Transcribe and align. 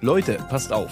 Leute, 0.00 0.38
passt 0.48 0.72
auf. 0.72 0.90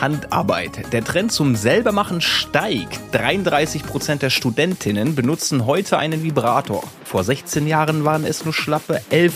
Handarbeit. 0.00 0.92
Der 0.92 1.04
Trend 1.04 1.30
zum 1.30 1.54
Selbermachen 1.54 2.20
steigt. 2.20 2.98
33% 3.12 4.16
der 4.16 4.30
Studentinnen 4.30 5.14
benutzen 5.14 5.66
heute 5.66 5.98
einen 5.98 6.22
Vibrator. 6.22 6.82
Vor 7.04 7.22
16 7.22 7.66
Jahren 7.66 8.04
waren 8.04 8.24
es 8.24 8.44
nur 8.44 8.52
schlappe 8.52 9.00
11%. 9.10 9.30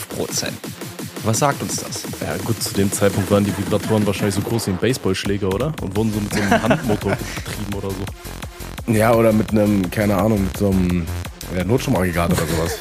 Was 1.23 1.39
sagt 1.39 1.61
uns 1.61 1.77
das? 1.77 2.03
Ja 2.21 2.35
gut, 2.43 2.61
zu 2.61 2.73
dem 2.73 2.91
Zeitpunkt 2.91 3.31
waren 3.31 3.43
die 3.43 3.57
Vibratoren 3.57 4.05
wahrscheinlich 4.05 4.35
so 4.35 4.41
groß 4.41 4.67
wie 4.67 4.71
ein 4.71 4.77
Baseballschläger, 4.77 5.53
oder? 5.53 5.73
Und 5.81 5.95
wurden 5.95 6.13
so 6.13 6.19
mit 6.19 6.33
so 6.33 6.41
einem 6.41 6.61
Handmotor 6.61 7.11
betrieben 7.15 7.73
oder 7.73 7.89
so. 7.89 8.93
Ja, 8.93 9.13
oder 9.13 9.33
mit 9.33 9.51
einem, 9.51 9.89
keine 9.89 10.15
Ahnung, 10.15 10.43
mit 10.43 10.57
so 10.57 10.69
einem 10.69 11.05
ja, 11.55 11.63
Notstromaggregat 11.63 12.31
oder 12.31 12.45
sowas. 12.45 12.79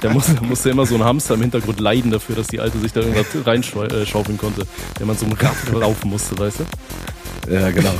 Da 0.00 0.10
musste, 0.10 0.42
musste 0.42 0.70
immer 0.70 0.86
so 0.86 0.94
ein 0.96 1.04
Hamster 1.04 1.34
im 1.34 1.42
Hintergrund 1.42 1.80
leiden 1.80 2.10
dafür, 2.10 2.36
dass 2.36 2.48
die 2.48 2.60
Alte 2.60 2.78
sich 2.78 2.92
da 2.92 3.00
irgendwas 3.00 3.26
reinschaufeln 3.46 4.38
konnte, 4.38 4.66
der 4.98 5.06
man 5.06 5.16
so 5.16 5.26
ein 5.26 5.32
Rad 5.32 5.72
laufen 5.72 6.10
musste, 6.10 6.38
weißt 6.38 6.60
du? 6.60 6.64
Ja, 7.52 7.70
genau. 7.70 7.94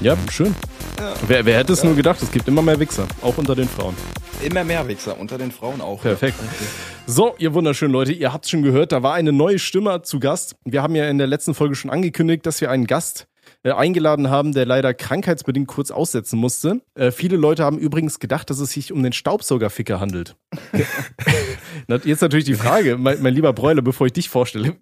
Ja, 0.00 0.16
schön. 0.30 0.54
Ja. 0.98 1.14
Wer, 1.26 1.44
wer 1.44 1.58
hätte 1.58 1.72
es 1.72 1.84
nur 1.84 1.94
gedacht, 1.94 2.22
es 2.22 2.30
gibt 2.30 2.48
immer 2.48 2.62
mehr 2.62 2.78
Wichser, 2.80 3.06
auch 3.22 3.36
unter 3.38 3.54
den 3.54 3.68
Frauen. 3.68 3.94
Immer 4.42 4.64
mehr 4.64 4.86
Wichser, 4.88 5.18
unter 5.18 5.38
den 5.38 5.52
Frauen 5.52 5.80
auch. 5.80 6.02
Perfekt. 6.02 6.36
So, 7.06 7.34
ihr 7.38 7.52
wunderschönen 7.54 7.92
Leute, 7.92 8.12
ihr 8.12 8.32
habt 8.32 8.48
schon 8.48 8.62
gehört, 8.62 8.92
da 8.92 9.02
war 9.02 9.14
eine 9.14 9.32
neue 9.32 9.58
Stimme 9.58 10.02
zu 10.02 10.18
Gast. 10.18 10.56
Wir 10.64 10.82
haben 10.82 10.94
ja 10.94 11.08
in 11.08 11.18
der 11.18 11.26
letzten 11.26 11.54
Folge 11.54 11.74
schon 11.74 11.90
angekündigt, 11.90 12.46
dass 12.46 12.60
wir 12.60 12.70
einen 12.70 12.86
Gast 12.86 13.26
äh, 13.62 13.72
eingeladen 13.72 14.30
haben, 14.30 14.52
der 14.52 14.66
leider 14.66 14.94
krankheitsbedingt 14.94 15.68
kurz 15.68 15.90
aussetzen 15.90 16.38
musste. 16.38 16.80
Äh, 16.94 17.10
viele 17.10 17.36
Leute 17.36 17.64
haben 17.64 17.78
übrigens 17.78 18.18
gedacht, 18.18 18.50
dass 18.50 18.58
es 18.58 18.70
sich 18.72 18.92
um 18.92 19.02
den 19.02 19.12
Staubsaugerficker 19.12 20.00
handelt. 20.00 20.36
Jetzt 22.04 22.22
natürlich 22.22 22.44
die 22.44 22.54
Frage, 22.54 22.96
mein, 22.98 23.22
mein, 23.22 23.34
lieber 23.34 23.52
Bräuler, 23.52 23.82
bevor 23.82 24.06
ich 24.06 24.12
dich 24.12 24.28
vorstelle, 24.28 24.76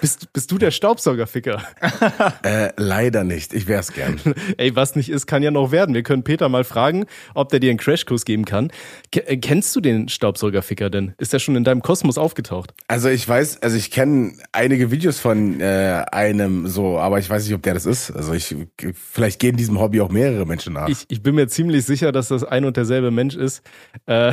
bist, 0.00 0.32
bist 0.32 0.50
du 0.50 0.58
der 0.58 0.70
Staubsaugerficker? 0.70 1.62
äh, 2.42 2.70
leider 2.76 3.24
nicht, 3.24 3.52
ich 3.52 3.66
wär's 3.66 3.92
gern. 3.92 4.20
Ey, 4.56 4.74
was 4.76 4.96
nicht 4.96 5.08
ist, 5.08 5.26
kann 5.26 5.42
ja 5.42 5.50
noch 5.50 5.72
werden. 5.72 5.94
Wir 5.94 6.02
können 6.02 6.24
Peter 6.24 6.48
mal 6.48 6.64
fragen, 6.64 7.06
ob 7.34 7.50
der 7.50 7.60
dir 7.60 7.70
einen 7.70 7.78
Crashkurs 7.78 8.24
geben 8.24 8.44
kann. 8.44 8.70
K 9.12 9.20
äh, 9.20 9.36
kennst 9.36 9.74
du 9.76 9.80
den 9.80 10.08
Staubsaugerficker 10.08 10.90
denn? 10.90 11.14
Ist 11.18 11.32
der 11.32 11.38
schon 11.38 11.56
in 11.56 11.64
deinem 11.64 11.82
Kosmos 11.82 12.18
aufgetaucht? 12.18 12.74
Also 12.88 13.08
ich 13.08 13.28
weiß, 13.28 13.62
also 13.62 13.76
ich 13.76 13.90
kenne 13.90 14.34
einige 14.52 14.90
Videos 14.90 15.18
von 15.18 15.60
äh, 15.60 16.04
einem 16.12 16.66
so, 16.66 16.98
aber 16.98 17.18
ich 17.18 17.28
weiß 17.28 17.44
nicht, 17.44 17.54
ob 17.54 17.62
der 17.62 17.74
das 17.74 17.86
ist. 17.86 18.10
Also 18.10 18.32
ich, 18.32 18.54
vielleicht 18.94 19.40
gehen 19.40 19.56
diesem 19.56 19.80
Hobby 19.80 20.00
auch 20.00 20.10
mehrere 20.10 20.46
Menschen 20.46 20.74
nach. 20.74 20.88
Ich, 20.88 21.04
ich 21.08 21.22
bin 21.22 21.34
mir 21.34 21.48
ziemlich 21.48 21.84
sicher, 21.84 22.12
dass 22.12 22.28
das 22.28 22.44
ein 22.44 22.64
und 22.64 22.76
derselbe 22.76 23.10
Mensch 23.10 23.34
ist. 23.36 23.62
Äh, 24.06 24.32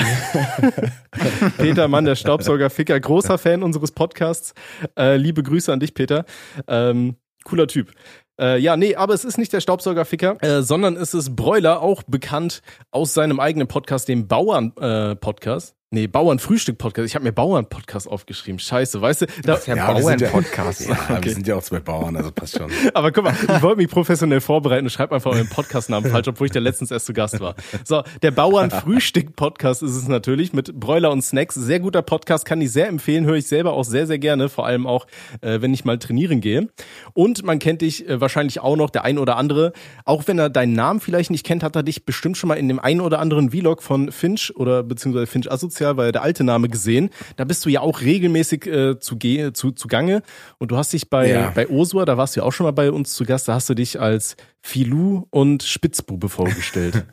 Peter 1.58 1.88
Mann, 1.88 2.06
der 2.12 2.16
Staubsaugerficker, 2.16 3.00
großer 3.00 3.38
Fan 3.38 3.64
unseres 3.64 3.94
Podcasts. 3.94 4.54
Äh, 4.98 5.16
liebe 5.16 5.44
Grüße 5.44 5.72
an 5.72 5.80
dich, 5.80 5.94
Peter. 5.94 6.26
Ähm, 6.68 7.16
cooler 7.46 7.68
Typ. 7.68 7.92
Äh, 8.40 8.60
ja, 8.60 8.76
nee, 8.76 8.96
aber 8.96 9.14
es 9.14 9.24
ist 9.24 9.38
nicht 9.38 9.54
der 9.54 9.62
Staubsaugerficker, 9.62 10.44
äh, 10.44 10.62
sondern 10.62 10.98
es 10.98 11.14
ist 11.14 11.38
Broiler, 11.38 11.82
auch 11.82 12.04
bekannt 12.04 12.64
aus 12.92 13.14
seinem 13.14 13.40
eigenen 13.40 13.70
Podcast, 13.70 14.10
dem 14.10 14.28
Bauern-Podcast. 14.28 15.76
Nee, 15.94 16.08
Bauernfrühstück-Podcast. 16.08 17.06
Ich 17.06 17.16
habe 17.16 17.26
mir 17.26 17.34
Bauern-Podcast 17.34 18.08
aufgeschrieben. 18.08 18.60
Scheiße, 18.60 19.02
weißt 19.02 19.24
du? 19.24 19.26
Da, 19.26 19.34
das 19.44 19.60
ist 19.60 19.68
ja, 19.68 19.76
ja 19.76 19.92
Bauern-Podcast. 19.92 20.88
Ja, 20.88 20.96
okay. 21.10 21.26
wir 21.26 21.34
sind 21.34 21.48
ja 21.48 21.56
auch 21.56 21.64
zwei 21.64 21.82
Bauern, 21.82 22.16
also 22.16 22.32
passt 22.32 22.58
schon. 22.58 22.72
Aber 22.94 23.12
guck 23.12 23.26
mal, 23.26 23.34
ich 23.34 23.62
wollte 23.62 23.76
mich 23.76 23.90
professionell 23.90 24.40
vorbereiten 24.40 24.86
und 24.86 24.90
schreibe 24.90 25.14
einfach 25.14 25.32
euren 25.32 25.50
Podcastnamen 25.50 26.10
falsch, 26.10 26.30
obwohl 26.30 26.48
ich 26.48 26.54
der 26.54 26.62
letztens 26.62 26.92
erst 26.92 27.08
zu 27.08 27.14
Gast 27.14 27.42
war. 27.42 27.56
So, 27.84 28.04
der 28.22 28.32
Bauernfrühstück-Podcast 28.32 29.84
ist 29.84 29.98
es 29.98 30.08
natürlich 30.08 30.54
mit 30.54 30.80
Bräuler 30.80 31.12
und 31.12 31.24
Snacks. 31.24 31.56
Sehr 31.56 31.82
guter 31.82 32.02
Podcast, 32.02 32.46
kann 32.46 32.62
ich 32.62 32.72
sehr 32.72 32.88
empfehlen, 32.88 33.26
höre 33.26 33.36
ich 33.36 33.48
selber 33.48 33.74
auch 33.74 33.84
sehr, 33.84 34.08
sehr 34.08 34.18
gerne, 34.18 34.48
vor 34.48 34.66
allem 34.66 34.88
auch, 34.88 35.08
äh, 35.42 35.60
wenn 35.60 35.74
ich 35.74 35.84
mal 35.84 36.00
trainieren 36.00 36.40
gehe. 36.40 36.70
Und 37.12 37.44
man 37.44 37.60
kennt 37.60 37.82
dich 37.82 38.08
äh, 38.08 38.22
wahrscheinlich 38.22 38.62
auch 38.62 38.78
noch, 38.78 38.92
der 38.92 39.04
ein 39.04 39.18
oder 39.18 39.36
andere, 39.36 39.74
auch 40.06 40.26
wenn 40.28 40.40
er 40.40 40.50
deinen 40.50 40.72
Namen 40.72 41.02
vielleicht 41.02 41.32
nicht 41.32 41.46
kennt, 41.46 41.64
hat 41.64 41.76
er 41.76 41.84
dich 41.84 42.06
bestimmt 42.06 42.38
schon 42.38 42.48
mal 42.48 42.56
in 42.56 42.70
dem 42.70 42.80
einen 42.80 43.02
oder 43.02 43.20
anderen 43.20 43.52
Vlog 43.52 43.84
von 43.84 44.10
Finch 44.14 44.56
oder 44.56 44.84
beziehungsweise 44.84 45.28
Finch 45.28 45.52
Assozial 45.52 45.81
Sozial 45.82 45.98
war 45.98 46.06
ja 46.06 46.12
der 46.12 46.22
alte 46.22 46.44
Name 46.44 46.70
gesehen. 46.70 47.10
Da 47.38 47.44
bist 47.44 47.66
du 47.66 47.70
ja 47.70 47.82
auch 47.82 48.02
regelmäßig 48.02 48.68
äh, 48.68 49.00
zu, 49.00 49.18
zu, 49.18 49.72
zu 49.72 49.88
Gange. 49.88 50.22
Und 50.60 50.72
du 50.72 50.78
hast 50.78 50.94
dich 50.94 51.10
bei, 51.10 51.30
ja. 51.30 51.52
bei 51.56 51.68
Osua, 51.68 52.06
da 52.06 52.18
warst 52.18 52.36
du 52.36 52.42
ja 52.42 52.46
auch 52.46 52.52
schon 52.52 52.66
mal 52.66 52.72
bei 52.72 52.92
uns 52.92 53.14
zu 53.16 53.26
Gast, 53.26 53.48
da 53.48 53.56
hast 53.56 53.70
du 53.70 53.74
dich 53.74 54.00
als 54.00 54.36
Filou 54.64 55.28
und 55.32 55.64
Spitzbube 55.64 56.30
vorgestellt. 56.30 57.06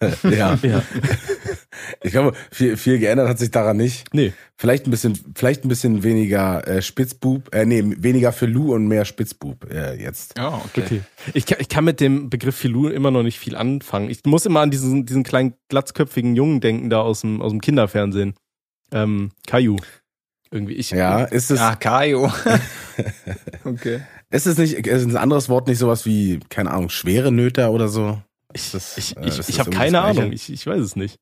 ja. 0.22 0.58
ja. 0.62 0.82
Ich 2.02 2.12
glaube, 2.12 2.36
viel, 2.52 2.76
viel 2.76 2.98
geändert 2.98 3.28
hat 3.28 3.38
sich 3.38 3.50
daran 3.50 3.76
nicht. 3.76 4.12
Nee. 4.14 4.32
Vielleicht 4.56 4.86
ein 4.86 4.90
bisschen, 4.90 5.18
vielleicht 5.34 5.64
ein 5.64 5.68
bisschen 5.68 6.02
weniger 6.02 6.66
äh, 6.66 6.82
Spitzbub, 6.82 7.54
äh, 7.54 7.66
nee, 7.66 7.82
weniger 7.84 8.32
Filou 8.32 8.74
und 8.74 8.86
mehr 8.86 9.04
Spitzbub 9.04 9.70
äh, 9.70 10.00
jetzt. 10.00 10.34
Oh, 10.38 10.60
okay. 10.64 10.82
okay. 10.84 11.00
Ich, 11.34 11.46
kann, 11.46 11.58
ich 11.60 11.68
kann 11.68 11.84
mit 11.84 12.00
dem 12.00 12.30
Begriff 12.30 12.56
Filou 12.56 12.88
immer 12.88 13.10
noch 13.10 13.22
nicht 13.22 13.38
viel 13.38 13.56
anfangen. 13.56 14.10
Ich 14.10 14.24
muss 14.24 14.46
immer 14.46 14.60
an 14.60 14.70
diesen, 14.70 15.06
diesen 15.06 15.24
kleinen 15.24 15.54
glatzköpfigen 15.68 16.36
Jungen 16.36 16.60
denken, 16.60 16.90
da 16.90 17.00
aus 17.00 17.22
dem, 17.22 17.42
aus 17.42 17.50
dem 17.50 17.60
Kinderfernsehen. 17.60 18.34
Ähm, 18.92 19.30
Caillou. 19.46 19.76
Irgendwie 20.50 20.74
ich. 20.74 20.90
Ja, 20.90 21.24
ist 21.24 21.50
es. 21.50 21.60
Ah, 21.60 21.76
Caillou. 21.76 22.30
okay. 23.64 24.00
Ist 24.30 24.46
es 24.46 24.58
nicht, 24.58 24.74
ist 24.74 25.04
ein 25.04 25.16
anderes 25.16 25.48
Wort 25.48 25.68
nicht 25.68 25.78
sowas 25.78 26.04
wie, 26.04 26.40
keine 26.50 26.70
Ahnung, 26.70 26.90
schwere 26.90 27.32
Nöter 27.32 27.70
oder 27.70 27.88
so? 27.88 28.20
Ich, 28.52 28.74
ich, 28.74 29.16
äh, 29.16 29.26
ich, 29.26 29.48
ich 29.48 29.58
habe 29.58 29.70
keine 29.70 30.00
Ahnung, 30.00 30.32
ich, 30.32 30.52
ich 30.52 30.66
weiß 30.66 30.80
es 30.80 30.96
nicht. 30.96 31.18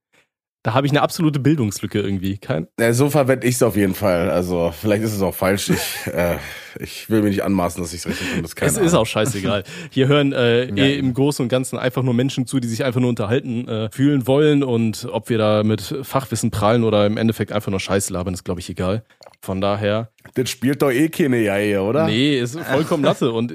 Da 0.65 0.75
habe 0.75 0.87
ich 0.87 0.93
eine 0.93 1.03
absolute 1.03 1.39
Bildungslücke 1.39 2.00
irgendwie. 2.00 2.39
Kein 2.39 2.67
ja, 2.81 2.93
so 2.93 3.09
verwende 3.09 3.47
ich 3.47 3.55
es 3.56 3.62
auf 3.62 3.77
jeden 3.77 3.94
Fall. 3.94 4.31
Also 4.31 4.72
vielleicht 4.72 5.05
ist 5.05 5.15
es 5.15 5.22
auch 5.22 5.34
falsch. 5.34 5.71
Ich, 5.71 6.06
äh, 6.12 6.39
ich 6.81 7.10
will 7.10 7.22
mir 7.22 7.28
nicht 7.28 7.42
anmaßen, 7.42 7.82
dass 7.82 7.92
ich 7.92 8.00
es 8.00 8.06
richtig 8.06 8.28
finde. 8.28 8.48
Es 8.60 8.76
ist 8.76 8.94
auch 8.94 9.06
scheißegal. 9.06 9.64
Hier 9.91 10.09
hören 10.09 10.32
äh, 10.32 10.64
ja. 10.75 10.84
eh 10.84 10.98
im 10.98 11.14
Großen 11.14 11.42
und 11.42 11.48
Ganzen 11.48 11.78
einfach 11.78 12.03
nur 12.03 12.14
Menschen 12.14 12.47
zu, 12.47 12.60
die 12.60 12.69
sich 12.69 12.84
einfach 12.84 13.00
nur 13.00 13.09
unterhalten 13.09 13.69
äh, 13.69 13.91
fühlen 13.91 14.26
wollen. 14.26 14.62
Und 14.62 15.09
ob 15.10 15.28
wir 15.28 15.38
da 15.38 15.62
mit 15.62 15.82
Fachwissen 16.03 16.50
prallen 16.50 16.84
oder 16.84 17.06
im 17.06 17.16
Endeffekt 17.16 17.53
einfach 17.53 17.70
nur 17.70 17.81
Scheiße 17.81 18.12
labern, 18.12 18.34
ist, 18.34 18.44
glaube 18.44 18.60
ich, 18.60 18.70
egal. 18.70 19.04
Von 19.41 19.60
daher. 19.60 20.10
Das 20.34 20.50
spielt 20.50 20.82
doch 20.82 20.91
eh 20.91 21.09
keine 21.09 21.41
Jaie, 21.41 21.81
oder? 21.81 22.06
Nee, 22.06 22.38
ist 22.38 22.59
vollkommen 22.59 23.04
Latte. 23.04 23.32
Und 23.32 23.54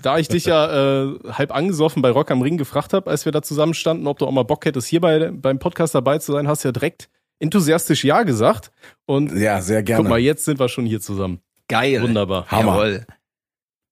da 0.00 0.18
ich 0.18 0.28
dich 0.28 0.46
ja 0.46 1.04
äh, 1.04 1.18
halb 1.30 1.54
angesoffen 1.54 2.02
bei 2.02 2.10
Rock 2.10 2.30
am 2.30 2.42
Ring 2.42 2.56
gefragt 2.56 2.92
habe, 2.92 3.10
als 3.10 3.24
wir 3.24 3.32
da 3.32 3.42
zusammenstanden, 3.42 4.06
ob 4.06 4.18
du 4.18 4.26
auch 4.26 4.32
mal 4.32 4.42
Bock 4.42 4.64
hättest, 4.64 4.88
hier 4.88 5.00
bei, 5.00 5.30
beim 5.30 5.58
Podcast 5.58 5.94
dabei 5.94 6.18
zu 6.18 6.32
sein, 6.32 6.48
hast 6.48 6.64
du 6.64 6.68
ja 6.68 6.72
direkt 6.72 7.08
enthusiastisch 7.38 8.04
Ja 8.04 8.22
gesagt. 8.22 8.72
Und 9.06 9.32
ja, 9.36 9.60
sehr 9.60 9.82
gerne. 9.82 10.02
Guck 10.02 10.10
mal, 10.10 10.18
jetzt 10.18 10.44
sind 10.44 10.58
wir 10.58 10.68
schon 10.68 10.86
hier 10.86 11.00
zusammen. 11.00 11.40
Geil. 11.68 12.02
Wunderbar. 12.02 12.46
Hammer. 12.48 12.72
Jawohl. 12.72 13.06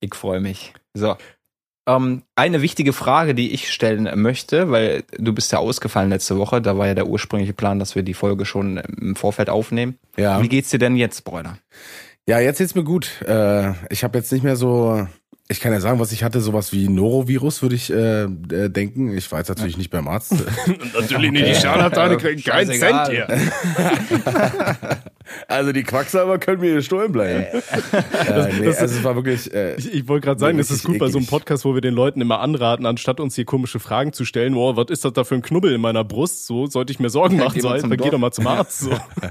Ich 0.01 0.15
freue 0.15 0.41
mich. 0.41 0.73
So. 0.95 1.17
Ähm, 1.89 2.23
eine 2.35 2.63
wichtige 2.63 2.93
Frage, 2.93 3.35
die 3.35 3.53
ich 3.53 3.73
stellen 3.73 4.11
möchte, 4.21 4.71
weil 4.71 5.05
du 5.19 5.33
bist 5.33 5.53
ja 5.53 5.59
ausgefallen 5.59 6.11
letzte 6.11 6.37
Woche, 6.37 6.61
da 6.61 6.77
war 6.77 6.89
ja 6.89 6.95
der 6.95 7.07
ursprüngliche 7.07 7.53
Plan, 7.53 7.79
dass 7.79 7.95
wir 7.95 8.03
die 8.03 8.15
Folge 8.15 8.45
schon 8.45 8.79
im 8.79 9.15
Vorfeld 9.15 9.49
aufnehmen. 9.49 9.99
Ja. 10.17 10.43
Wie 10.43 10.49
geht's 10.49 10.71
dir 10.71 10.79
denn 10.79 10.97
jetzt, 10.97 11.23
Bräuner? 11.23 11.59
Ja, 12.27 12.41
jetzt 12.41 12.59
geht's 12.59 12.75
mir 12.75 12.83
gut. 12.83 13.23
Äh, 13.23 13.73
ich 13.89 14.03
habe 14.03 14.19
jetzt 14.19 14.33
nicht 14.33 14.43
mehr 14.43 14.57
so 14.57 15.07
ich 15.49 15.61
kann 15.61 15.73
ja 15.73 15.81
sagen, 15.81 16.01
was 16.01 16.11
ich 16.11 16.25
hatte, 16.25 16.41
sowas 16.41 16.73
wie 16.73 16.89
Norovirus, 16.89 17.63
würde 17.63 17.77
ich 17.77 17.93
äh, 17.93 18.25
äh, 18.25 18.69
denken. 18.69 19.17
Ich 19.17 19.31
war 19.31 19.39
jetzt 19.39 19.49
natürlich 19.49 19.77
nicht 19.77 19.91
beim 19.91 20.09
Arzt. 20.09 20.35
natürlich 20.95 21.31
nicht, 21.31 21.47
die 21.47 21.55
Scharlatane 21.55 22.17
kriegen 22.17 22.43
keinen 22.43 22.73
Cent 22.73 23.09
hier. 23.09 23.29
also 25.49 25.73
die 25.73 25.83
Quacksalber 25.83 26.39
können 26.39 26.61
mir 26.61 26.75
gestohlen 26.75 27.13
bleiben. 27.13 27.45
äh, 27.45 28.53
nee, 28.61 28.67
also 28.67 28.85
es 28.85 29.05
war 29.05 29.15
wirklich. 29.17 29.53
Äh, 29.53 29.77
ich, 29.77 29.93
ich 29.93 30.09
wollte 30.09 30.27
gerade 30.27 30.41
sagen, 30.41 30.59
es 30.59 30.71
ist 30.71 30.85
gut 30.85 30.97
eklig. 30.97 31.07
bei 31.07 31.13
so 31.13 31.19
einem 31.19 31.27
Podcast, 31.27 31.65
wo 31.65 31.75
wir 31.75 31.81
den 31.81 31.95
Leuten 31.95 32.21
immer 32.21 32.41
anraten, 32.41 32.87
anstatt 32.87 33.21
uns 33.21 33.35
hier 33.35 33.45
komische 33.45 33.81
Fragen 33.81 34.13
zu 34.13 34.25
stellen, 34.25 34.55
oh, 34.55 34.77
was 34.77 34.87
ist 34.91 35.05
das 35.05 35.13
da 35.13 35.25
für 35.25 35.35
ein 35.35 35.43
Knubbel 35.43 35.73
in 35.73 35.81
meiner 35.81 36.05
Brust? 36.05 36.47
So 36.47 36.67
sollte 36.67 36.93
ich 36.93 37.01
mir 37.01 37.11
Sorgen 37.11 37.37
machen, 37.45 37.61
so, 37.61 37.69
dann 37.69 37.91
geh 37.91 38.11
doch 38.11 38.19
mal 38.19 38.33
zum 38.33 38.47
Arzt. 38.47 38.81
So. 38.81 38.91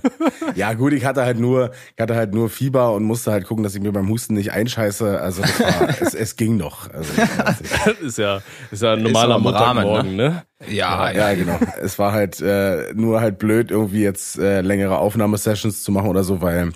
ja, 0.55 0.73
gut, 0.73 0.93
ich 0.93 1.05
hatte 1.05 1.23
halt 1.23 1.39
nur, 1.39 1.71
ich 1.95 2.01
hatte 2.01 2.15
halt 2.15 2.33
nur 2.33 2.49
Fieber 2.49 2.93
und 2.93 3.03
musste 3.03 3.31
halt 3.31 3.45
gucken, 3.45 3.63
dass 3.63 3.75
ich 3.75 3.81
mir 3.81 3.91
beim 3.91 4.09
Husten 4.09 4.33
nicht 4.33 4.51
einscheiße. 4.51 5.19
Also 5.19 5.41
das 5.41 5.59
war 5.59 5.89
es, 6.01 6.13
es 6.13 6.35
ging 6.35 6.57
noch. 6.57 6.89
Also, 6.91 7.13
das 7.85 7.99
ist 7.99 8.17
ja, 8.17 8.41
ist 8.71 8.81
ja 8.81 8.93
ein 8.93 9.03
normaler 9.03 9.39
Montagmorgen, 9.39 10.15
ne? 10.15 10.29
ne? 10.29 10.43
Ja, 10.67 11.11
ja, 11.11 11.31
ja, 11.31 11.33
genau. 11.35 11.59
Es 11.81 11.99
war 11.99 12.13
halt 12.13 12.39
äh, 12.41 12.93
nur 12.93 13.21
halt 13.21 13.39
blöd, 13.39 13.71
irgendwie 13.71 14.01
jetzt 14.01 14.37
äh, 14.37 14.61
längere 14.61 14.97
Aufnahmesessions 14.97 15.83
zu 15.83 15.91
machen 15.91 16.09
oder 16.09 16.23
so, 16.23 16.41
weil 16.41 16.71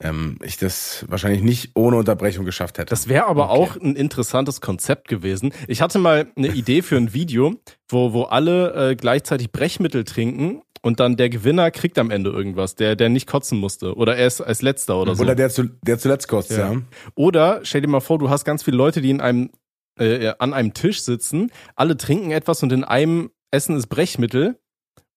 ähm, 0.00 0.38
ich 0.42 0.56
das 0.58 1.04
wahrscheinlich 1.08 1.42
nicht 1.42 1.70
ohne 1.74 1.96
Unterbrechung 1.96 2.44
geschafft 2.44 2.78
hätte. 2.78 2.90
Das 2.90 3.08
wäre 3.08 3.26
aber 3.26 3.50
okay. 3.50 3.58
auch 3.58 3.76
ein 3.76 3.96
interessantes 3.96 4.60
Konzept 4.60 5.08
gewesen. 5.08 5.52
Ich 5.68 5.80
hatte 5.80 5.98
mal 5.98 6.26
eine 6.36 6.48
Idee 6.48 6.82
für 6.82 6.96
ein 6.96 7.14
Video, 7.14 7.54
wo, 7.88 8.12
wo 8.12 8.24
alle 8.24 8.90
äh, 8.90 8.96
gleichzeitig 8.96 9.52
Brechmittel 9.52 10.04
trinken 10.04 10.62
und 10.82 11.00
dann 11.00 11.16
der 11.16 11.30
Gewinner 11.30 11.70
kriegt 11.70 11.98
am 11.98 12.10
Ende 12.10 12.30
irgendwas, 12.30 12.74
der, 12.74 12.94
der 12.94 13.08
nicht 13.08 13.26
kotzen 13.26 13.58
musste. 13.58 13.94
Oder 13.94 14.16
er 14.16 14.26
ist 14.26 14.40
als 14.40 14.62
letzter 14.62 15.00
oder 15.00 15.14
so. 15.14 15.22
Oder 15.22 15.34
der, 15.34 15.48
zu, 15.48 15.64
der 15.82 15.98
zuletzt 15.98 16.28
kotzt, 16.28 16.50
ja. 16.50 16.72
ja. 16.72 16.82
Oder 17.14 17.60
stell 17.62 17.80
dir 17.80 17.88
mal 17.88 18.00
vor, 18.00 18.18
du 18.18 18.30
hast 18.30 18.44
ganz 18.44 18.62
viele 18.62 18.76
Leute, 18.76 19.00
die 19.00 19.10
in 19.10 19.20
einem, 19.20 19.50
äh, 19.98 20.32
an 20.38 20.52
einem 20.52 20.74
Tisch 20.74 21.02
sitzen, 21.02 21.50
alle 21.74 21.96
trinken 21.96 22.30
etwas 22.30 22.62
und 22.62 22.72
in 22.72 22.84
einem 22.84 23.30
Essen 23.50 23.76
ist 23.76 23.86
Brechmittel. 23.88 24.58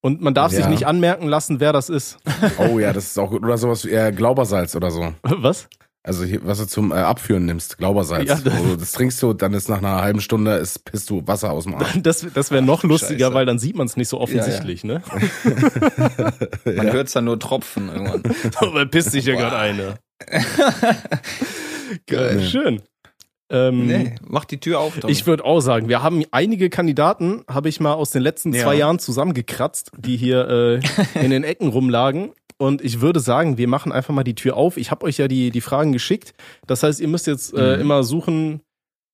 Und 0.02 0.22
man 0.22 0.34
darf 0.34 0.54
ja. 0.54 0.60
sich 0.60 0.68
nicht 0.68 0.88
anmerken 0.88 1.28
lassen, 1.28 1.60
wer 1.60 1.74
das 1.74 1.90
ist. 1.90 2.18
Oh 2.58 2.80
ja, 2.80 2.94
das 2.94 3.06
ist 3.08 3.20
auch 3.20 3.30
gut. 3.32 3.44
Oder 3.44 3.58
sowas 3.58 3.84
wie 3.86 3.92
äh, 3.92 4.12
Glaubersalz 4.14 4.76
oder 4.76 4.92
so. 4.92 5.14
Was? 5.24 5.68
Also 6.04 6.24
hier, 6.24 6.40
was 6.46 6.60
du 6.60 6.66
zum 6.68 6.94
äh, 6.94 6.96
Abführen 6.96 7.46
nimmst, 7.46 7.78
Glaubersalz. 7.78 8.30
Ja, 8.30 8.36
das- 8.36 8.54
Also 8.54 8.78
das 8.78 8.94
trinkst 8.94 9.22
du, 9.22 9.34
dann 9.34 9.54
ist 9.54 9.68
nach 9.68 9.80
einer 9.80 10.02
halben 10.02 10.22
Stunde 10.22 10.56
ist, 10.56 10.86
pisst 10.86 11.10
du 11.10 11.28
Wasser 11.28 11.52
aus 11.52 11.66
dem 11.66 11.76
Arm. 11.76 11.86
Das, 12.02 12.26
das 12.34 12.50
wäre 12.52 12.62
noch 12.62 12.84
lustiger, 12.84 13.26
Scheiße. 13.26 13.34
weil 13.34 13.46
dann 13.46 13.60
sieht 13.60 13.76
man 13.76 13.88
es 13.88 13.98
nicht 13.98 14.08
so 14.08 14.22
offensichtlich, 14.22 14.86
ne? 14.86 15.02
Man 16.64 16.94
hört 16.94 17.14
dann 17.14 17.26
nur 17.26 17.38
Tropfen 17.38 17.90
irgendwann. 17.90 18.24
Aber 18.56 18.86
pisst 18.86 19.12
sich 19.12 19.26
ja 19.26 19.36
gerade 19.36 19.58
eine. 19.58 19.96
Geil. 22.08 22.42
Schön. 22.44 22.82
Ähm, 23.52 23.88
Nee, 23.88 24.16
mach 24.28 24.46
die 24.46 24.60
Tür 24.60 24.80
auf. 24.80 24.98
Tom. 25.00 25.10
Ich 25.10 25.26
würde 25.26 25.44
auch 25.44 25.60
sagen, 25.60 25.90
wir 25.90 26.04
haben 26.04 26.24
einige 26.32 26.70
Kandidaten, 26.70 27.44
habe 27.50 27.68
ich 27.70 27.80
mal 27.80 27.94
aus 27.94 28.12
den 28.12 28.22
letzten 28.22 28.54
Ja. 28.54 28.64
zwei 28.64 28.76
Jahren 28.76 29.00
zusammengekratzt, 29.00 29.92
die 29.98 30.18
hier 30.18 30.48
äh, 30.48 31.20
in 31.24 31.32
den 31.32 31.44
Ecken 31.44 31.70
rumlagen. 31.70 32.32
Und 32.58 32.84
ich 32.84 33.02
würde 33.02 33.20
sagen, 33.22 33.58
wir 33.58 33.68
machen 33.68 33.92
einfach 33.92 34.14
mal 34.14 34.24
die 34.24 34.36
Tür 34.36 34.58
auf. 34.58 34.78
Ich 34.78 34.92
habe 34.92 35.06
euch 35.06 35.18
ja 35.18 35.28
die, 35.28 35.50
die 35.50 35.62
Fragen 35.62 35.94
geschickt. 35.94 36.34
Das 36.68 36.84
heißt, 36.84 37.00
ihr 37.00 37.08
müsst 37.08 37.26
jetzt 37.26 37.54
äh, 37.58 37.76
Mhm. 37.78 37.82
immer 37.82 38.04
suchen, 38.04 38.62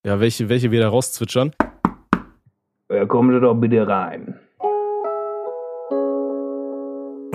ja, 0.05 0.19
welche, 0.19 0.49
welche 0.49 0.71
wir 0.71 0.79
da 0.81 0.89
rauszwitschern. 0.89 1.53
Ja, 2.91 3.05
kommen 3.05 3.33
Sie 3.33 3.39
doch 3.39 3.55
bitte 3.55 3.87
rein. 3.87 4.34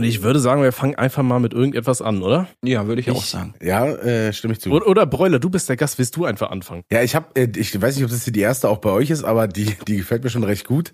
Und 0.01 0.07
ich 0.07 0.23
würde 0.23 0.41
sagen, 0.41 0.63
wir 0.63 0.73
fangen 0.73 0.95
einfach 0.95 1.23
mal 1.23 1.39
mit 1.41 1.53
irgendetwas 1.53 2.01
an, 2.01 2.23
oder? 2.23 2.49
ja, 2.65 2.87
würde 2.87 3.03
ich, 3.03 3.11
auch 3.11 3.23
Ich- 3.23 3.29
sagen. 3.31 3.53
Ja, 3.63 3.85
äh, 3.87 4.33
stimme 4.33 4.55
ich 4.55 4.61
zu. 4.61 4.71
Oder, 4.71 4.87
oder 4.87 5.05
Bräuler, 5.07 5.39
du 5.39 5.51
bist 5.51 5.69
der 5.69 5.77
Gast, 5.77 5.99
willst 5.99 6.17
du 6.17 6.25
einfach 6.25 6.51
anfangen? 6.51 6.83
Ja, 6.91 7.03
ich 7.03 7.15
habe, 7.15 7.27
äh, 7.35 7.49
ich 7.57 7.79
weiß 7.81 7.97
nicht, 7.97 8.05
ob 8.05 8.11
das 8.11 8.25
hier 8.25 8.33
die 8.33 8.41
erste 8.41 8.69
auch 8.71 8.79
bei 8.79 8.91
euch 8.91 9.11
ist, 9.11 9.25
aber 9.25 9.47
die, 9.47 9.77
die 9.87 9.99
gefällt 9.99 10.25
mir 10.25 10.31
schon 10.31 10.45
recht 10.45 10.67
gut. 10.67 10.93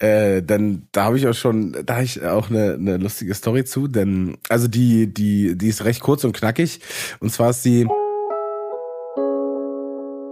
Äh, 0.00 0.42
dann 0.42 0.88
da 0.92 1.04
habe 1.04 1.16
ich 1.16 1.26
auch 1.26 1.32
schon, 1.34 1.74
da 1.86 1.94
habe 1.94 2.04
ich 2.04 2.22
auch 2.24 2.50
eine, 2.50 2.74
eine 2.74 2.96
lustige 2.98 3.32
Story 3.34 3.64
zu, 3.64 3.88
denn 3.88 4.36
also 4.50 4.68
die, 4.68 5.12
die, 5.12 5.56
die 5.56 5.68
ist 5.68 5.84
recht 5.84 6.00
kurz 6.02 6.22
und 6.24 6.36
knackig. 6.36 6.80
Und 7.20 7.32
zwar 7.32 7.50
ist 7.50 7.64
die, 7.64 7.86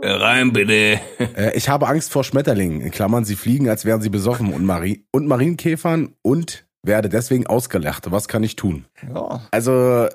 Rein 0.02 0.52
bitte. 0.52 0.99
äh, 1.37 1.55
ich 1.55 1.69
habe 1.69 1.87
Angst 1.87 2.11
vor 2.11 2.25
Schmetterlingen. 2.25 2.81
In 2.81 2.90
Klammern, 2.90 3.25
sie 3.25 3.37
fliegen, 3.37 3.69
als 3.69 3.84
wären 3.84 4.00
sie 4.00 4.08
besoffen 4.08 4.52
und 4.52 4.64
Mari 4.64 5.05
und 5.12 5.26
Marienkäfern 5.26 6.14
und 6.22 6.64
werde 6.82 7.09
deswegen 7.09 7.47
ausgelacht. 7.47 8.11
Was 8.11 8.29
kann 8.29 8.43
ich 8.43 8.56
tun? 8.56 8.87
Ja. 9.12 9.43
Also 9.50 10.09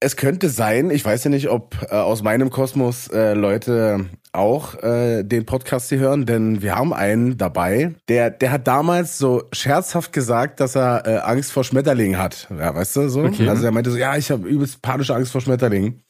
es 0.00 0.16
könnte 0.16 0.50
sein, 0.50 0.90
ich 0.90 1.04
weiß 1.04 1.24
ja 1.24 1.30
nicht, 1.30 1.48
ob 1.48 1.76
äh, 1.90 1.94
aus 1.94 2.22
meinem 2.22 2.50
Kosmos 2.50 3.08
äh, 3.08 3.32
Leute 3.32 4.06
auch 4.32 4.74
äh, 4.82 5.22
den 5.22 5.46
Podcast 5.46 5.88
hier 5.88 5.98
hören, 5.98 6.26
denn 6.26 6.60
wir 6.60 6.74
haben 6.74 6.92
einen 6.92 7.38
dabei, 7.38 7.94
der 8.08 8.30
der 8.30 8.50
hat 8.50 8.66
damals 8.66 9.16
so 9.16 9.44
scherzhaft 9.52 10.12
gesagt, 10.12 10.60
dass 10.60 10.76
er 10.76 11.06
äh, 11.06 11.16
Angst 11.18 11.52
vor 11.52 11.64
Schmetterlingen 11.64 12.18
hat. 12.18 12.48
Ja, 12.50 12.74
weißt 12.74 12.96
du 12.96 13.08
so? 13.08 13.22
Okay. 13.22 13.48
Also 13.48 13.64
er 13.64 13.72
meinte 13.72 13.90
so, 13.90 13.96
ja, 13.96 14.16
ich 14.16 14.30
habe 14.30 14.46
übelst 14.46 14.82
panische 14.82 15.14
Angst 15.14 15.32
vor 15.32 15.40
Schmetterlingen. 15.40 16.02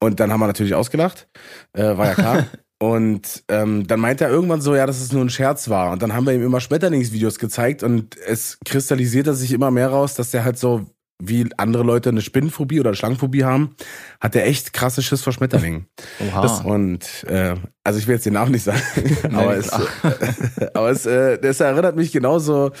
Und 0.00 0.20
dann 0.20 0.30
haben 0.30 0.40
wir 0.40 0.46
natürlich 0.46 0.74
ausgelacht, 0.74 1.28
äh, 1.72 1.96
war 1.96 2.06
ja 2.06 2.14
klar. 2.14 2.46
Und 2.78 3.44
ähm, 3.48 3.86
dann 3.86 4.00
meinte 4.00 4.24
er 4.24 4.30
irgendwann 4.30 4.60
so, 4.60 4.74
ja, 4.74 4.86
dass 4.86 5.00
es 5.00 5.12
nur 5.12 5.24
ein 5.24 5.30
Scherz 5.30 5.70
war. 5.70 5.92
Und 5.92 6.02
dann 6.02 6.12
haben 6.12 6.26
wir 6.26 6.34
ihm 6.34 6.44
immer 6.44 6.60
Schmetterlingsvideos 6.60 7.38
gezeigt 7.38 7.82
und 7.82 8.16
es 8.18 8.58
kristallisierte 8.66 9.34
sich 9.34 9.52
immer 9.52 9.70
mehr 9.70 9.88
raus, 9.88 10.14
dass 10.14 10.30
der 10.30 10.44
halt 10.44 10.58
so, 10.58 10.84
wie 11.18 11.48
andere 11.56 11.82
Leute 11.82 12.10
eine 12.10 12.20
Spinnenphobie 12.20 12.78
oder 12.78 12.92
Schlangenphobie 12.92 13.44
haben, 13.44 13.74
hat 14.20 14.36
er 14.36 14.46
echt 14.46 14.74
krasse 14.74 15.02
Schiss 15.02 15.22
vor 15.22 15.32
Schmetterlingen. 15.32 15.86
Oha. 16.28 16.42
Das, 16.42 16.60
und 16.60 17.24
äh, 17.24 17.54
also 17.82 17.98
ich 17.98 18.06
will 18.06 18.16
jetzt 18.16 18.26
den 18.26 18.34
Namen 18.34 18.52
nicht 18.52 18.64
sagen, 18.64 18.82
aber, 19.32 19.56
es, 19.56 19.70
aber 20.74 20.90
es, 20.90 21.06
äh, 21.06 21.38
das 21.38 21.60
erinnert 21.60 21.96
mich 21.96 22.12
genauso 22.12 22.72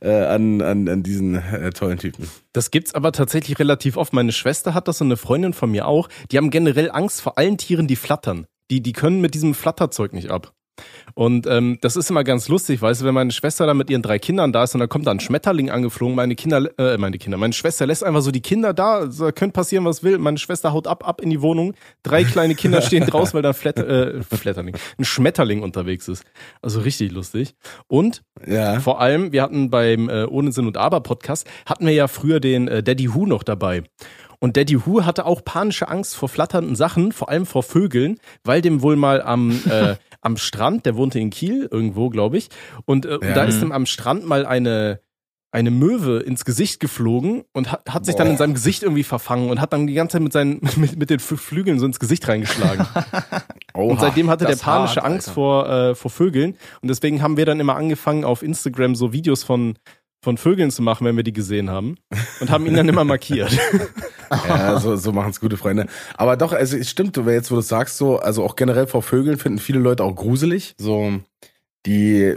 äh, 0.00 0.10
an, 0.10 0.62
an, 0.62 0.88
an 0.88 1.02
diesen 1.04 1.36
äh, 1.36 1.70
tollen 1.70 1.98
Typen. 1.98 2.28
Das 2.52 2.72
gibt's 2.72 2.92
aber 2.96 3.12
tatsächlich 3.12 3.60
relativ 3.60 3.96
oft. 3.96 4.12
Meine 4.12 4.32
Schwester 4.32 4.74
hat 4.74 4.88
das 4.88 5.00
und 5.00 5.06
eine 5.06 5.16
Freundin 5.16 5.52
von 5.52 5.70
mir 5.70 5.86
auch. 5.86 6.08
Die 6.32 6.38
haben 6.38 6.50
generell 6.50 6.90
Angst 6.90 7.20
vor 7.20 7.38
allen 7.38 7.58
Tieren, 7.58 7.86
die 7.86 7.96
flattern. 7.96 8.48
Die, 8.70 8.82
die 8.82 8.92
können 8.92 9.20
mit 9.20 9.34
diesem 9.34 9.54
Flatterzeug 9.54 10.12
nicht 10.12 10.30
ab. 10.30 10.52
Und 11.14 11.46
ähm, 11.46 11.78
das 11.82 11.94
ist 11.94 12.10
immer 12.10 12.24
ganz 12.24 12.48
lustig, 12.48 12.82
weißt 12.82 13.02
du, 13.02 13.04
wenn 13.04 13.14
meine 13.14 13.30
Schwester 13.30 13.64
da 13.64 13.74
mit 13.74 13.90
ihren 13.90 14.02
drei 14.02 14.18
Kindern 14.18 14.52
da 14.52 14.64
ist 14.64 14.74
und 14.74 14.80
dann 14.80 14.88
kommt 14.88 15.06
da 15.06 15.12
ein 15.12 15.20
Schmetterling 15.20 15.70
angeflogen, 15.70 16.16
meine 16.16 16.34
Kinder, 16.34 16.68
äh, 16.78 16.98
meine 16.98 17.18
Kinder, 17.18 17.38
meine 17.38 17.52
Schwester 17.52 17.86
lässt 17.86 18.02
einfach 18.02 18.22
so 18.22 18.32
die 18.32 18.40
Kinder 18.40 18.74
da, 18.74 19.08
so, 19.08 19.26
könnte 19.30 19.52
passieren, 19.52 19.84
was 19.84 20.02
will. 20.02 20.18
Meine 20.18 20.38
Schwester 20.38 20.72
haut 20.72 20.88
ab, 20.88 21.06
ab 21.06 21.20
in 21.20 21.30
die 21.30 21.40
Wohnung. 21.42 21.74
Drei 22.02 22.24
kleine 22.24 22.56
Kinder 22.56 22.82
stehen 22.82 23.06
draußen, 23.06 23.34
weil 23.34 23.42
da 23.42 23.50
ein 23.50 23.54
Flatt, 23.54 23.78
äh, 23.78 24.20
Flatterling, 24.24 24.76
ein 24.98 25.04
Schmetterling 25.04 25.62
unterwegs 25.62 26.08
ist. 26.08 26.24
Also 26.60 26.80
richtig 26.80 27.12
lustig. 27.12 27.54
Und 27.86 28.22
Ja. 28.44 28.80
vor 28.80 29.00
allem, 29.00 29.30
wir 29.30 29.42
hatten 29.42 29.70
beim 29.70 30.08
äh, 30.08 30.24
Ohne 30.24 30.50
Sinn 30.50 30.66
und 30.66 30.76
Aber 30.76 31.00
Podcast, 31.02 31.46
hatten 31.66 31.86
wir 31.86 31.92
ja 31.94 32.08
früher 32.08 32.40
den 32.40 32.66
äh, 32.66 32.82
Daddy 32.82 33.14
Who 33.14 33.26
noch 33.26 33.44
dabei. 33.44 33.84
Und 34.40 34.56
Daddy 34.56 34.86
Who 34.86 35.04
hatte 35.04 35.26
auch 35.26 35.44
panische 35.44 35.88
Angst 35.88 36.16
vor 36.16 36.28
flatternden 36.28 36.76
Sachen, 36.76 37.12
vor 37.12 37.28
allem 37.28 37.46
vor 37.46 37.62
Vögeln, 37.62 38.18
weil 38.42 38.60
dem 38.60 38.82
wohl 38.82 38.96
mal 38.96 39.22
am, 39.22 39.50
äh, 39.70 39.96
am 40.20 40.36
Strand, 40.36 40.86
der 40.86 40.96
wohnte 40.96 41.18
in 41.18 41.30
Kiel 41.30 41.68
irgendwo, 41.70 42.10
glaube 42.10 42.36
ich, 42.38 42.48
und, 42.84 43.06
äh, 43.06 43.16
und 43.16 43.24
Ja. 43.24 43.34
da 43.34 43.44
ist 43.44 43.62
ihm 43.62 43.72
am 43.72 43.86
Strand 43.86 44.26
mal 44.26 44.46
eine, 44.46 45.00
eine 45.52 45.70
Möwe 45.70 46.18
ins 46.18 46.44
Gesicht 46.44 46.80
geflogen 46.80 47.44
und 47.52 47.70
hat, 47.70 47.88
hat 47.88 48.04
sich 48.04 48.16
dann 48.16 48.26
Boah. 48.26 48.32
in 48.32 48.38
seinem 48.38 48.54
Gesicht 48.54 48.82
irgendwie 48.82 49.04
verfangen 49.04 49.50
und 49.50 49.60
hat 49.60 49.72
dann 49.72 49.86
die 49.86 49.94
ganze 49.94 50.14
Zeit 50.14 50.22
mit 50.22 50.32
seinen 50.32 50.60
mit, 50.76 50.98
mit 50.98 51.10
den 51.10 51.20
Flügeln 51.20 51.78
so 51.78 51.86
ins 51.86 52.00
Gesicht 52.00 52.26
reingeschlagen. 52.26 52.84
Oha. 53.74 53.92
Und 53.92 54.00
seitdem 54.00 54.30
hatte 54.30 54.46
der 54.46 54.56
panische 54.56 55.00
hart, 55.02 55.06
Angst 55.12 55.30
vor, 55.30 55.68
äh, 55.68 55.94
vor 55.94 56.10
Vögeln. 56.10 56.56
Und 56.82 56.88
deswegen 56.88 57.22
haben 57.22 57.36
wir 57.36 57.46
dann 57.46 57.60
immer 57.60 57.76
angefangen, 57.76 58.24
auf 58.24 58.42
Instagram 58.42 58.96
so 58.96 59.12
Videos 59.12 59.44
von, 59.44 59.76
von 60.24 60.36
Vögeln 60.38 60.70
zu 60.70 60.82
machen, 60.82 61.06
wenn 61.06 61.16
wir 61.16 61.22
die 61.22 61.32
gesehen 61.32 61.70
haben. 61.70 61.96
Und 62.40 62.50
haben 62.50 62.66
ihn 62.66 62.74
dann 62.74 62.88
immer 62.88 63.04
markiert. 63.04 63.56
Ja, 64.48 64.80
so, 64.80 64.96
so 64.96 65.12
machen's 65.12 65.38
gute 65.38 65.56
Freunde. 65.56 65.86
Aber 66.16 66.36
doch, 66.36 66.52
also 66.52 66.76
es 66.76 66.90
stimmt, 66.90 67.16
jetzt 67.16 67.50
wo 67.50 67.56
du 67.56 67.60
es 67.60 67.68
sagst, 67.68 67.98
so, 67.98 68.18
also 68.18 68.42
auch 68.42 68.56
generell 68.56 68.86
vor 68.86 69.02
Vögeln 69.02 69.36
finden 69.36 69.58
viele 69.58 69.78
Leute 69.78 70.02
auch 70.02 70.16
gruselig. 70.16 70.74
So, 70.78 71.20
die, 71.86 72.36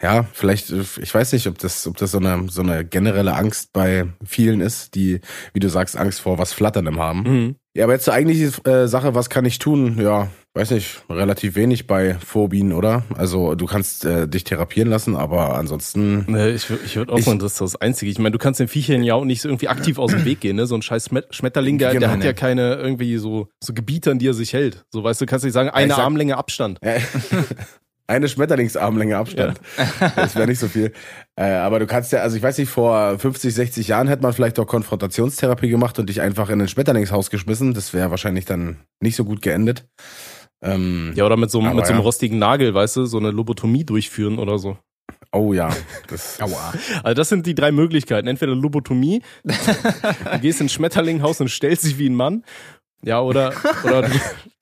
ja, 0.00 0.26
vielleicht, 0.32 0.70
ich 0.70 1.14
weiß 1.14 1.32
nicht, 1.32 1.46
ob 1.46 1.58
das, 1.58 1.86
ob 1.86 1.96
das 1.96 2.12
so 2.12 2.18
eine, 2.18 2.46
so 2.48 2.60
eine 2.60 2.84
generelle 2.84 3.34
Angst 3.34 3.72
bei 3.72 4.06
vielen 4.24 4.60
ist, 4.60 4.94
die, 4.94 5.20
wie 5.52 5.60
du 5.60 5.68
sagst, 5.68 5.96
Angst 5.96 6.20
vor 6.20 6.38
was 6.38 6.52
Flatterndem 6.52 7.00
haben. 7.00 7.22
Mhm. 7.22 7.56
Ja, 7.74 7.84
aber 7.84 7.94
jetzt 7.94 8.04
zur 8.04 8.14
eigentlichen 8.14 8.52
äh, 8.66 8.86
Sache, 8.86 9.14
was 9.14 9.30
kann 9.30 9.46
ich 9.46 9.58
tun? 9.58 9.98
Ja, 10.00 10.28
weiß 10.56 10.70
nicht, 10.72 11.02
relativ 11.10 11.54
wenig 11.54 11.86
bei 11.86 12.14
Phobien, 12.14 12.72
oder? 12.72 13.04
Also 13.16 13.54
du 13.54 13.66
kannst 13.66 14.04
äh, 14.04 14.26
dich 14.26 14.44
therapieren 14.44 14.88
lassen, 14.90 15.14
aber 15.14 15.54
ansonsten 15.56 16.24
Nee, 16.26 16.50
ich 16.50 16.68
ich 16.84 16.96
würde 16.96 17.12
auch 17.12 17.18
sagen, 17.18 17.38
das 17.38 17.52
ist 17.52 17.60
das 17.60 17.76
Einzige. 17.76 18.10
Ich 18.10 18.18
meine, 18.18 18.32
du 18.32 18.38
kannst 18.38 18.58
den 18.58 18.68
Viechern 18.68 19.02
ja 19.02 19.14
auch 19.14 19.24
nicht 19.24 19.42
so 19.42 19.48
irgendwie 19.48 19.68
aktiv 19.68 19.98
aus 19.98 20.10
dem 20.12 20.24
Weg 20.24 20.40
gehen, 20.40 20.56
ne? 20.56 20.66
So 20.66 20.74
ein 20.74 20.82
scheiß 20.82 21.10
Schmet- 21.10 21.32
Schmetterling, 21.34 21.78
der, 21.78 21.90
der 21.90 22.00
Genau, 22.00 22.12
hat 22.12 22.20
ja 22.24 22.30
ne. 22.30 22.34
keine 22.34 22.74
irgendwie 22.76 23.18
so, 23.18 23.48
so 23.62 23.74
Gebiete, 23.74 24.10
an 24.10 24.18
die 24.18 24.28
er 24.28 24.34
sich 24.34 24.52
hält. 24.52 24.84
So, 24.90 25.04
weißt 25.04 25.20
du, 25.20 25.26
kannst 25.26 25.44
nicht 25.44 25.54
sagen, 25.54 25.68
eine 25.68 25.86
ich 25.88 25.92
sag- 25.94 26.04
Armlänge 26.04 26.36
Abstand. 26.36 26.78
Ja. 26.82 26.94
Eine 28.08 28.28
Schmetterlingsarmlänge 28.28 29.16
Abstand. 29.16 29.60
Das 30.14 30.36
wäre 30.36 30.46
nicht 30.46 30.60
so 30.60 30.68
viel. 30.68 30.92
Äh, 31.34 31.50
aber 31.54 31.80
du 31.80 31.86
kannst 31.86 32.12
ja, 32.12 32.20
also 32.20 32.36
ich 32.36 32.42
weiß 32.42 32.56
nicht, 32.58 32.68
vor 32.70 33.18
50, 33.18 33.52
60 33.52 33.88
Jahren 33.88 34.06
hätte 34.06 34.22
man 34.22 34.32
vielleicht 34.32 34.60
auch 34.60 34.66
Konfrontationstherapie 34.68 35.68
gemacht 35.68 35.98
und 35.98 36.08
dich 36.08 36.20
einfach 36.20 36.48
in 36.50 36.60
ein 36.60 36.68
Schmetterlingshaus 36.68 37.30
geschmissen. 37.30 37.74
Das 37.74 37.92
wäre 37.94 38.12
wahrscheinlich 38.12 38.44
dann 38.44 38.76
nicht 39.00 39.16
so 39.16 39.24
gut 39.24 39.42
geendet. 39.42 39.86
Ähm, 40.62 41.12
Ja, 41.16 41.24
oder 41.26 41.36
mit 41.36 41.50
so, 41.50 41.60
mit 41.60 41.72
so 41.86 41.92
einem 41.92 41.98
ja. 42.00 42.04
rostigen 42.04 42.38
Nagel, 42.38 42.74
weißt 42.74 42.96
du, 42.96 43.06
so 43.06 43.18
eine 43.18 43.30
Lobotomie 43.30 43.84
durchführen 43.84 44.38
oder 44.38 44.58
so. 44.58 44.76
Oh 45.32 45.52
ja. 45.52 45.70
Das, 46.08 46.40
Aua. 46.40 46.72
Also 47.02 47.14
das 47.14 47.28
sind 47.28 47.46
die 47.46 47.54
drei 47.54 47.72
Möglichkeiten. 47.72 48.26
Entweder 48.28 48.54
Lobotomie, 48.54 49.22
du 49.44 50.38
gehst 50.40 50.60
ins 50.60 50.72
Schmetterlinghaus 50.72 51.40
und 51.40 51.48
stellst 51.48 51.84
dich 51.84 51.98
wie 51.98 52.08
ein 52.08 52.14
Mann. 52.14 52.44
Ja, 53.02 53.20
oder, 53.20 53.52
oder 53.84 54.02
du, 54.02 54.10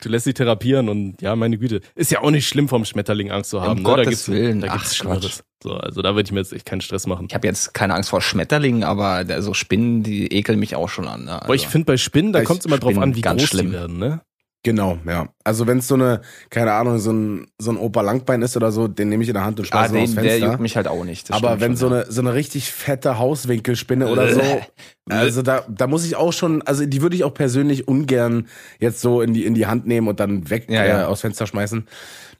du 0.02 0.08
lässt 0.08 0.26
dich 0.26 0.34
therapieren 0.34 0.88
und 0.88 1.22
ja, 1.22 1.34
meine 1.36 1.56
Güte. 1.56 1.80
Ist 1.94 2.10
ja 2.10 2.20
auch 2.20 2.30
nicht 2.30 2.46
schlimm, 2.48 2.68
vom 2.68 2.84
Schmetterling 2.84 3.30
Angst 3.30 3.50
zu 3.50 3.62
haben. 3.62 3.70
Um 3.70 3.76
ne? 3.78 3.82
Da 3.84 3.90
Gottes 3.90 4.08
gibt's, 4.08 4.28
Willen. 4.28 4.60
Da 4.60 4.66
Ach, 4.70 4.74
gibt's 4.74 4.96
Schlimmeres. 4.96 5.44
So, 5.62 5.74
also 5.74 6.02
da 6.02 6.14
würde 6.14 6.26
ich 6.26 6.32
mir 6.32 6.40
jetzt 6.40 6.52
echt 6.52 6.66
keinen 6.66 6.80
Stress 6.82 7.06
machen. 7.06 7.26
Ich 7.28 7.34
habe 7.34 7.46
jetzt 7.46 7.72
keine 7.72 7.94
Angst 7.94 8.10
vor 8.10 8.20
Schmetterlingen, 8.20 8.82
aber 8.84 9.24
da- 9.24 9.40
so 9.40 9.54
Spinnen, 9.54 10.02
die 10.02 10.26
ekeln 10.32 10.58
mich 10.58 10.74
auch 10.76 10.88
schon 10.88 11.06
an. 11.08 11.24
Ne? 11.26 11.40
Aber 11.42 11.54
ich 11.54 11.62
Also, 11.62 11.72
finde 11.72 11.86
bei 11.86 11.96
Spinnen, 11.96 12.32
da 12.32 12.42
kommt 12.42 12.60
es 12.60 12.66
immer 12.66 12.78
drauf 12.78 12.98
an, 12.98 13.14
wie 13.14 13.20
groß 13.22 13.42
schlimm. 13.44 13.66
die 13.66 13.72
werden, 13.72 13.98
ne? 13.98 14.20
Genau, 14.64 14.98
ja. 15.06 15.28
Also 15.44 15.68
wenn 15.68 15.78
es 15.78 15.86
so 15.86 15.94
eine, 15.94 16.22
keine 16.50 16.72
Ahnung, 16.72 16.98
so 16.98 17.12
ein, 17.12 17.46
so 17.60 17.70
ein 17.70 17.76
Opa 17.76 18.00
Langbein 18.00 18.42
ist 18.42 18.56
oder 18.56 18.72
so, 18.72 18.88
den 18.88 19.10
nehme 19.10 19.22
ich 19.22 19.28
in 19.28 19.34
der 19.34 19.44
Hand 19.44 19.60
und 19.60 19.66
ah, 19.72 19.86
schmeiße 19.86 19.96
ihn 19.96 20.02
aufs 20.02 20.14
den, 20.14 20.22
der 20.22 20.30
Fenster. 20.32 20.48
juckt 20.48 20.60
mich 20.60 20.76
halt 20.76 20.88
auch 20.88 21.04
nicht. 21.04 21.30
das 21.30 21.36
Aber 21.36 21.60
wenn 21.60 21.76
schon, 21.76 21.90
so 21.90 21.94
ja. 21.94 22.02
eine 22.02 22.10
so 22.12 22.20
eine 22.22 22.34
richtig 22.34 22.72
fette 22.72 23.18
Hauswinkelspinne 23.18 24.08
oder 24.08 24.32
so, 24.34 24.40
also 25.10 25.42
da 25.42 25.64
da 25.68 25.86
muss 25.86 26.04
ich 26.04 26.16
auch 26.16 26.32
schon, 26.32 26.62
also 26.62 26.84
die 26.84 27.02
würde 27.02 27.14
ich 27.14 27.22
auch 27.24 27.34
persönlich 27.34 27.86
ungern 27.86 28.48
jetzt 28.80 29.00
so 29.00 29.20
in 29.20 29.34
die 29.34 29.44
in 29.44 29.54
die 29.54 29.66
Hand 29.66 29.86
nehmen 29.86 30.08
und 30.08 30.18
dann 30.18 30.50
weg 30.50 30.66
Ja, 30.68 30.84
ja. 30.84 31.02
Äh, 31.02 31.04
aufs 31.04 31.20
Fenster 31.20 31.46
schmeißen. 31.46 31.86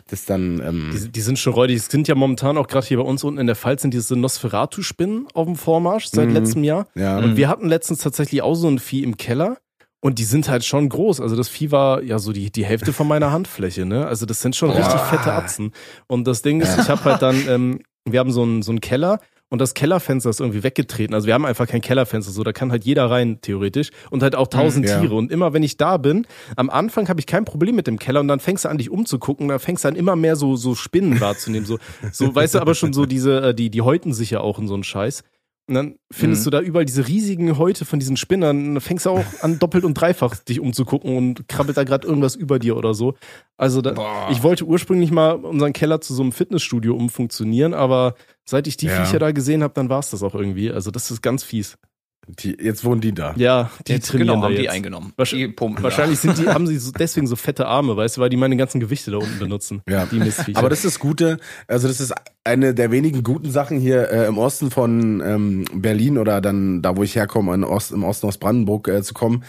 Das 0.09 0.27
dann 0.27 0.61
ähm, 0.63 0.91
Die, 0.95 1.09
die 1.13 1.21
sind 1.23 1.39
schon 1.39 1.55
räudig. 1.55 1.79
Es 1.79 1.87
sind 1.87 2.09
ja 2.09 2.15
momentan 2.15 2.59
auch 2.59 2.67
gerade 2.67 2.87
hier 2.87 2.99
bei 2.99 3.05
uns 3.05 3.25
unten 3.25 3.41
in 3.41 3.47
der 3.47 3.57
Pfalz 3.57 3.81
sind 3.81 3.95
diese 3.95 4.17
Nosferatu-Spinnen 4.17 5.29
auf 5.33 5.47
dem 5.47 5.57
Vormarsch 5.57 6.09
seit 6.13 6.29
Mhm. 6.29 6.35
letztem 6.35 6.65
Jahr. 6.65 6.87
ja. 6.95 7.19
Und 7.19 7.37
wir 7.39 7.49
hatten 7.49 7.69
letztens 7.69 8.01
tatsächlich 8.01 8.43
auch 8.43 8.55
so 8.55 8.69
ein 8.69 8.79
Vieh 8.79 9.03
im 9.03 9.17
Keller. 9.17 9.57
Und 10.05 10.19
die 10.19 10.25
sind 10.25 10.51
halt 10.51 10.67
schon 10.67 10.91
groß. 10.91 11.23
Also 11.23 11.35
das 11.35 11.49
Vieh 11.49 11.71
war 11.73 12.03
ja 12.03 12.19
so 12.19 12.33
die, 12.33 12.53
die 12.53 12.67
Hälfte 12.67 12.93
von 12.93 13.09
meiner 13.09 13.33
Handfläche, 13.33 13.87
ne? 13.87 14.07
Also 14.07 14.27
das 14.27 14.43
sind 14.43 14.55
schon 14.55 14.69
Boah. 14.69 14.77
richtig 14.77 15.01
fette 15.01 15.33
Atzen. 15.33 15.73
Und 16.09 16.27
das 16.27 16.43
Ding 16.43 16.61
ist, 16.61 16.79
ich 16.79 16.91
habe 16.91 17.03
halt 17.05 17.23
dann, 17.23 17.37
ähm, 17.49 17.81
wir 18.05 18.21
haben 18.21 18.31
so 18.31 18.43
einen, 18.43 18.61
so 18.61 18.71
einen 18.71 18.83
Keller 18.83 19.19
und 19.49 19.63
das 19.63 19.73
Kellerfenster 19.73 20.29
ist 20.29 20.41
irgendwie 20.41 20.63
weggetreten. 20.63 21.15
Also 21.15 21.27
wir 21.27 21.33
haben 21.33 21.47
einfach 21.47 21.67
kein 21.67 21.81
Kellerfenster, 21.81 22.33
so 22.33 22.45
da 22.45 22.53
kann 22.53 22.71
halt 22.71 22.85
jeder 22.85 23.11
rein 23.11 23.41
theoretisch 23.41 23.93
und 24.11 24.23
halt 24.23 24.37
auch 24.37 24.49
tausend 24.49 24.85
Mhm, 24.85 24.91
ja. 24.91 25.01
Tiere. 25.01 25.15
Und 25.15 25.33
immer 25.33 25.55
wenn 25.55 25.63
ich 25.63 25.79
da 25.79 25.97
bin, 25.97 26.27
am 26.57 26.69
Anfang 26.69 27.09
habe 27.09 27.19
ich 27.21 27.27
kein 27.27 27.47
Problem 27.47 27.75
mit 27.75 27.87
dem 27.87 27.99
Keller 27.99 28.21
und 28.21 28.29
dann 28.29 28.41
fängst 28.41 28.67
du 28.67 28.69
an, 28.69 28.77
dich 28.77 28.91
umzugucken, 28.91 29.49
da 29.49 29.59
fängst 29.59 29.85
du 29.85 29.89
an, 29.89 29.97
immer 29.97 30.17
mehr 30.17 30.37
so 30.37 30.55
so 30.57 30.75
Spinnen 30.75 31.19
wahrzunehmen, 31.19 31.65
so 31.65 31.79
so 32.13 32.35
weißt 32.35 32.57
du, 32.57 32.59
aber 32.61 32.75
schon 32.75 32.93
so 32.93 33.07
diese 33.07 33.41
äh, 33.41 33.55
die 33.55 33.71
die 33.71 33.81
häuten 33.81 34.13
sich 34.13 34.33
ja 34.33 34.41
auch 34.41 34.59
in 34.59 34.69
so 34.69 34.75
einen 34.75 34.85
Scheiß. 34.85 35.23
Und 35.67 35.75
dann 35.75 35.95
findest 36.11 36.43
Mhm. 36.43 36.45
du 36.45 36.51
da 36.51 36.61
überall 36.61 36.85
diese 36.85 37.09
riesigen 37.09 37.57
Häute 37.57 37.85
von 37.87 37.99
diesen 37.99 38.17
Spinnern. 38.19 38.59
Und 38.59 38.75
dann 38.75 38.81
fängst 38.83 39.07
du 39.07 39.11
auch 39.11 39.25
an, 39.41 39.59
doppelt 39.59 39.85
und 39.85 39.95
dreifach 39.95 40.37
dich 40.37 40.61
umzugucken 40.61 41.17
und 41.17 41.49
krabbelt 41.49 41.77
da 41.79 41.85
gerade 41.85 42.07
irgendwas 42.07 42.35
über 42.37 42.59
dir 42.59 42.77
oder 42.77 42.93
so. 42.93 43.15
Also 43.57 43.81
da, 43.81 44.29
ich 44.31 44.43
wollte 44.43 44.65
ursprünglich 44.67 45.11
mal 45.11 45.33
unseren 45.37 45.73
Keller 45.73 46.01
zu 46.03 46.13
so 46.13 46.23
einem 46.23 46.33
Fitnessstudio 46.33 46.95
umfunktionieren, 46.95 47.73
aber 47.73 48.15
seit 48.45 48.67
ich 48.67 48.77
die 48.77 48.87
Ja. 48.87 49.05
Viecher 49.05 49.19
da 49.19 49.33
gesehen 49.33 49.63
habe, 49.63 49.73
dann 49.75 49.89
war 49.89 50.01
es 50.01 50.11
das 50.11 50.23
auch 50.23 50.35
irgendwie. 50.35 50.71
Also 50.71 50.91
das 50.91 51.11
ist 51.11 51.23
ganz 51.23 51.43
fies. 51.45 51.79
Die, 52.27 52.57
jetzt 52.61 52.85
wohnen 52.85 53.01
die 53.01 53.13
da. 53.13 53.35
Ja, 53.37 53.71
die 53.87 53.93
Jetzt, 53.93 54.09
trainieren 54.09 54.29
genau, 54.29 54.41
da 54.41 54.47
haben 54.47 54.53
jetzt. 54.53 54.63
die 54.63 54.69
eingenommen. 54.71 55.13
Wahrsch- 55.17 55.37
die 55.37 55.49
pumpen 55.49 55.83
Wahrscheinlich 55.85 56.19
sind 56.19 56.39
die, 56.39 56.49
haben 56.49 56.67
sie 56.67 56.79
so, 56.79 56.91
deswegen 56.93 57.27
so 57.27 57.37
fette 57.37 57.67
Arme, 57.67 57.97
weißt 57.97 58.17
du, 58.17 58.21
weil 58.21 58.31
die 58.31 58.37
meine 58.37 58.57
ganzen 58.57 58.81
Gewichte 58.81 59.11
da 59.11 59.19
unten 59.19 59.39
benutzen. 59.39 59.83
Ja. 59.89 60.07
Die 60.07 60.19
Mistviecher. 60.19 60.59
Aber 60.59 60.69
das 60.69 60.79
ist 60.79 60.95
das 60.95 60.99
Gute, 60.99 61.39
also 61.69 61.89
das 61.89 62.01
ist 62.01 62.15
eine 62.45 62.75
der 62.75 62.91
wenigen 62.91 63.23
guten 63.23 63.51
Sachen 63.51 63.79
hier 63.79 64.11
äh, 64.11 64.27
im 64.27 64.39
Osten 64.39 64.71
von 64.71 65.23
ähm, 65.25 65.65
Berlin 65.75 66.19
oder 66.19 66.41
dann 66.41 66.83
da, 66.83 66.97
wo 66.97 67.03
ich 67.03 67.17
herkomme, 67.17 67.55
in 67.55 67.65
Ost, 67.65 67.93
im 67.93 68.05
Osten 68.05 68.27
aus 68.27 68.39
Brandenburg 68.39 68.89
äh, 68.89 69.03
zu 69.03 69.15
kommen. 69.15 69.45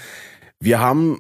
Wir 0.60 0.80
haben 0.80 1.20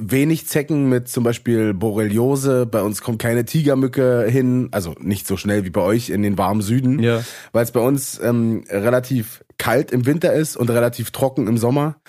wenig 0.00 0.46
Zecken 0.46 0.88
mit 0.88 1.08
zum 1.08 1.24
Beispiel 1.24 1.74
Borreliose. 1.74 2.66
Bei 2.66 2.82
uns 2.82 3.02
kommt 3.02 3.20
keine 3.20 3.44
Tigermücke 3.44 4.26
hin, 4.28 4.68
also 4.72 4.94
nicht 4.98 5.26
so 5.26 5.36
schnell 5.36 5.64
wie 5.64 5.70
bei 5.70 5.82
euch 5.82 6.10
in 6.10 6.22
den 6.22 6.38
warmen 6.38 6.62
Süden, 6.62 6.98
ja. 7.00 7.22
weil 7.52 7.64
es 7.64 7.70
bei 7.70 7.80
uns 7.80 8.18
ähm, 8.22 8.64
relativ 8.70 9.44
kalt 9.60 9.92
im 9.92 10.06
Winter 10.06 10.32
ist 10.32 10.56
und 10.56 10.70
relativ 10.70 11.12
trocken 11.12 11.46
im 11.46 11.56
Sommer. 11.58 12.00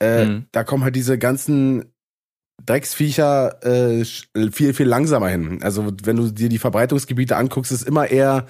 Äh, 0.00 0.24
Mhm. 0.24 0.46
Da 0.50 0.64
kommen 0.64 0.82
halt 0.82 0.96
diese 0.96 1.18
ganzen 1.18 1.84
Drecksviecher 2.66 3.58
äh, 3.62 4.02
sch- 4.02 4.52
viel, 4.52 4.74
viel 4.74 4.86
langsamer 4.86 5.28
hin. 5.28 5.58
Also 5.62 5.92
wenn 6.04 6.16
du 6.16 6.30
dir 6.30 6.48
die 6.48 6.58
Verbreitungsgebiete 6.58 7.36
anguckst, 7.36 7.72
ist 7.72 7.86
immer 7.86 8.08
eher, 8.10 8.46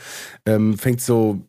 ähm, 0.46 0.78
fängt 0.78 1.00
so 1.00 1.40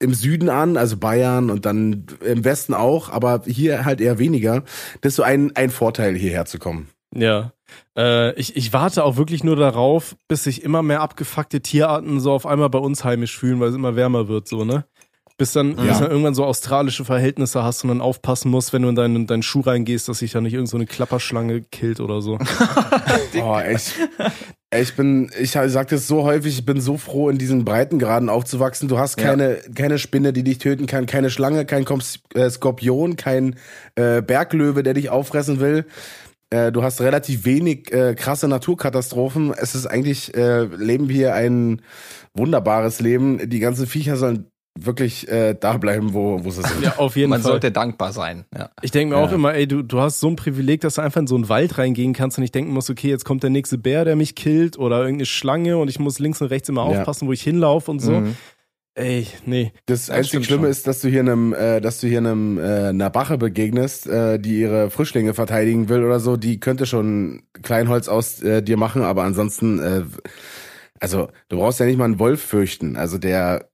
im 0.00 0.12
Süden 0.12 0.50
an, 0.50 0.76
also 0.76 0.96
Bayern 0.98 1.50
und 1.50 1.64
dann 1.66 2.06
im 2.24 2.44
Westen 2.44 2.74
auch, 2.74 3.10
aber 3.10 3.42
hier 3.46 3.84
halt 3.84 4.00
eher 4.00 4.18
weniger. 4.18 4.64
Das 5.00 5.12
ist 5.12 5.16
so 5.16 5.22
ein, 5.22 5.52
ein 5.54 5.70
Vorteil, 5.70 6.14
hierher 6.14 6.44
zu 6.46 6.58
kommen. 6.58 6.88
Ja. 7.14 7.52
Äh, 7.96 8.34
ich, 8.34 8.56
ich 8.56 8.72
warte 8.72 9.04
auch 9.04 9.16
wirklich 9.16 9.44
nur 9.44 9.56
darauf, 9.56 10.16
bis 10.28 10.44
sich 10.44 10.62
immer 10.62 10.82
mehr 10.82 11.00
abgefuckte 11.00 11.60
Tierarten 11.60 12.20
so 12.20 12.32
auf 12.32 12.44
einmal 12.44 12.68
bei 12.70 12.80
uns 12.80 13.04
heimisch 13.04 13.38
fühlen, 13.38 13.60
weil 13.60 13.68
es 13.70 13.74
immer 13.76 13.96
wärmer 13.96 14.28
wird, 14.28 14.48
so, 14.48 14.64
ne? 14.64 14.84
Bis 15.36 15.52
dann, 15.52 15.74
bis 15.74 15.98
dann 15.98 16.10
irgendwann 16.10 16.34
so 16.36 16.44
australische 16.44 17.04
Verhältnisse 17.04 17.64
hast 17.64 17.82
und 17.82 17.88
dann 17.88 18.00
aufpassen 18.00 18.52
musst, 18.52 18.72
wenn 18.72 18.82
du 18.82 18.88
in 18.88 18.94
deinen, 18.94 19.26
deinen 19.26 19.42
Schuh 19.42 19.62
reingehst, 19.62 20.08
dass 20.08 20.20
sich 20.20 20.30
da 20.30 20.40
nicht 20.40 20.54
irgend 20.54 20.68
so 20.68 20.76
eine 20.76 20.86
Klapperschlange 20.86 21.62
killt 21.62 21.98
oder 22.00 22.20
so. 22.22 22.38
Oh, 23.42 23.58
echt. 23.58 23.94
Ich 24.74 24.94
bin, 24.94 25.30
ich 25.38 25.50
sag 25.52 25.88
das 25.88 26.06
so 26.06 26.22
häufig, 26.24 26.58
ich 26.58 26.64
bin 26.64 26.80
so 26.80 26.96
froh, 26.96 27.28
in 27.30 27.38
diesen 27.38 27.64
Breitengraden 27.64 28.28
aufzuwachsen. 28.28 28.88
Du 28.88 28.98
hast 28.98 29.20
Ja. 29.20 29.26
keine, 29.26 29.58
keine 29.74 29.98
Spinne, 29.98 30.32
die 30.32 30.44
dich 30.44 30.58
töten 30.58 30.86
kann, 30.86 31.06
keine 31.06 31.30
Schlange, 31.30 31.64
kein 31.64 31.84
äh, 32.34 32.50
Skorpion, 32.50 33.16
kein 33.16 33.56
äh, 33.96 34.22
Berglöwe, 34.22 34.82
der 34.82 34.94
dich 34.94 35.10
auffressen 35.10 35.60
will. 35.60 35.84
Äh, 36.50 36.70
du 36.72 36.82
hast 36.82 37.00
relativ 37.00 37.44
wenig 37.44 37.92
äh, 37.92 38.14
krasse 38.14 38.48
Naturkatastrophen. 38.48 39.52
Es 39.56 39.74
ist 39.74 39.86
eigentlich, 39.86 40.34
äh, 40.36 40.64
leben 40.64 41.08
wir 41.08 41.16
hier 41.16 41.34
ein 41.34 41.82
wunderbares 42.34 43.00
Leben. 43.00 43.48
Die 43.50 43.60
ganzen 43.60 43.86
Viecher 43.86 44.16
sollen 44.16 44.46
wirklich 44.78 45.28
äh, 45.28 45.54
da 45.58 45.76
bleiben, 45.76 46.14
wo, 46.14 46.44
wo 46.44 46.50
sie 46.50 46.62
sind. 46.62 46.82
Ja, 46.82 46.96
auf 46.96 47.14
jeden 47.16 47.30
Man 47.30 47.40
Fall. 47.42 47.52
sollte 47.52 47.70
dankbar 47.70 48.12
sein. 48.12 48.44
Ja. 48.56 48.70
Ich 48.82 48.90
denke 48.90 49.14
mir 49.14 49.20
Ja. 49.20 49.26
auch 49.26 49.32
immer, 49.32 49.54
ey, 49.54 49.68
du, 49.68 49.82
du 49.82 50.00
hast 50.00 50.18
so 50.20 50.28
ein 50.28 50.36
Privileg, 50.36 50.80
dass 50.80 50.94
du 50.94 51.02
einfach 51.02 51.20
in 51.20 51.26
so 51.28 51.36
einen 51.36 51.48
Wald 51.48 51.78
reingehen 51.78 52.12
kannst 52.12 52.38
und 52.38 52.44
ich 52.44 52.50
denken 52.52 52.72
muss, 52.72 52.90
okay, 52.90 53.08
jetzt 53.08 53.24
kommt 53.24 53.42
der 53.44 53.50
nächste 53.50 53.78
Bär, 53.78 54.04
der 54.04 54.16
mich 54.16 54.34
killt 54.34 54.76
oder 54.78 54.98
irgendeine 55.00 55.26
Schlange 55.26 55.78
und 55.78 55.88
ich 55.88 55.98
muss 56.00 56.18
links 56.18 56.40
und 56.42 56.48
rechts 56.48 56.68
immer 56.68 56.90
Ja. 56.90 56.98
aufpassen, 57.00 57.28
wo 57.28 57.32
ich 57.32 57.42
hinlaufe 57.42 57.90
und 57.90 58.00
so. 58.00 58.12
Mhm. 58.12 58.36
Ey, 58.96 59.26
nee. 59.44 59.72
Das, 59.86 60.06
Das 60.06 60.16
einzige 60.16 60.44
Schlimme 60.44 60.62
schon. 60.64 60.70
ist, 60.70 60.86
dass 60.86 61.00
du 61.00 61.08
hier 61.08 61.20
einem, 61.20 61.52
äh, 61.52 61.80
dass 61.80 62.00
du 62.00 62.06
hier 62.06 62.18
einem 62.18 62.58
äh, 62.58 62.88
einer 62.90 63.10
Bache 63.10 63.38
begegnest, 63.38 64.06
äh, 64.06 64.38
die 64.38 64.60
ihre 64.60 64.88
Frischlinge 64.90 65.34
verteidigen 65.34 65.88
will 65.88 66.04
oder 66.04 66.20
so. 66.20 66.36
Die 66.36 66.60
könnte 66.60 66.86
schon 66.86 67.42
Kleinholz 67.62 68.06
aus 68.08 68.40
äh, 68.42 68.62
dir 68.62 68.76
machen, 68.76 69.02
aber 69.02 69.24
ansonsten, 69.24 69.78
äh, 69.80 70.02
also 71.00 71.28
du 71.48 71.56
brauchst 71.58 71.80
ja 71.80 71.86
nicht 71.86 71.98
mal 71.98 72.04
einen 72.04 72.18
Wolf 72.20 72.40
fürchten. 72.40 72.96
Also 72.96 73.18
der, 73.18 73.68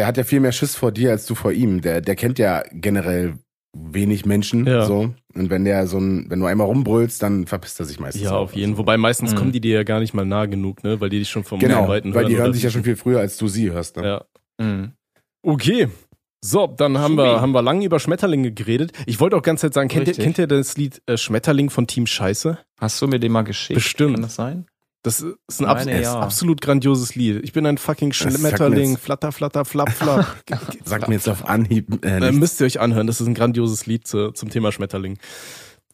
der 0.00 0.06
hat 0.06 0.16
ja 0.16 0.24
viel 0.24 0.40
mehr 0.40 0.52
Schiss 0.52 0.76
vor 0.76 0.92
dir 0.92 1.10
als 1.10 1.26
du 1.26 1.34
vor 1.34 1.52
ihm. 1.52 1.82
Der, 1.82 2.00
der 2.00 2.16
kennt 2.16 2.38
ja 2.38 2.62
generell 2.72 3.34
wenig 3.76 4.24
Menschen. 4.24 4.66
Ja. 4.66 4.86
So 4.86 5.14
und 5.34 5.50
wenn 5.50 5.66
der 5.66 5.86
so 5.86 5.98
ein, 5.98 6.24
wenn 6.30 6.40
du 6.40 6.46
einmal 6.46 6.66
rumbrüllst, 6.66 7.22
dann 7.22 7.46
verpisst 7.46 7.78
er 7.80 7.84
sich 7.84 8.00
meistens. 8.00 8.22
Ja, 8.22 8.32
auf 8.32 8.54
jeden 8.56 8.72
Fall. 8.72 8.78
Wobei 8.78 8.96
meistens 8.96 9.32
Mhm. 9.32 9.36
kommen 9.36 9.52
die 9.52 9.60
dir 9.60 9.74
ja 9.74 9.82
gar 9.82 10.00
nicht 10.00 10.14
mal 10.14 10.24
nah 10.24 10.46
genug, 10.46 10.82
ne? 10.84 11.02
Weil 11.02 11.10
die 11.10 11.18
dich 11.18 11.28
schon 11.28 11.44
vom 11.44 11.60
Genau, 11.60 11.86
Weiten 11.86 12.14
weil 12.14 12.24
die 12.24 12.38
hören 12.38 12.54
sich 12.54 12.62
ja 12.62 12.70
schon 12.70 12.82
viel 12.82 12.96
früher, 12.96 13.20
als 13.20 13.36
du 13.36 13.46
sie 13.46 13.70
hörst. 13.70 13.98
Ne? 13.98 14.04
Ja. 14.06 14.24
Mhm. 14.64 14.92
Okay. 15.42 15.88
So, 16.42 16.66
dann 16.66 16.96
haben 16.96 17.16
Supi. 17.16 17.22
wir, 17.28 17.40
haben 17.42 17.52
wir 17.52 17.60
lange 17.60 17.84
über 17.84 18.00
Schmetterlinge 18.00 18.50
geredet. 18.52 18.92
Ich 19.04 19.20
wollte 19.20 19.36
auch 19.36 19.42
ganz 19.42 19.60
Zeit 19.60 19.74
sagen, 19.74 19.90
kennt 19.90 20.08
ihr, 20.08 20.14
kennt 20.14 20.38
ihr 20.38 20.46
das 20.46 20.78
Lied 20.78 21.02
äh, 21.06 21.18
Schmetterling 21.18 21.68
von 21.68 21.86
Team 21.86 22.06
Scheiße? 22.06 22.58
Hast 22.80 23.02
du 23.02 23.06
mir 23.06 23.20
den 23.20 23.30
mal 23.32 23.42
geschickt? 23.42 23.74
Bestimmt. 23.74 24.14
Kann 24.14 24.22
das 24.22 24.36
sein? 24.36 24.64
Das 25.02 25.20
ist 25.22 25.60
ein 25.60 25.66
Meine, 25.66 25.94
abs 25.94 26.02
ja. 26.02 26.20
absolut 26.20 26.60
grandioses 26.60 27.14
Lied. 27.14 27.42
Ich 27.42 27.52
bin 27.54 27.64
ein 27.64 27.78
fucking 27.78 28.12
sagt 28.12 28.36
Schmetterling, 28.36 28.98
flatter, 28.98 29.32
flatter, 29.32 29.64
flapp, 29.64 29.90
flapp. 29.90 30.36
Sag 30.84 31.08
mir 31.08 31.14
jetzt 31.14 31.28
auf 31.28 31.48
Anhieb. 31.48 32.04
Äh, 32.04 32.16
Äh, 32.16 32.20
nichts. 32.20 32.36
müsst 32.36 32.60
ihr 32.60 32.66
euch 32.66 32.80
anhören. 32.80 33.06
Das 33.06 33.20
ist 33.20 33.26
ein 33.26 33.34
grandioses 33.34 33.86
Lied 33.86 34.06
zu, 34.06 34.32
zum 34.32 34.50
Thema 34.50 34.72
Schmetterling. 34.72 35.18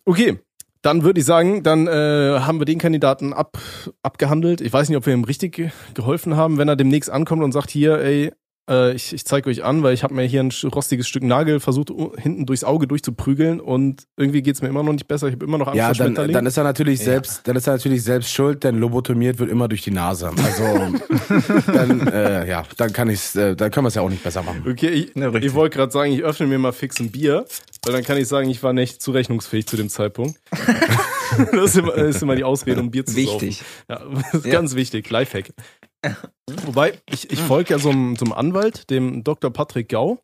Okay, 0.05 0.41
dann 0.83 1.03
würde 1.05 1.21
ich 1.21 1.27
sagen, 1.27 1.63
dann 1.63 1.87
äh, 1.87 2.41
haben 2.41 2.59
wir 2.61 2.65
den 2.65 2.79
Kandidaten 2.79 3.33
ab, 3.33 3.59
abgehandelt. 4.03 4.61
Ich 4.61 4.73
weiß 4.73 4.89
nicht, 4.89 4.99
ob 4.99 5.07
wir 5.07 5.15
ihm 5.15 5.25
richtig 5.25 5.55
ge 5.55 5.71
geholfen 5.95 6.37
haben, 6.37 6.59
wenn 6.59 6.69
er 6.69 6.77
demnächst 6.77 7.11
ankommt 7.11 7.43
und 7.45 7.53
sagt, 7.53 7.71
hier, 7.71 7.99
ey, 8.01 8.33
äh, 8.69 8.95
ich, 8.95 9.13
ich 9.13 9.25
zeige 9.25 9.49
euch 9.51 9.65
an, 9.65 9.83
weil 9.83 9.95
ich 9.95 10.03
habe 10.03 10.15
mir 10.15 10.25
hier 10.25 10.41
ein 10.43 10.51
rostiges 10.75 11.07
Stück 11.09 11.23
Nagel 11.23 11.61
versucht, 11.61 11.91
hinten 12.19 12.47
durchs 12.47 12.65
Auge 12.65 12.87
durchzuprügeln 12.87 13.61
und 13.61 14.05
irgendwie 14.17 14.43
geht's 14.43 14.63
mir 14.63 14.69
immer 14.69 14.83
noch 14.83 14.93
nicht 14.93 15.07
besser. 15.09 15.29
Ich 15.29 15.35
habe 15.35 15.45
immer 15.45 15.59
noch 15.59 15.67
Angst 15.69 15.79
Ja, 15.79 15.87
vor 15.89 15.95
dann, 15.95 16.07
Schmetterling. 16.09 16.33
dann 16.35 16.47
ist 16.47 16.57
er 16.57 16.65
natürlich 16.65 16.99
Ja. 17.01 17.05
selbst, 17.07 17.47
dann 17.49 17.57
ist 17.57 17.67
er 17.67 17.75
natürlich 17.75 18.03
selbst 18.03 18.33
schuld, 18.33 18.65
denn 18.65 18.77
lobotomiert 18.79 19.39
wird 19.39 19.51
immer 19.51 19.69
durch 19.69 19.83
die 19.83 19.91
Nase. 19.91 20.29
Also 20.45 20.89
dann, 21.73 22.07
äh, 22.09 22.49
ja, 22.49 22.65
dann 22.77 22.93
kann 22.93 23.09
ich's, 23.11 23.37
äh, 23.37 23.55
dann 23.57 23.71
können 23.71 23.85
wir 23.85 23.89
es 23.89 23.95
ja 23.95 24.03
auch 24.03 24.11
nicht 24.11 24.23
besser 24.23 24.43
machen. 24.43 24.65
Okay, 24.69 24.89
ich, 24.89 25.13
Ja, 25.15 25.33
ich 25.35 25.55
wollte 25.55 25.77
gerade 25.77 25.93
sagen, 25.93 26.13
ich 26.13 26.23
öffne 26.23 26.47
mir 26.47 26.59
mal 26.59 26.73
fix 26.73 26.99
ein 27.01 27.11
Bier, 27.11 27.45
weil 27.85 27.93
dann 27.93 28.05
kann 28.05 28.19
ich 28.19 28.27
sagen, 28.29 28.49
ich 28.51 28.63
war 28.63 28.73
nicht 28.73 29.01
zurechnungsfähig 29.03 29.67
zu 29.67 29.77
dem 29.77 29.89
Zeitpunkt. 29.89 30.39
das 31.53 31.71
ist 31.71 31.77
immer, 31.79 31.95
ist 31.95 32.23
immer 32.23 32.37
die 32.37 32.45
Ausrede, 32.45 32.81
um 32.81 32.91
Bier 32.91 33.05
zu 33.07 33.17
Wichtig. 33.17 33.63
saufen. 33.89 34.13
Ja, 34.15 34.21
das 34.23 34.35
ist 34.41 34.47
Ja. 34.47 34.53
ganz 34.53 34.75
wichtig, 34.75 35.09
Lifehack. 35.11 35.53
Wobei, 36.65 36.99
ich, 37.11 37.31
ich 37.31 37.41
folge 37.41 37.75
ja 37.75 37.79
so 37.79 37.91
einem, 37.91 38.17
so 38.17 38.25
einem 38.25 38.33
Anwalt, 38.33 38.89
dem 38.91 39.25
Dr. 39.25 39.51
Patrick 39.53 39.89
Gau, 39.89 40.19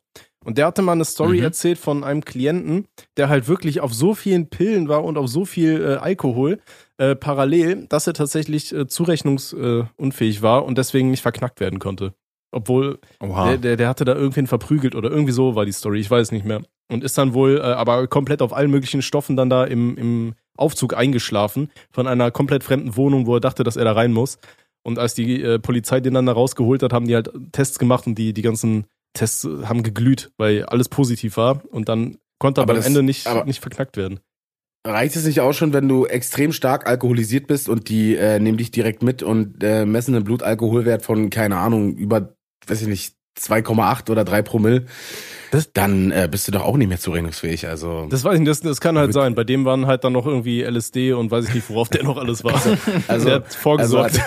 und 0.45 0.57
der 0.57 0.65
hatte 0.65 0.81
mal 0.81 0.91
eine 0.93 1.05
Story 1.05 1.37
Mhm. 1.37 1.43
erzählt 1.43 1.77
von 1.77 2.03
einem 2.03 2.25
Klienten, 2.25 2.85
der 3.15 3.29
halt 3.29 3.47
wirklich 3.47 3.79
auf 3.79 3.93
so 3.93 4.13
vielen 4.13 4.49
Pillen 4.49 4.89
war 4.89 5.03
und 5.03 5.17
auf 5.17 5.27
so 5.29 5.45
viel 5.45 5.81
äh, 5.81 5.95
Alkohol 5.95 6.59
äh, 6.97 7.15
parallel, 7.15 7.85
dass 7.87 8.07
er 8.07 8.13
tatsächlich 8.13 8.73
äh, 8.73 8.85
zurechnungsunfähig 8.87 10.41
war 10.41 10.65
und 10.65 10.77
deswegen 10.77 11.11
nicht 11.11 11.21
verknackt 11.21 11.59
werden 11.59 11.79
konnte. 11.79 12.13
Obwohl 12.51 12.99
der, 13.45 13.57
der, 13.57 13.77
der 13.77 13.87
hatte 13.89 14.05
da 14.05 14.13
irgendwen 14.13 14.45
verprügelt 14.47 14.95
oder 14.95 15.09
irgendwie 15.09 15.31
so 15.31 15.55
war 15.55 15.65
die 15.65 15.71
Story, 15.71 15.99
ich 15.99 16.11
weiß 16.11 16.31
nicht 16.31 16.45
mehr. 16.45 16.61
Und 16.91 17.03
ist 17.03 17.17
dann 17.17 17.33
wohl 17.33 17.57
äh, 17.57 17.61
aber 17.61 18.05
komplett 18.07 18.41
auf 18.41 18.53
allen 18.53 18.69
möglichen 18.69 19.01
Stoffen 19.01 19.35
dann 19.35 19.49
da 19.49 19.63
im, 19.63 19.97
im 19.97 20.33
Aufzug 20.55 20.95
eingeschlafen 20.95 21.71
von 21.91 22.05
einer 22.05 22.29
komplett 22.29 22.63
fremden 22.63 22.95
Wohnung, 22.95 23.25
wo 23.25 23.35
er 23.35 23.39
dachte, 23.39 23.63
dass 23.63 23.75
er 23.77 23.85
da 23.85 23.93
rein 23.93 24.11
muss. 24.13 24.37
Und 24.83 24.99
als 24.99 25.13
die 25.13 25.41
äh, 25.41 25.59
Polizei 25.59 25.99
den 26.01 26.13
dann 26.13 26.25
da 26.25 26.33
rausgeholt 26.33 26.83
hat, 26.83 26.93
haben 26.93 27.07
die 27.07 27.15
halt 27.15 27.31
Tests 27.51 27.79
gemacht 27.79 28.05
und 28.05 28.15
die, 28.15 28.33
die 28.33 28.41
ganzen 28.41 28.85
Tests 29.13 29.45
äh, 29.45 29.63
haben 29.65 29.83
geglüht, 29.83 30.31
weil 30.37 30.65
alles 30.65 30.89
positiv 30.89 31.37
war. 31.37 31.63
Und 31.71 31.87
dann 31.89 32.17
konnte 32.39 32.61
er 32.61 32.63
Aber 32.63 32.71
aber 32.73 32.77
am 32.77 32.77
das- 32.79 32.87
Ende 32.87 33.03
nicht, 33.03 33.27
aber- 33.27 33.45
nicht 33.45 33.61
verknackt 33.61 33.95
werden. 33.97 34.19
Reicht 34.85 35.15
es 35.15 35.23
nicht 35.25 35.39
auch 35.39 35.53
schon, 35.53 35.71
wenn 35.71 35.87
du 35.87 36.05
extrem 36.07 36.51
stark 36.51 36.85
alkoholisiert 36.87 37.47
bist 37.47 37.69
und 37.69 37.87
die 37.87 38.17
äh, 38.17 38.37
nehmen 38.39 38.57
dich 38.57 38.69
direkt 38.71 39.01
mit 39.01 39.23
und 39.23 39.63
äh, 39.63 39.85
messen 39.85 40.13
einen 40.13 40.25
Blutalkoholwert 40.25 41.03
von, 41.03 41.29
keine 41.29 41.55
Ahnung, 41.55 41.95
über, 41.95 42.35
weiß 42.67 42.81
ich 42.81 42.87
nicht, 42.89 43.15
2,8 43.39 44.11
oder 44.11 44.25
3 44.25 44.41
Promille, 44.41 44.85
Das- 45.53 45.71
dann 45.71 46.11
äh, 46.11 46.27
bist 46.29 46.47
du 46.47 46.51
doch 46.51 46.63
auch 46.63 46.75
nicht 46.77 46.87
mehr 46.89 46.99
zurechnungsfähig. 46.99 47.67
Also, 47.67 48.07
Das 48.09 48.23
weiß 48.23 48.33
ich 48.35 48.39
nicht, 48.41 48.49
das, 48.49 48.61
das 48.61 48.81
kann 48.81 48.97
halt 48.97 49.13
sein. 49.13 49.35
Bei 49.35 49.43
dem 49.43 49.65
waren 49.65 49.85
halt 49.87 50.03
dann 50.03 50.13
noch 50.13 50.25
irgendwie 50.25 50.61
LSD 50.63 51.13
und 51.13 51.31
weiß 51.31 51.47
ich 51.49 51.53
nicht, 51.55 51.69
worauf 51.69 51.89
der 51.89 52.03
noch 52.03 52.17
alles 52.17 52.43
war. 52.43 52.59
also, 53.07 53.25
der 53.25 53.35
hat 53.35 53.53
vorgesorgt. 53.53 54.19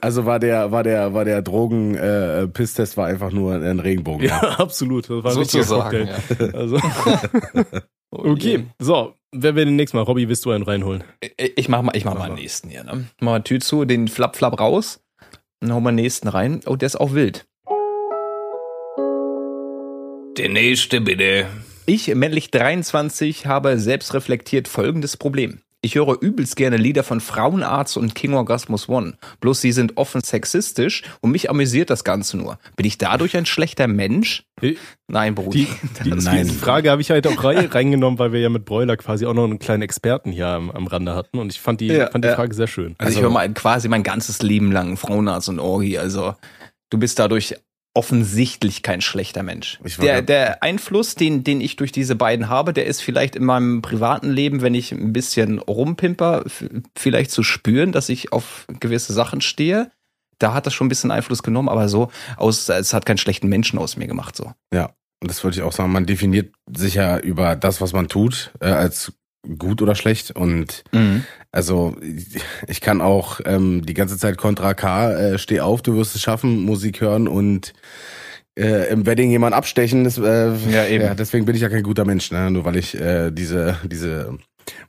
also 0.00 0.26
war 0.26 0.38
der, 0.38 0.70
war 0.72 0.82
der, 0.82 1.14
war 1.14 1.24
der 1.24 1.42
Drogen 1.42 1.94
äh, 1.94 2.46
Pisstest 2.48 2.96
war 2.96 3.06
einfach 3.06 3.30
nur 3.32 3.54
ein 3.54 3.80
Regenbogen. 3.80 4.26
ja, 4.26 4.40
absolut. 4.58 5.04
Das 5.08 5.24
war 5.24 5.36
richtiger 5.36 5.64
Sozusagen. 5.64 6.08
Cocktail. 6.08 6.50
Ja. 6.52 6.58
Also, 6.58 6.76
Oh 8.10 8.30
okay, 8.30 8.64
so. 8.78 9.14
Wer 9.32 9.54
will 9.54 9.66
den 9.66 9.76
nächsten 9.76 9.98
Mal? 9.98 10.02
Robby, 10.04 10.26
willst 10.28 10.44
du 10.46 10.50
einen 10.50 10.64
reinholen? 10.64 11.04
Ich- 11.36 11.52
Ich 11.58 11.68
mach 11.68 11.82
mal, 11.82 11.94
ich 11.94 12.06
mach 12.06 12.14
mal 12.18 12.28
den 12.28 12.36
nächsten 12.36 12.70
hier. 12.70 12.82
Ne? 12.82 13.04
Mach 13.20 13.32
mal 13.32 13.42
Tür 13.42 13.60
zu, 13.60 13.84
den 13.84 14.08
Flap 14.08 14.34
Flap 14.36 14.58
raus. 14.58 15.00
Dann 15.60 15.72
hau 15.74 15.80
mal 15.80 15.90
den 15.90 15.96
nächsten 15.96 16.28
rein. 16.28 16.60
Oh, 16.66 16.76
der 16.76 16.86
ist 16.86 16.98
auch 16.98 17.12
wild. 17.12 17.46
Der 20.38 20.48
nächste 20.48 21.00
bitte. 21.00 21.46
Ich, 21.86 22.14
männlich 22.14 22.50
23, 22.50 23.46
habe 23.46 23.78
selbstreflektiert 23.78 24.68
folgendes 24.68 25.16
Problem. 25.16 25.60
Ich 25.80 25.94
höre 25.94 26.20
übelst 26.20 26.56
gerne 26.56 26.76
Lieder 26.76 27.04
von 27.04 27.20
Frauenarzt 27.20 27.96
und 27.96 28.14
King 28.16 28.34
Orgasmus 28.34 28.88
One. 28.88 29.16
Bloß 29.40 29.60
sie 29.60 29.70
sind 29.72 29.96
offen 29.96 30.22
sexistisch 30.22 31.02
und 31.20 31.30
mich 31.30 31.50
amüsiert 31.50 31.88
das 31.88 32.02
Ganze 32.02 32.36
nur. 32.36 32.58
Bin 32.76 32.84
ich 32.84 32.98
dadurch 32.98 33.36
ein 33.36 33.46
schlechter 33.46 33.86
Mensch? 33.86 34.44
Die, 34.60 34.76
Nein, 35.06 35.34
Brudi. 35.36 35.68
die, 36.04 36.10
Nein. 36.10 36.48
die 36.48 36.54
Frage 36.54 36.90
habe 36.90 37.00
ich 37.00 37.10
halt 37.10 37.26
auch 37.28 37.42
rei- 37.44 37.66
reingenommen, 37.66 38.18
weil 38.18 38.32
wir 38.32 38.40
ja 38.40 38.48
mit 38.48 38.64
Bräuler 38.64 38.96
quasi 38.96 39.24
auch 39.24 39.34
noch 39.34 39.44
einen 39.44 39.60
kleinen 39.60 39.82
Experten 39.82 40.32
hier 40.32 40.48
am, 40.48 40.70
am 40.70 40.88
Rande 40.88 41.14
hatten 41.14 41.38
und 41.38 41.52
ich 41.52 41.60
fand 41.60 41.80
die, 41.80 41.86
Ja, 41.86 42.10
fand 42.10 42.24
die 42.24 42.28
ja. 42.28 42.34
Frage 42.34 42.54
sehr 42.54 42.66
schön. 42.66 42.96
Also, 42.98 43.16
ich 43.16 43.22
höre 43.22 43.30
mal 43.30 43.48
quasi 43.54 43.88
mein 43.88 44.02
ganzes 44.02 44.42
Leben 44.42 44.72
lang 44.72 44.96
Frauenarzt 44.96 45.48
und 45.48 45.60
Orgi. 45.60 45.96
Also 45.98 46.34
du 46.90 46.98
bist 46.98 47.18
dadurch 47.20 47.54
offensichtlich 47.98 48.84
kein 48.84 49.00
schlechter 49.00 49.42
Mensch. 49.42 49.80
Der, 50.00 50.22
der 50.22 50.62
Einfluss, 50.62 51.16
den, 51.16 51.42
den 51.42 51.60
ich 51.60 51.74
durch 51.74 51.90
diese 51.90 52.14
beiden 52.14 52.48
habe, 52.48 52.72
der 52.72 52.86
ist 52.86 53.02
vielleicht 53.02 53.34
in 53.34 53.44
meinem 53.44 53.82
privaten 53.82 54.30
Leben, 54.30 54.62
wenn 54.62 54.72
ich 54.72 54.92
ein 54.92 55.12
bisschen 55.12 55.58
rumpimper, 55.58 56.44
vielleicht 56.96 57.32
zu 57.32 57.42
spüren, 57.42 57.90
dass 57.90 58.08
ich 58.08 58.32
auf 58.32 58.66
gewisse 58.78 59.12
Sachen 59.12 59.40
stehe. 59.40 59.90
Da 60.38 60.54
hat 60.54 60.64
das 60.66 60.74
schon 60.74 60.86
ein 60.86 60.90
bisschen 60.90 61.10
Einfluss 61.10 61.42
genommen, 61.42 61.68
aber 61.68 61.88
so 61.88 62.12
aus, 62.36 62.68
es 62.68 62.94
hat 62.94 63.04
keinen 63.04 63.18
schlechten 63.18 63.48
Menschen 63.48 63.80
aus 63.80 63.96
mir 63.96 64.06
gemacht, 64.06 64.36
so. 64.36 64.52
Ja, 64.72 64.90
und 65.20 65.28
das 65.28 65.42
wollte 65.42 65.58
ich 65.58 65.64
auch 65.64 65.72
sagen. 65.72 65.90
Man 65.90 66.06
definiert 66.06 66.54
sich 66.72 66.94
ja 66.94 67.18
über 67.18 67.56
das, 67.56 67.80
was 67.80 67.92
man 67.92 68.06
tut, 68.06 68.52
äh, 68.60 68.66
als 68.66 69.12
gut 69.58 69.82
oder 69.82 69.94
schlecht. 69.94 70.30
Und 70.32 70.84
also 71.52 71.96
ich- 72.66 72.80
kann 72.80 73.00
auch 73.00 73.40
ähm, 73.44 73.84
die 73.84 73.94
ganze 73.94 74.16
Zeit 74.18 74.36
Contra 74.38 74.74
K, 74.74 75.12
äh, 75.12 75.38
steh 75.38 75.60
auf, 75.60 75.82
du 75.82 75.96
wirst 75.96 76.14
es 76.14 76.22
schaffen, 76.22 76.64
Musik 76.64 77.00
hören 77.00 77.28
und 77.28 77.72
äh, 78.58 78.90
im 78.90 79.06
Wedding 79.06 79.30
jemand 79.30 79.54
abstechen. 79.54 80.04
Das, 80.04 80.18
äh, 80.18 80.52
Ja, 80.70 80.86
eben. 80.86 81.04
Ja, 81.04 81.14
deswegen 81.14 81.44
bin 81.44 81.54
ich 81.54 81.62
ja 81.62 81.68
kein 81.68 81.82
guter 81.82 82.04
Mensch, 82.04 82.30
ne? 82.32 82.50
nur 82.50 82.64
weil 82.64 82.76
ich 82.76 82.94
äh, 82.98 83.30
diese 83.30 83.76
diese 83.84 84.36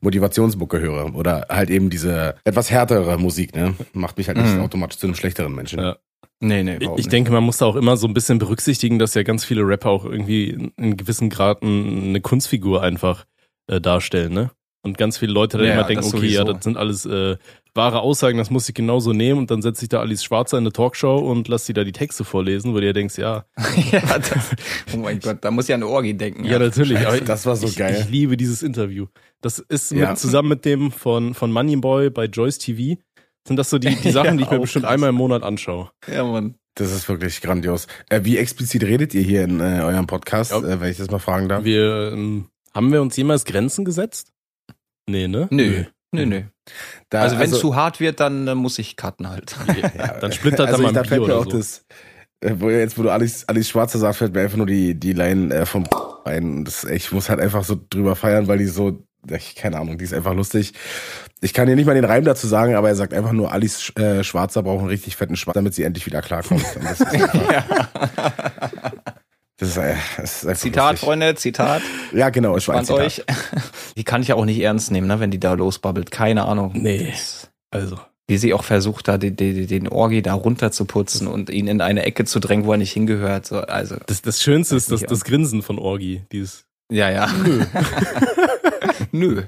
Motivationsmucke 0.02 0.80
höre 0.80 1.16
oder 1.16 1.46
halt 1.50 1.70
eben 1.70 1.90
diese 1.90 2.36
etwas 2.44 2.72
härtere 2.72 3.18
Musik, 3.18 3.56
ne? 3.56 3.76
Macht 3.94 4.18
mich 4.18 4.28
halt 4.28 4.38
nicht 4.38 4.56
Mhm. 4.56 4.62
automatisch 4.62 4.98
zu 4.98 5.08
einem 5.08 5.16
schlechteren 5.16 5.54
Menschen. 5.54 5.80
Ja. 5.80 5.98
Nee, 6.42 6.64
nee, 6.64 6.78
Ich, 6.78 6.84
ich 6.88 6.96
nicht. 6.98 7.12
denke, 7.12 7.32
man 7.32 7.44
muss 7.44 7.58
da 7.58 7.66
auch 7.66 7.76
immer 7.76 7.98
so 7.98 8.08
ein 8.08 8.14
bisschen 8.14 8.40
berücksichtigen, 8.40 8.98
dass 8.98 9.14
ja 9.14 9.24
ganz 9.24 9.44
viele 9.44 9.62
Rapper 9.68 9.90
auch 9.90 10.06
irgendwie 10.06 10.50
in, 10.52 10.72
in 10.78 10.96
gewissem 10.98 11.30
Grad 11.30 11.62
ein- 11.64 12.10
eine 12.10 12.22
Kunstfigur 12.22 12.82
einfach 12.82 13.26
äh, 13.70 13.80
darstellen, 13.82 14.34
ne? 14.34 14.52
Und 14.82 14.98
ganz 14.98 15.18
viele 15.18 15.34
Leute 15.34 15.58
dann 15.58 15.68
Ja, 15.68 15.74
immer 15.74 15.82
ja, 15.82 15.88
denken, 15.88 16.06
okay, 16.06 16.28
ja, 16.28 16.40
sowieso. 16.42 16.54
das 16.54 16.64
sind 16.64 16.78
alles 16.78 17.06
äh, 17.06 17.36
wahre 17.76 18.00
Aussagen, 18.00 18.38
das 18.38 18.50
muss 18.50 18.68
ich 18.70 18.74
genauso 18.76 19.12
nehmen 19.12 19.38
und 19.40 19.52
dann 19.52 19.62
setze 19.62 19.84
ich 19.84 19.90
da 19.90 20.00
Alice 20.00 20.24
Schwarzer 20.24 20.58
in 20.58 20.64
eine 20.64 20.72
Talkshow 20.72 21.18
und 21.18 21.50
lass 21.50 21.66
sie 21.66 21.74
da 21.74 21.84
die 21.84 21.92
Texte 21.92 22.24
vorlesen, 22.24 22.72
wo 22.72 22.76
du 22.76 22.82
dir 22.84 22.94
denkst, 22.94 23.18
ja, 23.18 23.44
ja, 23.92 24.00
das, 24.18 24.56
oh 24.94 24.98
mein 24.98 25.20
Gott, 25.20 25.40
da 25.42 25.52
muss 25.52 25.68
ich 25.68 25.76
an 25.76 25.84
Orgi 25.84 26.16
denken. 26.16 26.46
ja, 26.46 26.60
natürlich. 26.60 26.98
aber 27.06 27.20
Das 27.20 27.46
war 27.46 27.58
so 27.58 27.68
ich, 27.68 27.76
geil. 27.76 27.98
Ich 28.06 28.10
liebe 28.10 28.38
dieses 28.38 28.64
Interview. 28.64 29.08
Das 29.42 29.60
ist 29.60 29.92
Ja. 29.92 30.10
mit, 30.12 30.18
zusammen 30.18 30.48
mit 30.50 30.64
dem 30.64 30.92
von, 30.94 31.34
von 31.34 31.52
Moneyboy 31.52 32.10
bei 32.10 32.26
Joyce 32.26 32.58
TV. 32.60 33.00
Sind 33.46 33.58
das 33.58 33.70
so 33.70 33.80
die, 33.80 33.94
die 33.96 34.12
Sachen, 34.12 34.26
Ja, 34.32 34.36
die 34.38 34.44
ich 34.44 34.50
mir 34.50 34.58
auch 34.58 34.62
bestimmt 34.62 34.86
krass. 34.86 34.94
einmal 34.94 35.10
im 35.10 35.16
Monat 35.16 35.44
anschaue. 35.44 35.92
ja, 36.08 36.24
Mann. 36.24 36.56
Das 36.76 36.94
ist 36.94 37.10
wirklich 37.10 37.42
grandios. 37.42 37.88
Äh, 38.10 38.22
wie 38.24 38.38
explizit 38.38 38.84
redet 38.84 39.14
ihr 39.14 39.22
hier 39.24 39.44
in 39.44 39.60
äh, 39.60 39.82
eurem 39.84 40.08
Podcast, 40.08 40.52
Ja. 40.52 40.60
äh, 40.60 40.80
wenn 40.80 40.90
ich 40.90 40.98
das 40.98 41.12
mal 41.12 41.20
fragen 41.20 41.50
darf? 41.50 41.66
Wir, 41.66 42.12
ähm, 42.14 42.46
haben 42.74 42.92
wir 42.92 43.02
uns 43.02 43.16
jemals 43.18 43.46
Grenzen 43.46 43.86
gesetzt? 43.86 44.32
Nee, 45.08 45.28
ne? 45.28 45.48
Nö, 45.52 45.86
nö, 46.12 46.26
nö. 46.26 46.42
Da- 47.10 47.22
Also 47.22 47.40
wenn 47.40 47.52
es 47.52 47.60
zu 47.60 47.76
hart 47.76 48.00
wird, 48.00 48.20
dann 48.20 48.48
äh, 48.48 48.56
muss 48.56 48.78
ich 48.80 48.96
cutten 48.96 49.28
halt. 49.30 49.56
Ja, 49.98 50.18
dann 50.22 50.32
splittert 50.32 50.68
also 50.68 50.84
er 50.84 50.90
ich, 50.90 50.94
mal 50.94 51.02
ein 51.04 51.10
Bier 51.10 51.22
oder 51.24 51.38
auch 51.40 51.46
so. 51.46 51.58
das, 51.58 51.86
äh, 52.42 52.54
wo 52.58 52.70
jetzt, 52.70 52.98
wo 52.98 53.04
du 53.04 53.10
Alice, 53.10 53.46
Alice 53.48 53.70
Schwarzer 53.70 53.98
sagst, 54.00 54.20
fällt 54.20 54.34
mir 54.34 54.42
einfach 54.42 54.58
nur 54.58 54.68
die, 54.68 54.94
die 54.94 55.14
Line 55.14 55.54
äh, 55.54 55.66
vom 55.66 55.86
ein. 56.26 56.66
Das, 56.66 56.84
ich 56.84 57.12
muss 57.12 57.30
halt 57.30 57.40
einfach 57.40 57.64
so 57.64 57.80
drüber 57.90 58.16
feiern, 58.16 58.48
weil 58.48 58.60
die 58.60 58.68
so, 58.68 59.04
ich, 59.32 59.56
keine 59.56 59.78
Ahnung, 59.80 59.98
die 59.98 60.04
ist 60.06 60.14
einfach 60.14 60.34
lustig. 60.36 60.74
Ich 61.42 61.54
kann 61.54 61.68
dir 61.68 61.76
nicht 61.76 61.86
mal 61.86 61.96
den 61.96 62.06
Reim 62.06 62.24
dazu 62.26 62.48
sagen, 62.48 62.76
aber 62.76 62.90
er 62.90 62.96
sagt 62.96 63.14
einfach 63.14 63.32
nur, 63.32 63.52
Alice 63.52 63.92
äh, 63.96 64.24
Schwarzer 64.24 64.62
braucht 64.62 64.80
einen 64.80 64.90
richtig 64.90 65.16
fetten 65.16 65.38
Schwarz, 65.38 65.56
damit 65.56 65.74
sie 65.74 65.84
endlich 65.84 66.06
wieder 66.06 66.22
klarkommt. 66.22 66.64
Und 66.76 66.84
das 66.86 67.00
ist 67.00 67.08
einfach, 67.08 68.79
das 69.60 69.70
ist, 69.70 69.78
äh, 69.78 69.96
das 70.18 70.36
ist 70.44 70.48
einfach 70.48 70.62
Zitat, 70.62 70.92
lustig. 70.92 71.06
Freunde, 71.06 71.36
Zitat. 71.36 71.82
Ja, 72.14 72.30
genau, 72.30 72.58
Spannt 72.60 72.88
Zitat. 72.88 73.02
euch. 73.06 73.24
Die 73.98 74.04
kann 74.04 74.22
ich 74.22 74.30
ja 74.30 74.36
auch 74.36 74.46
nicht 74.46 74.60
ernst 74.60 74.92
nehmen, 74.92 75.08
ne, 75.08 75.20
wenn 75.20 75.32
die 75.32 75.40
da 75.40 75.54
losbabbelt. 75.54 76.10
Keine 76.12 76.46
Ahnung. 76.46 76.72
Nee. 76.74 77.10
Das- 77.12 77.50
Also, 77.72 78.00
Wie 78.28 78.38
sie 78.38 78.54
auch 78.54 78.64
versucht, 78.64 79.08
da 79.08 79.18
den, 79.18 79.36
den, 79.36 79.68
den 79.68 79.88
Orgi 79.88 80.22
da 80.22 80.34
runterzuputzen 80.34 81.28
und 81.28 81.50
ihn 81.50 81.68
in 81.68 81.82
eine 81.82 82.04
Ecke 82.06 82.26
zu 82.26 82.40
drängen, 82.40 82.66
wo 82.66 82.72
er 82.72 82.78
nicht 82.78 82.94
hingehört. 82.94 83.46
So, 83.46 83.58
also, 83.62 83.98
das, 84.08 84.22
das 84.22 84.42
Schönste 84.42 84.76
ist 84.76 84.92
das, 84.92 85.02
das 85.02 85.24
Grinsen 85.24 85.62
von 85.62 85.78
Orgi. 85.80 86.24
Dieses, 86.32 86.66
ja, 86.92 87.10
ja. 87.12 87.28
Nö. 87.28 87.66
Nö. 89.12 89.44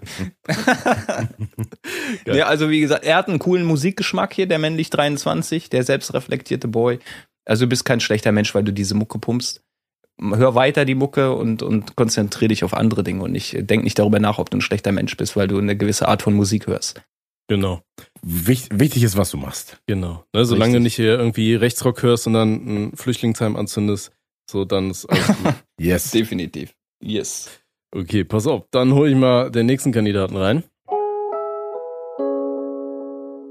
Ja, 2.26 2.48
also 2.48 2.70
wie 2.70 2.82
gesagt, 2.82 3.06
er 3.06 3.16
hat 3.18 3.28
einen 3.28 3.40
coolen 3.40 3.66
Musikgeschmack 3.66 4.34
hier, 4.34 4.48
der 4.48 4.60
männlich 4.60 4.90
23, 4.90 5.70
der 5.70 5.84
selbstreflektierte 5.84 6.68
Boy. 6.68 7.00
Also 7.46 7.66
du 7.66 7.70
bist 7.70 7.86
kein 7.86 8.00
schlechter 8.00 8.32
Mensch, 8.32 8.54
weil 8.54 8.64
du 8.64 8.72
diese 8.74 8.96
Mucke 8.96 9.20
pumpst. 9.20 9.62
Hör 10.22 10.54
weiter 10.56 10.86
die 10.86 10.96
Mucke 10.96 11.34
und, 11.34 11.64
und 11.64 11.96
konzentriere 11.96 12.50
dich 12.50 12.64
auf 12.64 12.74
andere 12.74 13.04
Dinge 13.04 13.24
und 13.24 13.32
nicht, 13.32 13.56
denk 13.70 13.84
nicht 13.84 13.98
darüber 13.98 14.20
nach, 14.20 14.38
ob 14.38 14.50
du 14.52 14.58
ein 14.58 14.62
schlechter 14.62 14.92
Mensch 14.92 15.18
bist, 15.18 15.36
weil 15.36 15.48
du 15.48 15.58
eine 15.58 15.76
gewisse 15.76 16.08
Art 16.08 16.22
von 16.22 16.34
Musik 16.36 16.68
hörst. 16.68 17.02
genau, 17.48 17.82
Wicht, 18.22 18.68
wichtig 18.80 19.02
ist, 19.04 19.18
was 19.18 19.32
du 19.32 19.38
machst. 19.38 19.82
genau. 19.88 20.24
Ne, 20.36 20.46
solange 20.46 20.74
du 20.74 20.78
Richtig. 20.78 20.84
nicht 20.84 20.96
hier 20.96 21.18
irgendwie 21.18 21.56
Rechtsrock 21.56 22.04
hörst 22.04 22.28
und 22.28 22.34
dann 22.34 22.52
ein 22.54 22.96
Flüchtlingsheim 22.96 23.56
anzündest, 23.56 24.12
so 24.50 24.64
dann 24.64 24.92
ist 24.92 25.06
alles 25.08 25.28
gut. 25.28 25.54
Yes. 25.80 26.12
Definitiv. 26.12 26.76
Yes. 27.04 27.50
Okay, 27.94 28.24
pass 28.24 28.46
auf, 28.46 28.66
dann 28.70 28.94
hole 28.94 29.10
ich 29.10 29.16
mal 29.18 29.50
den 29.50 29.66
nächsten 29.66 29.92
Kandidaten 29.92 30.38
rein. 30.38 30.64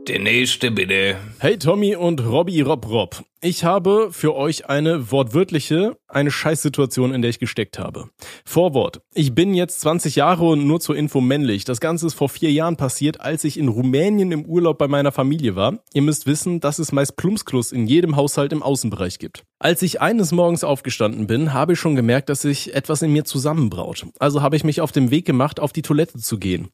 Der 0.08 0.18
nächste 0.18 0.70
bitte. 0.70 1.16
Hey 1.40 1.58
Tommy 1.58 1.94
und 1.94 2.24
Robby 2.24 2.60
Rob 2.62 2.88
Rob. 2.88 3.22
Ich 3.42 3.64
habe 3.64 4.08
für 4.10 4.34
euch 4.34 4.68
eine 4.68 5.10
wortwörtliche, 5.10 5.96
eine 6.08 6.30
Scheißsituation, 6.30 7.14
in 7.14 7.22
der 7.22 7.30
ich 7.30 7.38
gesteckt 7.38 7.78
habe. 7.78 8.10
Vorwort. 8.44 9.00
Ich 9.14 9.34
bin 9.34 9.54
jetzt 9.54 9.80
20 9.80 10.16
Jahre 10.16 10.44
und 10.44 10.66
nur 10.66 10.78
zur 10.78 10.94
Info 10.94 11.22
männlich. 11.22 11.64
Das 11.64 11.80
Ganze 11.80 12.06
ist 12.06 12.12
vor 12.12 12.28
vier 12.28 12.52
Jahren 12.52 12.76
passiert, 12.76 13.22
als 13.22 13.44
ich 13.44 13.58
in 13.58 13.68
Rumänien 13.68 14.30
im 14.30 14.44
Urlaub 14.44 14.76
bei 14.76 14.88
meiner 14.88 15.10
Familie 15.10 15.56
war. 15.56 15.78
Ihr 15.94 16.02
müsst 16.02 16.26
wissen, 16.26 16.60
dass 16.60 16.78
es 16.78 16.92
meist 16.92 17.16
Plumpskluss 17.16 17.72
in 17.72 17.86
jedem 17.86 18.14
Haushalt 18.14 18.52
im 18.52 18.62
Außenbereich 18.62 19.18
gibt. 19.18 19.44
Als 19.62 19.82
ich 19.82 20.00
eines 20.00 20.32
Morgens 20.32 20.64
aufgestanden 20.64 21.26
bin, 21.26 21.52
habe 21.52 21.74
ich 21.74 21.78
schon 21.78 21.94
gemerkt, 21.94 22.30
dass 22.30 22.40
sich 22.40 22.74
etwas 22.74 23.02
in 23.02 23.12
mir 23.12 23.26
zusammenbraut. 23.26 24.06
Also 24.18 24.40
habe 24.40 24.56
ich 24.56 24.64
mich 24.64 24.80
auf 24.80 24.90
den 24.90 25.10
Weg 25.10 25.26
gemacht, 25.26 25.60
auf 25.60 25.74
die 25.74 25.82
Toilette 25.82 26.18
zu 26.18 26.38
gehen. 26.38 26.68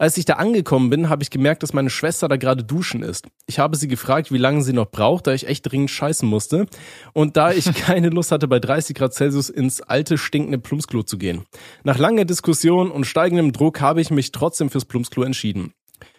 Als 0.00 0.16
ich 0.16 0.24
da 0.24 0.34
angekommen 0.34 0.90
bin, 0.90 1.08
habe 1.08 1.22
ich 1.22 1.30
gemerkt, 1.30 1.62
dass 1.62 1.72
meine 1.72 1.88
Schwester 1.88 2.26
da 2.26 2.36
gerade 2.36 2.64
duschen 2.64 3.04
ist. 3.04 3.28
Ich 3.46 3.60
habe 3.60 3.76
sie 3.76 3.86
gefragt, 3.86 4.32
wie 4.32 4.38
lange 4.38 4.62
sie 4.62 4.72
noch 4.72 4.90
braucht, 4.90 5.28
da 5.28 5.34
ich 5.34 5.46
echt 5.46 5.70
dringend 5.70 5.90
scheißen 6.12 6.28
musste. 6.28 6.66
Und 7.12 7.36
da 7.36 7.52
ich 7.52 7.72
keine 7.74 8.10
Lust 8.10 8.32
hatte, 8.32 8.48
bei 8.48 8.58
30 8.58 8.96
Grad 8.96 9.14
Celsius 9.14 9.48
ins 9.48 9.80
alte, 9.80 10.18
stinkende 10.18 10.58
Plumpsklo 10.58 11.02
zu 11.02 11.18
gehen. 11.18 11.42
Nach 11.84 11.98
langer 11.98 12.24
Diskussion 12.24 12.90
und 12.90 13.04
steigendem 13.04 13.52
Druck 13.52 13.80
habe 13.80 14.00
ich 14.00 14.10
mich 14.10 14.32
trotzdem 14.32 14.70
fürs 14.70 14.84
Plumpsklo 14.84 15.22
entschieden. 15.22 15.72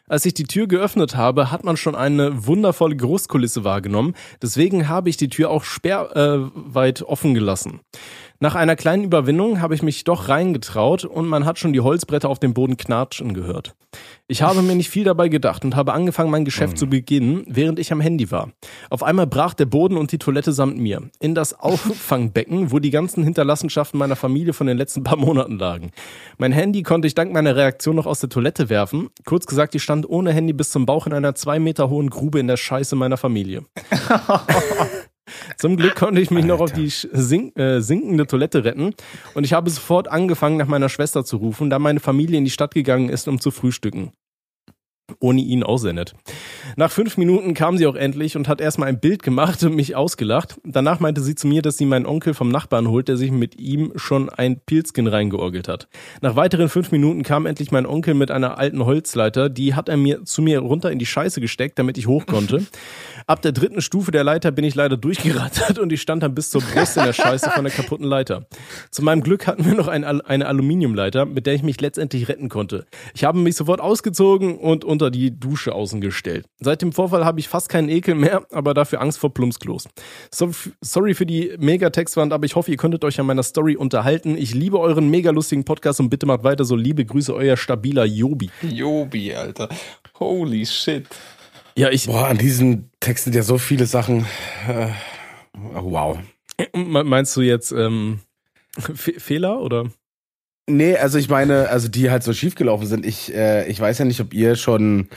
Als 0.10 0.26
ich 0.26 0.34
die 0.34 0.44
Tür 0.44 0.68
geöffnet 0.68 1.16
habe, 1.16 1.50
hat 1.50 1.64
man 1.64 1.78
schon 1.78 1.96
eine 1.96 2.46
wundervolle 2.46 2.96
Großkulisse 2.96 3.64
wahrgenommen. 3.64 4.16
Deswegen 4.42 4.90
habe 4.90 5.10
ich 5.10 5.16
die 5.16 5.30
Tür 5.30 5.50
auch 5.50 5.64
sperrweit 5.64 7.02
äh, 7.02 7.04
offen 7.06 7.34
gelassen. 7.34 7.80
Nach 8.44 8.56
einer 8.56 8.76
kleinen 8.76 9.06
Überwindung 9.06 9.62
habe 9.62 9.74
ich 9.74 9.84
mich 9.84 10.04
doch 10.04 10.28
reingetraut 10.28 11.06
und 11.06 11.28
man 11.28 11.46
hat 11.46 11.60
schon 11.60 11.72
die 11.72 11.80
Holzbretter 11.80 12.28
auf 12.28 12.40
dem 12.40 12.54
Boden 12.54 12.76
knatschen 12.76 13.34
gehört. 13.34 13.74
Ich 14.28 14.42
habe 14.42 14.62
mir 14.62 14.76
nicht 14.76 14.90
viel 14.90 15.06
dabei 15.06 15.30
gedacht 15.30 15.64
und 15.64 15.78
habe 15.78 15.94
angefangen, 15.94 16.30
mein 16.30 16.44
Geschäft 16.44 16.78
zu 16.78 16.88
beginnen, 16.88 17.46
während 17.48 17.80
ich 17.80 17.94
am 17.94 18.02
Handy 18.02 18.32
war. 18.32 18.52
Auf 18.90 19.02
einmal 19.02 19.28
brach 19.28 19.54
der 19.54 19.66
Boden 19.66 19.96
und 19.96 20.12
die 20.12 20.18
Toilette 20.18 20.52
samt 20.52 20.78
mir 20.78 21.04
in 21.22 21.36
das 21.36 21.54
Auffangbecken, 21.62 22.74
wo 22.74 22.80
die 22.80 22.90
ganzen 22.90 23.24
Hinterlassenschaften 23.24 23.98
meiner 23.98 24.18
Familie 24.18 24.52
von 24.52 24.68
den 24.68 24.78
letzten 24.78 25.06
paar 25.06 25.18
Monaten 25.18 25.58
lagen. 25.58 25.92
Mein 26.38 26.52
Handy 26.52 26.84
konnte 26.84 27.08
ich 27.08 27.16
dank 27.16 27.32
meiner 27.32 27.56
Reaktion 27.56 27.96
noch 27.96 28.08
aus 28.08 28.20
der 28.20 28.30
Toilette 28.30 28.68
werfen. 28.68 29.08
Kurz 29.24 29.46
gesagt, 29.46 29.74
ich 29.74 29.84
stand 29.84 30.10
ohne 30.10 30.34
Handy 30.34 30.52
bis 30.52 30.70
zum 30.70 30.86
Bauch 30.86 31.08
in 31.08 31.14
einer 31.14 31.34
zwei 31.34 31.60
Meter 31.60 31.90
hohen 31.90 32.10
Grube 32.10 32.42
in 32.42 32.48
der 32.48 32.58
Scheiße 32.58 32.98
meiner 32.98 33.16
Familie. 33.16 33.64
Zum 35.58 35.78
Glück 35.78 35.96
konnte 35.96 36.22
ich 36.22 36.32
mich 36.32 36.46
noch 36.46 36.60
auf 36.60 36.72
die 36.72 36.90
sink, 36.90 37.58
äh, 37.58 37.82
sinkende 37.82 38.28
Toilette 38.28 38.64
retten 38.64 38.94
und 39.34 39.44
ich 39.44 39.54
habe 39.54 39.70
sofort 39.70 40.08
angefangen, 40.08 40.58
nach 40.58 40.68
meiner 40.68 40.90
Schwester 40.90 41.24
zu 41.24 41.38
rufen, 41.38 41.70
da 41.70 41.80
meine 41.80 42.00
Familie 42.00 42.38
in 42.38 42.46
die 42.46 42.52
Stadt 42.52 42.74
gegangen 42.74 43.10
ist, 43.10 43.28
um 43.28 43.40
zu 43.40 43.52
frühstücken. 43.52 44.12
Ohne 45.20 45.42
ihn 45.42 45.60
nett. 45.60 46.14
Nach 46.78 46.90
fünf 46.90 47.18
Minuten 47.18 47.54
kam 47.54 47.78
sie 47.78 47.86
auch 47.88 47.96
endlich 47.96 48.38
und 48.38 48.48
hat 48.48 48.62
erstmal 48.62 48.88
ein 48.88 49.02
Bild 49.02 49.22
gemacht 49.22 49.62
und 49.64 49.76
mich 49.76 49.96
ausgelacht. 49.98 50.60
Danach 50.64 51.02
meinte 51.02 51.22
sie 51.22 51.36
zu 51.36 51.46
mir, 51.46 51.62
dass 51.62 51.78
sie 51.78 51.86
meinen 51.86 52.06
Onkel 52.06 52.34
vom 52.34 52.50
Nachbarn 52.50 52.88
holt, 52.88 53.10
der 53.10 53.18
sich 53.18 53.30
mit 53.30 53.60
ihm 53.60 53.92
schon 53.96 54.30
ein 54.30 54.62
Pilzkin 54.66 55.08
reingeorgelt 55.08 55.68
hat. 55.68 55.90
Nach 56.22 56.38
weiteren 56.38 56.70
fünf 56.70 56.92
Minuten 56.92 57.24
kam 57.24 57.46
endlich 57.46 57.72
mein 57.72 57.86
Onkel 57.86 58.14
mit 58.14 58.32
einer 58.32 58.58
alten 58.58 58.86
Holzleiter. 58.86 59.50
Die 59.50 59.76
hat 59.76 59.90
er 59.90 59.98
mir 59.98 60.24
zu 60.24 60.42
mir 60.42 60.60
runter 60.60 60.90
in 60.90 61.00
die 61.00 61.06
Scheiße 61.06 61.42
gesteckt, 61.42 61.78
damit 61.78 61.98
ich 61.98 62.08
hoch 62.08 62.26
konnte. 62.26 62.66
Ab 63.26 63.42
der 63.42 63.52
dritten 63.52 63.82
Stufe 63.82 64.12
der 64.12 64.24
Leiter 64.24 64.52
bin 64.52 64.66
ich 64.66 64.76
leider 64.76 64.98
durchgerattert 64.98 65.80
und 65.80 65.94
ich 65.94 66.02
stand 66.02 66.24
dann 66.24 66.36
bis 66.36 66.50
zur 66.50 66.62
Brust 66.62 66.98
in 66.98 67.04
der 67.04 67.14
Scheiße 67.14 67.50
von 67.52 67.64
der 67.64 67.74
kaputten 67.74 68.06
Leiter. 68.06 68.48
Zu 68.92 69.02
meinem 69.04 69.24
Glück 69.24 69.48
hatten 69.48 69.66
wir 69.66 69.76
noch 69.76 69.88
ein, 69.88 70.04
eine 70.04 70.46
Aluminiumleiter, 70.46 71.26
mit 71.26 71.46
der 71.46 71.54
ich 71.54 71.64
mich 71.64 71.80
letztendlich 71.80 72.28
retten 72.28 72.50
konnte. 72.50 72.86
Ich 73.14 73.24
habe 73.24 73.40
mich 73.40 73.56
sofort 73.56 73.80
ausgezogen 73.80 74.58
und 74.58 74.84
unter 74.84 75.10
die 75.10 75.40
Dusche 75.40 75.74
außen 75.74 76.02
gestellt. 76.02 76.46
Seit 76.60 76.82
dem 76.82 76.92
Vorfall 76.92 77.24
habe 77.26 77.40
ich 77.40 77.48
fast 77.48 77.70
keinen 77.70 77.90
Ekel 77.90 78.16
mehr, 78.16 78.46
aber 78.52 78.74
dafür 78.74 79.02
Angst 79.02 79.20
vor 79.20 79.34
Plumpsklos. 79.34 79.88
So, 80.32 80.52
sorry 80.82 81.14
für 81.14 81.26
die 81.26 81.54
Mega-Textwand, 81.58 82.34
aber 82.34 82.46
ich 82.46 82.56
hoffe, 82.56 82.72
ihr 82.72 82.78
könntet 82.78 83.04
euch 83.06 83.20
an 83.20 83.26
meiner 83.26 83.44
Story 83.44 83.76
unterhalten. 83.76 84.38
Ich 84.38 84.54
liebe 84.54 84.80
euren 84.80 85.10
mega 85.10 85.32
lustigen 85.32 85.64
Podcast 85.64 86.00
und 86.00 86.10
bitte 86.10 86.26
macht 86.26 86.44
weiter 86.44 86.66
so. 86.66 86.76
Liebe 86.76 87.06
Grüße, 87.06 87.34
euer 87.34 87.58
stabiler 87.58 88.06
Jobi. 88.06 88.50
Jobi, 88.62 89.34
Alter. 89.34 89.70
Holy 90.20 90.66
shit. 90.66 91.08
Ja, 91.76 91.90
ich. 91.90 92.06
Boah, 92.06 92.28
an 92.28 92.38
diesem 92.38 92.90
Text 93.00 93.24
sind 93.26 93.36
ja 93.36 93.44
so 93.44 93.58
viele 93.58 93.86
Sachen. 93.86 94.26
Äh, 94.68 94.90
wow. 95.54 96.20
Meinst 96.74 97.36
du 97.36 97.42
jetzt 97.42 97.72
ähm, 97.72 98.20
Fe 98.78 99.20
Fehler 99.20 99.60
oder? 99.60 99.90
Nee, 100.70 100.96
also 100.96 101.18
ich 101.18 101.30
meine, 101.30 101.70
also 101.70 101.90
die 101.90 102.10
halt 102.10 102.24
so 102.24 102.32
schiefgelaufen 102.32 102.88
sind. 102.88 103.06
Ich, 103.06 103.34
äh, 103.34 103.68
ich 103.68 103.80
weiß 103.80 103.98
ja 103.98 104.06
nicht, 104.06 104.22
ob 104.22 104.34
ihr 104.34 104.56
schon, 104.56 105.10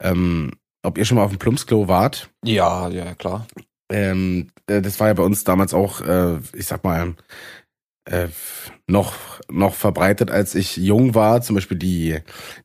ähm, 0.00 0.52
ob 0.82 0.98
ihr 0.98 1.04
schon 1.04 1.16
mal 1.16 1.24
auf 1.24 1.30
dem 1.32 1.38
Plumpsklo 1.38 1.88
wart. 1.88 2.30
Ja, 2.44 2.88
ja, 2.88 3.14
klar. 3.14 3.46
Ähm, 3.90 4.48
äh, 4.66 4.82
das 4.82 5.00
war 5.00 5.08
ja 5.08 5.14
bei 5.14 5.24
uns 5.24 5.44
damals 5.44 5.74
auch, 5.74 6.02
äh, 6.02 6.38
ich 6.52 6.66
sag 6.66 6.84
mal, 6.84 7.14
äh, 8.04 8.28
noch 8.88 9.14
noch 9.48 9.74
verbreitet, 9.74 10.30
als 10.30 10.54
ich 10.54 10.76
jung 10.76 11.14
war. 11.14 11.40
Zum 11.42 11.54
Beispiel 11.54 11.76
die 11.76 12.18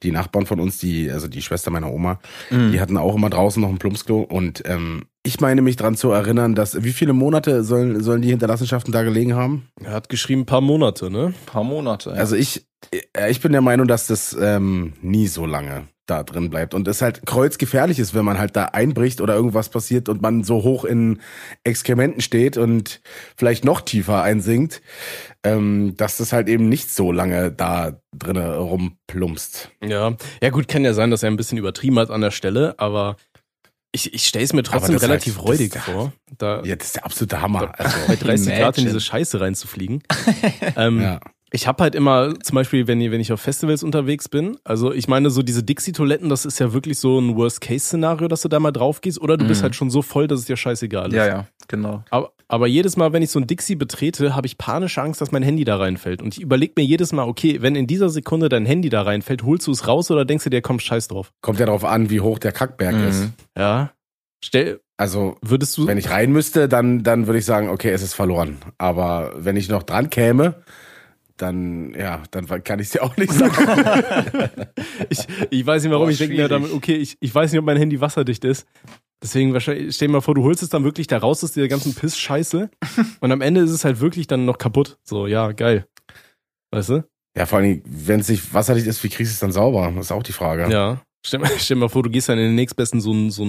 die 0.04 0.12
Nachbarn 0.12 0.46
von 0.46 0.60
uns, 0.60 0.78
die 0.78 1.10
also 1.12 1.28
die 1.28 1.42
Schwester 1.42 1.72
meiner 1.72 1.92
Oma, 1.92 2.20
Mhm. 2.50 2.72
die 2.72 2.80
hatten 2.82 2.98
auch 2.98 3.16
immer 3.16 3.30
draußen 3.30 3.62
noch 3.62 3.70
ein 3.70 3.78
Plumpsklo 3.80 4.22
und 4.22 4.64
ähm, 4.66 5.04
ich 5.24 5.40
meine 5.40 5.62
mich 5.62 5.76
dran 5.76 5.96
zu 5.96 6.10
erinnern, 6.12 6.56
dass 6.56 6.84
wie 6.84 6.94
viele 6.94 7.14
Monate 7.14 7.64
sollen 7.64 8.02
sollen 8.02 8.22
die 8.24 8.30
Hinterlassenschaften 8.30 8.92
da 8.92 9.04
gelegen 9.04 9.36
haben? 9.36 9.68
Er 9.84 9.92
hat 9.92 10.10
geschrieben, 10.10 10.42
ein 10.42 10.46
paar 10.48 10.62
Monate, 10.62 11.10
ne? 11.12 11.28
Ein 11.28 11.46
paar 11.46 11.64
Monate. 11.64 12.10
Ja. 12.12 12.16
Also 12.18 12.36
ich 12.36 12.66
äh, 13.16 13.30
ich 13.32 13.42
bin 13.42 13.52
der 13.52 13.62
Meinung, 13.62 13.88
dass 13.88 14.08
das 14.08 14.36
ähm, 14.40 14.94
nie 15.02 15.28
so 15.28 15.46
lange 15.46 15.88
da 16.12 16.24
drin 16.24 16.50
bleibt 16.50 16.74
und 16.74 16.88
es 16.88 17.02
halt 17.02 17.26
kreuzgefährlich 17.26 17.98
ist, 17.98 18.14
wenn 18.14 18.26
man 18.26 18.38
halt 18.38 18.56
da 18.56 18.66
einbricht 18.66 19.22
oder 19.22 19.34
irgendwas 19.34 19.70
passiert 19.70 20.10
und 20.10 20.22
man 20.22 20.44
so 20.44 20.64
hoch 20.64 20.84
in 20.84 21.20
Exkrementen 21.64 22.22
steht 22.22 22.58
und 22.58 23.02
vielleicht 23.38 23.64
noch 23.64 23.80
tiefer 23.82 24.22
einsinkt, 24.22 24.82
ähm, 25.44 25.96
dass 25.96 26.18
das 26.18 26.34
halt 26.34 26.50
eben 26.50 26.68
nicht 26.70 26.92
so 26.94 27.12
lange 27.12 27.52
da 27.52 27.94
drinne 28.14 28.58
rumplumpst. 28.58 29.70
Ja. 29.84 30.16
Ja, 30.44 30.50
gut, 30.50 30.68
kann 30.68 30.84
ja 30.84 30.94
sein, 30.94 31.12
dass 31.12 31.24
er 31.24 31.32
ein 31.32 31.38
bisschen 31.38 31.58
übertrieben 31.58 31.98
hat 31.98 32.10
an 32.12 32.22
der 32.22 32.32
Stelle, 32.32 32.76
aber 32.78 33.16
ich, 33.94 34.14
ich 34.14 34.28
stelle 34.28 34.46
es 34.46 34.54
mir 34.54 34.64
trotzdem 34.64 34.96
relativ 34.98 35.38
halt- 35.38 35.48
räudig 35.48 35.72
das- 35.74 35.84
vor, 35.84 36.14
da 36.38 36.62
Ja, 36.64 36.76
das 36.76 36.88
ist 36.88 36.96
der 36.98 37.06
absolute 37.06 37.42
Hammer. 37.42 37.74
Also, 37.78 37.98
bei 38.08 38.16
30 38.16 38.56
Grad 38.58 38.78
in 38.78 38.86
diese 38.86 39.02
Scheiße 39.02 39.40
reinzufliegen. 39.42 40.04
ähm, 40.76 41.02
ja. 41.02 41.20
Ich 41.54 41.68
habe 41.68 41.84
halt 41.84 41.96
immer, 41.96 42.34
zum 42.42 42.56
Beispiel, 42.56 42.88
wenn, 42.88 43.02
ich- 43.02 43.12
wenn 43.12 43.20
ich 43.20 43.34
auf 43.34 43.42
Festivals 43.42 43.84
unterwegs 43.84 44.30
bin, 44.30 44.58
also 44.64 44.94
ich 44.94 45.10
meine, 45.10 45.30
so 45.30 45.42
diese 45.44 45.64
Dixie-Toiletten, 45.64 46.30
das 46.30 46.46
ist 46.46 46.60
ja 46.60 46.72
wirklich 46.72 46.98
so 46.98 47.20
ein 47.20 47.36
Worst-Case-Szenario, 47.36 48.30
dass 48.30 48.42
du 48.42 48.48
da 48.48 48.60
mal 48.62 48.72
drauf 48.72 49.02
gehst, 49.02 49.20
oder 49.22 49.36
du 49.36 49.46
bist 49.46 49.60
Mhm. 49.62 49.64
halt 49.64 49.76
schon 49.76 49.90
so 49.90 50.02
voll, 50.02 50.28
dass 50.28 50.40
es 50.40 50.46
dir 50.46 50.56
scheißegal 50.56 51.10
ist. 51.10 51.16
ja, 51.16 51.26
ja, 51.28 51.48
genau. 51.68 52.04
Aber, 52.10 52.32
aber 52.48 52.68
jedes 52.68 52.96
Mal, 52.96 53.12
wenn 53.12 53.22
ich 53.22 53.32
so 53.32 53.40
ein 53.40 53.48
Dixie 53.48 53.76
betrete, 53.76 54.34
habe 54.34 54.48
ich 54.48 54.58
panische 54.58 55.02
Angst, 55.02 55.20
dass 55.20 55.34
mein 55.34 55.44
Handy 55.44 55.66
da 55.66 55.76
reinfällt. 55.76 56.22
Und 56.22 56.38
ich 56.38 56.42
überlege 56.42 56.72
mir 56.78 56.84
jedes 56.86 57.12
Mal, 57.12 57.24
okay, 57.28 57.62
wenn 57.62 57.76
in 57.76 57.86
dieser 57.86 58.10
Sekunde 58.10 58.48
dein 58.48 58.66
Handy 58.66 58.88
da 58.90 59.02
reinfällt, 59.02 59.44
holst 59.44 59.68
du 59.68 59.72
es 59.72 59.88
raus 59.88 60.10
oder 60.10 60.24
denkst 60.24 60.46
du 60.46 60.50
dir, 60.50 60.62
komm, 60.62 60.80
scheiß 60.80 61.10
drauf? 61.10 61.34
Kommt 61.42 61.60
ja 61.60 61.66
darauf 61.66 61.84
an, 61.84 62.10
wie 62.10 62.22
hoch 62.22 62.40
der 62.40 62.54
Kackberg 62.54 62.96
Mhm. 62.96 63.08
ist. 63.10 63.28
Ja. 63.58 63.92
Stell, 64.44 64.80
Also 64.98 65.36
würdest 65.42 65.78
du. 65.78 65.86
wenn 65.86 65.98
ich 65.98 66.10
rein 66.12 66.32
müsste, 66.32 66.70
dann, 66.70 67.04
dann 67.04 67.28
würde 67.28 67.40
ich 67.40 67.46
sagen, 67.46 67.68
okay, 67.70 67.90
es 67.92 68.02
ist 68.02 68.14
verloren. 68.14 68.58
Aber 68.78 69.34
wenn 69.38 69.58
ich 69.58 69.68
noch 69.68 69.84
dran 69.84 70.10
käme, 70.10 70.56
dann, 71.42 71.94
ja, 71.94 72.24
dann 72.32 72.46
kann 72.64 72.80
ich 72.80 72.88
es 72.88 72.92
dir 72.92 73.04
auch 73.04 73.16
nicht 73.18 73.32
sagen. 73.32 73.52
Ich, 75.10 75.28
ich 75.50 75.66
weiß 75.66 75.84
nicht 75.84 75.92
warum, 75.92 76.06
Boah, 76.06 76.12
ich 76.12 76.18
denke 76.20 76.36
mir 76.36 76.48
damit, 76.48 76.72
okay, 76.72 76.96
ich, 76.96 77.18
ich 77.20 77.34
weiß 77.34 77.52
nicht, 77.52 77.60
ob 77.60 77.66
mein 77.66 77.78
Handy 77.78 78.00
wasserdicht 78.00 78.46
ist. 78.46 78.66
Deswegen 79.22 79.54
wahrscheinlich, 79.54 79.96
stell 79.96 80.08
dir 80.08 80.14
mal 80.14 80.22
vor, 80.22 80.36
du 80.36 80.44
holst 80.44 80.64
es 80.64 80.70
dann 80.70 80.84
wirklich 80.84 81.08
da 81.08 81.18
raus 81.18 81.44
aus 81.44 81.52
dieser 81.52 81.68
ganzen 81.68 81.94
Piss-Scheiße 81.94 82.70
und 83.20 83.32
am 83.32 83.42
Ende 83.42 83.62
ist 83.62 83.72
es 83.72 83.84
halt 83.84 84.00
wirklich 84.00 84.28
dann 84.28 84.46
noch 84.46 84.58
kaputt. 84.58 85.00
So, 85.04 85.28
ja, 85.28 85.52
geil. 85.52 85.86
Weißt 86.72 86.90
du? 86.90 87.04
ja, 87.36 87.46
vor 87.46 87.60
allem, 87.60 87.82
wenn 87.86 88.20
es 88.20 88.30
nicht 88.30 88.54
wasserdicht 88.54 88.88
ist, 88.88 89.04
wie 89.04 89.10
kriegst 89.10 89.32
du 89.32 89.34
es 89.34 89.40
dann 89.40 89.52
sauber? 89.52 89.92
Das 89.96 90.06
ist 90.08 90.12
auch 90.12 90.24
die 90.24 90.34
Frage. 90.34 90.72
Ja. 90.72 91.02
Stell, 91.26 91.40
dir 91.40 91.76
mal 91.76 91.90
vor, 91.90 92.04
du 92.04 92.10
gehst 92.10 92.30
dann 92.30 92.38
in 92.38 92.46
den 92.46 92.56
nächstbesten 92.56 93.00
so 93.00 93.12
einen 93.12 93.32
so 93.32 93.44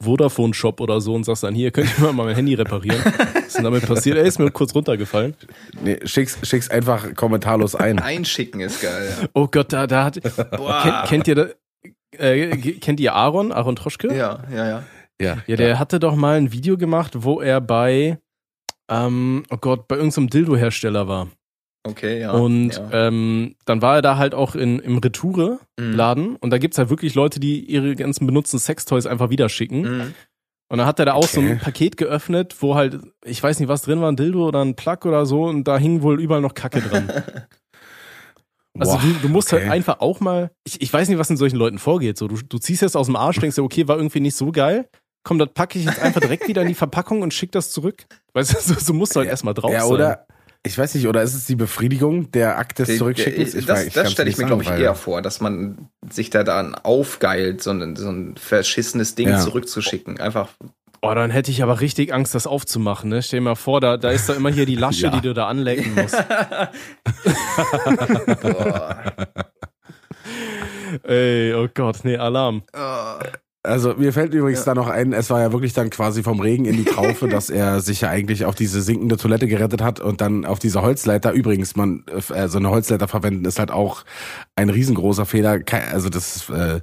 einen 0.00 0.06
Vodafone-Shop 0.06 0.80
oder 0.80 1.00
so 1.00 1.14
und 1.14 1.24
sagst 1.24 1.42
dann, 1.42 1.54
hier, 1.54 1.70
könnt 1.70 1.88
ihr 1.98 2.12
mal 2.12 2.24
mein 2.24 2.34
Handy 2.34 2.54
reparieren? 2.54 3.00
Was 3.04 3.46
ist 3.46 3.56
denn 3.56 3.64
damit 3.64 3.86
passiert? 3.86 4.16
Ey, 4.18 4.26
ist 4.26 4.38
mir 4.38 4.50
kurz 4.50 4.74
runtergefallen. 4.74 5.34
Nee, 5.82 5.98
schick's, 6.04 6.38
schick's 6.42 6.70
einfach 6.70 7.14
kommentarlos 7.14 7.74
ein. 7.74 7.98
Einschicken 7.98 8.60
ist 8.60 8.80
geil. 8.80 9.28
Oh 9.34 9.48
Gott, 9.50 9.72
da, 9.72 9.86
da 9.86 10.04
hat. 10.04 10.20
Boah. 10.56 10.82
Kennt, 10.82 11.26
kennt 11.26 11.28
ihr 11.28 11.34
da, 11.34 11.46
äh, 12.24 12.56
kennt 12.56 13.00
ihr 13.00 13.14
Aaron, 13.14 13.52
Aaron 13.52 13.76
Troschke? 13.76 14.14
Ja, 14.14 14.44
ja, 14.52 14.66
ja. 14.68 14.82
Ja, 15.20 15.38
Ja, 15.48 15.56
der 15.56 15.78
hatte 15.80 15.98
doch 15.98 16.14
mal 16.14 16.36
ein 16.36 16.52
Video 16.52 16.76
gemacht, 16.76 17.12
wo 17.16 17.40
er 17.40 17.60
bei, 17.60 18.18
ähm, 18.88 19.42
oh 19.50 19.56
Gott, 19.56 19.88
bei 19.88 19.96
irgendeinem 19.96 20.30
Dildo-Hersteller 20.30 21.08
war. 21.08 21.28
Okay, 21.88 22.20
ja. 22.20 22.32
und 22.32 22.70
ja. 22.76 22.88
ähm, 23.08 23.54
dann 23.64 23.82
war 23.82 23.96
er 23.96 24.02
da 24.02 24.16
halt 24.16 24.34
auch 24.34 24.54
in, 24.54 24.78
im 24.78 24.98
Retoure-Laden 24.98 26.30
Mhm. 26.30 26.36
und 26.40 26.50
da 26.50 26.58
gibt's 26.58 26.78
halt 26.78 26.90
wirklich 26.90 27.14
Leute, 27.14 27.40
die 27.40 27.60
ihre 27.64 27.94
ganzen 27.96 28.26
benutzten 28.26 28.58
Sextoys 28.58 29.06
einfach 29.06 29.30
wieder 29.30 29.48
schicken. 29.48 29.80
Mhm. 29.82 30.14
Und 30.70 30.76
dann 30.78 30.86
hat 30.86 30.98
er 30.98 31.06
da 31.06 31.14
auch 31.14 31.26
so 31.26 31.40
ein 31.40 31.52
Okay. 31.52 31.60
Paket 31.62 31.96
geöffnet, 31.96 32.54
wo 32.60 32.74
halt, 32.74 32.98
ich 33.24 33.42
weiß 33.42 33.58
nicht, 33.58 33.68
was 33.68 33.80
drin 33.82 34.00
war, 34.02 34.12
ein 34.12 34.16
Dildo 34.16 34.46
oder 34.46 34.62
ein 34.62 34.76
Plug 34.76 34.98
oder 35.06 35.24
so 35.24 35.44
und 35.44 35.64
da 35.64 35.78
hing 35.78 36.02
wohl 36.02 36.20
überall 36.20 36.42
noch 36.42 36.54
Kacke 36.54 36.80
dran. 36.82 37.10
Also 38.78 38.92
Boah, 38.92 39.00
du, 39.02 39.12
du 39.22 39.28
musst 39.28 39.52
okay. 39.52 39.62
halt 39.62 39.72
einfach 39.72 39.98
auch 40.00 40.20
mal, 40.20 40.52
ich, 40.64 40.80
ich 40.80 40.92
weiß 40.92 41.08
nicht, 41.08 41.18
was 41.18 41.30
in 41.30 41.36
solchen 41.36 41.56
Leuten 41.56 41.78
vorgeht. 41.78 42.16
So, 42.16 42.28
du, 42.28 42.36
du 42.36 42.58
ziehst 42.58 42.82
jetzt 42.82 42.96
aus 42.96 43.06
dem 43.06 43.16
Arsch, 43.16 43.38
denkst 43.40 43.56
dir, 43.56 43.64
okay, 43.64 43.88
war 43.88 43.96
irgendwie 43.96 44.20
nicht 44.20 44.36
so 44.36 44.52
geil. 44.52 44.88
Komm, 45.24 45.38
das 45.40 45.48
packe 45.52 45.80
ich 45.80 45.84
jetzt 45.84 46.00
einfach 46.00 46.20
direkt 46.20 46.46
wieder 46.46 46.62
in 46.62 46.68
die 46.68 46.74
Verpackung 46.74 47.22
und 47.22 47.34
schick 47.34 47.50
das 47.50 47.72
zurück. 47.72 48.04
Weißt 48.34 48.54
du, 48.54 48.60
so, 48.60 48.74
so 48.78 48.92
musst 48.92 49.16
du 49.16 49.20
halt 49.20 49.28
erstmal 49.30 49.54
drauf 49.54 49.72
Ja, 49.72 49.80
sein. 49.80 49.90
oder, 49.90 50.26
ich 50.68 50.78
weiß 50.78 50.94
nicht, 50.94 51.06
oder 51.08 51.22
ist 51.22 51.34
es 51.34 51.46
die 51.46 51.56
Befriedigung 51.56 52.30
der 52.30 52.58
Akt 52.58 52.78
des 52.78 52.88
Der- 52.88 52.96
Zurückschickens? 52.98 53.50
der- 53.52 53.60
Ich 53.60 53.66
das 53.66 53.88
das 53.90 54.12
stelle 54.12 54.30
ich 54.30 54.38
mir, 54.38 54.46
glaube 54.46 54.62
ich, 54.62 54.70
eher 54.70 54.94
vor, 54.94 55.22
dass 55.22 55.40
man 55.40 55.88
sich 56.10 56.30
da 56.30 56.44
dann 56.44 56.74
aufgeilt, 56.74 57.62
so 57.62 57.70
ein, 57.70 57.96
so 57.96 58.08
ein 58.10 58.36
verschissenes 58.36 59.14
Ding 59.14 59.28
Ja. 59.30 59.38
zurückzuschicken. 59.40 60.20
Einfach. 60.20 60.50
Oh, 61.00 61.14
dann 61.14 61.30
hätte 61.30 61.50
ich 61.52 61.62
aber 61.62 61.80
richtig 61.80 62.12
Angst, 62.12 62.34
das 62.34 62.46
aufzumachen. 62.48 63.08
Ne? 63.08 63.22
Stell 63.22 63.38
dir 63.40 63.44
mal 63.44 63.54
vor, 63.54 63.80
da, 63.80 63.96
da 63.96 64.10
ist 64.10 64.28
da 64.28 64.34
immer 64.34 64.50
hier 64.50 64.66
die 64.66 64.74
Lasche, 64.74 65.06
Ja. 65.06 65.10
die 65.10 65.20
du 65.20 65.32
da 65.32 65.46
anlecken 65.46 65.94
musst. 65.94 66.16
Boah. 68.42 69.02
Ey, 71.04 71.54
oh 71.54 71.68
Gott, 71.72 71.98
nee, 72.04 72.16
Alarm. 72.16 72.62
Oh. 72.76 73.18
Also 73.68 73.94
mir 73.96 74.12
fällt 74.12 74.34
übrigens 74.34 74.60
Ja. 74.60 74.66
da 74.66 74.74
noch 74.74 74.88
ein, 74.88 75.12
es 75.12 75.30
war 75.30 75.40
ja 75.40 75.52
wirklich 75.52 75.72
dann 75.72 75.90
quasi 75.90 76.22
vom 76.22 76.40
Regen 76.40 76.64
in 76.64 76.76
die 76.76 76.84
Traufe, 76.84 77.28
dass 77.28 77.50
er 77.50 77.80
sich 77.80 78.00
ja 78.00 78.08
eigentlich 78.10 78.44
auf 78.44 78.54
diese 78.54 78.82
sinkende 78.82 79.16
Toilette 79.16 79.46
gerettet 79.46 79.82
hat 79.82 80.00
und 80.00 80.20
dann 80.20 80.44
auf 80.44 80.58
diese 80.58 80.82
Holzleiter. 80.82 81.32
Übrigens, 81.32 81.76
man 81.76 82.04
äh, 82.34 82.48
so 82.48 82.58
eine 82.58 82.70
Holzleiter 82.70 83.08
verwenden 83.08 83.44
ist 83.44 83.58
halt 83.58 83.70
auch 83.70 84.04
ein 84.56 84.70
riesengroßer 84.70 85.26
Fehler. 85.26 85.60
Also 85.92 86.08
das 86.08 86.36
ist, 86.36 86.50
äh, 86.50 86.80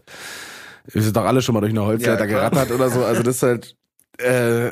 wir 0.88 1.02
sind 1.02 1.18
doch 1.18 1.26
alle 1.26 1.42
schon 1.42 1.54
mal 1.54 1.62
durch 1.62 1.74
eine 1.74 1.84
Holzleiter 1.86 2.22
Ja, 2.22 2.50
gerattert 2.50 2.72
oder 2.72 2.90
so. 2.90 3.04
Also 3.04 3.24
das 3.24 3.38
ist 3.38 3.44
halt 3.44 3.76
äh, 4.20 4.72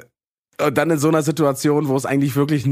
dann 0.72 0.90
in 0.92 0.98
so 0.98 1.08
einer 1.08 1.24
Situation, 1.24 1.88
wo 1.88 1.96
es 1.96 2.06
eigentlich 2.06 2.36
wirklich 2.36 2.68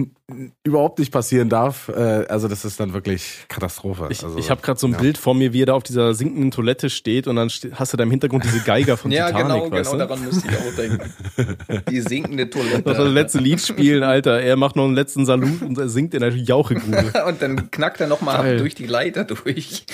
überhaupt 0.64 1.00
nicht 1.00 1.12
passieren 1.12 1.50
darf. 1.50 1.90
Äh, 1.90 2.26
also 2.28 2.48
das 2.48 2.66
ist 2.66 2.80
dann 2.80 2.94
wirklich 2.94 3.46
Katastrophe. 3.48 4.08
Ich, 4.10 4.24
also, 4.24 4.38
ich 4.38 4.50
habe 4.50 4.62
gerade 4.62 4.80
so 4.80 4.88
ein 4.88 4.94
ja. 4.94 5.00
Bild 5.00 5.18
vor 5.18 5.36
mir, 5.36 5.54
wie 5.54 5.64
er 5.64 5.68
da 5.68 5.74
auf 5.74 5.84
dieser 5.84 6.14
sinkenden 6.14 6.52
Toilette 6.52 6.90
steht 6.90 7.28
und 7.28 7.36
dann 7.36 7.50
hast 7.50 7.94
du 7.94 7.98
da 7.98 8.04
im 8.04 8.12
Hintergrund 8.12 8.44
diese 8.44 8.60
Geiger 8.62 8.98
von 8.98 9.12
Ja, 9.12 9.28
Titanic, 9.28 9.64
genau, 9.64 9.72
weißt 9.72 9.92
genau 9.92 10.04
du? 10.04 10.10
daran 10.10 10.26
musste 10.26 10.48
ich 10.48 10.58
auch 10.58 10.76
denken. 10.76 11.84
Die 11.90 12.02
sinkende 12.02 12.46
Noch 12.46 12.52
das 12.52 12.98
Toilette. 12.98 13.10
letzte 13.10 13.40
Lied 13.40 13.62
spielen, 13.62 14.04
Alter. 14.04 14.42
Er 14.42 14.56
macht 14.56 14.76
noch 14.76 14.86
einen 14.86 14.96
letzten 14.96 15.26
Salut 15.26 15.62
und 15.62 15.78
er 15.78 15.90
singt 15.90 16.14
in 16.14 16.22
der 16.22 16.32
Jauchegrube. 16.36 17.12
Und 17.28 17.42
dann 17.42 17.72
knackt 17.72 18.02
er 18.02 18.08
nochmal 18.08 18.58
durch 18.58 18.76
die 18.76 18.86
Leiter 18.86 19.24
durch. 19.24 19.86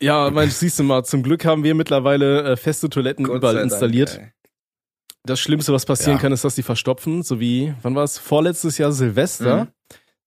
Ja, 0.00 0.30
mein, 0.30 0.50
siehst 0.50 0.78
du 0.78 0.82
mal, 0.82 1.04
zum 1.04 1.22
Glück 1.22 1.44
haben 1.44 1.62
wir 1.62 1.74
mittlerweile 1.76 2.42
äh, 2.42 2.56
feste 2.56 2.90
Toiletten 2.90 3.24
Gott 3.24 3.36
überall 3.36 3.54
Dank, 3.54 3.70
installiert. 3.70 4.18
ey. 4.20 4.32
Das 5.24 5.38
Schlimmste, 5.40 5.72
was 5.72 5.86
passieren 5.86 6.16
Ja. 6.16 6.22
kann, 6.22 6.32
ist, 6.32 6.44
dass 6.44 6.56
die 6.56 6.62
verstopfen, 6.64 7.22
so 7.22 7.38
wie, 7.38 7.74
wann 7.82 7.94
war 7.94 8.04
es? 8.04 8.18
Vorletztes 8.18 8.78
Jahr 8.78 8.92
Silvester. 8.92 9.64
Mhm. 9.64 9.68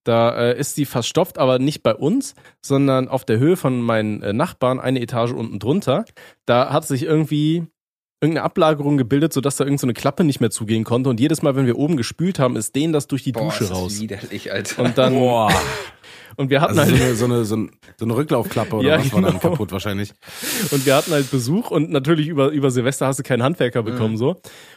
Da 0.05 0.37
äh, 0.37 0.59
ist 0.59 0.77
die 0.77 0.85
verstopft, 0.85 1.39
aber 1.39 1.57
nicht 1.57 1.81
bei 1.81 1.95
uns, 1.95 2.35
sondern 2.61 3.07
auf 3.07 3.25
der 3.25 3.39
Höhe 3.39 3.57
von 3.57 3.81
meinen 3.81 4.21
äh, 4.21 4.33
Nachbarn, 4.33 4.79
eine 4.79 5.01
Etage 5.01 5.31
unten 5.31 5.57
drunter. 5.59 6.05
Da 6.45 6.71
hat 6.71 6.85
sich 6.87 7.03
irgendwie 7.03 7.65
irgendeine 8.25 8.43
Ablagerung 8.45 8.97
gebildet, 8.97 9.31
sodass 9.33 9.55
da 9.55 9.63
irgendeine 9.63 9.79
so 9.79 9.85
eine 9.87 9.93
Klappe 9.93 10.23
nicht 10.23 10.41
mehr 10.41 10.51
zugehen 10.51 10.83
konnte. 10.83 11.09
Und 11.09 11.19
jedes 11.19 11.41
Mal, 11.41 11.55
wenn 11.55 11.65
wir 11.65 11.77
oben 11.77 11.95
gespült 11.97 12.39
haben, 12.39 12.55
ist 12.55 12.75
denen 12.75 12.91
das 12.93 13.07
durch 13.07 13.23
die 13.23 13.31
Boah, 13.31 13.45
Dusche 13.45 13.69
raus. 13.71 13.99
widerlich, 13.99 14.51
Alter. 14.51 14.83
Und 14.83 14.97
dann. 14.97 15.13
Boah. 15.13 15.51
Und 16.37 16.49
wir 16.49 16.59
hatten 16.59 16.77
Also 16.77 16.91
so 16.93 16.97
halt. 16.97 17.05
eine, 17.05 17.15
so, 17.15 17.25
eine, 17.25 17.45
so, 17.45 17.55
ein, 17.55 17.71
so 17.95 18.03
eine 18.03 18.15
Rücklaufklappe 18.17 18.75
oder 18.75 18.85
Ja, 18.89 18.99
was 18.99 19.13
war 19.13 19.21
dann 19.21 19.39
genau. 19.39 19.51
kaputt 19.51 19.71
wahrscheinlich. 19.71 20.11
Und 20.71 20.85
wir 20.85 20.93
hatten 20.93 21.11
halt 21.13 21.31
Besuch 21.31 21.71
und 21.71 21.91
natürlich 21.91 22.27
über, 22.27 22.49
über 22.49 22.71
Silvester 22.71 23.07
hast 23.07 23.19
du 23.19 23.23
keinen 23.23 23.41
Handwerker 23.41 23.83
bekommen, 23.83 24.17
so. 24.17 24.31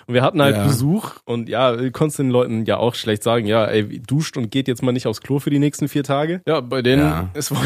Und 0.06 0.14
wir 0.14 0.22
hatten 0.22 0.40
halt 0.40 0.54
Ja. 0.54 0.64
Besuch 0.64 1.16
und 1.24 1.48
ja, 1.48 1.74
du 1.74 1.90
konntest 1.90 2.20
den 2.20 2.30
Leuten 2.30 2.64
ja 2.64 2.76
auch 2.76 2.94
schlecht 2.94 3.24
sagen, 3.24 3.48
ja, 3.48 3.64
ey, 3.64 3.98
duscht 4.00 4.36
und 4.36 4.52
geht 4.52 4.68
jetzt 4.68 4.84
mal 4.84 4.92
nicht 4.92 5.08
aufs 5.08 5.20
Klo 5.20 5.40
für 5.40 5.50
die 5.50 5.58
nächsten 5.58 5.88
vier 5.88 6.04
Tage. 6.04 6.42
Ja, 6.46 6.60
bei 6.60 6.80
denen 6.80 7.02
Ja. 7.02 7.28
ist 7.34 7.50
wohl 7.50 7.58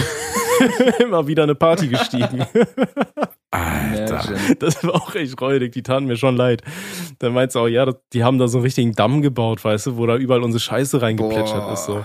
immer 1.00 1.26
wieder 1.26 1.42
eine 1.42 1.54
Party 1.54 1.88
gestiegen. 1.88 2.46
Alter. 3.52 4.24
Imagine. 4.24 4.56
Das 4.56 4.82
war 4.82 4.94
auch 4.94 5.14
echt 5.14 5.40
räudig, 5.40 5.72
die 5.72 5.82
taten 5.82 6.06
mir 6.06 6.16
schon 6.16 6.36
leid. 6.36 6.62
Dann 7.18 7.34
meinst 7.34 7.54
du 7.54 7.60
auch, 7.60 7.68
ja, 7.68 7.86
die 8.12 8.24
haben 8.24 8.38
da 8.38 8.48
so 8.48 8.58
einen 8.58 8.64
richtigen 8.64 8.92
Damm 8.94 9.22
gebaut, 9.22 9.62
weißt 9.64 9.86
du, 9.86 9.96
wo 9.98 10.06
da 10.06 10.16
überall 10.16 10.42
unsere 10.42 10.60
Scheiße 10.60 11.00
reingeplätschert 11.02 11.64
Boah. 11.64 11.72
ist, 11.74 11.84
so. 11.84 12.04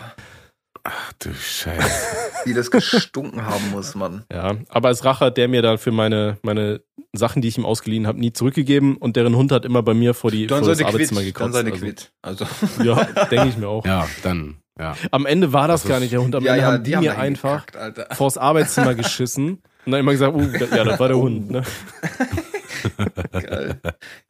Ach 0.84 1.14
du 1.20 1.34
Scheiße. 1.34 1.90
Wie 2.46 2.54
das 2.54 2.72
gestunken 2.72 3.46
haben 3.46 3.72
muss, 3.72 3.96
Mann. 3.96 4.24
Ja, 4.32 4.56
aber 4.70 4.90
als 4.90 5.04
Rache 5.04 5.26
hat 5.26 5.38
der 5.38 5.48
mir 5.50 5.62
dafür 5.62 5.92
meine, 5.92 6.38
meine 6.44 6.82
Sachen, 7.14 7.42
die 7.42 7.48
ich 7.50 7.58
ihm 7.58 7.66
ausgeliehen 7.66 8.08
habe, 8.08 8.20
nie 8.20 8.32
zurückgegeben 8.32 8.96
und 8.96 9.16
deren 9.18 9.36
Hund 9.36 9.52
hat 9.52 9.66
immer 9.66 9.84
bei 9.84 9.94
mir 9.94 10.14
vor, 10.14 10.32
die, 10.32 10.48
Dann 10.48 10.60
vor 10.64 10.70
das 10.70 10.82
Arbeitszimmer 10.82 11.22
Quit. 11.22 11.34
gekotzt. 11.34 11.46
Dann 11.46 11.54
seine 11.54 11.72
also, 11.72 11.86
Quit. 11.86 12.12
Also. 12.22 12.46
Ja, 12.84 13.04
denke 13.32 13.48
ich 13.50 13.58
mir 13.58 13.68
auch. 13.68 13.86
Ja, 13.86 14.08
dann, 14.24 14.58
ja. 14.80 14.96
Am 15.12 15.26
Ende 15.26 15.52
war 15.52 15.68
das 15.68 15.82
Das 15.82 15.90
gar 15.90 15.98
ist- 15.98 16.04
nicht 16.04 16.14
der 16.14 16.22
Hund. 16.22 16.36
Am 16.36 16.44
ja, 16.44 16.54
Ende 16.54 16.62
ja, 16.62 16.72
haben 16.72 16.84
die, 16.84 16.96
haben 16.96 17.04
mir 17.04 17.18
einfach 17.18 17.66
Alter. 17.78 18.08
vors 18.16 18.38
Arbeitszimmer 18.38 18.96
geschissen 18.96 19.62
und 19.88 19.92
dann 19.94 20.02
immer 20.02 20.12
gesagt, 20.12 20.36
oh, 20.36 20.42
ja, 20.76 20.84
das 20.84 21.00
war 21.00 21.08
der 21.08 21.18
Hund. 21.18 21.50
Ne? 21.50 21.64
Geil. 23.32 23.80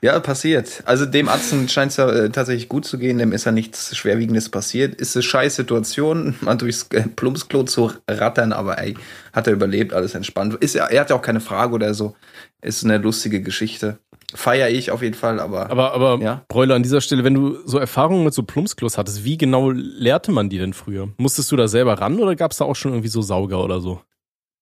Ja, 0.01 0.19
passiert. 0.19 0.83
Also 0.85 1.05
dem 1.05 1.27
Arzt 1.29 1.53
scheint 1.71 1.91
es 1.91 1.97
ja 1.97 2.09
äh, 2.09 2.29
tatsächlich 2.29 2.69
gut 2.69 2.85
zu 2.85 2.97
gehen, 2.97 3.17
dem 3.17 3.31
ist 3.31 3.45
ja 3.45 3.51
nichts 3.51 3.95
Schwerwiegendes 3.95 4.49
passiert. 4.49 4.95
Ist 4.95 5.15
eine 5.15 5.23
scheiß 5.23 5.55
Situation, 5.55 6.35
mal 6.41 6.55
durchs 6.55 6.87
äh, 6.91 7.03
Plumpsklo 7.03 7.63
zu 7.63 7.91
rattern, 8.09 8.53
aber 8.53 8.77
ey, 8.79 8.95
hat 9.33 9.47
er 9.47 9.53
überlebt, 9.53 9.93
alles 9.93 10.15
entspannt. 10.15 10.55
Ist, 10.55 10.75
ja- 10.75 10.85
er 10.85 11.01
hat 11.01 11.09
ja 11.09 11.15
auch 11.15 11.21
keine 11.21 11.39
Frage 11.41 11.73
oder 11.73 11.93
so. 11.93 12.15
Ist 12.61 12.83
eine 12.83 12.97
lustige 12.97 13.41
Geschichte. 13.41 13.97
Feier 14.33 14.69
ich 14.69 14.91
auf 14.91 15.01
jeden 15.01 15.15
Fall, 15.15 15.39
aber, 15.39 15.71
Aber, 15.71 15.93
aber 15.93 16.19
Ja. 16.21 16.43
Bräuler, 16.49 16.75
an 16.75 16.83
dieser 16.83 16.99
Stelle, 17.01 17.23
wenn 17.23 17.33
du 17.33 17.57
so 17.65 17.77
Erfahrungen 17.79 18.25
mit 18.25 18.33
so 18.33 18.43
Plumpsklos 18.43 18.97
hattest, 18.97 19.23
wie 19.23 19.37
genau 19.37 19.71
lehrte 19.71 20.31
man 20.31 20.49
die 20.49 20.57
denn 20.57 20.73
früher? 20.73 21.07
Musstest 21.17 21.51
du 21.51 21.55
da 21.55 21.67
selber 21.67 21.93
ran 21.99 22.19
oder 22.19 22.35
gab 22.35 22.51
es 22.51 22.57
da 22.57 22.65
auch 22.65 22.75
schon 22.75 22.91
irgendwie 22.91 23.07
so 23.09 23.21
Sauger 23.21 23.63
oder 23.63 23.79
so? 23.79 24.01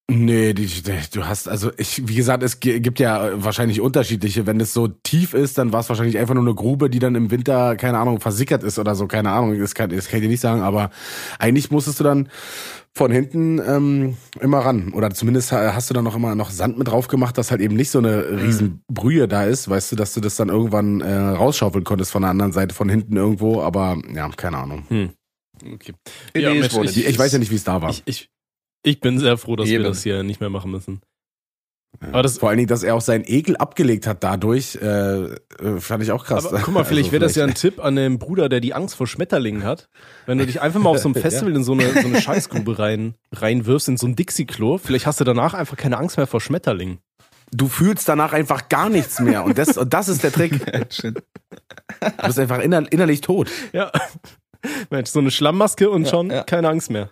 Nee, 0.07 0.53
die, 0.53 0.67
die, 0.67 0.81
du 1.13 1.25
hast, 1.27 1.49
also 1.49 1.71
ich, 1.77 2.07
wie 2.07 2.13
gesagt, 2.13 2.43
es 2.43 2.59
gi- 2.59 2.79
gibt 2.79 2.99
ja 2.99 3.31
wahrscheinlich 3.43 3.81
unterschiedliche. 3.81 4.45
Wenn 4.45 4.59
es 4.59 4.71
so 4.71 4.87
tief 4.87 5.33
ist, 5.33 5.57
dann 5.57 5.73
war 5.73 5.79
es 5.79 5.89
wahrscheinlich 5.89 6.19
einfach 6.19 6.35
nur 6.35 6.43
eine 6.43 6.53
Grube, 6.53 6.91
die 6.91 6.99
dann 6.99 7.15
im 7.15 7.31
Winter, 7.31 7.75
keine 7.75 7.97
Ahnung, 7.97 8.19
versickert 8.19 8.61
ist 8.61 8.77
oder 8.77 8.93
so, 8.93 9.07
keine 9.07 9.31
Ahnung, 9.31 9.57
das 9.59 9.73
kann, 9.73 9.89
das 9.89 10.07
kann 10.07 10.17
ich 10.19 10.23
dir 10.25 10.29
nicht 10.29 10.41
sagen, 10.41 10.61
aber 10.61 10.91
eigentlich 11.39 11.71
musstest 11.71 11.99
du 11.99 12.03
dann 12.03 12.29
von 12.93 13.11
hinten 13.11 13.59
ähm, 13.67 14.15
immer 14.39 14.59
ran. 14.59 14.93
Oder 14.93 15.09
zumindest 15.09 15.51
ha- 15.51 15.73
hast 15.73 15.89
du 15.89 15.95
dann 15.95 16.03
noch 16.03 16.15
immer 16.15 16.35
noch 16.35 16.51
Sand 16.51 16.77
mit 16.77 16.87
drauf 16.87 17.07
gemacht, 17.07 17.35
dass 17.39 17.49
halt 17.49 17.61
eben 17.61 17.75
nicht 17.75 17.89
so 17.89 17.97
eine 17.97 18.29
riesen 18.43 18.83
Brühe 18.87 19.27
da 19.27 19.43
ist, 19.45 19.67
weißt 19.69 19.91
du, 19.91 19.95
dass 19.95 20.13
du 20.13 20.21
das 20.21 20.35
dann 20.35 20.49
irgendwann 20.49 21.01
äh, 21.01 21.13
rausschaufeln 21.15 21.83
konntest 21.83 22.11
von 22.11 22.21
der 22.21 22.29
anderen 22.29 22.51
Seite, 22.51 22.75
von 22.75 22.89
hinten 22.89 23.17
irgendwo, 23.17 23.59
aber 23.63 23.97
ja, 24.13 24.29
keine 24.29 24.59
Ahnung. 24.59 24.83
Okay. 25.65 25.93
It 26.33 26.43
Ja, 26.43 26.53
Mensch, 26.53 26.75
Ich, 26.83 27.07
ich 27.07 27.17
weiß 27.17 27.31
ja 27.31 27.39
nicht, 27.39 27.49
wie 27.51 27.55
es 27.55 27.63
da 27.63 27.81
war. 27.81 27.89
Ich, 27.89 28.03
ich, 28.05 28.29
ich 28.85 28.99
bin 29.01 29.19
sehr 29.19 29.37
froh, 29.37 29.55
dass 29.55 29.67
Eben. 29.67 29.83
wir 29.83 29.89
das 29.89 30.03
hier 30.03 30.23
nicht 30.23 30.39
mehr 30.39 30.49
machen 30.49 30.71
müssen. 30.71 31.01
Ja. 32.01 32.09
aber 32.09 32.23
das- 32.23 32.37
Vor 32.37 32.49
allen 32.49 32.57
Dingen, 32.57 32.67
dass 32.67 32.83
er 32.83 32.93
auch 32.95 32.99
seinen 33.01 33.23
Ekel 33.25 33.55
abgelegt 33.55 34.05
hat 34.05 34.21
dadurch, 34.23 34.75
äh, 34.81 34.85
äh, 35.25 35.35
fand 35.79 36.03
ich 36.03 36.11
auch 36.11 36.25
krass. 36.25 36.45
Aber 36.45 36.59
guck 36.59 36.73
mal, 36.73 36.83
vielleicht 36.85 37.05
Also 37.07 37.11
wäre 37.13 37.23
das 37.23 37.35
ja 37.35 37.45
ein 37.45 37.53
Tipp 37.53 37.81
an 37.83 37.95
den 37.95 38.19
Bruder, 38.19 38.49
der 38.49 38.59
die 38.59 38.73
Angst 38.73 38.95
vor 38.95 39.07
Schmetterlingen 39.07 39.63
hat. 39.63 39.87
Wenn 40.25 40.37
du 40.37 40.45
dich 40.45 40.59
einfach 40.61 40.81
mal 40.81 40.89
auf 40.89 40.97
so 40.99 41.07
einem 41.07 41.15
Festival 41.21 41.55
in 41.55 41.63
so 41.63 41.71
eine, 41.71 41.89
so 41.93 41.99
eine 42.07 42.21
Scheißgrube 42.21 42.79
rein, 42.79 43.15
reinwirfst, 43.31 43.87
in 43.87 43.95
so 43.97 44.07
ein 44.07 44.15
Dixie-Klo, 44.17 44.77
vielleicht 44.77 45.05
hast 45.05 45.21
du 45.21 45.23
danach 45.23 45.53
einfach 45.53 45.77
keine 45.77 45.97
Angst 45.97 46.17
mehr 46.17 46.27
vor 46.27 46.41
Schmetterlingen. 46.41 46.99
du 47.51 47.69
fühlst 47.69 48.09
danach 48.09 48.33
einfach 48.33 48.67
gar 48.67 48.89
nichts 48.89 49.21
mehr. 49.21 49.45
Und 49.45 49.57
das, 49.57 49.77
und 49.77 49.93
das 49.93 50.09
ist 50.09 50.21
der 50.23 50.31
Trick. 50.33 50.53
Du 52.01 52.25
bist 52.27 52.39
einfach 52.39 52.59
inner, 52.59 52.91
innerlich 52.91 53.21
tot. 53.21 53.49
Ja. 53.71 53.89
Mensch, 54.89 55.09
so 55.09 55.19
eine 55.19 55.31
Schlammmaske 55.31 55.89
und 55.89 56.03
Ja, 56.03 56.09
schon 56.09 56.29
ja. 56.29 56.43
keine 56.43 56.67
Angst 56.69 56.89
mehr. 56.91 57.09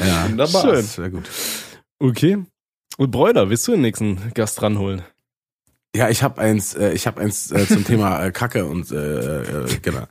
Ja, 0.00 0.24
Wunderbar. 0.28 0.62
Schön. 0.62 0.82
Sehr 0.82 1.10
gut. 1.10 1.28
Okay. 1.98 2.38
Und 2.96 3.10
Bräuler, 3.10 3.50
willst 3.50 3.66
du 3.68 3.72
den 3.72 3.82
nächsten 3.82 4.32
Gast 4.34 4.62
ranholen? 4.62 5.02
Ja, 5.94 6.10
ich 6.10 6.22
habe 6.22 6.40
eins, 6.40 6.74
äh, 6.74 6.92
ich 6.92 7.06
habe 7.06 7.20
eins 7.20 7.50
äh, 7.50 7.66
zum 7.66 7.84
Thema 7.84 8.24
äh, 8.24 8.30
Kacke 8.30 8.66
und 8.66 8.90
äh, 8.90 9.40
äh, 9.42 9.66
genau. 9.82 10.06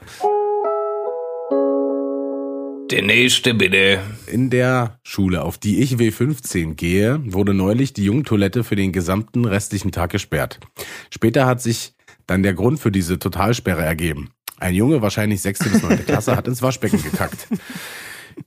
Der 2.89 3.01
nächste 3.01 3.53
bitte. 3.53 3.99
In 4.27 4.49
der 4.49 4.99
Schule, 5.03 5.43
auf 5.43 5.57
die 5.57 5.79
ich 5.81 5.95
W15 5.95 6.75
gehe, 6.75 7.19
wurde 7.25 7.53
neulich 7.53 7.91
die 7.91 8.05
Jungtoilette 8.05 8.63
für 8.63 8.77
den 8.77 8.93
gesamten 8.93 9.43
restlichen 9.43 9.91
Tag 9.91 10.11
gesperrt. 10.11 10.61
Später 11.09 11.45
hat 11.45 11.61
sich 11.61 11.93
dann 12.27 12.43
der 12.43 12.53
Grund 12.53 12.79
für 12.79 12.91
diese 12.91 13.19
Totalsperre 13.19 13.83
ergeben. 13.83 14.29
Ein 14.57 14.73
Junge, 14.73 15.01
wahrscheinlich 15.01 15.41
sechste 15.41 15.69
bis 15.69 15.83
neunte 15.83 16.03
Klasse, 16.03 16.35
hat 16.35 16.47
ins 16.47 16.61
Waschbecken 16.61 17.01
gekackt. 17.03 17.47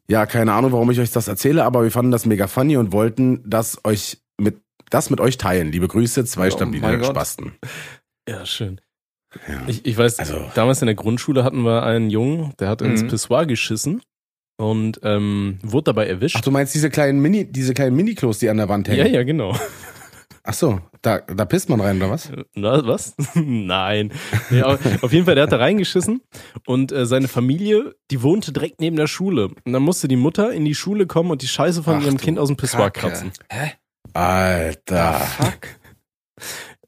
Ja, 0.09 0.27
keine 0.27 0.53
Ahnung, 0.53 0.73
warum 0.73 0.91
ich 0.91 1.01
euch 1.01 1.11
das 1.13 1.29
erzähle, 1.29 1.65
aber 1.65 1.83
wir 1.83 1.91
fanden 1.91 2.11
das 2.13 2.27
mega 2.27 2.47
funny 2.47 2.77
und 2.77 2.93
wollten 2.93 3.43
das 3.49 3.85
euch 3.85 4.19
mit 4.41 4.61
das 4.91 5.09
mit 5.11 5.21
euch 5.21 5.39
teilen. 5.39 5.71
Liebe 5.71 5.87
Grüße, 5.87 6.25
zwei 6.25 6.49
Oh 6.49 6.51
stabile. 6.51 7.05
Spasten. 7.05 7.53
Ja, 8.29 8.45
schön. 8.45 8.81
Ja. 9.49 9.63
Ich, 9.69 9.87
ich 9.87 9.97
weiß, 9.97 10.19
Also- 10.19 10.51
damals 10.55 10.83
in 10.83 10.87
der 10.87 10.97
Grundschule 10.97 11.45
hatten 11.45 11.63
wir 11.63 11.85
einen 11.85 12.11
Jungen, 12.11 12.53
der 12.59 12.69
hat 12.69 12.83
ins 12.83 13.03
Mhm. 13.03 13.09
Pissoir 13.09 13.47
geschissen 13.47 14.03
und 14.59 14.99
ähm, 15.05 15.59
wurde 15.63 15.85
dabei 15.85 16.09
erwischt. 16.09 16.37
Ach, 16.39 16.43
du 16.43 16.51
meinst 16.51 16.75
diese 16.75 16.91
kleinen 16.91 17.21
Mini, 17.21 17.45
diese 17.51 17.73
kleinen 17.73 17.95
Mini-Klos, 17.95 18.41
die 18.41 18.49
an 18.49 18.57
der 18.57 18.69
Wand 18.69 18.89
hängen? 18.89 18.99
ja, 18.99 19.07
ja, 19.07 19.23
genau. 19.23 19.57
Ach 20.43 20.55
so, 20.55 20.81
da, 21.03 21.19
da 21.19 21.45
pisst 21.45 21.69
man 21.69 21.81
rein, 21.81 21.99
oder 21.99 22.11
was? 22.11 22.31
Na, 22.55 22.87
was? 22.87 23.15
Nein. 23.35 24.13
Nee, 24.49 24.63
auf, 24.63 25.13
jeden 25.13 25.27
Fall, 25.27 25.35
der 25.35 25.45
hat 25.45 25.53
da 25.53 25.59
reingeschissen 25.59 26.23
und 26.67 26.93
äh, 26.93 27.05
seine 27.07 27.29
Familie, 27.29 27.95
die 28.11 28.23
wohnte 28.23 28.53
direkt 28.53 28.81
neben 28.81 28.97
der 28.97 29.07
Schule. 29.07 29.49
Und 29.65 29.73
dann 29.73 29.83
musste 29.83 30.09
die 30.09 30.17
Mutter 30.17 30.53
in 30.53 30.65
die 30.65 30.75
Schule 30.75 31.07
kommen 31.07 31.31
und 31.31 31.43
die 31.43 31.49
Scheiße 31.49 31.83
von 31.83 31.97
Ach 31.97 32.05
ihrem 32.05 32.17
Kind 32.17 32.39
aus 32.39 32.49
dem 32.49 32.57
Pissoir 32.57 32.91
kratzen. 32.91 33.33
Hä? 33.51 33.73
Alter. 34.15 35.15
Fuck. 35.15 35.69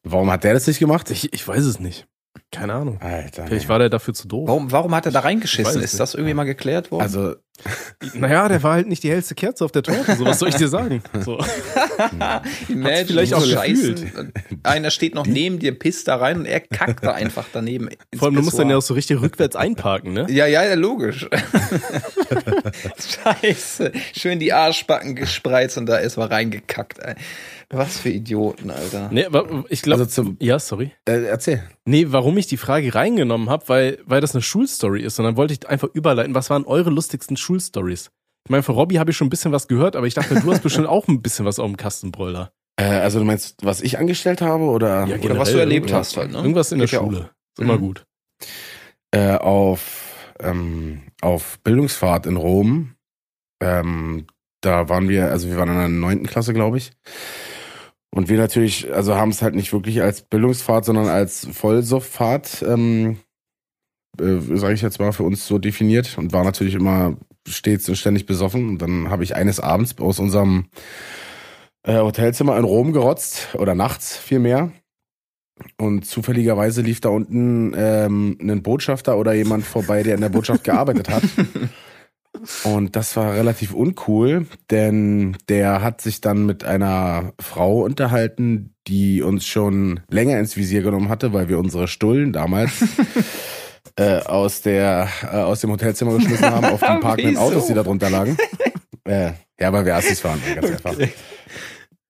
Warum 0.02 0.30
hat 0.30 0.44
der 0.44 0.54
das 0.54 0.66
nicht 0.66 0.78
gemacht? 0.78 1.10
Ich, 1.10 1.32
ich 1.32 1.46
weiß 1.46 1.64
es 1.64 1.78
nicht. 1.78 2.06
Keine 2.50 2.74
Ahnung. 2.74 3.00
Alter. 3.00 3.46
Vielleicht 3.46 3.68
war 3.68 3.78
der 3.78 3.88
dafür 3.88 4.14
zu 4.14 4.28
doof. 4.28 4.48
Warum, 4.48 4.72
warum 4.72 4.94
hat 4.94 5.06
er 5.06 5.12
da 5.12 5.20
reingeschissen? 5.20 5.78
es 5.78 5.84
Ist 5.84 5.92
nicht. 5.92 6.00
das 6.00 6.14
irgendwie 6.14 6.34
mal 6.34 6.44
geklärt 6.44 6.90
worden? 6.90 7.02
Also, 7.02 7.34
Naja, 8.14 8.48
der 8.48 8.62
war 8.62 8.74
halt 8.74 8.88
nicht 8.88 9.02
die 9.04 9.10
hellste 9.10 9.34
Kerze 9.34 9.64
auf 9.64 9.72
der 9.72 9.82
Torte. 9.82 10.16
So, 10.16 10.24
was 10.24 10.38
soll 10.40 10.48
ich 10.48 10.56
dir 10.56 10.68
sagen? 10.68 11.02
So. 11.22 11.38
Imagine, 12.68 13.06
vielleicht 13.06 13.34
auch 13.34 13.44
scheißen. 13.44 14.32
Einer 14.64 14.90
steht 14.90 15.14
noch 15.14 15.26
neben 15.26 15.58
dir, 15.60 15.78
pisst 15.78 16.08
da 16.08 16.16
rein 16.16 16.38
und 16.38 16.46
er 16.46 16.60
kackt 16.60 17.04
da 17.04 17.12
einfach 17.12 17.46
daneben. 17.52 17.90
Vor 18.16 18.26
allem, 18.26 18.36
du 18.36 18.42
musst 18.42 18.58
dann 18.58 18.68
ja 18.70 18.76
auch 18.76 18.82
so 18.82 18.94
richtig 18.94 19.20
rückwärts 19.20 19.54
einparken, 19.54 20.12
ne? 20.12 20.26
Ja, 20.30 20.46
ja, 20.46 20.64
ja, 20.64 20.74
logisch. 20.74 21.28
Scheiße. 23.24 23.92
Schön 24.16 24.40
die 24.40 24.52
Arschbacken 24.52 25.14
gespreizt 25.14 25.78
und 25.78 25.86
da 25.86 25.98
ist 25.98 26.16
mal 26.16 26.28
reingekackt, 26.28 26.98
ey. 26.98 27.14
Was 27.74 27.98
für 27.98 28.10
Idioten, 28.10 28.70
Alter. 28.70 29.08
Nee, 29.10 29.24
aber 29.24 29.64
ich 29.70 29.80
glaube. 29.80 30.02
also 30.02 30.10
zum, 30.10 30.36
ja, 30.40 30.58
sorry. 30.58 30.92
äh, 31.08 31.24
erzähl. 31.24 31.62
Nee, 31.86 32.06
warum 32.10 32.36
ich 32.36 32.46
die 32.46 32.58
Frage 32.58 32.94
reingenommen 32.94 33.48
habe, 33.48 33.64
weil, 33.68 33.98
weil 34.04 34.20
das 34.20 34.34
eine 34.34 34.42
Schulstory 34.42 35.02
ist. 35.02 35.18
Und 35.18 35.24
dann 35.24 35.36
wollte 35.36 35.54
ich 35.54 35.66
einfach 35.66 35.88
überleiten, 35.94 36.34
was 36.34 36.50
waren 36.50 36.64
eure 36.64 36.90
lustigsten 36.90 37.38
Schulstories? 37.42 38.10
Ich 38.44 38.50
meine, 38.50 38.62
von 38.62 38.74
Robby 38.74 38.96
habe 38.96 39.10
ich 39.10 39.16
schon 39.16 39.26
ein 39.26 39.30
bisschen 39.30 39.52
was 39.52 39.68
gehört, 39.68 39.94
aber 39.96 40.06
ich 40.06 40.14
dachte, 40.14 40.34
du 40.40 40.50
hast 40.50 40.62
bestimmt 40.62 40.86
auch 40.88 41.06
ein 41.08 41.22
bisschen 41.22 41.44
was 41.44 41.58
auf 41.58 41.66
dem 41.66 41.76
Kastenbräuler. 41.76 42.52
Äh, 42.76 42.84
also 42.84 43.18
du 43.18 43.24
meinst, 43.24 43.64
was 43.64 43.80
ich 43.82 43.98
angestellt 43.98 44.40
habe 44.40 44.64
oder, 44.64 45.06
Ja, 45.06 45.16
Oder 45.18 45.38
was 45.38 45.52
du 45.52 45.58
erlebt 45.58 45.92
hast 45.92 46.16
halt, 46.16 46.32
ne? 46.32 46.38
Irgendwas 46.38 46.72
in 46.72 46.78
der 46.78 46.86
Geht 46.86 46.94
ja 46.94 47.00
auch. 47.00 47.06
Schule. 47.06 47.30
Ist 47.56 47.62
immer 47.62 47.76
Mhm. 47.76 47.80
gut. 47.80 48.06
äh, 49.14 49.36
auf, 49.36 50.32
ähm, 50.40 51.02
auf 51.20 51.58
Bildungsfahrt 51.62 52.26
in 52.26 52.36
Rom. 52.36 52.94
Ähm, 53.62 54.26
da 54.62 54.88
waren 54.88 55.08
wir, 55.08 55.30
also 55.30 55.48
wir 55.48 55.56
waren 55.58 55.68
in 55.68 55.76
der 55.76 55.88
neunten 55.88 56.26
Klasse, 56.26 56.54
glaube 56.54 56.78
ich. 56.78 56.92
Und 58.14 58.28
wir 58.28 58.38
natürlich, 58.38 58.92
also 58.92 59.14
haben 59.16 59.30
es 59.30 59.42
halt 59.42 59.54
nicht 59.54 59.72
wirklich 59.72 60.02
als 60.02 60.22
Bildungsfahrt, 60.22 60.84
sondern 60.84 61.08
als 61.08 61.46
Vollsofffahrt, 61.52 62.62
ähm, 62.66 63.18
äh, 64.20 64.38
sage 64.56 64.74
ich 64.74 64.82
jetzt 64.82 64.98
mal, 64.98 65.12
für 65.12 65.22
uns 65.24 65.46
so 65.46 65.58
definiert 65.58 66.16
und 66.18 66.32
war 66.32 66.44
natürlich 66.44 66.74
immer 66.74 67.16
stets 67.46 67.88
und 67.88 67.96
ständig 67.96 68.26
besoffen. 68.26 68.68
Und 68.68 68.78
dann 68.78 69.10
habe 69.10 69.24
ich 69.24 69.34
eines 69.34 69.60
Abends 69.60 69.98
aus 69.98 70.18
unserem 70.18 70.66
äh, 71.84 71.96
Hotelzimmer 71.96 72.56
in 72.58 72.64
Rom 72.64 72.92
gerotzt 72.92 73.48
oder 73.54 73.74
nachts 73.74 74.16
vielmehr. 74.16 74.72
Und 75.78 76.06
zufälligerweise 76.06 76.82
lief 76.82 77.00
da 77.00 77.10
unten 77.10 77.74
ähm, 77.76 78.38
ein 78.40 78.62
Botschafter 78.62 79.16
oder 79.16 79.32
jemand 79.32 79.64
vorbei, 79.64 80.02
der 80.02 80.14
in 80.14 80.20
der 80.20 80.28
Botschaft 80.28 80.64
gearbeitet 80.64 81.08
hat. 81.08 81.22
Und 82.64 82.96
das 82.96 83.14
war 83.16 83.34
relativ 83.34 83.74
uncool, 83.74 84.46
denn 84.70 85.36
der 85.48 85.82
hat 85.82 86.00
sich 86.00 86.20
dann 86.20 86.46
mit 86.46 86.64
einer 86.64 87.34
Frau 87.38 87.82
unterhalten, 87.82 88.74
die 88.86 89.22
uns 89.22 89.46
schon 89.46 90.00
länger 90.08 90.38
ins 90.38 90.56
Visier 90.56 90.82
genommen 90.82 91.08
hatte, 91.08 91.32
weil 91.32 91.48
wir 91.48 91.58
unsere 91.58 91.88
Stullen 91.88 92.32
damals 92.32 92.72
äh, 93.96 94.18
aus 94.18 94.62
der 94.62 95.08
äh, 95.22 95.36
aus 95.36 95.60
dem 95.60 95.70
Hotelzimmer 95.70 96.16
geschmissen 96.16 96.50
haben 96.50 96.64
auf 96.66 96.80
die 96.80 96.86
parkenden? 97.00 97.36
Autos, 97.36 97.66
die 97.66 97.74
da 97.74 97.82
drunter 97.82 98.10
lagen. 98.10 98.36
äh, 99.04 99.32
ja, 99.60 99.72
weil 99.72 99.84
wir 99.84 99.94
Assis 99.96 100.22
waren, 100.24 100.40
ganz 100.54 100.70
einfach. 100.70 100.96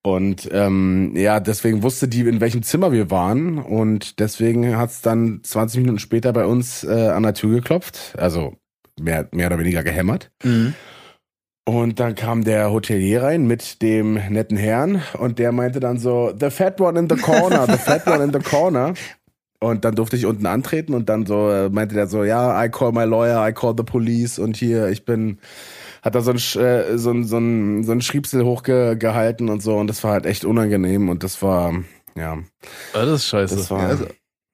Und 0.04 0.48
ähm, 0.52 1.12
ja, 1.14 1.38
deswegen 1.38 1.82
wusste 1.85 2.08
die, 2.08 2.22
in 2.22 2.40
welchem 2.40 2.62
Zimmer 2.62 2.90
wir 2.90 3.11
waren. 3.11 3.58
Und 3.58 4.18
deswegen 4.18 4.76
hat's 4.76 5.00
dann 5.00 5.40
20 5.44 5.80
Minuten 5.80 5.98
später 6.00 6.32
bei 6.32 6.44
uns 6.44 6.82
äh, 6.82 7.08
an 7.08 7.22
der 7.22 7.35
Tür 7.35 7.54
geklopft. 7.54 8.14
Also 8.16 8.56
mehr, 9.00 9.28
mehr 9.32 9.46
oder 9.46 9.58
weniger 9.58 9.85
gehämmert. 9.85 10.30
Mhm. 10.42 10.74
Und 11.64 12.00
dann 12.00 12.16
kam 12.16 12.42
der 12.42 12.72
Hotelier 12.72 13.22
rein 13.22 13.46
mit 13.46 13.82
dem 13.82 14.14
netten 14.14 14.56
Herrn 14.56 15.00
und 15.18 15.38
der 15.38 15.52
meinte 15.52 15.78
dann 15.78 15.96
so, 15.96 16.32
the 16.38 16.50
fat 16.50 16.80
one 16.80 16.98
in 16.98 17.08
the 17.08 17.14
corner, 17.14 17.66
the 17.68 17.78
fat 17.78 18.04
one 18.08 18.24
in 18.24 18.32
the 18.32 18.40
corner. 18.40 18.94
Und 19.62 19.85
dann 19.85 19.94
durfte 19.94 20.16
ich 20.16 20.27
unten 20.27 20.46
antreten 20.46 20.92
und 20.92 21.09
dann 21.09 21.25
so 21.25 21.48
äh, 21.51 21.68
meinte 21.70 21.94
der 21.94 22.09
so, 22.09 22.25
ja, 22.25 22.62
I 22.64 22.68
call 22.68 22.92
my 22.92 23.05
lawyer, 23.05 23.46
I 23.48 23.53
call 23.53 23.75
the 23.77 23.85
police 23.85 24.38
und 24.38 24.57
hier, 24.57 24.88
ich 24.88 25.05
bin, 25.05 25.38
hat 26.03 26.14
da 26.16 26.20
so 26.20 26.33
ein, 26.33 26.37
äh, 26.62 26.98
so 26.98 27.11
ein, 27.12 27.25
so 27.25 27.38
ein, 27.38 27.85
so 27.85 27.92
ein 27.92 28.01
Schriebsel 28.01 28.44
hochgehalten 28.44 29.48
und 29.48 29.62
so 29.62 29.77
und 29.77 29.87
das 29.87 30.03
war 30.03 30.12
halt 30.12 30.27
echt 30.27 30.44
unangenehm 30.44 31.09
und 31.09 31.22
das 31.22 31.40
war, 31.42 31.72
ja, 32.16 32.38
Ah, 32.92 33.05
das 33.05 33.20
ist 33.20 33.27
scheiße. 33.29 33.57
das 33.57 33.70
war, 33.70 33.87
also, 33.87 34.07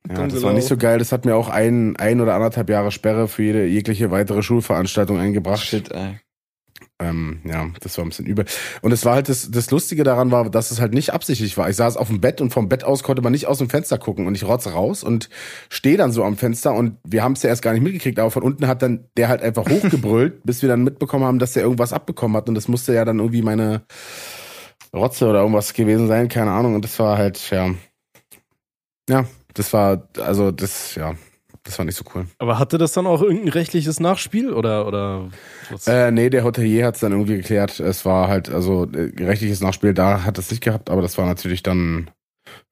ja, 0.08 0.26
das 0.26 0.42
war 0.42 0.52
nicht 0.52 0.68
so 0.68 0.76
geil. 0.76 0.98
Das 0.98 1.12
hat 1.12 1.24
mir 1.24 1.36
auch 1.36 1.48
ein, 1.48 1.96
ein 1.96 2.20
oder 2.20 2.34
anderthalb 2.34 2.70
Jahre 2.70 2.90
Sperre 2.90 3.28
für 3.28 3.42
jede, 3.42 3.66
jegliche 3.66 4.10
weitere 4.10 4.42
Schulveranstaltung 4.42 5.18
eingebracht. 5.18 5.64
Shit, 5.64 5.90
ey. 5.90 6.20
Ähm, 7.00 7.40
ja, 7.44 7.68
das 7.80 7.96
war 7.96 8.04
ein 8.04 8.08
bisschen 8.08 8.26
übel. 8.26 8.44
Und 8.82 8.90
es 8.90 9.04
war 9.04 9.14
halt 9.14 9.28
das, 9.28 9.50
das 9.52 9.70
Lustige 9.70 10.02
daran 10.02 10.32
war, 10.32 10.50
dass 10.50 10.72
es 10.72 10.80
halt 10.80 10.94
nicht 10.94 11.12
absichtlich 11.12 11.56
war. 11.56 11.70
Ich 11.70 11.76
saß 11.76 11.96
auf 11.96 12.08
dem 12.08 12.20
Bett 12.20 12.40
und 12.40 12.52
vom 12.52 12.68
Bett 12.68 12.82
aus 12.82 13.04
konnte 13.04 13.22
man 13.22 13.30
nicht 13.30 13.46
aus 13.46 13.58
dem 13.58 13.70
Fenster 13.70 13.98
gucken 13.98 14.26
und 14.26 14.34
ich 14.34 14.44
rotze 14.44 14.72
raus 14.72 15.04
und 15.04 15.28
stehe 15.68 15.96
dann 15.96 16.10
so 16.10 16.24
am 16.24 16.36
Fenster 16.36 16.74
und 16.74 16.98
wir 17.04 17.22
haben 17.22 17.34
es 17.34 17.42
ja 17.44 17.50
erst 17.50 17.62
gar 17.62 17.72
nicht 17.72 17.82
mitgekriegt, 17.82 18.18
aber 18.18 18.32
von 18.32 18.42
unten 18.42 18.66
hat 18.66 18.82
dann 18.82 19.04
der 19.16 19.28
halt 19.28 19.42
einfach 19.42 19.64
hochgebrüllt, 19.70 20.42
bis 20.44 20.62
wir 20.62 20.68
dann 20.68 20.82
mitbekommen 20.82 21.24
haben, 21.24 21.38
dass 21.38 21.52
der 21.52 21.62
irgendwas 21.62 21.92
abbekommen 21.92 22.36
hat 22.36 22.48
und 22.48 22.56
das 22.56 22.66
musste 22.66 22.92
ja 22.94 23.04
dann 23.04 23.20
irgendwie 23.20 23.42
meine 23.42 23.82
Rotze 24.92 25.28
oder 25.28 25.40
irgendwas 25.40 25.74
gewesen 25.74 26.08
sein, 26.08 26.28
keine 26.28 26.50
Ahnung. 26.50 26.74
Und 26.74 26.84
das 26.84 26.98
war 26.98 27.18
halt, 27.18 27.50
ja, 27.50 27.74
ja, 29.08 29.24
das 29.54 29.72
war, 29.72 30.08
also 30.18 30.50
das, 30.50 30.94
ja, 30.94 31.14
das 31.68 31.78
war 31.78 31.84
nicht 31.84 31.96
so 31.96 32.04
cool. 32.14 32.26
Aber 32.38 32.58
hatte 32.58 32.78
das 32.78 32.92
dann 32.92 33.06
auch 33.06 33.22
irgendein 33.22 33.48
rechtliches 33.50 34.00
Nachspiel 34.00 34.52
oder 34.52 34.86
oder 34.86 35.28
was? 35.70 35.86
Äh, 35.86 36.10
nee, 36.10 36.30
der 36.30 36.44
Hotelier 36.44 36.86
hat 36.86 36.94
es 36.94 37.00
dann 37.02 37.12
irgendwie 37.12 37.36
geklärt. 37.36 37.78
Es 37.78 38.04
war 38.04 38.28
halt, 38.28 38.48
also 38.48 38.84
äh, 38.86 39.12
rechtliches 39.22 39.60
Nachspiel 39.60 39.94
da 39.94 40.24
hat 40.24 40.38
es 40.38 40.50
nicht 40.50 40.62
gehabt, 40.62 40.90
aber 40.90 41.02
das 41.02 41.18
war 41.18 41.26
natürlich 41.26 41.62
dann 41.62 42.10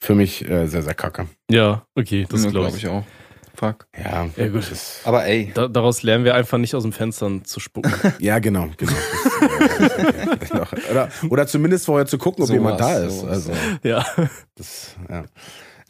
für 0.00 0.14
mich 0.14 0.48
äh, 0.48 0.66
sehr, 0.66 0.82
sehr 0.82 0.94
kacke. 0.94 1.26
ja, 1.50 1.84
okay, 1.94 2.26
das 2.28 2.42
Ja, 2.44 2.50
glaube 2.50 2.68
glaub 2.68 2.76
ich. 2.78 2.88
auch. 2.88 3.04
Fuck. 3.54 3.86
Ja, 3.98 4.28
Ja, 4.36 4.48
gut. 4.48 4.64
Aber 5.04 5.24
ey, 5.24 5.50
Da, 5.54 5.66
daraus 5.68 6.02
lernen 6.02 6.24
wir 6.26 6.34
einfach 6.34 6.58
nicht 6.58 6.74
aus 6.74 6.82
dem 6.82 6.92
Fenstern 6.92 7.44
zu 7.46 7.58
spucken. 7.58 7.90
ja, 8.18 8.38
genau, 8.38 8.68
genau. 8.76 8.92
Das, 10.38 10.50
äh, 10.50 10.90
oder, 10.90 11.08
oder 11.30 11.46
zumindest 11.46 11.86
vorher 11.86 12.04
zu 12.06 12.18
gucken, 12.18 12.42
ob 12.42 12.48
Sowas, 12.48 12.54
jemand 12.54 12.80
da 12.80 12.98
ist. 12.98 13.20
sowas, 13.20 13.32
Also, 13.48 13.52
ja. 13.82 14.04
das, 14.56 14.96
ja. 15.08 15.24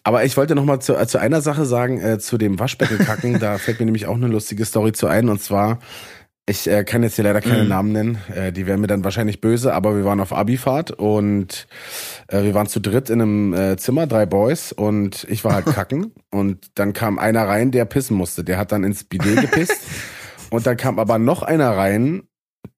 Aber 0.06 0.24
ich 0.24 0.36
wollte 0.36 0.54
noch 0.54 0.64
mal 0.64 0.78
zu, 0.78 0.94
äh, 0.94 1.04
zu 1.08 1.18
einer 1.18 1.40
Sache 1.40 1.64
sagen, 1.66 2.00
äh, 2.00 2.20
zu 2.20 2.38
dem 2.38 2.60
Waschbeckenkacken. 2.60 3.38
da 3.40 3.58
fällt 3.58 3.80
mir 3.80 3.86
nämlich 3.86 4.06
auch 4.06 4.14
eine 4.14 4.28
lustige 4.28 4.64
Story 4.64 4.92
zu 4.92 5.08
ein. 5.08 5.28
Und 5.28 5.42
zwar, 5.42 5.80
ich 6.48 6.70
äh, 6.70 6.84
kann 6.84 7.02
jetzt 7.02 7.16
hier 7.16 7.24
leider 7.24 7.40
keine 7.40 7.64
Mhm. 7.64 7.68
Namen 7.68 7.92
nennen. 7.92 8.18
Äh, 8.32 8.52
die 8.52 8.68
wären 8.68 8.80
mir 8.80 8.86
dann 8.86 9.02
wahrscheinlich 9.02 9.40
böse, 9.40 9.74
aber 9.74 9.96
wir 9.96 10.04
waren 10.04 10.20
auf 10.20 10.32
Abifahrt 10.32 10.92
und 10.92 11.66
äh, 12.28 12.44
wir 12.44 12.54
waren 12.54 12.68
zu 12.68 12.78
dritt 12.80 13.10
in 13.10 13.20
einem 13.20 13.52
äh, 13.52 13.76
Zimmer, 13.78 14.06
drei 14.06 14.26
Boys, 14.26 14.70
und 14.70 15.26
ich 15.28 15.42
war 15.42 15.54
halt 15.54 15.66
kacken. 15.74 16.12
und 16.30 16.78
dann 16.78 16.92
kam 16.92 17.18
einer 17.18 17.48
rein, 17.48 17.72
der 17.72 17.84
pissen 17.84 18.16
musste. 18.16 18.44
Der 18.44 18.58
hat 18.58 18.70
dann 18.70 18.84
ins 18.84 19.02
Bidet 19.02 19.40
gepisst. 19.40 19.80
und 20.50 20.68
dann 20.68 20.76
kam 20.76 21.00
aber 21.00 21.18
noch 21.18 21.42
einer 21.42 21.76
rein, 21.76 22.22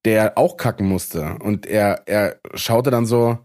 der 0.06 0.38
auch 0.38 0.56
kacken 0.56 0.88
musste. 0.88 1.36
Und 1.40 1.66
er, 1.66 2.04
er 2.06 2.36
schaute 2.54 2.90
dann 2.90 3.04
so 3.04 3.36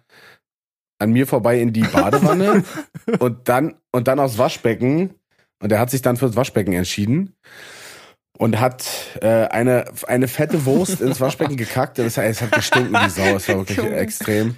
an 0.99 1.11
mir 1.11 1.27
vorbei 1.27 1.59
in 1.59 1.73
die 1.73 1.81
Badewanne 1.81 2.63
und 3.19 3.49
dann 3.49 3.75
und 3.91 4.07
dann 4.07 4.19
aufs 4.19 4.37
Waschbecken 4.37 5.13
und 5.59 5.71
er 5.71 5.79
hat 5.79 5.89
sich 5.89 6.01
dann 6.01 6.17
fürs 6.17 6.35
Waschbecken 6.35 6.73
entschieden 6.73 7.35
und 8.37 8.59
hat 8.59 8.85
äh, 9.21 9.47
eine 9.47 9.85
eine 10.07 10.27
fette 10.27 10.65
Wurst 10.65 11.01
ins 11.01 11.21
Waschbecken 11.21 11.57
gekackt. 11.57 11.99
Das 11.99 12.17
heißt, 12.17 12.41
es 12.41 12.41
hat 12.41 12.51
gestunken 12.51 12.93
wie 12.93 13.09
Sau. 13.09 13.35
Es 13.35 13.47
war 13.47 13.57
wirklich 13.57 13.77
Junge. 13.77 13.95
extrem. 13.95 14.55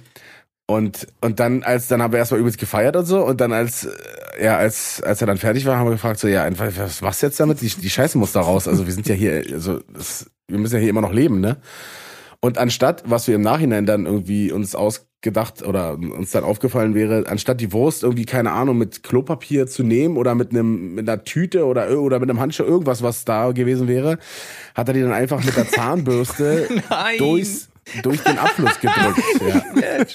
Und 0.66 1.06
und 1.20 1.38
dann 1.38 1.62
als 1.62 1.86
dann 1.88 2.02
haben 2.02 2.12
wir 2.12 2.18
erstmal 2.18 2.40
übelst 2.40 2.58
gefeiert 2.58 2.96
und 2.96 3.06
so 3.06 3.24
und 3.24 3.40
dann 3.40 3.52
als 3.52 3.88
ja 4.42 4.56
als 4.56 5.00
als 5.02 5.20
er 5.20 5.28
dann 5.28 5.38
fertig 5.38 5.64
war, 5.64 5.76
haben 5.78 5.86
wir 5.86 5.92
gefragt 5.92 6.18
so 6.18 6.26
ja 6.26 6.42
einfach 6.42 6.66
was 6.76 7.02
machst 7.02 7.22
du 7.22 7.26
jetzt 7.26 7.38
damit? 7.38 7.60
Die 7.60 7.68
die 7.68 7.90
Scheiße 7.90 8.18
muss 8.18 8.32
da 8.32 8.40
raus. 8.40 8.66
Also 8.66 8.86
wir 8.86 8.92
sind 8.92 9.06
ja 9.06 9.14
hier 9.14 9.44
also 9.52 9.80
das, 9.94 10.28
wir 10.48 10.58
müssen 10.58 10.74
ja 10.74 10.80
hier 10.80 10.90
immer 10.90 11.02
noch 11.02 11.12
leben, 11.12 11.40
ne? 11.40 11.58
Und 12.40 12.58
anstatt, 12.58 13.02
was 13.06 13.26
wir 13.28 13.34
im 13.34 13.40
Nachhinein 13.42 13.86
dann 13.86 14.06
irgendwie 14.06 14.52
uns 14.52 14.74
ausgedacht 15.16 15.62
oder 15.62 15.94
uns 15.94 16.30
dann 16.30 16.44
aufgefallen 16.44 16.94
wäre, 16.94 17.24
anstatt 17.26 17.60
die 17.60 17.72
Wurst 17.72 18.02
irgendwie, 18.02 18.26
keine 18.26 18.52
Ahnung, 18.52 18.78
mit 18.78 19.02
Klopapier 19.02 19.66
zu 19.66 19.82
nehmen 19.82 20.16
oder 20.16 20.34
mit 20.34 20.50
einem, 20.50 20.94
mit 20.94 21.08
einer 21.08 21.24
Tüte 21.24 21.66
oder, 21.66 21.98
oder 21.98 22.20
mit 22.20 22.30
einem 22.30 22.40
Handschuh, 22.40 22.64
irgendwas, 22.64 23.02
was 23.02 23.24
da 23.24 23.50
gewesen 23.52 23.88
wäre, 23.88 24.18
hat 24.74 24.88
er 24.88 24.94
die 24.94 25.02
dann 25.02 25.12
einfach 25.12 25.42
mit 25.42 25.56
der 25.56 25.68
Zahnbürste 25.70 26.68
durchs, 27.18 27.68
durch 28.02 28.22
den 28.22 28.38
Abfluss 28.38 28.78
gedrückt. 28.80 29.20
Ja. 29.48 30.06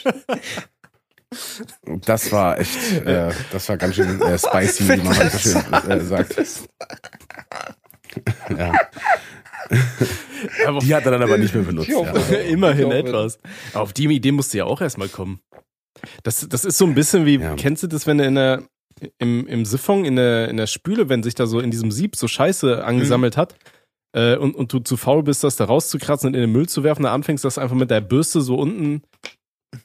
Das 2.06 2.32
war 2.32 2.60
echt, 2.60 3.06
äh, 3.06 3.32
das 3.52 3.70
war 3.70 3.78
ganz 3.78 3.96
schön 3.96 4.22
äh, 4.22 4.38
spicy, 4.38 4.90
wie 4.90 4.98
man 5.02 5.30
so 5.30 5.38
schön 5.38 5.74
äh, 5.90 6.00
sagt. 6.02 6.36
Ja. 8.58 8.74
Aber 10.68 10.80
Die 10.80 10.94
hat 10.96 11.06
er 11.06 11.12
dann 11.12 11.22
aber 11.22 11.38
nicht 11.38 11.54
mehr 11.54 11.64
benutzt. 11.64 11.94
Hoffe, 11.94 12.34
Ja. 12.34 12.40
Immerhin 12.42 12.92
etwas. 12.92 13.40
Auf 13.74 13.94
die 13.94 14.06
Idee 14.06 14.32
musst 14.32 14.54
du 14.54 14.60
ja 14.60 14.66
auch 14.66 14.82
erstmal 14.82 15.10
kommen. 15.10 15.40
Das, 16.24 16.48
das 16.50 16.66
ist 16.66 16.78
so 16.78 16.86
ein 16.86 16.96
bisschen 16.96 17.26
wie, 17.26 17.38
Ja. 17.40 17.56
kennst 17.56 17.84
du 17.84 17.88
das, 17.88 18.08
wenn 18.08 18.18
du 18.18 18.26
in 18.26 18.36
der, 18.36 18.64
im, 19.20 19.46
im 19.48 19.66
Siphon, 19.66 20.06
in 20.06 20.16
der, 20.16 20.50
in 20.50 20.58
der 20.58 20.68
Spüle, 20.68 21.10
wenn 21.10 21.24
sich 21.24 21.36
da 21.36 21.46
so 21.46 21.60
in 21.60 21.72
diesem 21.72 21.92
Sieb 21.92 22.16
so 22.16 22.28
Scheiße 22.28 22.84
angesammelt 22.84 23.38
hat 23.38 23.56
äh, 24.16 24.36
und, 24.38 24.56
und 24.56 24.74
du 24.74 24.80
zu 24.80 24.98
faul 24.98 25.24
bist, 25.24 25.44
das 25.44 25.56
da 25.58 25.66
rauszukratzen 25.66 26.28
und 26.28 26.34
in 26.34 26.42
den 26.42 26.52
Müll 26.52 26.68
zu 26.68 26.84
werfen, 26.84 27.04
dann 27.04 27.14
anfängst 27.14 27.46
das 27.46 27.58
einfach 27.58 27.76
mit 27.76 27.92
der 27.92 28.02
Bürste 28.02 28.42
so 28.42 28.56
unten 28.56 29.02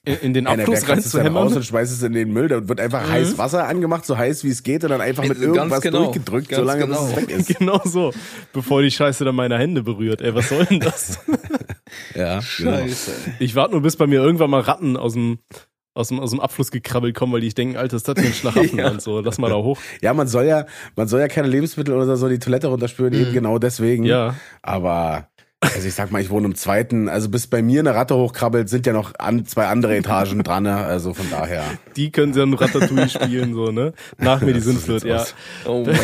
in, 0.05 0.15
in 0.17 0.35
den 0.35 0.47
Abfluss 0.47 0.79
es 0.79 0.85
dann 0.85 0.97
raus 0.97 1.15
reinzuhämmern. 1.15 1.53
und 1.55 1.65
schmeißt 1.65 1.93
es 1.93 2.03
in 2.03 2.13
den 2.13 2.33
Müll. 2.33 2.49
Da 2.49 2.69
wird 2.69 2.81
einfach 2.81 3.09
heiß 3.09 3.39
Wasser 3.39 3.67
angemacht, 3.67 4.05
so 4.05 4.17
heiß 4.17 4.45
wie 4.45 4.51
es 4.51 4.63
geht, 4.63 4.83
und 4.85 4.91
dann 4.91 5.01
einfach 5.01 5.23
mit 5.25 5.41
Ganz 5.41 5.57
irgendwas 5.57 5.81
genau. 5.81 6.05
durchgedrückt, 6.05 6.49
Ganz 6.49 6.59
solange 6.61 6.87
bis 6.87 6.97
genau. 6.97 7.09
es 7.09 7.17
weg 7.17 7.31
ist. 7.39 7.59
Genau 7.59 7.81
so. 7.85 8.13
Bevor 8.53 8.83
die 8.83 8.91
Scheiße 8.91 9.25
dann 9.25 9.35
meine 9.35 9.59
Hände 9.59 9.83
berührt. 9.83 10.21
Ey, 10.23 10.35
was 10.35 10.49
soll 10.49 10.65
denn 10.67 10.81
das? 10.81 11.19
Ja, 12.15 12.41
genau. 12.41 12.43
Scheiße. 12.43 13.13
Ich 13.39 13.55
warte 13.55 13.73
nur, 13.73 13.81
bis 13.83 13.97
bei 13.97 14.07
mir 14.09 14.21
irgendwann 14.21 14.51
mal 14.51 14.61
Ratten 14.61 14.97
aus 14.97 15.13
dem, 15.13 15.39
aus 15.95 16.09
dem, 16.09 16.19
aus 16.19 16.31
dem 16.31 16.41
Abfluss 16.41 16.71
gekrabbelt 16.73 17.15
kommen, 17.15 17.33
weil 17.33 17.41
die 17.41 17.49
denken, 17.55 17.77
Alter, 17.77 17.97
ist 17.97 18.09
das 18.09 18.17
hier 18.19 18.27
ein 18.27 18.35
Schlachaffen 18.35 18.79
Ja. 18.79 18.91
und 18.91 19.01
so. 19.01 19.21
Lass 19.21 19.39
mal 19.39 19.49
da 19.49 19.57
hoch. 19.57 19.79
Ja, 20.03 20.13
man 20.13 20.27
soll 20.27 20.47
ja, 20.47 20.67
man 20.97 21.07
soll 21.07 21.21
ja 21.21 21.29
keine 21.29 21.47
Lebensmittel 21.49 21.95
oder 21.95 22.17
so 22.17 22.29
die 22.29 22.41
Toilette 22.41 22.67
runterspülen, 22.67 23.15
eben 23.15 23.33
genau 23.33 23.59
deswegen. 23.59 24.05
Ja. 24.05 24.35
Aber, 24.63 25.29
also 25.75 25.87
ich 25.87 25.95
sag 25.95 26.11
mal, 26.11 26.21
ich 26.21 26.31
wohne 26.31 26.47
im 26.47 26.55
zweiten, 26.55 27.09
also 27.09 27.29
bis 27.29 27.47
bei 27.47 27.63
mir 27.63 27.81
eine 27.81 27.95
Ratte 27.95 28.17
hochkrabbelt, 28.17 28.69
sind 28.69 28.87
ja 28.87 28.93
noch 28.93 29.13
an, 29.19 29.47
zwei 29.47 29.67
andere 29.67 29.97
Etagen 29.97 30.43
dran, 30.43 30.65
ne? 30.65 30.77
also 30.77 31.15
von 31.15 31.29
daher. 31.31 31.65
Die 31.97 32.11
können 32.11 32.33
sie 32.33 32.41
dann 32.41 32.55
Ratatouille 32.55 33.09
spielen, 33.09 33.55
so, 33.55 33.71
ne? 33.71 33.93
Nach 34.19 34.41
mir 34.41 34.53
die 34.53 34.61
sieht's 34.61 35.05
ja. 35.05 35.17
aus. 35.17 35.35
Oh 35.65 35.85
Mann. 35.85 35.97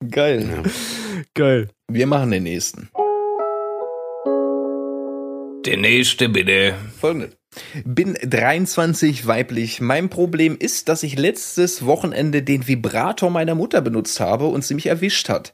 ey. 0.00 0.08
Geil. 0.10 0.62
Geil. 1.34 1.68
Wir 1.88 2.06
machen 2.06 2.30
den 2.30 2.44
nächsten. 2.44 2.90
Der 5.64 5.76
nächste 5.76 6.28
bitte. 6.28 6.74
Folgendes. 7.00 7.38
Bin 7.84 8.14
23 8.22 9.26
weiblich. 9.26 9.80
Mein 9.80 10.08
Problem 10.08 10.56
ist, 10.58 10.88
dass 10.88 11.02
ich 11.02 11.18
letztes 11.18 11.84
Wochenende 11.84 12.42
den 12.42 12.68
Vibrator 12.68 13.30
meiner 13.30 13.54
Mutter 13.54 13.80
benutzt 13.80 14.20
habe 14.20 14.46
und 14.46 14.64
sie 14.64 14.74
mich 14.74 14.86
erwischt 14.86 15.28
hat. 15.28 15.52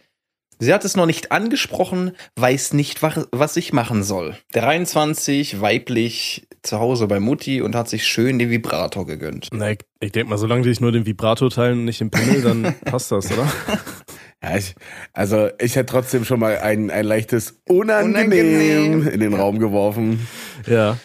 Sie 0.59 0.73
hat 0.73 0.85
es 0.85 0.97
noch 0.97 1.07
nicht 1.07 1.33
angesprochen, 1.33 2.13
weiß 2.37 2.73
nicht, 2.75 3.03
wa- 3.03 3.27
was 3.33 3.57
ich 3.57 3.73
machen 3.73 4.03
soll. 4.03 4.37
23 4.53 5.61
weiblich 5.61 6.47
zu 6.63 6.79
Hause 6.79 7.07
bei 7.07 7.21
Mutti 7.21 7.61
und 7.61 7.75
hat 7.75 7.89
sich 7.89 8.07
schön 8.07 8.39
den 8.39 8.51
Vibrator 8.51 9.07
gegönnt. 9.07 9.49
Na, 9.53 9.73
ich, 9.73 9.79
ich 10.01 10.13
denke 10.13 10.31
mal, 10.31 10.39
solange 10.39 10.63
die 10.63 10.71
sich 10.71 10.81
nur 10.81 10.93
den 10.93 11.05
Vibrator 11.07 11.51
teilen 11.51 11.81
und 11.81 11.85
nicht 11.85 12.01
den 12.01 12.11
Pimmel, 12.11 12.41
dann 12.43 12.75
passt 12.85 13.13
das, 13.13 13.31
oder? 13.33 13.47
Ja, 14.43 14.57
ich, 14.57 14.75
also 15.13 15.49
ich 15.59 15.77
hätte 15.77 15.87
trotzdem 15.93 16.25
schon 16.25 16.41
mal 16.41 16.59
ein, 16.59 16.91
ein 16.91 17.05
leichtes 17.05 17.61
Unangenehm, 17.69 18.95
Unangenehm. 18.95 19.09
in 19.09 19.21
den 19.21 19.35
Raum 19.35 19.59
geworfen. 19.59 20.27
Ja. 20.67 20.99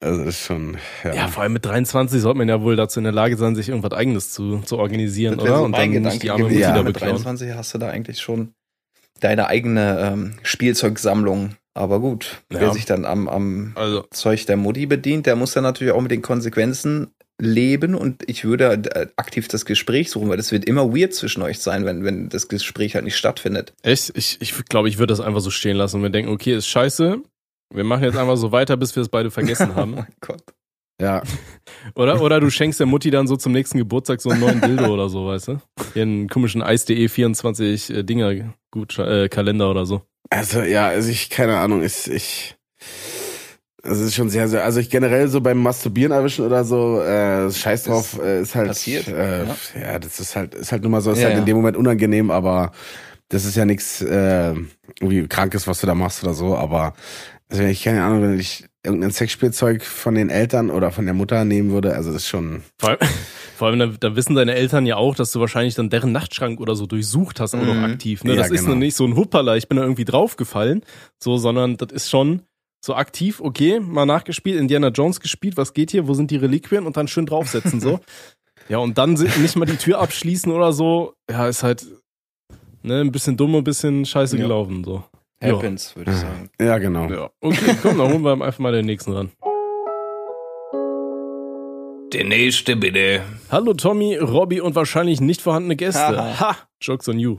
Also 0.00 0.22
ist 0.22 0.44
schon, 0.44 0.76
ja. 1.02 1.12
Ja, 1.12 1.28
vor 1.28 1.42
allem 1.42 1.54
mit 1.54 1.64
23 1.64 2.20
sollte 2.20 2.38
man 2.38 2.48
ja 2.48 2.62
wohl 2.62 2.76
dazu 2.76 3.00
in 3.00 3.04
der 3.04 3.12
Lage 3.12 3.36
sein, 3.36 3.56
sich 3.56 3.68
irgendwas 3.68 3.92
eigenes 3.92 4.30
zu, 4.32 4.58
zu 4.60 4.78
organisieren, 4.78 5.40
oder? 5.40 5.60
Und 5.62 5.76
dann 5.76 5.90
nicht 5.90 6.22
die 6.22 6.30
arme 6.30 6.44
Mutti 6.44 6.54
gewesen. 6.54 6.70
da 6.70 6.76
Ja, 6.76 6.82
mit 6.84 6.92
beklauen. 6.94 7.14
23 7.16 7.52
hast 7.54 7.74
du 7.74 7.78
da 7.78 7.88
eigentlich 7.88 8.20
schon 8.20 8.52
deine 9.20 9.46
eigene 9.48 9.98
ähm, 10.00 10.34
Spielzeugsammlung. 10.42 11.56
Aber 11.74 12.00
gut, 12.00 12.42
Ja. 12.52 12.60
wer 12.60 12.72
sich 12.72 12.86
dann 12.86 13.04
am, 13.04 13.28
am 13.28 13.72
Also, 13.76 14.04
Zeug 14.10 14.46
der 14.46 14.56
Mutti 14.56 14.86
bedient, 14.86 15.26
der 15.26 15.36
muss 15.36 15.52
dann 15.52 15.62
natürlich 15.62 15.92
auch 15.92 16.00
mit 16.00 16.10
den 16.10 16.22
Konsequenzen 16.22 17.12
leben 17.40 17.94
und 17.94 18.28
ich 18.28 18.44
würde 18.44 18.64
äh, 18.72 19.06
aktiv 19.14 19.46
das 19.46 19.64
Gespräch 19.64 20.10
suchen, 20.10 20.28
weil 20.28 20.36
das 20.38 20.50
wird 20.50 20.64
immer 20.64 20.92
weird 20.92 21.14
zwischen 21.14 21.40
euch 21.42 21.60
sein, 21.60 21.84
wenn, 21.84 22.02
wenn 22.02 22.28
das 22.30 22.48
Gespräch 22.48 22.96
halt 22.96 23.04
nicht 23.04 23.16
stattfindet. 23.16 23.74
echt? 23.82 24.10
Ich, 24.16 24.38
ich 24.40 24.64
glaube, 24.64 24.88
ich 24.88 24.98
würde 24.98 25.12
das 25.12 25.20
einfach 25.20 25.40
so 25.40 25.50
stehen 25.50 25.76
lassen 25.76 25.96
und 25.96 26.02
wir 26.02 26.10
denken, 26.10 26.32
okay, 26.32 26.56
ist 26.56 26.66
scheiße. 26.66 27.18
Wir 27.72 27.84
machen 27.84 28.02
jetzt 28.02 28.16
einfach 28.16 28.36
so 28.36 28.50
weiter, 28.50 28.76
bis 28.76 28.96
wir 28.96 29.02
es 29.04 29.08
beide 29.08 29.30
vergessen 29.30 29.70
Oh 29.72 29.76
haben. 29.76 29.90
mein 29.92 30.06
Gott. 30.20 30.42
Ja, 31.00 31.22
Oder, 31.94 32.20
oder 32.22 32.40
du 32.40 32.50
schenkst 32.50 32.80
der 32.80 32.86
Mutti 32.86 33.10
dann 33.10 33.26
so 33.26 33.36
zum 33.36 33.52
nächsten 33.52 33.78
Geburtstag 33.78 34.20
so 34.20 34.30
einen 34.30 34.40
neuen 34.40 34.60
Dildo 34.60 34.86
oder 34.92 35.08
so, 35.08 35.26
weißt 35.26 35.48
du? 35.48 35.58
Einen 35.94 36.28
komischen 36.28 36.62
Eis.de 36.62 37.08
24 37.08 37.90
äh, 37.90 38.02
Dinger 38.04 38.54
gut 38.70 38.98
äh, 38.98 39.28
Kalender 39.28 39.70
oder 39.70 39.86
so. 39.86 40.02
also 40.30 40.62
ja, 40.62 40.88
also 40.88 41.08
ich, 41.10 41.30
keine 41.30 41.58
Ahnung, 41.58 41.82
ich, 41.82 42.10
ich, 42.10 42.56
also 43.82 44.02
es 44.02 44.08
ist 44.08 44.14
schon 44.14 44.28
sehr, 44.30 44.48
sehr, 44.48 44.64
also 44.64 44.80
ich 44.80 44.90
generell 44.90 45.28
so 45.28 45.40
beim 45.40 45.58
Masturbieren 45.62 46.12
erwischen 46.12 46.44
oder 46.44 46.64
so, 46.64 47.00
äh, 47.00 47.50
scheiß 47.50 47.84
drauf, 47.84 48.18
äh, 48.22 48.40
ist 48.42 48.54
halt, 48.54 48.68
passiert, 48.68 49.08
äh, 49.08 49.44
ja. 49.46 49.56
ja. 49.80 49.98
das 49.98 50.20
ist 50.20 50.36
halt, 50.36 50.54
ist 50.54 50.72
halt 50.72 50.82
nur 50.82 50.90
mal 50.90 51.00
so, 51.00 51.12
ist 51.12 51.18
Ja, 51.18 51.24
halt 51.26 51.34
ja. 51.34 51.40
in 51.40 51.46
dem 51.46 51.56
Moment 51.56 51.76
unangenehm, 51.76 52.30
aber 52.30 52.72
das 53.28 53.44
ist 53.44 53.56
ja 53.56 53.64
nichts, 53.64 54.00
äh, 54.02 54.54
irgendwie 55.00 55.26
krankes, 55.28 55.66
was 55.66 55.80
du 55.80 55.86
da 55.86 55.94
machst 55.94 56.24
oder 56.24 56.34
so, 56.34 56.56
aber, 56.56 56.94
also 57.50 57.62
ich 57.62 57.84
keine 57.84 58.02
Ahnung, 58.04 58.22
wenn 58.22 58.38
ich 58.38 58.64
irgendein 58.84 59.10
Sexspielzeug 59.10 59.82
von 59.84 60.14
den 60.14 60.30
Eltern 60.30 60.70
oder 60.70 60.90
von 60.92 61.04
der 61.04 61.14
Mutter 61.14 61.44
nehmen 61.44 61.70
würde, 61.70 61.94
also 61.94 62.12
das 62.12 62.22
ist 62.22 62.28
schon, 62.28 62.62
Vor 62.78 62.90
allem, 62.90 62.98
vor 63.56 63.68
allem 63.68 63.78
da, 63.78 63.86
da 63.86 64.16
wissen 64.16 64.34
deine 64.36 64.54
Eltern 64.54 64.86
ja 64.86 64.96
auch, 64.96 65.14
dass 65.16 65.32
du 65.32 65.40
wahrscheinlich 65.40 65.74
dann 65.74 65.90
deren 65.90 66.12
Nachtschrank 66.12 66.60
oder 66.60 66.74
so 66.76 66.86
durchsucht 66.86 67.40
hast, 67.40 67.54
auch 67.54 67.64
noch 67.64 67.74
Mhm. 67.74 67.84
aktiv. 67.84 68.24
Ne? 68.24 68.32
Ja, 68.34 68.42
Das 68.42 68.50
ist 68.50 68.60
genau. 68.60 68.70
noch 68.74 68.78
nicht 68.78 68.94
so 68.96 69.04
ein 69.04 69.16
Huppala, 69.16 69.56
ich 69.56 69.68
bin 69.68 69.76
da 69.76 69.82
irgendwie 69.82 70.04
draufgefallen, 70.04 70.82
so, 71.22 71.36
sondern 71.38 71.76
das 71.76 71.90
ist 71.92 72.08
schon 72.10 72.42
so 72.84 72.94
aktiv, 72.94 73.40
okay, 73.40 73.80
mal 73.80 74.06
nachgespielt, 74.06 74.58
Indiana 74.60 74.88
Jones 74.88 75.18
gespielt, 75.20 75.56
was 75.56 75.74
geht 75.74 75.90
hier, 75.90 76.06
wo 76.06 76.14
sind 76.14 76.30
die 76.30 76.36
Reliquien 76.36 76.86
und 76.86 76.96
dann 76.96 77.08
schön 77.08 77.26
draufsetzen, 77.26 77.80
so. 77.80 78.00
Ja, 78.68 78.78
und 78.78 78.98
dann 78.98 79.14
nicht 79.14 79.56
mal 79.56 79.64
die 79.64 79.76
Tür 79.78 79.98
abschließen 79.98 80.52
oder 80.52 80.74
so, 80.74 81.14
ja, 81.30 81.48
ist 81.48 81.62
halt 81.62 81.86
ne, 82.82 83.00
ein 83.00 83.10
bisschen 83.12 83.36
dumm 83.36 83.54
und 83.54 83.62
ein 83.62 83.64
bisschen 83.64 84.04
scheiße 84.04 84.36
Ja. 84.36 84.42
gelaufen, 84.42 84.84
so. 84.84 85.04
Ja. 85.42 85.52
Happens, 85.54 85.94
würde 85.94 86.10
ich 86.10 86.16
sagen. 86.16 86.50
ja 86.60 86.78
genau. 86.78 87.08
Ja, 87.08 87.30
okay, 87.40 87.76
komm, 87.80 87.98
dann 87.98 88.08
holen 88.12 88.22
wir 88.22 88.32
einfach 88.32 88.58
mal 88.58 88.72
den 88.72 88.86
nächsten 88.86 89.12
ran. 89.12 89.30
Der 92.12 92.24
nächste 92.24 92.74
bitte. 92.74 93.22
Hallo 93.50 93.74
Tommy, 93.74 94.16
Robby 94.16 94.60
und 94.60 94.74
wahrscheinlich 94.74 95.20
nicht 95.20 95.40
vorhandene 95.42 95.76
Gäste. 95.76 96.00
Haha. 96.00 96.40
Ha, 96.40 96.56
Jokes 96.80 97.08
on 97.08 97.18
you. 97.20 97.36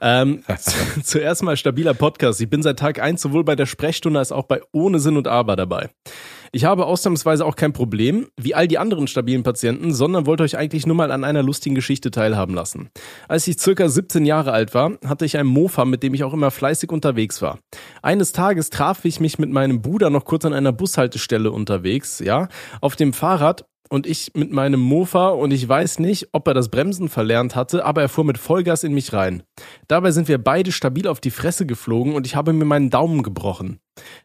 Ähm, 0.00 0.42
zu- 0.58 1.02
zuerst 1.02 1.42
mal 1.44 1.56
stabiler 1.56 1.94
Podcast. 1.94 2.40
Ich 2.40 2.50
bin 2.50 2.62
seit 2.62 2.78
Tag 2.80 3.00
eins 3.00 3.22
sowohl 3.22 3.44
bei 3.44 3.54
der 3.54 3.66
Sprechstunde 3.66 4.18
als 4.18 4.32
auch 4.32 4.44
bei 4.46 4.60
Ohne 4.72 4.98
Sinn 4.98 5.16
und 5.16 5.28
Aber 5.28 5.54
dabei. 5.54 5.90
Ich 6.54 6.66
habe 6.66 6.84
ausnahmsweise 6.84 7.46
auch 7.46 7.56
kein 7.56 7.72
Problem, 7.72 8.28
wie 8.38 8.54
all 8.54 8.68
die 8.68 8.76
anderen 8.76 9.06
stabilen 9.06 9.42
Patienten, 9.42 9.94
sondern 9.94 10.26
wollte 10.26 10.42
euch 10.42 10.58
eigentlich 10.58 10.84
nur 10.84 10.94
mal 10.94 11.10
an 11.10 11.24
einer 11.24 11.42
lustigen 11.42 11.74
Geschichte 11.74 12.10
teilhaben 12.10 12.54
lassen. 12.54 12.90
Als 13.26 13.48
ich 13.48 13.58
circa 13.58 13.88
17 13.88 14.26
Jahre 14.26 14.52
alt 14.52 14.74
war, 14.74 14.98
hatte 15.02 15.24
ich 15.24 15.38
einen 15.38 15.48
Mofa, 15.48 15.86
mit 15.86 16.02
dem 16.02 16.12
ich 16.12 16.24
auch 16.24 16.34
immer 16.34 16.50
fleißig 16.50 16.92
unterwegs 16.92 17.40
war. 17.40 17.58
Eines 18.02 18.32
Tages 18.32 18.68
traf 18.68 19.06
ich 19.06 19.18
mich 19.18 19.38
mit 19.38 19.50
meinem 19.50 19.80
Bruder 19.80 20.10
noch 20.10 20.26
kurz 20.26 20.44
an 20.44 20.52
einer 20.52 20.72
Bushaltestelle 20.72 21.50
unterwegs, 21.50 22.18
ja, 22.18 22.48
auf 22.82 22.96
dem 22.96 23.14
Fahrrad 23.14 23.64
und 23.92 24.06
ich 24.06 24.32
mit 24.34 24.50
meinem 24.50 24.80
Mofa 24.80 25.28
und 25.28 25.50
ich 25.50 25.68
weiß 25.68 25.98
nicht, 25.98 26.30
ob 26.32 26.48
er 26.48 26.54
das 26.54 26.70
Bremsen 26.70 27.10
verlernt 27.10 27.54
hatte, 27.54 27.84
aber 27.84 28.00
er 28.00 28.08
fuhr 28.08 28.24
mit 28.24 28.38
Vollgas 28.38 28.84
in 28.84 28.94
mich 28.94 29.12
rein. 29.12 29.42
Dabei 29.86 30.12
sind 30.12 30.28
wir 30.28 30.38
beide 30.38 30.72
stabil 30.72 31.06
auf 31.06 31.20
die 31.20 31.30
Fresse 31.30 31.66
geflogen 31.66 32.14
und 32.14 32.26
ich 32.26 32.34
habe 32.34 32.54
mir 32.54 32.64
meinen 32.64 32.88
Daumen 32.88 33.22
gebrochen. 33.22 33.80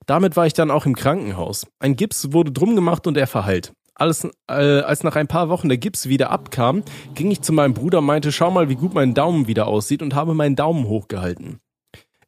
Damit 0.05 0.37
war 0.37 0.47
ich 0.47 0.53
dann 0.53 0.71
auch 0.71 0.85
im 0.85 0.95
Krankenhaus. 0.95 1.67
Ein 1.79 1.97
Gips 1.97 2.31
wurde 2.31 2.53
drum 2.53 2.77
gemacht 2.77 3.07
und 3.07 3.17
er 3.17 3.27
verheilt. 3.27 3.73
Alles, 3.93 4.25
äh, 4.49 4.53
als 4.53 5.03
nach 5.03 5.17
ein 5.17 5.27
paar 5.27 5.49
Wochen 5.49 5.67
der 5.67 5.77
Gips 5.77 6.07
wieder 6.07 6.31
abkam, 6.31 6.83
ging 7.13 7.29
ich 7.29 7.41
zu 7.41 7.51
meinem 7.51 7.73
Bruder 7.73 7.97
und 7.97 8.05
meinte, 8.05 8.31
schau 8.31 8.49
mal, 8.49 8.69
wie 8.69 8.75
gut 8.75 8.93
mein 8.93 9.15
Daumen 9.15 9.47
wieder 9.47 9.67
aussieht 9.67 10.01
und 10.01 10.15
habe 10.15 10.33
meinen 10.33 10.55
Daumen 10.55 10.87
hochgehalten. 10.87 11.59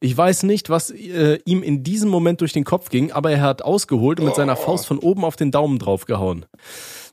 Ich 0.01 0.15
weiß 0.15 0.43
nicht, 0.43 0.69
was 0.69 0.91
äh, 0.91 1.39
ihm 1.43 1.61
in 1.61 1.83
diesem 1.83 2.09
Moment 2.09 2.39
durch 2.39 2.53
den 2.53 2.63
Kopf 2.63 2.89
ging, 2.89 3.11
aber 3.11 3.31
er 3.31 3.41
hat 3.41 3.61
ausgeholt 3.61 4.19
und 4.19 4.27
mit 4.27 4.35
seiner 4.35 4.55
Faust 4.55 4.87
von 4.87 4.97
oben 4.97 5.25
auf 5.25 5.35
den 5.35 5.51
Daumen 5.51 5.77
draufgehauen. 5.77 6.45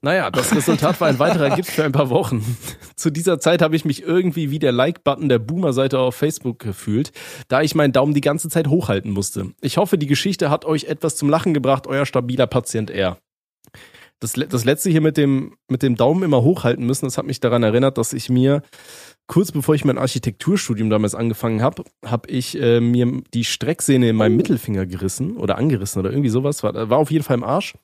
Naja, 0.03 0.30
das 0.30 0.55
Resultat 0.55 1.01
war 1.01 1.09
ein 1.09 1.18
weiterer 1.18 1.57
Gips 1.57 1.72
für 1.72 1.82
ein 1.82 1.91
paar 1.91 2.11
Wochen. 2.11 2.45
Zu 2.97 3.11
dieser 3.11 3.41
Zeit 3.41 3.61
habe 3.61 3.74
ich 3.74 3.84
mich 3.84 4.05
irgendwie 4.05 4.53
wie 4.53 4.61
der 4.61 4.70
Like-Button 4.70 5.28
der 5.28 5.41
Boomer-Seite 5.41 5.99
auf 5.99 6.14
Facebook 6.14 6.61
gefühlt, 6.61 7.11
da 7.49 7.61
ich 7.61 7.74
meinen 7.74 7.93
Daumen 7.93 8.14
die 8.14 8.20
ganze 8.20 8.49
Zeit 8.49 8.68
hochhalten 8.68 9.11
musste. 9.11 9.53
Ich 9.61 9.78
hoffe, 9.78 9.99
die 9.99 10.07
Geschichte 10.07 10.49
hat 10.49 10.64
euch 10.64 10.84
etwas 10.84 11.16
zum 11.16 11.28
Lachen 11.28 11.55
gebracht, 11.55 11.89
euer 11.89 12.07
stabiler 12.07 12.47
Patient 12.47 12.91
R. 12.91 13.18
Das, 14.20 14.32
das 14.32 14.64
letzte 14.64 14.91
hier 14.91 15.01
mit 15.01 15.16
dem, 15.16 15.57
mit 15.68 15.82
dem 15.82 15.97
Daumen 15.97 16.22
immer 16.22 16.43
hochhalten 16.43 16.87
müssen, 16.87 17.05
das 17.05 17.18
hat 17.18 17.26
mich 17.26 17.41
daran 17.41 17.62
erinnert, 17.62 17.99
dass 17.99 18.12
ich 18.12 18.30
mir 18.30 18.62
kurz 19.26 19.52
bevor 19.52 19.74
ich 19.74 19.84
mein 19.84 19.98
Architekturstudium 19.98 20.88
damals 20.90 21.14
angefangen 21.14 21.62
habe, 21.62 21.84
habe 22.04 22.28
ich 22.30 22.60
äh, 22.60 22.80
mir 22.80 23.22
die 23.34 23.44
Strecksehne 23.44 24.08
in 24.10 24.16
meinem 24.16 24.36
Mittelfinger 24.36 24.86
gerissen 24.86 25.36
oder 25.36 25.58
angerissen 25.58 26.00
oder 26.00 26.10
irgendwie 26.10 26.28
sowas. 26.30 26.62
War, 26.62 26.88
war 26.90 26.98
auf 26.98 27.10
jeden 27.10 27.24
Fall 27.24 27.36
im 27.36 27.44
Arsch. 27.44 27.74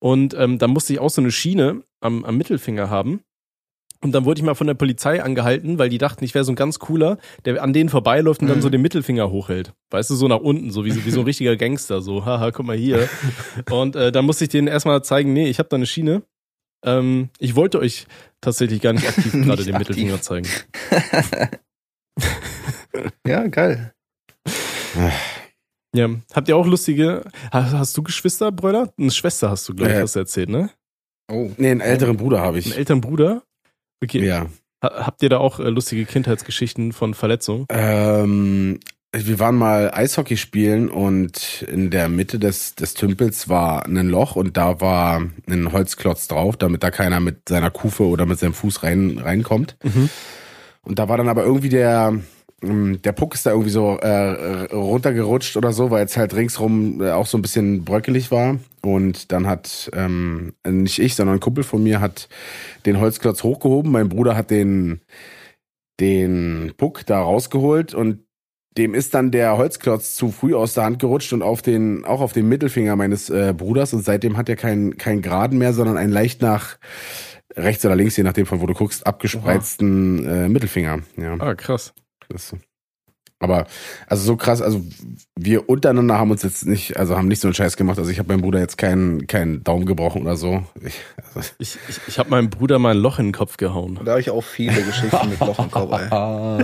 Und 0.00 0.34
ähm, 0.34 0.58
da 0.58 0.68
musste 0.68 0.92
ich 0.92 0.98
auch 1.00 1.10
so 1.10 1.20
eine 1.20 1.30
Schiene 1.32 1.82
am, 2.00 2.24
am 2.24 2.36
Mittelfinger 2.36 2.88
haben. 2.88 3.20
Und 4.00 4.12
dann 4.12 4.24
wurde 4.24 4.38
ich 4.38 4.44
mal 4.44 4.54
von 4.54 4.68
der 4.68 4.74
Polizei 4.74 5.20
angehalten, 5.24 5.76
weil 5.80 5.88
die 5.88 5.98
dachten, 5.98 6.22
ich 6.22 6.32
wäre 6.32 6.44
so 6.44 6.52
ein 6.52 6.54
ganz 6.54 6.78
cooler, 6.78 7.18
der 7.44 7.60
an 7.64 7.72
denen 7.72 7.88
vorbeiläuft 7.88 8.40
und 8.40 8.46
dann 8.46 8.58
Mhm. 8.58 8.62
so 8.62 8.70
den 8.70 8.80
Mittelfinger 8.80 9.28
hochhält. 9.30 9.72
Weißt 9.90 10.08
du, 10.10 10.14
so 10.14 10.28
nach 10.28 10.38
unten, 10.38 10.70
so 10.70 10.84
wie, 10.84 10.92
so- 10.92 11.04
wie 11.04 11.10
so 11.10 11.18
ein 11.20 11.26
richtiger 11.26 11.56
Gangster, 11.56 12.00
so, 12.00 12.24
haha, 12.24 12.52
guck 12.52 12.64
mal 12.64 12.76
hier. 12.76 13.08
Und 13.70 13.96
äh, 13.96 14.12
dann 14.12 14.24
musste 14.24 14.44
ich 14.44 14.50
denen 14.50 14.68
erstmal 14.68 15.02
zeigen, 15.02 15.32
nee, 15.32 15.48
ich 15.48 15.58
habe 15.58 15.68
da 15.68 15.74
eine 15.76 15.86
Schiene. 15.86 16.22
Ähm, 16.84 17.30
ich 17.38 17.54
wollte 17.56 17.78
euch 17.80 18.06
tatsächlich 18.40 18.80
gar 18.80 18.92
nicht 18.92 19.08
aktiv 19.08 19.32
gerade 19.32 19.64
den 19.64 19.74
aktiv. 19.74 19.78
Mittelfinger 19.96 20.20
zeigen. 20.22 20.48
Ja, 23.26 23.46
geil. 23.46 23.92
Ja, 25.96 26.06
habt 26.34 26.48
ihr 26.50 26.56
auch 26.56 26.66
lustige, 26.66 27.24
hast, 27.50 27.72
hast 27.72 27.96
du 27.96 28.02
Geschwister, 28.02 28.52
Brüder? 28.52 28.92
Eine 28.98 29.10
Schwester 29.10 29.48
hast 29.48 29.66
du, 29.68 29.74
glaube 29.74 29.90
ich, 29.92 29.96
Äh. 29.98 30.02
hast 30.02 30.16
du 30.16 30.20
erzählt, 30.20 30.50
ne? 30.50 30.68
Oh. 31.32 31.50
Nee, 31.56 31.70
einen 31.70 31.80
älteren 31.80 32.18
Bruder 32.18 32.40
habe 32.40 32.58
Einen 32.58 32.66
ich. 32.66 32.76
älteren 32.76 33.00
Bruder? 33.00 33.42
Okay. 34.04 34.22
Ja. 34.24 34.46
Ha- 34.84 35.06
Habt 35.06 35.22
ihr 35.22 35.30
da 35.30 35.38
auch 35.38 35.60
äh, 35.60 35.70
lustige 35.70 36.04
Kindheitsgeschichten 36.04 36.92
von 36.92 37.14
Verletzungen? 37.14 37.64
Ähm, 37.70 38.80
wir 39.12 39.38
waren 39.38 39.56
mal 39.56 39.90
Eishockey 39.92 40.36
spielen 40.36 40.90
und 40.90 41.62
in 41.62 41.90
der 41.90 42.08
Mitte 42.08 42.38
des, 42.38 42.74
des 42.74 42.94
Tümpels 42.94 43.48
war 43.48 43.86
ein 43.86 44.08
Loch 44.08 44.36
und 44.36 44.56
da 44.56 44.80
war 44.80 45.22
ein 45.48 45.72
Holzklotz 45.72 46.28
drauf, 46.28 46.56
damit 46.56 46.82
da 46.82 46.90
keiner 46.90 47.18
mit 47.20 47.48
seiner 47.48 47.70
Kufe 47.70 48.04
oder 48.04 48.26
mit 48.26 48.38
seinem 48.38 48.52
Fuß 48.52 48.82
rein, 48.82 49.18
reinkommt. 49.18 49.76
Mhm. 49.82 50.10
Und 50.82 50.98
da 50.98 51.08
war 51.08 51.16
dann 51.16 51.28
aber 51.28 51.42
irgendwie 51.42 51.70
der, 51.70 52.20
ähm, 52.62 53.00
der 53.02 53.12
Puck 53.12 53.34
ist 53.34 53.46
da 53.46 53.50
irgendwie 53.50 53.70
so 53.70 53.96
äh, 53.96 54.74
runtergerutscht 54.74 55.56
oder 55.56 55.72
so, 55.72 55.90
weil 55.90 56.04
es 56.04 56.18
halt 56.18 56.34
ringsrum 56.34 57.00
äh, 57.00 57.10
auch 57.10 57.26
so 57.26 57.38
ein 57.38 57.42
bisschen 57.42 57.84
bröckelig 57.84 58.30
war. 58.30 58.58
Und 58.82 59.32
dann 59.32 59.46
hat 59.46 59.90
ähm, 59.94 60.52
nicht 60.66 60.98
ich, 60.98 61.14
sondern 61.14 61.36
ein 61.36 61.40
Kumpel 61.40 61.64
von 61.64 61.82
mir 61.82 62.00
hat 62.00 62.28
den 62.84 63.00
Holzklotz 63.00 63.42
hochgehoben. 63.42 63.90
Mein 63.90 64.10
Bruder 64.10 64.36
hat 64.36 64.50
den, 64.50 65.00
den 65.98 66.74
Puck 66.76 67.06
da 67.06 67.20
rausgeholt 67.22 67.94
und 67.94 68.27
dem 68.78 68.94
ist 68.94 69.12
dann 69.14 69.30
der 69.30 69.56
Holzklotz 69.58 70.14
zu 70.14 70.30
früh 70.30 70.54
aus 70.54 70.74
der 70.74 70.84
Hand 70.84 70.98
gerutscht 71.00 71.32
und 71.32 71.42
auf 71.42 71.60
den, 71.60 72.04
auch 72.04 72.20
auf 72.20 72.32
den 72.32 72.48
Mittelfinger 72.48 72.96
meines 72.96 73.28
äh, 73.28 73.52
Bruders. 73.56 73.92
Und 73.92 74.04
seitdem 74.04 74.36
hat 74.36 74.48
er 74.48 74.56
keinen 74.56 74.96
keinen 74.96 75.20
geraden 75.20 75.58
mehr, 75.58 75.72
sondern 75.74 75.96
einen 75.98 76.12
leicht 76.12 76.40
nach 76.40 76.78
rechts 77.56 77.84
oder 77.84 77.96
links, 77.96 78.16
je 78.16 78.22
nachdem 78.22 78.46
von 78.46 78.60
wo 78.60 78.66
du 78.66 78.74
guckst, 78.74 79.06
abgespreizten 79.06 80.26
äh, 80.26 80.48
Mittelfinger. 80.48 81.00
Ja, 81.16 81.36
Ah, 81.40 81.54
krass. 81.54 81.92
das, 82.28 82.54
aber 83.40 83.66
also 84.08 84.24
so 84.24 84.36
krass, 84.36 84.60
also 84.60 84.84
wir 85.38 85.68
untereinander 85.68 86.18
haben 86.18 86.30
uns 86.32 86.42
jetzt 86.42 86.66
nicht, 86.66 86.96
also 86.96 87.16
haben 87.16 87.28
nicht 87.28 87.40
so 87.40 87.46
einen 87.48 87.54
Scheiß 87.54 87.76
gemacht. 87.76 87.98
Also 87.98 88.10
ich 88.10 88.18
habe 88.18 88.28
meinem 88.32 88.42
Bruder 88.42 88.58
jetzt 88.58 88.78
keinen 88.78 89.26
keinen 89.28 89.62
Daumen 89.62 89.86
gebrochen 89.86 90.22
oder 90.22 90.36
so. 90.36 90.64
Ich, 90.84 90.94
also, 91.34 91.48
Ich, 91.58 91.78
ich, 91.88 92.00
ich 92.08 92.18
habe 92.18 92.30
meinem 92.30 92.50
Bruder 92.50 92.78
mal 92.80 92.90
ein 92.96 92.98
Loch 92.98 93.18
in 93.20 93.26
den 93.26 93.32
Kopf 93.32 93.56
gehauen. 93.56 94.00
Da 94.04 94.12
habe 94.12 94.20
ich 94.20 94.30
auch 94.30 94.42
viele 94.42 94.82
Geschichten 94.82 95.28
mit 95.30 95.38
Loch 95.40 95.58
im 95.60 95.70
Kopf, 95.70 95.92
ey. 95.92 96.08
ah, 96.10 96.58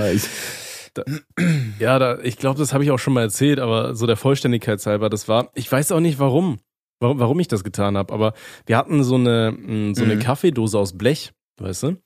ich, 1.06 1.80
Ja, 1.80 1.98
da, 1.98 2.18
ich 2.20 2.36
glaube, 2.36 2.58
das 2.58 2.72
habe 2.72 2.84
ich 2.84 2.90
auch 2.90 2.98
schon 2.98 3.12
mal 3.14 3.22
erzählt, 3.22 3.58
aber 3.60 3.94
so 3.94 4.06
der 4.06 4.16
Vollständigkeit 4.16 4.84
halber, 4.86 5.08
das 5.10 5.28
war, 5.28 5.50
ich 5.54 5.70
weiß 5.70 5.92
auch 5.92 6.00
nicht 6.00 6.18
warum, 6.18 6.58
warum, 7.00 7.18
warum 7.18 7.40
ich 7.40 7.48
das 7.48 7.64
getan 7.64 7.96
habe, 7.96 8.12
aber 8.12 8.32
wir 8.66 8.76
hatten 8.76 9.02
so 9.04 9.16
eine, 9.16 9.52
mh, 9.56 9.94
so 9.94 10.04
eine 10.04 10.16
Mhm. 10.16 10.20
Kaffeedose 10.20 10.78
aus 10.78 10.96
Blech, 10.96 11.32
weißt 11.60 11.82
du? 11.84 11.96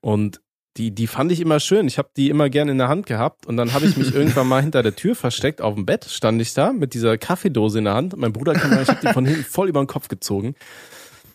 Und 0.00 0.40
die, 0.78 0.94
die 0.94 1.06
fand 1.06 1.30
ich 1.30 1.40
immer 1.40 1.60
schön. 1.60 1.86
Ich 1.86 1.98
habe 1.98 2.08
die 2.16 2.30
immer 2.30 2.48
gerne 2.48 2.72
in 2.72 2.78
der 2.78 2.88
Hand 2.88 3.04
gehabt 3.04 3.46
und 3.46 3.58
dann 3.58 3.74
habe 3.74 3.84
ich 3.84 3.96
mich 3.98 4.14
irgendwann 4.14 4.48
mal 4.48 4.62
hinter 4.62 4.82
der 4.82 4.96
Tür 4.96 5.14
versteckt. 5.14 5.60
Auf 5.60 5.74
dem 5.74 5.84
Bett 5.84 6.06
stand 6.06 6.40
ich 6.40 6.54
da 6.54 6.72
mit 6.72 6.94
dieser 6.94 7.18
Kaffeedose 7.18 7.78
in 7.78 7.84
der 7.84 7.92
Hand. 7.94 8.16
Mein 8.16 8.32
Bruder 8.32 8.54
kam 8.54 8.72
rein, 8.72 8.82
ich 8.82 8.88
habe 8.88 9.06
die 9.06 9.12
von 9.12 9.26
hinten 9.26 9.44
voll 9.44 9.68
über 9.68 9.82
den 9.82 9.86
Kopf 9.86 10.08
gezogen. 10.08 10.54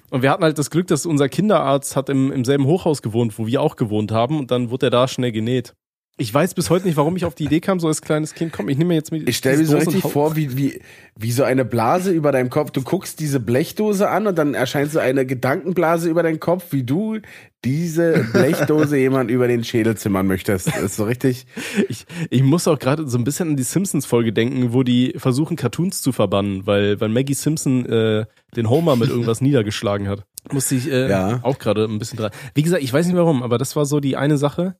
Und 0.09 0.21
wir 0.23 0.31
hatten 0.31 0.43
halt 0.43 0.57
das 0.57 0.71
Glück, 0.71 0.87
dass 0.87 1.05
unser 1.05 1.29
Kinderarzt 1.29 1.95
hat 1.95 2.09
im, 2.09 2.31
im 2.31 2.45
selben 2.45 2.65
Hochhaus 2.65 3.01
gewohnt, 3.03 3.37
wo 3.37 3.45
wir 3.45 3.61
auch 3.61 3.75
gewohnt 3.75 4.11
haben. 4.11 4.39
Und 4.39 4.49
dann 4.51 4.71
wurde 4.71 4.87
er 4.87 4.89
da 4.89 5.07
schnell 5.07 5.31
genäht. 5.31 5.75
Ich 6.19 6.33
weiß 6.33 6.55
bis 6.55 6.71
heute 6.71 6.87
nicht, 6.87 6.97
warum 6.97 7.15
ich 7.15 7.25
auf 7.25 7.35
die 7.35 7.43
Idee 7.43 7.59
kam, 7.59 7.79
so 7.79 7.87
als 7.87 8.01
kleines 8.01 8.33
Kind. 8.33 8.51
Komm, 8.51 8.69
ich 8.69 8.77
nehme 8.79 8.87
mir 8.87 8.93
jetzt 8.95 9.11
mit. 9.11 9.29
Ich 9.29 9.37
stelle 9.37 9.57
mir 9.59 9.65
so 9.67 9.77
richtig 9.77 10.01
vor, 10.01 10.35
wie, 10.35 10.57
wie, 10.57 10.81
wie 11.15 11.31
so 11.31 11.43
eine 11.43 11.63
Blase 11.63 12.11
über 12.11 12.31
deinem 12.31 12.49
Kopf. 12.49 12.71
Du 12.71 12.81
guckst 12.81 13.19
diese 13.19 13.39
Blechdose 13.39 14.09
an 14.09 14.25
und 14.25 14.35
dann 14.35 14.55
erscheint 14.55 14.91
so 14.91 14.97
eine 14.97 15.27
Gedankenblase 15.27 16.09
über 16.09 16.23
deinen 16.23 16.39
Kopf, 16.39 16.65
wie 16.71 16.81
du 16.81 17.19
diese 17.63 18.25
Blechdose 18.33 18.97
jemand 18.99 19.29
über 19.29 19.47
den 19.47 19.63
Schädel 19.63 19.95
zimmern 19.95 20.25
möchtest. 20.25 20.67
Das 20.69 20.81
ist 20.81 20.95
so 20.95 21.03
richtig. 21.03 21.45
Ich, 21.87 22.07
ich 22.31 22.41
muss 22.41 22.67
auch 22.67 22.79
gerade 22.79 23.07
so 23.07 23.19
ein 23.19 23.23
bisschen 23.23 23.49
an 23.49 23.55
die 23.55 23.61
Simpsons-Folge 23.63 24.33
denken, 24.33 24.73
wo 24.73 24.81
die 24.81 25.13
versuchen, 25.17 25.55
Cartoons 25.55 26.01
zu 26.01 26.11
verbannen, 26.11 26.65
weil, 26.65 26.99
weil 26.99 27.09
Maggie 27.09 27.35
Simpson 27.35 27.85
äh, 27.85 28.25
den 28.55 28.71
Homer 28.71 28.95
mit 28.95 29.09
irgendwas 29.09 29.39
niedergeschlagen 29.41 30.07
hat. 30.07 30.25
Musste 30.51 30.73
ich 30.73 30.89
äh, 30.91 31.09
Ja. 31.09 31.41
auch 31.43 31.59
gerade 31.59 31.83
ein 31.83 31.99
bisschen 31.99 32.17
dran. 32.17 32.31
Wie 32.55 32.63
gesagt, 32.63 32.81
ich 32.81 32.91
weiß 32.91 33.05
nicht 33.05 33.15
warum, 33.15 33.43
aber 33.43 33.59
das 33.59 33.75
war 33.75 33.85
so 33.85 33.99
die 33.99 34.17
eine 34.17 34.39
Sache. 34.39 34.77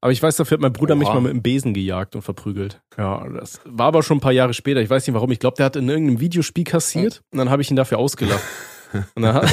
Aber 0.00 0.12
ich 0.12 0.22
weiß, 0.22 0.36
dafür 0.36 0.56
hat 0.56 0.62
mein 0.62 0.72
Bruder 0.72 0.94
mich 0.94 1.08
Oha. 1.08 1.14
mal 1.14 1.20
mit 1.22 1.32
dem 1.32 1.42
Besen 1.42 1.74
gejagt 1.74 2.14
und 2.14 2.22
verprügelt. 2.22 2.80
Ja, 2.96 3.26
das 3.28 3.60
war 3.64 3.86
aber 3.86 4.02
schon 4.02 4.18
ein 4.18 4.20
paar 4.20 4.32
Jahre 4.32 4.54
später. 4.54 4.80
Ich 4.80 4.88
weiß 4.90 5.06
nicht 5.06 5.14
warum. 5.14 5.30
Ich 5.32 5.40
glaube, 5.40 5.56
der 5.56 5.66
hat 5.66 5.76
in 5.76 5.88
irgendeinem 5.88 6.20
Videospiel 6.20 6.64
kassiert 6.64 7.22
und 7.32 7.38
dann 7.38 7.50
habe 7.50 7.62
ich 7.62 7.70
ihn 7.70 7.76
dafür 7.76 7.98
ausgelacht. 7.98 8.42
Und 9.14 9.20
dann 9.22 9.34
hat, 9.34 9.44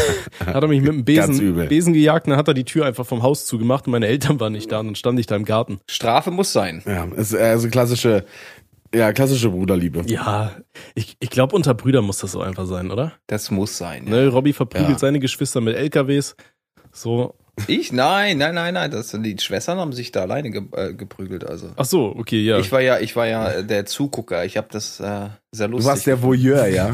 hat 0.45 0.63
er 0.63 0.67
mich 0.69 0.79
mit 0.79 0.93
dem. 0.93 1.03
Besen, 1.03 1.67
Besen 1.67 1.91
gejagt 1.91 2.25
und 2.25 2.29
dann 2.31 2.39
hat 2.39 2.47
er 2.47 2.53
die 2.53 2.63
Tür 2.63 2.85
einfach 2.85 3.05
vom 3.05 3.21
Haus 3.21 3.45
zugemacht 3.45 3.85
und 3.85 3.91
meine 3.91 4.07
Eltern 4.07 4.39
waren 4.39 4.53
nicht 4.53 4.71
da 4.71 4.79
und 4.79 4.85
dann 4.85 4.95
stand 4.95 5.19
ich 5.19 5.25
da 5.27 5.35
im 5.35 5.43
Garten. 5.43 5.81
Strafe 5.89 6.31
muss 6.31 6.53
sein. 6.53 6.81
Ja, 6.85 7.03
ist 7.03 7.35
also 7.35 7.67
klassische, 7.67 8.23
ja, 8.93 9.11
klassische 9.11 9.49
Bruderliebe. 9.49 10.03
Ja, 10.05 10.51
ich, 10.93 11.17
ich 11.19 11.29
glaube, 11.29 11.53
unter 11.53 11.73
Brüdern 11.73 12.05
muss 12.05 12.19
das 12.19 12.31
so 12.31 12.39
einfach 12.39 12.65
sein, 12.65 12.91
oder? 12.91 13.11
Das 13.27 13.51
muss 13.51 13.77
sein. 13.77 14.05
Ne, 14.05 14.27
Robby 14.29 14.53
verprügelt 14.53 14.91
Ja. 14.91 14.99
seine 14.99 15.19
Geschwister 15.19 15.59
mit 15.59 15.75
LKWs. 15.75 16.37
So. 16.93 17.35
Ich? 17.67 17.93
Nein, 17.93 18.37
nein, 18.37 18.53
nein, 18.53 18.73
nein. 18.73 18.91
Das, 18.91 19.11
die 19.11 19.37
Schwestern 19.39 19.79
haben 19.79 19.93
sich 19.93 20.11
da 20.11 20.21
alleine 20.23 20.51
ge 20.51 20.63
äh, 20.75 20.93
geprügelt. 20.93 21.45
Also. 21.45 21.71
Ach 21.77 21.85
so, 21.85 22.13
okay, 22.15 22.41
ja. 22.41 22.59
Ich 22.59 22.71
war 22.71 22.81
ja, 22.81 22.99
ich 22.99 23.15
war 23.15 23.27
ja 23.27 23.61
der 23.61 23.85
Zugucker. 23.85 24.43
Ich 24.45 24.57
habe 24.57 24.67
das 24.71 24.99
äh, 24.99 25.29
sehr 25.51 25.67
Du 25.67 25.73
lustig. 25.73 25.89
warst 25.89 26.07
der 26.07 26.21
Voyeur, 26.21 26.67
ja. 26.67 26.93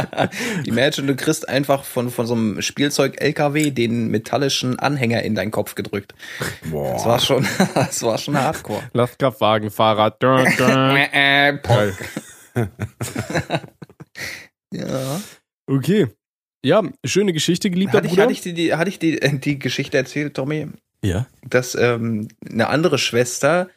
Imagine, 0.66 1.06
du 1.06 1.16
kriegst 1.16 1.48
einfach 1.48 1.84
von, 1.84 2.10
von 2.10 2.26
so 2.26 2.34
einem 2.34 2.60
Spielzeug-LKW 2.60 3.70
den 3.70 4.08
metallischen 4.08 4.78
Anhänger 4.78 5.22
in 5.22 5.34
deinen 5.34 5.52
Kopf 5.52 5.74
gedrückt. 5.74 6.14
Das 6.40 6.70
Boah. 6.70 7.04
war 7.04 7.20
schon, 7.20 7.46
das 7.74 8.02
war 8.02 8.18
schon 8.18 8.36
hardcore. 8.36 8.82
Lastkraftwagen, 8.92 9.70
Fahrrad. 9.70 10.22
Dun, 10.22 10.44
dun. 10.58 10.96
Äh, 11.12 11.58
ja. 14.72 15.20
Okay. 15.66 16.08
Ja, 16.64 16.82
schöne 17.04 17.32
Geschichte, 17.32 17.70
geliebter 17.70 17.98
Hatte 17.98 18.06
ich, 18.06 18.12
Bruder. 18.12 18.22
hatte 18.22 18.32
ich, 18.32 18.40
die, 18.40 18.54
die, 18.54 18.74
hatte 18.74 18.88
ich 18.88 18.98
die, 18.98 19.20
äh, 19.20 19.38
die 19.38 19.58
Geschichte 19.58 19.98
erzählt, 19.98 20.34
Tommy, 20.34 20.68
ja. 21.04 21.26
dass 21.46 21.74
ähm, 21.74 22.28
eine 22.50 22.68
andere 22.68 22.96
Schwester, 22.98 23.68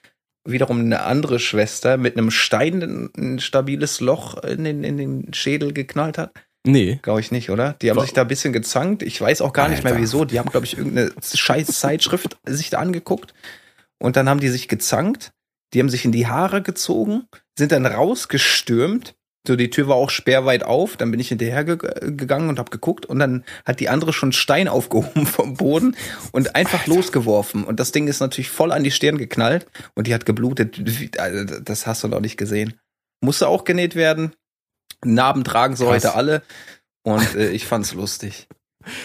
wiederum 0.47 0.79
eine 0.79 1.01
andere 1.01 1.39
Schwester 1.39 1.97
mit 1.97 2.17
einem 2.17 2.31
Stein 2.31 3.09
ein 3.17 3.39
stabiles 3.39 3.99
Loch 3.99 4.41
in 4.43 4.63
den, 4.63 4.83
in 4.85 4.97
den 4.97 5.33
Schädel 5.33 5.73
geknallt 5.73 6.17
hat? 6.17 6.31
Nee. 6.65 6.99
Glaube 7.01 7.19
ich 7.19 7.31
nicht, 7.31 7.49
oder? 7.49 7.73
Die 7.81 7.89
haben 7.89 7.97
Wa- 7.97 8.01
sich 8.03 8.13
da 8.13 8.21
ein 8.21 8.27
bisschen 8.29 8.53
gezankt. 8.53 9.03
Ich 9.03 9.19
weiß 9.19 9.41
auch 9.41 9.51
gar 9.53 9.67
nicht 9.69 9.83
mehr 9.83 9.93
Alter. 9.93 10.01
wieso. 10.03 10.23
Die 10.25 10.39
haben, 10.39 10.49
glaube 10.49 10.65
ich, 10.65 10.77
irgendeine 10.77 11.11
scheiß 11.21 11.67
Zeitschrift 11.67 12.37
sich 12.45 12.69
da 12.69 12.79
angeguckt. 12.79 13.33
Und 13.99 14.15
dann 14.15 14.29
haben 14.29 14.39
die 14.39 14.49
sich 14.49 14.67
gezankt. 14.69 15.31
Die 15.73 15.79
haben 15.81 15.89
sich 15.89 16.05
in 16.05 16.13
die 16.13 16.27
Haare 16.27 16.61
gezogen, 16.61 17.23
sind 17.57 17.73
dann 17.73 17.85
rausgestürmt. 17.85 19.15
So, 19.47 19.55
die 19.55 19.69
Tür 19.69 19.87
war 19.87 19.95
auch 19.95 20.09
sperrweit 20.09 20.63
auf. 20.63 20.97
Dann 20.97 21.09
bin 21.11 21.19
ich 21.19 21.29
hinterher 21.29 21.63
ge 21.63 21.77
gegangen 22.01 22.49
und 22.49 22.59
habe 22.59 22.69
geguckt. 22.69 23.05
Und 23.05 23.19
dann 23.19 23.45
hat 23.65 23.79
die 23.79 23.89
andere 23.89 24.13
schon 24.13 24.31
Stein 24.33 24.67
aufgehoben 24.67 25.25
vom 25.25 25.55
Boden 25.55 25.95
und 26.31 26.55
einfach 26.55 26.85
losgeworfen. 26.87 27.63
Und 27.63 27.79
das 27.79 27.91
Ding 27.91 28.07
ist 28.07 28.19
natürlich 28.19 28.49
voll 28.49 28.71
an 28.71 28.83
die 28.83 28.91
Stirn 28.91 29.17
geknallt. 29.17 29.65
Und 29.95 30.07
die 30.07 30.13
hat 30.13 30.25
geblutet. 30.25 30.79
Also, 31.17 31.59
Das 31.61 31.87
hast 31.87 32.03
du 32.03 32.07
noch 32.09 32.19
nicht 32.19 32.37
gesehen. 32.37 32.73
Musste 33.21 33.47
auch 33.47 33.63
genäht 33.63 33.95
werden. 33.95 34.33
Narben 35.03 35.43
tragen 35.43 35.75
sie 35.75 35.83
Krass. 35.85 35.93
heute 35.93 36.15
alle. 36.15 36.41
Und 37.03 37.35
äh, 37.35 37.49
ich 37.51 37.65
fand's 37.65 37.93
lustig. 37.93 38.47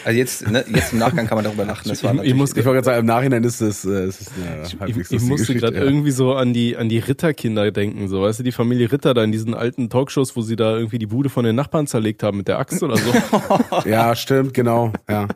Also 0.04 0.18
jetzt, 0.18 0.48
ne, 0.50 0.64
jetzt 0.68 0.92
im 0.92 0.98
Nachgang 0.98 1.26
kann 1.26 1.36
man 1.36 1.44
darüber 1.44 1.64
lachen. 1.64 1.88
Das 1.88 2.02
war 2.04 2.14
Ich- 2.16 2.30
ich 2.30 2.34
muss 2.34 2.50
Ich 2.50 2.56
wollte 2.64 2.72
gerade 2.82 2.84
sagen, 2.84 3.00
im 3.00 3.06
Nachhinein 3.06 3.44
ist 3.44 3.60
es, 3.60 3.84
äh, 3.84 4.06
ist 4.08 4.30
eine 4.36 4.88
Ich, 4.88 5.10
ich 5.10 5.22
musste 5.22 5.54
gerade 5.54 5.76
ja. 5.76 5.82
irgendwie 5.82 6.10
so 6.10 6.34
an 6.34 6.52
die, 6.52 6.76
an 6.76 6.88
die 6.88 6.98
Ritterkinder 6.98 7.70
denken, 7.70 8.08
so, 8.08 8.22
weißt 8.22 8.40
du, 8.40 8.42
die 8.42 8.52
Familie 8.52 8.90
Ritter 8.92 9.14
da 9.14 9.22
in 9.24 9.32
diesen 9.32 9.54
alten 9.54 9.88
Talkshows, 9.90 10.36
wo 10.36 10.42
sie 10.42 10.56
da 10.56 10.76
irgendwie 10.76 10.98
die 10.98 11.06
Bude 11.06 11.28
von 11.28 11.44
den 11.44 11.56
Nachbarn 11.56 11.86
zerlegt 11.86 12.22
haben 12.22 12.38
mit 12.38 12.48
der 12.48 12.58
Axt 12.58 12.82
oder 12.82 12.96
so. 12.96 13.12
Ja, 13.84 14.14
stimmt, 14.14 14.54
genau. 14.54 14.92
Ja. 15.08 15.28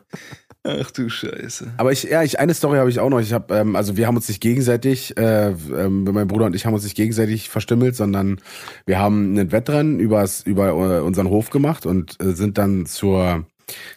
Ach 0.63 0.91
du 0.91 1.07
Scheiße. 1.07 1.73
Aber 1.77 1.93
ich, 1.93 2.03
ja, 2.03 2.23
ich, 2.23 2.39
eine 2.39 2.53
Story 2.53 2.77
habe 2.77 2.89
ich 2.89 2.99
auch 2.99 3.09
noch. 3.09 3.21
Ich 3.21 3.31
habe, 3.31 3.55
ähm, 3.55 3.75
also 3.77 3.95
wir 3.95 4.05
haben 4.05 4.17
uns 4.17 4.27
nicht 4.27 4.41
gegenseitig, 4.41 5.15
äh, 5.17 5.49
ähm, 5.51 6.03
mein 6.03 6.27
Bruder 6.27 6.45
und 6.47 6.55
ich 6.55 6.65
haben 6.65 6.73
uns 6.73 6.83
nicht 6.83 6.95
gegenseitig 6.97 7.47
verstümmelt, 7.49 7.95
sondern 7.95 8.41
wir 8.85 8.99
haben 8.99 9.35
ein 9.37 9.51
Wettrennen 9.53 9.99
übers, 9.99 10.41
über 10.41 10.69
äh, 10.69 10.99
unseren 11.01 11.29
Hof 11.29 11.51
gemacht 11.51 11.85
und 11.85 12.21
äh, 12.21 12.31
sind 12.33 12.57
dann 12.57 12.85
zur 12.85 13.45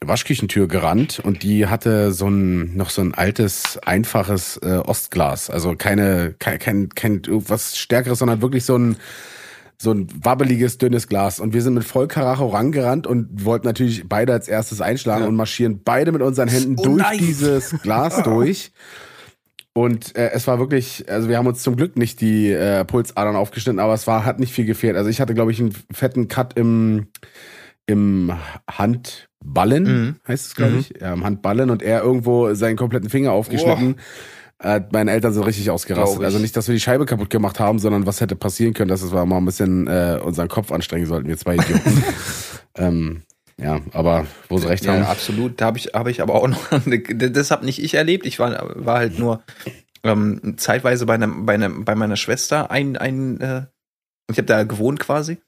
Waschküchentür 0.00 0.66
gerannt 0.66 1.20
und 1.20 1.42
die 1.42 1.66
hatte 1.66 2.12
so 2.12 2.28
ein 2.28 2.76
noch 2.76 2.90
so 2.90 3.02
ein 3.02 3.14
altes 3.14 3.78
einfaches 3.78 4.56
äh, 4.58 4.78
Ostglas, 4.78 5.50
also 5.50 5.76
keine 5.76 6.34
kein 6.38 6.58
kein, 6.58 6.88
kein 6.90 7.22
was 7.28 7.78
stärkeres, 7.78 8.18
sondern 8.18 8.42
wirklich 8.42 8.64
so 8.64 8.76
ein 8.76 8.96
so 9.80 9.92
ein 9.92 10.08
wabbeliges, 10.22 10.76
dünnes 10.76 11.08
Glas. 11.08 11.40
Und 11.40 11.54
wir 11.54 11.62
sind 11.62 11.72
mit 11.72 11.84
Vollkaracho 11.84 12.48
rangerannt 12.48 13.06
und 13.06 13.46
wollten 13.46 13.66
natürlich 13.66 14.06
beide 14.06 14.34
als 14.34 14.46
erstes 14.46 14.82
einschlagen 14.82 15.26
und 15.26 15.34
marschieren 15.36 15.80
beide 15.82 16.12
mit 16.12 16.20
unseren 16.20 16.48
Händen 16.48 16.76
Oh 16.78 16.82
durch 16.82 17.02
nein. 17.02 17.18
dieses 17.18 17.70
Glas 17.82 18.22
durch. 18.24 18.72
Und 19.72 20.16
äh, 20.16 20.32
es 20.32 20.46
war 20.46 20.58
wirklich, 20.58 21.08
also 21.08 21.30
wir 21.30 21.38
haben 21.38 21.46
uns 21.46 21.62
zum 21.62 21.76
Glück 21.76 21.96
nicht 21.96 22.20
die 22.20 22.50
äh, 22.50 22.84
Pulsadern 22.84 23.36
aufgeschnitten, 23.36 23.80
aber 23.80 23.94
es 23.94 24.06
war, 24.06 24.26
hat 24.26 24.38
nicht 24.38 24.52
viel 24.52 24.66
gefehlt. 24.66 24.96
Also 24.96 25.08
ich 25.08 25.18
hatte, 25.18 25.32
glaube 25.32 25.50
ich, 25.50 25.60
einen 25.60 25.74
fetten 25.90 26.28
Cut 26.28 26.58
im, 26.58 27.06
im 27.90 28.32
Handballen, 28.70 29.84
Mhm. 29.84 30.16
heißt 30.28 30.46
es, 30.46 30.54
glaube 30.54 30.78
ich. 30.78 30.94
Ja, 31.00 31.12
im 31.12 31.24
Handballen 31.24 31.70
und 31.70 31.82
er 31.82 32.02
irgendwo 32.02 32.54
seinen 32.54 32.76
kompletten 32.76 33.10
Finger 33.10 33.32
aufgeschnitten. 33.32 33.96
Äh, 34.62 34.82
meine 34.92 35.10
Eltern 35.12 35.32
sind 35.32 35.44
richtig 35.44 35.70
ausgerastet. 35.70 36.22
Also 36.22 36.38
nicht, 36.38 36.54
dass 36.56 36.68
wir 36.68 36.74
die 36.74 36.80
Scheibe 36.80 37.06
kaputt 37.06 37.30
gemacht 37.30 37.58
haben, 37.60 37.78
sondern 37.78 38.04
was 38.06 38.20
hätte 38.20 38.36
passieren 38.36 38.74
können, 38.74 38.88
dass 38.90 39.10
wir 39.10 39.24
mal 39.24 39.38
ein 39.38 39.46
bisschen 39.46 39.86
äh, 39.86 40.18
unseren 40.22 40.48
Kopf 40.48 40.70
anstrengen 40.70 41.06
sollten, 41.06 41.28
wir 41.28 41.38
zwei 41.38 41.54
Idioten. 41.56 42.04
ähm, 42.76 43.22
ja, 43.56 43.80
aber 43.92 44.26
wo 44.48 44.58
sie 44.58 44.68
recht 44.68 44.84
Ja, 44.84 44.92
haben. 44.92 45.02
absolut. 45.04 45.60
Da 45.60 45.66
habe 45.66 45.78
ich, 45.78 45.92
habe 45.94 46.10
ich 46.10 46.20
aber 46.22 46.34
auch 46.34 46.48
noch, 46.48 46.60
das 47.16 47.50
habe 47.50 47.64
nicht 47.64 47.82
ich 47.82 47.94
erlebt. 47.94 48.26
Ich 48.26 48.38
war, 48.38 48.84
war 48.84 48.98
halt 48.98 49.18
nur 49.18 49.42
ähm, 50.02 50.54
zeitweise 50.58 51.06
bei, 51.06 51.14
einem, 51.14 51.46
bei, 51.46 51.54
einem, 51.54 51.84
bei 51.86 51.94
meiner 51.94 52.16
Schwester 52.16 52.70
ein, 52.70 52.96
ein 52.98 53.40
äh, 53.40 53.62
ich 54.30 54.36
habe 54.38 54.46
da 54.46 54.64
gewohnt 54.64 55.00
quasi. 55.00 55.38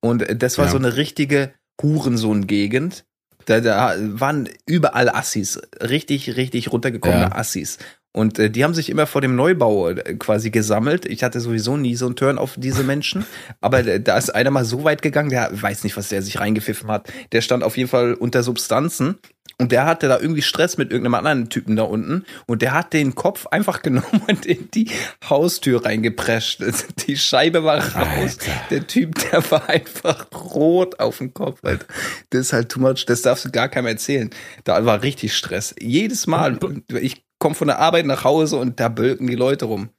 Und 0.00 0.22
äh, 0.22 0.36
das 0.36 0.58
war 0.58 0.66
Ja. 0.66 0.70
so 0.70 0.78
eine 0.78 0.96
richtige 0.96 1.50
Hurensohn-Gegend. 1.82 3.04
Da, 3.46 3.60
da 3.60 3.94
waren 3.98 4.48
überall 4.66 5.08
Assis, 5.08 5.60
richtig, 5.80 6.36
richtig 6.36 6.72
runtergekommene 6.72 7.22
Ja. 7.22 7.32
Assis. 7.32 7.78
Und 8.12 8.38
äh, 8.40 8.50
die 8.50 8.64
haben 8.64 8.74
sich 8.74 8.90
immer 8.90 9.06
vor 9.06 9.20
dem 9.20 9.36
Neubau 9.36 9.88
äh, 9.90 10.14
quasi 10.16 10.50
gesammelt. 10.50 11.06
Ich 11.06 11.22
hatte 11.22 11.38
sowieso 11.40 11.76
nie 11.76 11.94
so 11.94 12.06
einen 12.06 12.16
Turn 12.16 12.38
auf 12.38 12.54
diese 12.56 12.82
Menschen. 12.82 13.24
Aber 13.60 13.86
äh, 13.86 14.00
da 14.00 14.18
ist 14.18 14.30
einer 14.30 14.50
mal 14.50 14.64
so 14.64 14.82
weit 14.82 15.00
gegangen, 15.00 15.30
der 15.30 15.48
weiß 15.52 15.84
nicht, 15.84 15.96
was 15.96 16.08
der 16.08 16.20
sich 16.22 16.40
reingepfiffen 16.40 16.90
hat. 16.90 17.10
Der 17.32 17.40
stand 17.40 17.62
auf 17.62 17.76
jeden 17.76 17.88
Fall 17.88 18.14
unter 18.14 18.42
Substanzen. 18.42 19.18
Und 19.60 19.72
der 19.72 19.84
hatte 19.84 20.08
da 20.08 20.18
irgendwie 20.18 20.40
Stress 20.40 20.78
mit 20.78 20.90
irgendeinem 20.90 21.14
anderen 21.16 21.50
Typen 21.50 21.76
da 21.76 21.82
unten. 21.82 22.24
Und 22.46 22.62
der 22.62 22.72
hat 22.72 22.94
den 22.94 23.14
Kopf 23.14 23.46
einfach 23.46 23.82
genommen 23.82 24.22
und 24.26 24.46
in 24.46 24.70
die 24.70 24.90
Haustür 25.28 25.84
reingeprescht. 25.84 26.62
Die 27.06 27.16
Scheibe 27.18 27.62
war 27.62 27.78
raus. 27.94 28.38
Der 28.70 28.86
Typ, 28.86 29.16
der 29.30 29.48
war 29.50 29.68
einfach 29.68 30.28
rot 30.32 30.98
auf 30.98 31.18
dem 31.18 31.34
Kopf. 31.34 31.60
Alter. 31.62 31.84
Das 32.30 32.40
ist 32.40 32.52
halt 32.54 32.70
too 32.70 32.80
much. 32.80 33.04
Das 33.06 33.20
darfst 33.20 33.44
du 33.44 33.50
gar 33.50 33.68
keinem 33.68 33.86
erzählen. 33.86 34.30
Da 34.64 34.84
war 34.86 35.02
richtig 35.02 35.36
Stress. 35.36 35.74
Jedes 35.78 36.26
Mal. 36.26 36.58
Ich 37.00 37.22
komme 37.38 37.54
von 37.54 37.68
der 37.68 37.80
Arbeit 37.80 38.06
nach 38.06 38.24
Hause 38.24 38.56
und 38.56 38.80
da 38.80 38.88
bölken 38.88 39.26
die 39.26 39.36
Leute 39.36 39.66
rum. 39.66 39.90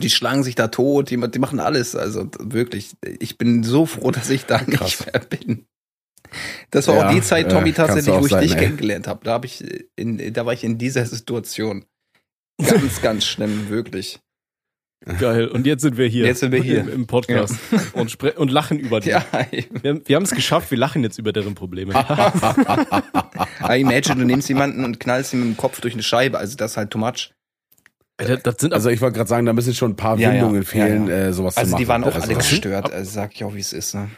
Die 0.00 0.10
schlagen 0.10 0.42
sich 0.42 0.56
da 0.56 0.68
tot, 0.68 1.08
die, 1.10 1.30
die 1.30 1.38
machen 1.38 1.60
alles. 1.60 1.96
Also 1.96 2.28
wirklich, 2.38 2.96
ich 3.20 3.38
bin 3.38 3.62
so 3.62 3.86
froh, 3.86 4.10
dass 4.10 4.28
ich 4.28 4.44
da 4.44 4.58
Krass. 4.58 4.80
nicht 4.80 5.06
mehr 5.06 5.20
bin. 5.20 5.66
Das 6.70 6.88
war 6.88 6.96
Ja, 6.96 7.08
auch 7.08 7.12
die 7.14 7.20
Zeit, 7.20 7.50
Tommy, 7.50 7.70
äh, 7.70 7.72
kannst 7.72 7.92
du 7.92 7.94
tatsächlich, 7.96 8.20
wo 8.22 8.26
ich 8.26 8.32
sein, 8.32 8.42
dich 8.42 8.52
ey. 8.54 8.58
kennengelernt 8.60 9.06
habe. 9.06 9.20
Da 9.24 9.32
habe 9.32 9.46
ich 9.46 9.64
in, 9.96 10.32
da 10.32 10.46
war 10.46 10.52
ich 10.52 10.64
in 10.64 10.78
dieser 10.78 11.04
Situation. 11.06 11.84
Ganz, 12.64 13.02
ganz 13.02 13.24
schlimm, 13.24 13.68
wirklich. 13.68 14.20
Geil. 15.20 15.48
Und 15.48 15.66
jetzt 15.66 15.82
sind 15.82 15.98
wir 15.98 16.06
hier. 16.06 16.24
Jetzt 16.24 16.40
sind 16.40 16.52
wir 16.52 16.62
hier. 16.62 16.80
Im, 16.80 16.88
im 16.88 17.06
Podcast. 17.06 17.54
Und, 17.92 18.10
spre- 18.10 18.36
und 18.36 18.50
lachen 18.50 18.78
über 18.78 19.00
die. 19.00 19.10
Ja, 19.10 19.24
Wir, 19.82 19.90
haben- 19.90 20.02
wir 20.06 20.16
haben 20.16 20.22
es 20.22 20.30
geschafft, 20.30 20.70
wir 20.70 20.78
lachen 20.78 21.02
jetzt 21.02 21.18
über 21.18 21.32
deren 21.32 21.54
Probleme. 21.54 21.92
I 23.68 23.80
imagine, 23.80 24.16
du 24.16 24.24
nimmst 24.24 24.48
jemanden 24.48 24.84
und 24.84 24.98
knallst 25.00 25.34
ihm 25.34 25.40
mit 25.40 25.48
dem 25.48 25.56
Kopf 25.58 25.80
durch 25.80 25.94
eine 25.94 26.02
Scheibe. 26.02 26.38
Also 26.38 26.56
das 26.56 26.72
ist 26.72 26.76
halt 26.78 26.90
too 26.90 26.98
much. 26.98 27.32
Das 28.16 28.56
sind 28.60 28.72
Also 28.72 28.88
ich 28.90 29.00
wollte 29.00 29.16
gerade 29.16 29.28
sagen, 29.28 29.44
da 29.44 29.52
müssen 29.52 29.74
schon 29.74 29.90
ein 29.92 29.96
paar 29.96 30.16
Ja, 30.18 30.28
ja. 30.32 30.36
Windungen 30.40 30.62
fehlen, 30.64 31.08
Ja, 31.08 31.14
Äh, 31.26 31.32
sowas 31.32 31.56
Also 31.56 31.68
zu 31.68 31.72
machen. 31.72 31.82
die 31.82 31.88
waren 31.88 32.04
auch 32.04 32.14
also, 32.14 32.26
alle 32.28 32.36
gestört, 32.36 32.92
also 32.92 33.10
sag 33.10 33.34
ich 33.34 33.42
auch, 33.44 33.54
wie 33.54 33.60
es 33.60 33.72
ist. 33.72 33.94
Ne? 33.94 34.08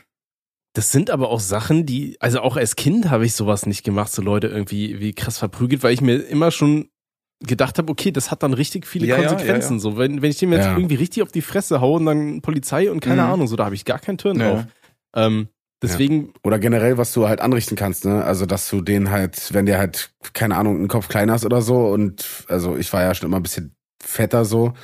Das 0.76 0.92
sind 0.92 1.08
aber 1.08 1.30
auch 1.30 1.40
Sachen, 1.40 1.86
die, 1.86 2.18
also 2.20 2.40
auch 2.40 2.58
als 2.58 2.76
Kind 2.76 3.08
habe 3.08 3.24
ich 3.24 3.32
sowas 3.32 3.64
nicht 3.64 3.82
gemacht, 3.82 4.12
so 4.12 4.20
Leute 4.20 4.48
irgendwie 4.48 5.00
wie 5.00 5.14
krass 5.14 5.38
verprügelt, 5.38 5.82
weil 5.82 5.94
ich 5.94 6.02
mir 6.02 6.16
immer 6.16 6.50
schon 6.50 6.90
gedacht 7.40 7.78
habe, 7.78 7.90
okay, 7.90 8.10
das 8.12 8.30
hat 8.30 8.42
dann 8.42 8.52
richtig 8.52 8.86
viele 8.86 9.06
Ja, 9.06 9.16
Konsequenzen. 9.16 9.72
ja, 9.72 9.76
ja. 9.76 9.78
So, 9.78 9.96
wenn, 9.96 10.20
wenn 10.20 10.30
ich 10.30 10.36
dem 10.36 10.52
jetzt 10.52 10.66
irgendwie 10.66 10.96
richtig 10.96 11.22
auf 11.22 11.32
die 11.32 11.40
Fresse 11.40 11.80
haue 11.80 11.96
und 11.98 12.04
dann 12.04 12.42
Polizei 12.42 12.90
und 12.90 13.00
keine 13.00 13.22
Mhm. 13.22 13.32
Ahnung, 13.32 13.46
so, 13.46 13.56
da 13.56 13.64
habe 13.64 13.74
ich 13.74 13.86
gar 13.86 13.98
keinen 13.98 14.18
Turn 14.18 14.38
drauf. 14.38 14.66
Ähm, 15.14 15.48
deswegen, 15.82 16.34
Oder 16.44 16.58
generell, 16.58 16.98
was 16.98 17.14
du 17.14 17.26
halt 17.26 17.40
anrichten 17.40 17.74
kannst, 17.74 18.04
ne? 18.04 18.22
Also, 18.22 18.44
dass 18.44 18.68
du 18.68 18.82
den 18.82 19.10
halt, 19.10 19.54
wenn 19.54 19.64
der 19.64 19.78
halt, 19.78 20.10
keine 20.34 20.56
Ahnung, 20.56 20.76
einen 20.76 20.88
Kopf 20.88 21.08
kleiner 21.08 21.36
ist 21.36 21.46
oder 21.46 21.62
so 21.62 21.86
und, 21.88 22.44
also 22.48 22.76
ich 22.76 22.92
war 22.92 23.02
ja 23.02 23.14
schon 23.14 23.28
immer 23.30 23.38
ein 23.38 23.42
bisschen 23.42 23.74
fetter 24.04 24.44
so, 24.44 24.74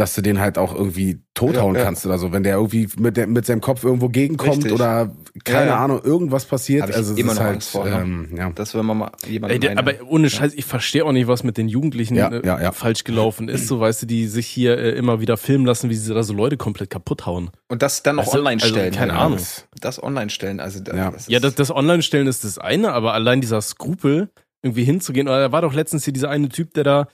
dass 0.00 0.14
du 0.14 0.22
den 0.22 0.40
halt 0.40 0.56
auch 0.58 0.74
irgendwie 0.74 1.20
tothauen 1.34 1.74
Ja, 1.74 1.80
ja. 1.80 1.84
kannst 1.86 2.04
oder 2.06 2.18
so. 2.18 2.32
Wenn 2.32 2.42
der 2.42 2.56
irgendwie 2.56 2.88
mit, 2.98 3.16
der, 3.16 3.26
mit 3.26 3.46
seinem 3.46 3.60
Kopf 3.60 3.84
irgendwo 3.84 4.08
gegenkommt 4.08 4.56
Richtig. 4.56 4.72
oder, 4.72 5.14
keine 5.44 5.66
Ja, 5.66 5.66
ja. 5.76 5.84
Ahnung, 5.84 6.00
irgendwas 6.02 6.46
passiert. 6.46 6.82
Hab 6.82 6.90
ich 6.90 6.96
also, 6.96 7.12
es 7.12 7.18
immer 7.18 7.32
ist 7.32 7.38
noch 7.38 7.44
halt, 7.44 7.54
Angst 7.54 7.70
vor, 7.70 7.86
ja. 7.86 8.00
ähm, 8.00 8.28
ja. 8.36 8.50
Das 8.54 8.74
wenn 8.74 8.86
man 8.86 8.96
mal 8.98 9.12
jemand 9.28 9.52
ey, 9.52 9.58
der, 9.60 9.78
aber 9.78 9.92
ohne 10.08 10.30
Scheiß, 10.30 10.54
ich 10.54 10.64
verstehe 10.64 11.04
auch 11.04 11.12
nicht, 11.12 11.28
was 11.28 11.44
mit 11.44 11.56
den 11.58 11.68
Jugendlichen 11.68 12.14
Ja, 12.16 12.28
äh, 12.28 12.44
ja, 12.46 12.60
ja. 12.60 12.72
falsch 12.72 13.04
gelaufen 13.04 13.48
ist, 13.48 13.68
so 13.68 13.78
weißt 13.78 14.02
du, 14.02 14.06
die 14.06 14.26
sich 14.26 14.46
hier 14.46 14.78
äh, 14.78 14.90
immer 14.92 15.20
wieder 15.20 15.36
filmen 15.36 15.66
lassen, 15.66 15.90
wie 15.90 15.94
sie 15.94 16.12
da 16.12 16.22
so 16.22 16.32
Leute 16.34 16.56
komplett 16.56 16.90
kaputt 16.90 17.26
hauen. 17.26 17.50
und 17.68 17.82
das 17.82 18.02
dann 18.02 18.16
noch 18.16 18.24
Also, 18.26 18.38
online 18.38 18.62
also, 18.62 18.74
stellen. 18.74 18.94
keine 18.94 19.12
ja. 19.12 19.18
Ahnung. 19.18 19.38
Das 19.80 20.02
online 20.02 20.30
stellen, 20.30 20.60
also 20.60 20.80
da, 20.80 20.96
Ja. 20.96 21.10
das 21.10 21.22
ist, 21.22 21.30
Ja, 21.30 21.40
das, 21.40 21.54
das 21.54 21.70
Online-Stellen 21.70 22.26
ist 22.26 22.44
das 22.44 22.58
eine, 22.58 22.92
aber 22.92 23.12
allein 23.14 23.40
dieser 23.40 23.60
Skrupel, 23.60 24.30
irgendwie 24.62 24.84
hinzugehen, 24.84 25.26
oder 25.28 25.40
da 25.40 25.52
war 25.52 25.62
doch 25.62 25.72
letztens 25.72 26.04
hier 26.04 26.12
dieser 26.12 26.28
eine 26.30 26.48
Typ, 26.48 26.74
der 26.74 26.84
da 26.84 27.08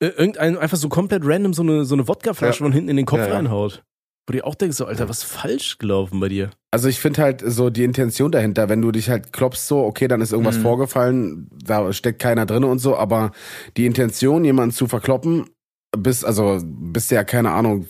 äh, 0.00 0.06
irgendein 0.06 0.56
einfach 0.58 0.76
so 0.76 0.88
komplett 0.88 1.22
random 1.24 1.54
so 1.54 1.62
eine, 1.62 1.84
so 1.84 1.94
eine 1.94 2.06
Wodkaflasche 2.08 2.60
Ja. 2.60 2.64
von 2.66 2.72
hinten 2.72 2.90
in 2.90 2.96
den 2.96 3.06
Kopf 3.06 3.20
Ja, 3.26 3.34
reinhaut. 3.34 3.82
Wo 4.26 4.32
du 4.32 4.44
auch 4.44 4.54
denkst, 4.54 4.76
so, 4.76 4.84
Alter, 4.84 5.08
was 5.08 5.22
falsch 5.22 5.78
gelaufen 5.78 6.20
bei 6.20 6.28
dir? 6.28 6.50
Also 6.70 6.88
ich 6.88 7.00
finde 7.00 7.22
halt 7.22 7.42
so 7.46 7.70
die 7.70 7.82
Intention 7.84 8.30
dahinter, 8.30 8.68
wenn 8.68 8.82
du 8.82 8.92
dich 8.92 9.08
halt 9.08 9.32
klopfst 9.32 9.66
so, 9.66 9.78
okay, 9.84 10.06
dann 10.06 10.20
ist 10.20 10.32
irgendwas 10.32 10.58
Mhm. 10.58 10.62
vorgefallen, 10.62 11.50
da 11.64 11.90
steckt 11.94 12.20
keiner 12.20 12.44
drin 12.44 12.64
und 12.64 12.78
so, 12.78 12.94
aber 12.94 13.32
die 13.78 13.86
Intention, 13.86 14.44
jemanden 14.44 14.74
zu 14.74 14.86
verkloppen, 14.86 15.48
bis, 15.96 16.24
also, 16.24 16.60
bis 16.62 17.08
der, 17.08 17.24
keine 17.24 17.52
Ahnung, 17.52 17.86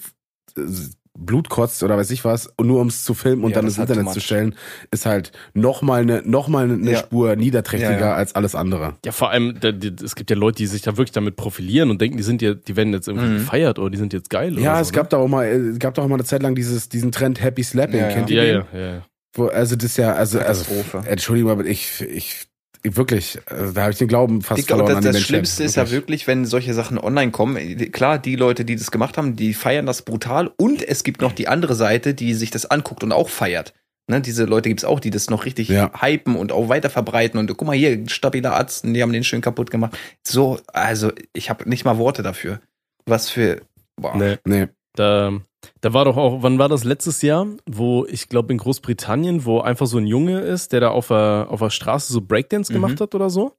Blut 1.20 1.48
kotzt 1.48 1.82
oder 1.82 1.96
weiß 1.96 2.10
ich 2.12 2.24
was, 2.24 2.46
und 2.56 2.68
nur 2.68 2.80
um 2.80 2.86
es 2.86 3.02
zu 3.04 3.12
filmen 3.12 3.42
und 3.44 3.50
Ja, 3.50 3.56
dann 3.56 3.64
das 3.64 3.74
ins 3.74 3.78
halt 3.80 3.90
Internet 3.90 4.06
too 4.08 4.14
zu 4.14 4.20
stellen, 4.20 4.54
ist 4.90 5.04
halt 5.04 5.32
nochmal 5.52 6.02
eine, 6.02 6.22
noch 6.24 6.48
mal 6.48 6.70
eine 6.70 6.92
Ja. 6.92 6.98
Spur 6.98 7.34
niederträchtiger 7.36 7.92
Ja, 7.92 8.06
ja. 8.08 8.14
als 8.14 8.34
alles 8.34 8.54
andere. 8.54 8.94
Ja, 9.04 9.12
vor 9.12 9.30
allem, 9.30 9.58
da, 9.60 9.72
die, 9.72 9.92
es 10.04 10.14
gibt 10.14 10.30
ja 10.30 10.36
Leute, 10.36 10.58
die 10.58 10.66
sich 10.66 10.82
da 10.82 10.96
wirklich 10.96 11.12
damit 11.12 11.36
profilieren 11.36 11.90
und 11.90 12.00
denken, 12.00 12.16
die 12.16 12.22
sind 12.22 12.40
ja, 12.40 12.54
die 12.54 12.76
werden 12.76 12.92
jetzt 12.92 13.08
irgendwie 13.08 13.26
Mhm. 13.28 13.36
gefeiert 13.38 13.78
oder 13.78 13.90
die 13.90 13.98
sind 13.98 14.12
jetzt 14.12 14.30
geil. 14.30 14.58
Ja, 14.58 14.72
oder 14.72 14.80
es 14.80 14.88
so, 14.88 14.94
gab 14.94 15.10
da 15.10 15.16
auch 15.18 15.28
mal, 15.28 15.46
es 15.46 15.78
gab 15.78 15.94
doch 15.94 16.04
auch 16.04 16.08
mal 16.08 16.14
eine 16.14 16.24
Zeit 16.24 16.42
lang 16.42 16.54
dieses, 16.54 16.88
diesen 16.88 17.12
Trend 17.12 17.40
Happy 17.42 17.62
Slapping, 17.64 18.00
Ja, 18.00 18.08
ja. 18.08 18.14
kennt 18.14 18.28
ne? 18.30 18.34
ihr 18.36 18.44
Ja, 18.44 18.62
den? 18.62 18.66
ja, 18.72 18.78
ja, 18.86 18.94
ja. 18.94 19.02
Wo, 19.34 19.46
also 19.46 19.76
das 19.76 19.84
ist 19.86 19.96
ja, 19.98 20.14
also, 20.14 20.40
also. 20.40 20.64
Entschuldigung, 21.04 21.50
aber 21.52 21.64
ich, 21.66 22.00
ich 22.00 22.47
wirklich, 22.82 23.38
also 23.46 23.72
da 23.72 23.82
habe 23.82 23.92
ich 23.92 23.98
den 23.98 24.08
Glauben 24.08 24.42
fast 24.42 24.60
Ich 24.60 24.66
glaube, 24.66 24.84
verloren 24.84 25.02
das, 25.02 25.06
das 25.06 25.14
Menschheit. 25.14 25.28
Schlimmste 25.28 25.64
ist 25.64 25.76
ja 25.76 25.90
wirklich, 25.90 26.26
wenn 26.26 26.44
solche 26.44 26.74
Sachen 26.74 26.98
online 26.98 27.30
kommen. 27.30 27.56
Klar, 27.92 28.18
die 28.18 28.36
Leute, 28.36 28.64
die 28.64 28.76
das 28.76 28.90
gemacht 28.90 29.16
haben, 29.18 29.36
die 29.36 29.54
feiern 29.54 29.86
das 29.86 30.02
brutal. 30.02 30.50
Und 30.56 30.82
es 30.82 31.04
gibt 31.04 31.20
noch 31.20 31.32
die 31.32 31.48
andere 31.48 31.74
Seite, 31.74 32.14
die 32.14 32.34
sich 32.34 32.50
das 32.50 32.66
anguckt 32.66 33.02
und 33.02 33.12
auch 33.12 33.28
feiert. 33.28 33.74
Ne, 34.10 34.22
diese 34.22 34.44
Leute 34.44 34.70
gibt's 34.70 34.84
auch, 34.84 35.00
die 35.00 35.10
das 35.10 35.28
noch 35.28 35.44
richtig 35.44 35.68
Ja. 35.68 35.90
hypen 36.00 36.34
und 36.34 36.50
auch 36.50 36.70
weiter 36.70 36.88
verbreiten. 36.88 37.38
Und 37.38 37.48
guck 37.48 37.66
mal 37.66 37.76
hier, 37.76 38.08
stabiler 38.08 38.54
Arzt, 38.54 38.84
die 38.86 39.02
haben 39.02 39.12
den 39.12 39.22
schön 39.24 39.42
kaputt 39.42 39.70
gemacht. 39.70 39.98
So, 40.26 40.60
also 40.72 41.12
ich 41.34 41.50
habe 41.50 41.68
nicht 41.68 41.84
mal 41.84 41.98
Worte 41.98 42.22
dafür. 42.22 42.60
Was 43.04 43.28
für. 43.28 43.60
Boah. 43.96 44.16
Nee. 44.16 44.36
Nee. 44.46 44.68
Da, 44.94 45.32
da 45.80 45.92
war 45.92 46.04
doch 46.04 46.16
auch, 46.16 46.42
wann 46.42 46.58
war 46.58 46.68
das 46.68 46.84
letztes 46.84 47.22
Jahr, 47.22 47.46
wo 47.68 48.04
ich 48.06 48.28
glaube 48.28 48.52
in 48.52 48.58
Großbritannien, 48.58 49.44
wo 49.44 49.60
einfach 49.60 49.86
so 49.86 49.98
ein 49.98 50.06
Junge 50.06 50.40
ist, 50.40 50.72
der 50.72 50.80
da 50.80 50.88
auf 50.90 51.08
der, 51.08 51.46
auf 51.50 51.60
der 51.60 51.70
Straße 51.70 52.12
so 52.12 52.20
Breakdance 52.20 52.72
Mhm. 52.72 52.76
gemacht 52.76 53.00
hat 53.00 53.14
oder 53.14 53.30
so, 53.30 53.52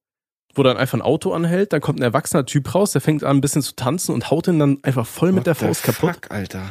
wo 0.56 0.64
dann 0.64 0.78
einfach 0.78 0.98
ein 0.98 1.02
Auto 1.02 1.32
anhält, 1.32 1.72
dann 1.74 1.82
kommt 1.82 2.00
ein 2.00 2.04
erwachsener 2.04 2.46
Typ 2.46 2.74
raus, 2.74 2.92
der 2.92 3.02
fängt 3.02 3.24
an 3.24 3.38
ein 3.38 3.42
bisschen 3.42 3.62
zu 3.62 3.76
tanzen 3.76 4.14
und 4.14 4.32
haut 4.32 4.48
ihn 4.48 4.60
dann 4.60 4.80
einfach 4.84 5.06
voll 5.06 5.30
mit 5.32 5.42
What 5.42 5.48
der 5.48 5.56
the 5.56 5.66
Faust 5.66 5.84
kaputt. 5.84 6.16
Fuck, 6.16 6.32
Alter. 6.32 6.64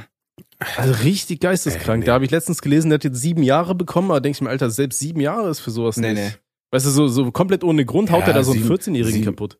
Also 0.76 0.92
richtig 1.04 1.40
geisteskrank. 1.40 1.88
Ey, 1.96 2.00
nee. 2.00 2.06
Da 2.06 2.14
habe 2.14 2.24
ich 2.24 2.30
letztens 2.30 2.60
gelesen, 2.60 2.90
der 2.90 2.96
hat 2.96 3.04
jetzt 3.04 3.20
sieben 3.20 3.42
Jahre 3.42 3.74
bekommen, 3.74 4.10
aber 4.10 4.20
denke 4.20 4.36
ich 4.36 4.40
mir, 4.42 4.50
Alter, 4.50 4.70
selbst 4.70 4.98
sieben 4.98 5.20
Jahre 5.20 5.48
ist 5.50 5.60
für 5.60 5.70
sowas 5.70 5.96
Nee, 5.96 6.12
nicht. 6.14 6.22
nee. 6.22 6.32
Weißt 6.72 6.84
du, 6.84 6.90
so, 6.90 7.08
so 7.08 7.30
komplett 7.32 7.64
ohne 7.64 7.84
Grund 7.86 8.10
haut 8.10 8.22
Ja, 8.22 8.28
er 8.28 8.32
da 8.34 8.44
so 8.44 8.52
einen 8.52 8.62
sieben- 8.62 8.74
14-Jährigen 8.74 9.12
sieben- 9.20 9.24
kaputt. 9.24 9.58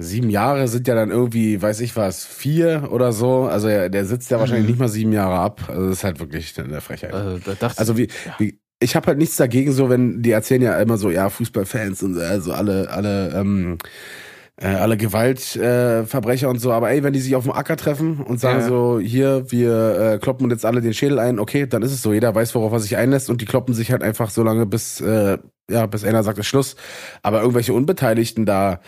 Sieben 0.00 0.30
Jahre 0.30 0.68
sind 0.68 0.86
ja 0.86 0.94
dann 0.94 1.10
irgendwie, 1.10 1.60
weiß 1.60 1.80
ich 1.80 1.96
was, 1.96 2.24
vier 2.24 2.88
oder 2.92 3.12
so. 3.12 3.42
Also 3.46 3.66
er- 3.66 3.88
der 3.88 4.04
sitzt 4.06 4.30
ja 4.30 4.38
wahrscheinlich 4.38 4.64
Mhm. 4.66 4.70
nicht 4.70 4.78
mal 4.78 4.88
sieben 4.88 5.12
Jahre 5.12 5.38
ab. 5.40 5.62
Also 5.68 5.88
das 5.88 5.98
ist 5.98 6.04
halt 6.04 6.20
wirklich 6.20 6.54
eine 6.58 6.80
Frechheit. 6.80 7.12
Also, 7.12 7.38
da 7.44 7.54
dachte 7.54 7.78
Also 7.80 7.98
wie, 7.98 8.06
wie 8.38 8.60
ich 8.80 8.94
habe 8.94 9.08
halt 9.08 9.18
nichts 9.18 9.34
dagegen, 9.34 9.72
so 9.72 9.90
wenn 9.90 10.22
die 10.22 10.30
erzählen 10.30 10.62
ja 10.62 10.80
immer 10.80 10.98
so, 10.98 11.10
ja 11.10 11.28
Fußballfans 11.28 12.04
und 12.04 12.16
also 12.16 12.52
alle 12.52 12.88
alle 12.90 13.32
ähm, 13.34 13.78
äh, 14.60 14.66
alle 14.66 14.96
Gewaltverbrecher 14.96 16.00
äh, 16.00 16.06
Verbrecher 16.06 16.48
und 16.48 16.58
so, 16.60 16.72
aber 16.72 16.90
ey, 16.90 17.02
wenn 17.04 17.12
die 17.12 17.20
sich 17.20 17.36
auf 17.36 17.44
dem 17.44 17.52
Acker 17.52 17.76
treffen 17.76 18.18
und 18.20 18.40
sagen 18.40 18.60
Ja. 18.60 18.66
so, 18.68 18.98
hier, 18.98 19.50
wir 19.52 20.14
äh, 20.14 20.18
kloppen 20.18 20.44
uns 20.44 20.52
jetzt 20.52 20.64
alle 20.66 20.80
den 20.80 20.94
Schädel 20.94 21.18
ein, 21.20 21.38
okay, 21.38 21.66
dann 21.66 21.82
ist 21.82 21.92
es 21.92 22.02
so, 22.02 22.12
jeder 22.12 22.34
weiß, 22.34 22.54
worauf 22.56 22.72
er 22.72 22.80
sich 22.80 22.96
einlässt 22.96 23.30
und 23.30 23.40
die 23.40 23.44
kloppen 23.44 23.72
sich 23.74 23.92
halt 23.92 24.02
einfach 24.02 24.30
so 24.30 24.42
lange, 24.42 24.66
bis, 24.66 25.00
äh, 25.00 25.38
ja, 25.70 25.86
bis 25.86 26.02
einer 26.04 26.22
sagt, 26.24 26.38
es 26.38 26.46
ist 26.46 26.48
Schluss. 26.48 26.76
Aber 27.22 27.40
irgendwelche 27.40 27.72
Unbeteiligten 27.72 28.46
da, 28.46 28.80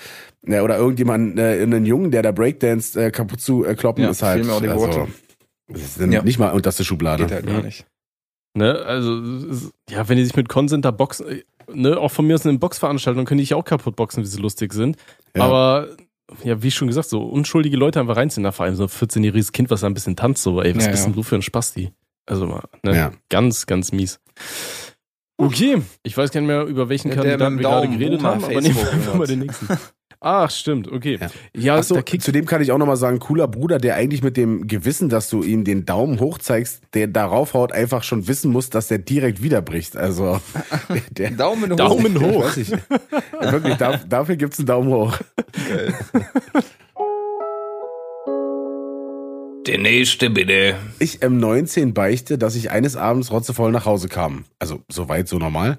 ja, 0.45 0.63
oder 0.63 0.77
irgendjemand, 0.77 1.39
äh, 1.39 1.63
einen 1.63 1.87
Jungen, 1.87 2.11
der 2.11 2.23
da 2.23 2.33
Breakdance 2.33 3.01
äh, 3.01 3.11
kaputt 3.13 3.41
zu 3.41 3.65
äh, 3.65 3.75
kloppen, 3.77 4.03
Ja, 4.05 4.11
ist 4.11 4.23
halt, 4.23 4.37
fehlen 4.45 4.47
mir 4.49 4.55
auch 4.55 4.61
die 4.61 4.69
also, 4.69 5.07
das 5.69 5.95
sind 5.95 6.11
Ja. 6.11 6.23
nicht 6.23 6.39
mal 6.41 6.51
unterste 6.51 6.83
Schublade. 6.85 7.25
Geht 7.25 7.33
halt 7.33 7.47
gar 7.47 7.63
nicht. 7.63 7.87
Ne, 8.57 8.75
also, 8.85 9.21
ist- 9.49 9.71
ja, 9.89 10.09
wenn 10.09 10.17
die 10.17 10.25
sich 10.25 10.35
mit 10.35 10.49
Consent 10.49 10.85
da 10.85 10.91
boxen, 10.91 11.29
äh, 11.29 11.43
ne, 11.75 11.99
auch 11.99 12.11
von 12.11 12.27
mir 12.27 12.35
aus 12.35 12.45
in 12.45 12.59
Boxveranstaltungen 12.59 13.27
können 13.27 13.39
die 13.39 13.45
sich 13.45 13.55
auch 13.55 13.65
kaputt 13.65 13.97
boxen, 13.97 14.23
wie 14.23 14.27
sie 14.27 14.41
lustig 14.41 14.73
sind. 14.73 14.97
Ja. 15.37 15.45
Aber, 15.45 15.89
ja, 16.45 16.63
wie 16.63 16.71
schon 16.71 16.89
gesagt, 16.89 17.09
so 17.09 17.23
unschuldige 17.23 17.77
Leute 17.77 18.01
einfach 18.01 18.17
reinziehen, 18.17 18.45
da 18.45 18.53
vor 18.53 18.65
allem 18.67 18.77
so 18.77 18.85
ein 18.85 18.89
14-jähriges 18.89 19.53
Kind, 19.53 19.71
was 19.71 19.81
da 19.81 19.87
ein 19.89 19.95
bisschen 19.95 20.17
tanzt, 20.17 20.43
so, 20.43 20.61
ey, 20.63 20.75
was 20.77 20.85
Ja, 20.85 20.91
bist 20.91 21.03
ja. 21.03 21.07
denn 21.09 21.15
du 21.17 21.23
für 21.23 21.35
ein 21.37 21.43
Spasti? 21.43 21.93
Also 22.27 22.47
mal, 22.47 22.63
ne, 22.85 22.95
Ja. 22.97 23.13
ganz, 23.29 23.67
ganz 23.67 23.93
mies. 23.93 24.21
Okay, 25.37 25.81
ich 26.03 26.17
weiß 26.17 26.31
gar 26.31 26.41
nicht 26.43 26.49
mehr, 26.49 26.65
über 26.65 26.89
welchen 26.89 27.09
Ja, 27.09 27.15
Kandidaten 27.15 27.57
wir 27.57 27.63
gerade 27.63 27.89
geredet 27.89 28.19
Boomer, 28.21 28.35
haben, 28.35 28.45
aber 28.45 28.61
nehmen 28.61 28.77
wir 28.77 29.15
mal 29.15 29.27
den 29.27 29.39
nächsten. 29.41 29.67
Ach, 30.23 30.51
stimmt, 30.51 30.87
okay. 30.93 31.19
Ja. 31.55 31.79
Ja, 31.79 31.81
da 31.81 32.03
kickt 32.03 32.23
zudem 32.23 32.45
kann 32.45 32.61
ich 32.61 32.73
auch 32.73 32.79
nochmal 32.79 32.99
sagen, 32.99 33.21
cooler 33.21 33.49
Bruder, 33.49 33.79
der 33.79 33.95
eigentlich 33.97 34.23
mit 34.23 34.37
dem 34.37 34.67
Gewissen, 34.67 35.09
dass 35.09 35.31
du 35.31 35.43
ihm 35.43 35.65
den 35.65 35.87
Daumen 35.87 36.21
hoch 36.21 36.37
zeigst, 36.37 36.83
der 36.93 37.07
darauf 37.07 37.55
haut, 37.55 37.73
einfach 37.73 38.03
schon 38.03 38.29
wissen 38.29 38.53
muss, 38.53 38.69
dass 38.69 38.89
der 38.89 38.99
direkt 38.99 39.43
wiederbricht. 39.43 39.97
Also, 39.97 40.39
der, 41.11 41.31
der 41.31 41.39
Daumen 41.39 41.73
hoch. 41.73 41.77
Daumen 41.77 42.21
hoch. 42.35 42.55
Ich, 42.55 42.71
wirklich, 42.71 43.77
da, 43.77 43.97
dafür 43.97 44.37
gibt's 44.37 44.59
einen 44.59 44.67
Daumen 44.67 44.93
hoch. 44.93 45.17
Der 49.67 49.79
nächste 49.79 50.29
bitte. 50.29 50.75
Ich 50.99 51.21
M19 51.21 51.95
beichte, 51.95 52.37
dass 52.37 52.57
ich 52.57 52.71
eines 52.71 52.95
Abends 52.95 53.31
rotzevoll 53.31 53.73
nach 53.73 53.87
Hause 53.87 54.09
kam. 54.09 54.45
Also, 54.59 54.83
soweit, 54.91 55.29
so 55.29 55.39
normal. 55.39 55.79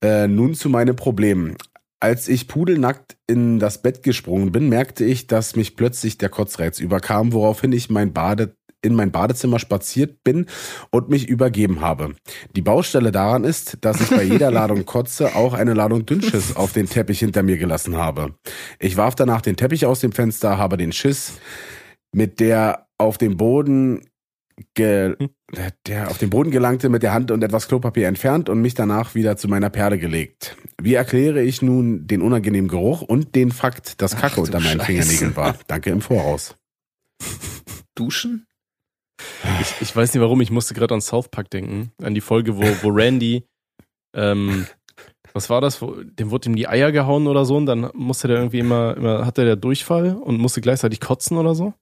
Äh, 0.00 0.28
nun 0.28 0.54
zu 0.54 0.70
meinen 0.70 0.96
Problemen. 0.96 1.56
Als 1.98 2.28
ich 2.28 2.46
pudelnackt 2.46 3.16
in 3.26 3.58
das 3.58 3.80
Bett 3.80 4.02
gesprungen 4.02 4.52
bin, 4.52 4.68
merkte 4.68 5.04
ich, 5.04 5.26
dass 5.26 5.56
mich 5.56 5.76
plötzlich 5.76 6.18
der 6.18 6.28
Kotzreiz 6.28 6.78
überkam, 6.78 7.32
woraufhin 7.32 7.72
ich 7.72 7.88
mein 7.88 8.12
Bade 8.12 8.54
in 8.82 8.94
mein 8.94 9.10
Badezimmer 9.10 9.58
spaziert 9.58 10.22
bin 10.22 10.46
und 10.90 11.08
mich 11.08 11.28
übergeben 11.28 11.80
habe. 11.80 12.14
Die 12.54 12.62
Baustelle 12.62 13.10
daran 13.10 13.44
ist, 13.44 13.78
dass 13.80 14.00
ich 14.00 14.10
bei 14.10 14.22
jeder 14.22 14.50
Ladung 14.52 14.86
Kotze 14.86 15.34
auch 15.34 15.54
eine 15.54 15.74
Ladung 15.74 16.06
Dünnschiss 16.06 16.54
auf 16.54 16.72
den 16.72 16.88
Teppich 16.88 17.18
hinter 17.18 17.42
mir 17.42 17.56
gelassen 17.56 17.96
habe. 17.96 18.34
Ich 18.78 18.96
warf 18.96 19.14
danach 19.14 19.40
den 19.40 19.56
Teppich 19.56 19.86
aus 19.86 20.00
dem 20.00 20.12
Fenster, 20.12 20.58
habe 20.58 20.76
den 20.76 20.92
Schiss 20.92 21.32
mit 22.12 22.38
der 22.38 22.86
auf 22.98 23.18
dem 23.18 23.36
Boden 23.36 24.02
ge 24.74 25.16
der 25.86 26.10
auf 26.10 26.18
den 26.18 26.30
Boden 26.30 26.50
gelangte, 26.50 26.88
mit 26.88 27.02
der 27.02 27.12
Hand 27.12 27.30
und 27.30 27.42
etwas 27.42 27.68
Klopapier 27.68 28.08
entfernt 28.08 28.48
und 28.48 28.60
mich 28.60 28.74
danach 28.74 29.14
wieder 29.14 29.36
zu 29.36 29.48
meiner 29.48 29.70
Perle 29.70 29.98
gelegt. 29.98 30.56
Wie 30.80 30.94
erkläre 30.94 31.42
ich 31.42 31.62
nun 31.62 32.06
den 32.06 32.22
unangenehmen 32.22 32.68
Geruch 32.68 33.02
und 33.02 33.34
den 33.34 33.52
Fakt, 33.52 34.00
dass 34.00 34.16
Kacke 34.16 34.40
unter 34.40 34.60
meinen 34.60 34.80
Scheiße. 34.80 34.84
Fingernägeln 34.84 35.36
war? 35.36 35.56
Danke 35.66 35.90
im 35.90 36.00
Voraus. 36.00 36.56
Duschen? 37.94 38.46
Ich, 39.60 39.74
ich 39.80 39.96
weiß 39.96 40.12
nicht 40.12 40.20
warum, 40.20 40.40
ich 40.40 40.50
musste 40.50 40.74
gerade 40.74 40.94
an 40.94 41.00
South 41.00 41.28
Park 41.28 41.50
denken, 41.50 41.92
an 42.02 42.14
die 42.14 42.20
Folge, 42.20 42.56
wo, 42.56 42.62
wo 42.82 42.88
Randy, 42.88 43.44
ähm, 44.14 44.66
was 45.32 45.50
war 45.50 45.60
das? 45.60 45.82
Wo, 45.82 45.94
dem 46.02 46.30
wurde 46.30 46.48
ihm 46.48 46.56
die 46.56 46.68
Eier 46.68 46.92
gehauen 46.92 47.26
oder 47.26 47.44
so 47.44 47.56
und 47.56 47.66
dann 47.66 47.90
musste 47.94 48.28
der 48.28 48.38
irgendwie 48.38 48.58
immer, 48.58 48.96
immer 48.96 49.26
hatte 49.26 49.44
der 49.44 49.56
Durchfall 49.56 50.14
und 50.14 50.38
musste 50.38 50.60
gleichzeitig 50.60 51.00
kotzen 51.00 51.36
oder 51.36 51.54
so. 51.54 51.74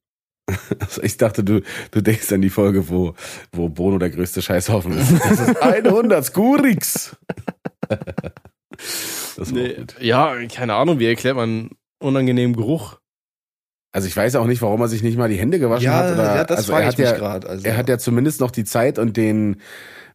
Also 0.81 1.03
ich 1.03 1.17
dachte, 1.17 1.43
du, 1.43 1.63
du 1.91 2.01
denkst 2.03 2.31
an 2.33 2.43
die 2.43 2.51
Folge, 2.51 2.89
wo, 2.89 3.15
wo 3.53 3.69
Bono 3.69 3.99
der 3.99 4.11
größte 4.11 4.43
Scheißhaufen 4.43 4.97
ist. 4.97 5.13
Das 5.25 5.41
ist 5.41 5.63
100 5.63 6.25
Skurix. 6.25 7.17
Das 9.37 9.55
war 9.55 9.63
auch 9.63 9.77
gut. 9.77 9.95
Ja, 10.01 10.35
keine 10.47 10.75
Ahnung, 10.75 10.99
wie 10.99 11.07
erklärt 11.07 11.37
man 11.37 11.71
unangenehmen 12.01 12.57
Geruch? 12.57 12.99
Also 13.93 14.09
ich 14.09 14.17
weiß 14.17 14.35
auch 14.37 14.47
nicht, 14.47 14.63
warum 14.63 14.81
er 14.81 14.89
sich 14.89 15.03
nicht 15.03 15.17
mal 15.17 15.29
die 15.29 15.37
Hände 15.39 15.59
gewaschen 15.61 15.85
Ja, 15.87 15.93
hat. 15.95 16.13
Oder, 16.13 16.37
ja, 16.37 16.45
das 16.45 16.59
also 16.59 16.73
frage 16.73 16.85
er 16.85 16.89
ich 16.89 16.93
hat 16.95 16.99
mich 16.99 17.09
ja, 17.11 17.17
grad, 17.17 17.45
also- 17.47 17.65
Er 17.65 17.77
hat 17.77 17.89
ja 17.89 17.99
zumindest 17.99 18.41
noch 18.41 18.51
die 18.51 18.65
Zeit 18.65 18.99
und 18.99 19.17
den, 19.17 19.61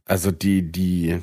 also 0.06 0.32
die, 0.32 0.70
die, 0.72 1.20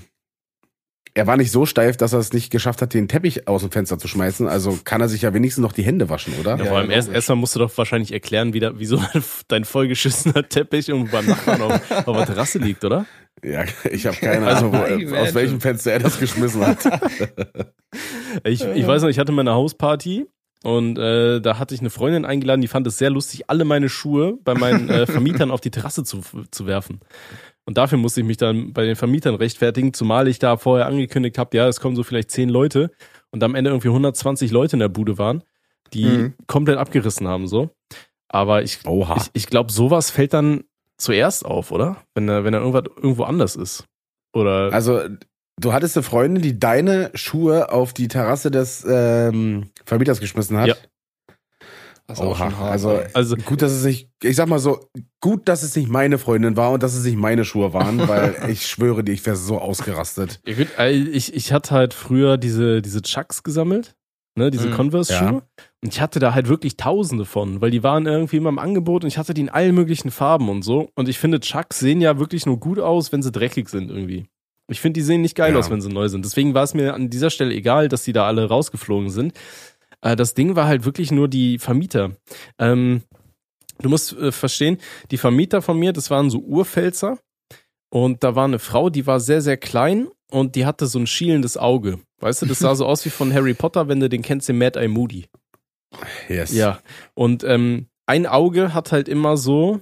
er 1.16 1.26
war 1.26 1.36
nicht 1.38 1.50
so 1.50 1.64
steif, 1.64 1.96
dass 1.96 2.12
er 2.12 2.18
es 2.18 2.32
nicht 2.32 2.50
geschafft 2.50 2.82
hat, 2.82 2.92
den 2.92 3.08
Teppich 3.08 3.48
aus 3.48 3.62
dem 3.62 3.70
Fenster 3.70 3.98
zu 3.98 4.06
schmeißen. 4.06 4.46
Also 4.48 4.78
kann 4.84 5.00
er 5.00 5.08
sich 5.08 5.22
ja 5.22 5.32
wenigstens 5.32 5.62
noch 5.62 5.72
die 5.72 5.82
Hände 5.82 6.10
waschen, 6.10 6.34
oder? 6.38 6.56
Ja, 6.58 6.64
vor 6.66 6.76
allem 6.76 6.90
erst, 6.90 7.08
logisch. 7.08 7.16
erstmal 7.16 7.36
musst 7.36 7.54
du 7.54 7.58
doch 7.60 7.76
wahrscheinlich 7.78 8.12
erklären, 8.12 8.52
wie 8.52 8.60
da, 8.60 8.72
wieso 8.76 9.00
dein 9.48 9.64
vollgeschissener 9.64 10.48
Teppich 10.48 10.88
irgendwo 10.90 11.12
beim 11.12 11.26
Nachbarn 11.26 11.62
auf, 11.62 11.90
auf 12.06 12.16
der 12.18 12.26
Terrasse 12.26 12.58
liegt, 12.58 12.84
oder? 12.84 13.06
Ja, 13.42 13.64
ich 13.90 14.06
habe 14.06 14.16
keine 14.16 14.46
Also, 14.46 14.66
Ahnung, 14.68 14.80
wo, 14.80 14.84
imagine. 14.86 15.18
aus 15.20 15.34
welchem 15.34 15.60
Fenster 15.60 15.92
er 15.92 15.98
das 16.00 16.20
geschmissen 16.20 16.66
hat. 16.66 16.78
Ich, 18.44 18.62
ich 18.62 18.86
weiß 18.86 19.02
noch, 19.02 19.08
ich 19.08 19.18
hatte 19.18 19.32
meine 19.32 19.52
Hausparty 19.52 20.26
und 20.62 20.98
äh, 20.98 21.40
da 21.40 21.58
hatte 21.58 21.74
ich 21.74 21.80
eine 21.80 21.88
Freundin 21.90 22.24
eingeladen, 22.26 22.60
die 22.60 22.68
fand 22.68 22.86
es 22.86 22.98
sehr 22.98 23.08
lustig, 23.08 23.48
alle 23.48 23.64
meine 23.64 23.88
Schuhe 23.88 24.38
bei 24.44 24.52
meinen 24.54 24.90
äh, 24.90 25.06
Vermietern 25.06 25.50
auf 25.50 25.60
die 25.62 25.70
Terrasse 25.70 26.04
zu, 26.04 26.20
zu 26.50 26.66
werfen. 26.66 27.00
Und 27.66 27.76
dafür 27.78 27.98
musste 27.98 28.20
ich 28.20 28.26
mich 28.26 28.36
dann 28.36 28.72
bei 28.72 28.84
den 28.86 28.96
Vermietern 28.96 29.34
rechtfertigen, 29.34 29.92
zumal 29.92 30.28
ich 30.28 30.38
da 30.38 30.56
vorher 30.56 30.86
angekündigt 30.86 31.36
habe, 31.36 31.56
ja, 31.56 31.66
es 31.68 31.80
kommen 31.80 31.96
so 31.96 32.04
vielleicht 32.04 32.30
zehn 32.30 32.48
Leute 32.48 32.90
und 33.30 33.42
am 33.42 33.54
Ende 33.54 33.70
irgendwie 33.70 33.88
120 33.88 34.50
Leute 34.52 34.76
in 34.76 34.80
der 34.80 34.88
Bude 34.88 35.18
waren, 35.18 35.42
die 35.92 36.04
Mhm. 36.04 36.34
komplett 36.46 36.78
abgerissen 36.78 37.26
haben 37.28 37.48
so. 37.48 37.70
Aber 38.28 38.62
ich, 38.62 38.86
Oha. 38.86 39.16
ich, 39.16 39.30
ich 39.32 39.46
glaube, 39.48 39.72
sowas 39.72 40.10
fällt 40.10 40.32
dann 40.32 40.64
zuerst 40.96 41.44
auf, 41.44 41.72
oder? 41.72 41.96
Wenn 42.14 42.28
er, 42.28 42.44
wenn 42.44 42.54
er 42.54 42.60
irgendwas 42.60 42.84
irgendwo 42.96 43.24
anders 43.24 43.56
ist. 43.56 43.84
Oder 44.32 44.72
Also, 44.72 45.00
du 45.60 45.72
hattest 45.72 45.96
eine 45.96 46.02
Freundin, 46.04 46.42
die 46.42 46.58
deine 46.58 47.10
Schuhe 47.14 47.72
auf 47.72 47.92
die 47.92 48.08
Terrasse 48.08 48.50
des 48.50 48.86
ähm, 48.88 49.70
Vermieters 49.84 50.20
geschmissen 50.20 50.56
hat. 50.56 50.68
Ja. 50.68 50.74
Das 52.06 52.18
ist 52.18 52.24
auch 52.24 52.30
Oha. 52.30 52.50
schon 52.50 52.58
hart. 52.58 52.70
Also, 52.72 53.00
also 53.14 53.36
gut, 53.36 53.62
dass 53.62 53.72
es 53.72 53.84
nicht, 53.84 54.08
ich 54.22 54.36
sag 54.36 54.48
mal 54.48 54.58
so, 54.60 54.78
gut, 55.20 55.48
dass 55.48 55.62
es 55.64 55.74
nicht 55.74 55.88
meine 55.88 56.18
Freundin 56.18 56.56
war 56.56 56.70
und 56.70 56.82
dass 56.82 56.94
es 56.94 57.04
nicht 57.04 57.16
meine 57.16 57.44
Schuhe 57.44 57.72
waren, 57.72 57.98
weil 58.08 58.36
ich 58.48 58.66
schwöre 58.66 59.02
dir, 59.02 59.12
ich 59.12 59.26
wäre 59.26 59.36
so 59.36 59.58
ausgerastet. 59.58 60.40
Ja, 60.46 60.54
gut, 60.54 60.68
äh, 60.78 60.92
ich, 60.92 61.34
ich 61.34 61.52
hatte 61.52 61.72
halt 61.72 61.94
früher 61.94 62.36
diese, 62.38 62.80
diese 62.80 63.02
Chucks 63.02 63.42
gesammelt, 63.42 63.96
ne, 64.36 64.50
diese 64.52 64.68
Mhm. 64.68 64.74
Converse-Schuhe. 64.74 65.42
Ja. 65.58 65.64
Und 65.82 65.92
ich 65.92 66.00
hatte 66.00 66.20
da 66.20 66.32
halt 66.34 66.48
wirklich 66.48 66.76
tausende 66.76 67.24
von, 67.24 67.60
weil 67.60 67.70
die 67.72 67.82
waren 67.82 68.06
irgendwie 68.06 68.36
immer 68.36 68.50
im 68.50 68.58
Angebot 68.60 69.02
und 69.02 69.08
ich 69.08 69.18
hatte 69.18 69.34
die 69.34 69.40
in 69.42 69.48
allen 69.48 69.74
möglichen 69.74 70.10
Farben 70.12 70.48
und 70.48 70.62
so. 70.62 70.90
Und 70.94 71.08
ich 71.08 71.18
finde, 71.18 71.40
Chucks 71.40 71.78
sehen 71.80 72.00
ja 72.00 72.18
wirklich 72.20 72.46
nur 72.46 72.58
gut 72.60 72.78
aus, 72.78 73.10
wenn 73.12 73.22
sie 73.22 73.32
dreckig 73.32 73.68
sind 73.68 73.90
irgendwie. 73.90 74.26
Ich 74.68 74.80
finde, 74.80 74.98
die 74.98 75.04
sehen 75.04 75.22
nicht 75.22 75.36
geil 75.36 75.52
Ja. 75.52 75.58
aus, 75.60 75.70
wenn 75.70 75.80
sie 75.80 75.88
neu 75.88 76.08
sind. 76.08 76.24
Deswegen 76.24 76.52
war 76.54 76.64
es 76.64 76.74
mir 76.74 76.94
an 76.94 77.08
dieser 77.10 77.30
Stelle 77.30 77.54
egal, 77.54 77.88
dass 77.88 78.02
die 78.04 78.12
da 78.12 78.26
alle 78.26 78.48
rausgeflogen 78.48 79.10
sind. 79.10 79.32
Äh, 80.02 80.16
das 80.16 80.34
Ding 80.34 80.56
war 80.56 80.66
halt 80.66 80.84
wirklich 80.84 81.10
nur 81.10 81.28
die 81.28 81.58
Vermieter. 81.58 82.12
Ähm, 82.58 83.02
du 83.78 83.88
musst 83.88 84.12
äh, 84.12 84.32
verstehen, 84.32 84.78
die 85.10 85.18
Vermieter 85.18 85.62
von 85.62 85.78
mir, 85.78 85.92
das 85.92 86.10
waren 86.10 86.30
so 86.30 86.38
Urpfälzer. 86.38 87.18
Und 87.90 88.24
da 88.24 88.34
war 88.34 88.44
eine 88.44 88.58
Frau, 88.58 88.90
die 88.90 89.06
war 89.06 89.20
sehr, 89.20 89.40
sehr 89.40 89.56
klein 89.56 90.08
und 90.30 90.54
die 90.54 90.66
hatte 90.66 90.86
so 90.86 90.98
ein 90.98 91.06
schielendes 91.06 91.56
Auge. 91.56 92.00
Weißt 92.20 92.42
du, 92.42 92.46
das 92.46 92.58
sah 92.58 92.74
so 92.74 92.86
aus 92.86 93.04
wie 93.04 93.10
von 93.10 93.32
Harry 93.32 93.54
Potter, 93.54 93.88
wenn 93.88 94.00
du 94.00 94.08
den 94.08 94.22
kennst, 94.22 94.48
den 94.48 94.58
Mad 94.58 94.78
Eye 94.78 94.88
Moody. 94.88 95.26
Yes. 96.28 96.52
Ja. 96.52 96.80
Und 97.14 97.44
ähm, 97.44 97.86
ein 98.06 98.26
Auge 98.26 98.74
hat 98.74 98.92
halt 98.92 99.08
immer 99.08 99.36
so, 99.36 99.80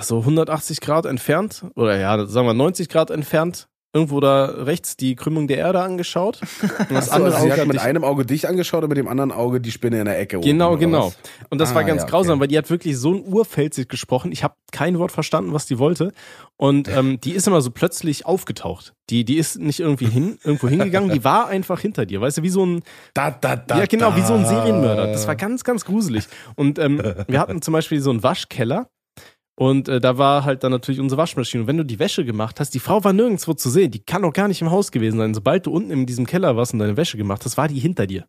so 0.00 0.20
180 0.20 0.80
Grad 0.80 1.06
entfernt, 1.06 1.66
oder 1.74 1.98
ja, 1.98 2.26
sagen 2.26 2.46
wir 2.46 2.54
90 2.54 2.88
Grad 2.88 3.10
entfernt, 3.10 3.68
irgendwo 3.94 4.20
da 4.20 4.44
rechts 4.46 4.96
die 4.96 5.14
Krümmung 5.14 5.46
der 5.46 5.58
Erde 5.58 5.80
angeschaut. 5.80 6.40
Und 6.62 6.90
das 6.90 7.08
Achso, 7.08 7.14
andere 7.14 7.34
also 7.36 7.46
sie 7.46 7.52
Auge 7.52 7.60
hat 7.62 7.68
mit 7.68 7.78
einem 7.78 8.04
Auge 8.04 8.26
dich 8.26 8.48
angeschaut 8.48 8.82
und 8.82 8.88
mit 8.88 8.98
dem 8.98 9.08
anderen 9.08 9.32
Auge 9.32 9.60
die 9.60 9.70
Spinne 9.70 10.00
in 10.00 10.04
der 10.04 10.18
Ecke. 10.18 10.40
Genau, 10.40 10.72
oben, 10.72 10.80
genau. 10.80 11.06
was? 11.06 11.16
Und 11.48 11.60
das 11.60 11.70
Ah, 11.70 11.76
war 11.76 11.84
ganz 11.84 12.00
ja, 12.00 12.02
okay. 12.04 12.10
grausam, 12.10 12.40
weil 12.40 12.48
die 12.48 12.58
hat 12.58 12.68
wirklich 12.68 12.98
so 12.98 13.14
ein 13.14 13.24
Urpfälzig 13.24 13.88
gesprochen. 13.88 14.32
Ich 14.32 14.42
habe 14.44 14.54
kein 14.72 14.98
Wort 14.98 15.12
verstanden, 15.12 15.52
was 15.52 15.66
die 15.66 15.78
wollte. 15.78 16.12
Und 16.56 16.88
ähm, 16.88 17.20
die 17.20 17.32
ist 17.32 17.46
immer 17.46 17.60
so 17.60 17.70
plötzlich 17.70 18.26
aufgetaucht. 18.26 18.94
Die, 19.10 19.24
die 19.24 19.36
ist 19.36 19.58
nicht 19.58 19.80
irgendwie 19.80 20.06
hin, 20.06 20.38
irgendwo 20.44 20.68
hingegangen, 20.68 21.10
die 21.10 21.24
war 21.24 21.46
einfach 21.48 21.78
hinter 21.80 22.04
dir. 22.06 22.20
Weißt 22.20 22.38
du, 22.38 22.42
wie 22.42 22.48
so 22.50 22.64
ein, 22.66 22.82
Da, 23.12 23.30
da, 23.30 23.56
da, 23.56 23.78
ja, 23.78 23.86
genau, 23.86 24.16
wie 24.16 24.22
so 24.22 24.34
ein. 24.34 24.44
Serienmörder. 24.44 25.06
Das 25.08 25.26
war 25.26 25.36
ganz, 25.36 25.62
ganz 25.64 25.84
gruselig. 25.84 26.26
Und 26.56 26.78
ähm, 26.78 27.00
wir 27.28 27.38
hatten 27.40 27.62
zum 27.62 27.72
Beispiel 27.72 28.00
so 28.00 28.10
einen 28.10 28.22
Waschkeller. 28.22 28.88
Und 29.56 29.88
äh, 29.88 30.00
da 30.00 30.18
war 30.18 30.44
halt 30.44 30.64
dann 30.64 30.72
natürlich 30.72 31.00
unsere 31.00 31.20
Waschmaschine. 31.20 31.62
Und 31.62 31.68
wenn 31.68 31.76
du 31.76 31.84
die 31.84 31.98
Wäsche 31.98 32.24
gemacht 32.24 32.58
hast, 32.58 32.74
die 32.74 32.80
Frau 32.80 33.04
war 33.04 33.12
nirgendwo 33.12 33.54
zu 33.54 33.70
sehen. 33.70 33.90
Die 33.90 34.04
kann 34.04 34.24
auch 34.24 34.32
gar 34.32 34.48
nicht 34.48 34.60
im 34.60 34.70
Haus 34.70 34.90
gewesen 34.90 35.18
sein. 35.18 35.34
Sobald 35.34 35.66
du 35.66 35.70
unten 35.70 35.90
in 35.90 36.06
diesem 36.06 36.26
Keller 36.26 36.56
warst 36.56 36.72
und 36.72 36.80
deine 36.80 36.96
Wäsche 36.96 37.16
gemacht 37.16 37.44
hast, 37.44 37.56
war 37.56 37.68
die 37.68 37.78
hinter 37.78 38.06
dir. 38.06 38.26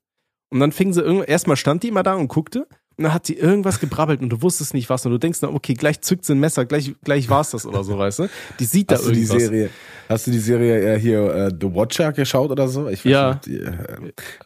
Und 0.52 0.60
dann 0.60 0.72
fing 0.72 0.94
sie 0.94 1.02
irgendwann, 1.02 1.28
erstmal 1.28 1.58
stand 1.58 1.84
die 1.84 1.88
immer 1.88 2.04
da 2.04 2.14
und 2.14 2.28
guckte. 2.28 2.68
Und 2.98 3.04
dann 3.04 3.14
hat 3.14 3.26
sie 3.26 3.34
irgendwas 3.34 3.80
gebrabbelt 3.80 4.22
und 4.22 4.30
du 4.30 4.42
wusstest 4.42 4.74
nicht 4.74 4.90
was. 4.90 5.06
Und 5.06 5.12
du 5.12 5.18
denkst, 5.18 5.40
na, 5.42 5.50
okay, 5.50 5.74
gleich 5.74 6.00
zückt 6.02 6.24
sie 6.26 6.34
ein 6.34 6.40
Messer, 6.40 6.66
gleich, 6.66 6.94
gleich 7.04 7.30
war's 7.30 7.52
das 7.52 7.66
oder 7.66 7.84
so, 7.84 7.98
weißt 7.98 8.20
du? 8.20 8.30
Die 8.60 8.66
sieht 8.66 8.90
da 8.90 8.96
Hast 8.96 9.06
du 9.08 9.12
die 9.12 9.20
irgendwas. 9.24 9.42
Serie, 9.44 9.70
hast 10.08 10.28
du 10.28 10.32
die 10.32 10.40
Serie 10.40 10.94
äh, 10.96 11.00
hier 11.00 11.20
äh, 11.36 11.50
The 11.60 11.74
Watcher 11.76 12.14
geschaut 12.14 12.52
oder 12.52 12.68
so? 12.70 12.88
Ich 12.88 13.04
weiß 13.06 13.12
Ja. 13.12 13.42
nicht, 13.46 13.48
äh, 13.48 13.72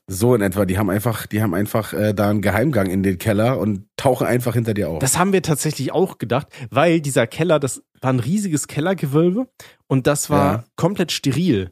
so 0.07 0.33
in 0.33 0.41
etwa. 0.41 0.65
Die 0.65 0.77
haben 0.79 0.89
einfach, 0.89 1.27
die 1.27 1.41
haben 1.43 1.53
einfach 1.53 1.93
äh, 1.93 2.13
da 2.13 2.29
einen 2.31 2.41
Geheimgang 2.41 2.87
in 2.87 3.03
den 3.03 3.17
Keller 3.19 3.59
und 3.59 3.85
tauchen 3.97 4.25
einfach 4.25 4.53
hinter 4.55 4.73
dir 4.73 4.89
auf. 4.89 4.99
Das 4.99 5.17
haben 5.19 5.31
wir 5.33 5.43
tatsächlich 5.43 5.91
auch 5.91 6.17
gedacht, 6.17 6.47
weil 6.71 7.01
dieser 7.01 7.27
Keller, 7.27 7.59
das 7.59 7.83
war 8.01 8.11
ein 8.11 8.19
riesiges 8.19 8.67
Kellergewölbe 8.67 9.47
und 9.87 10.07
das 10.07 10.29
war 10.29 10.51
Ja. 10.53 10.63
komplett 10.75 11.11
steril. 11.11 11.71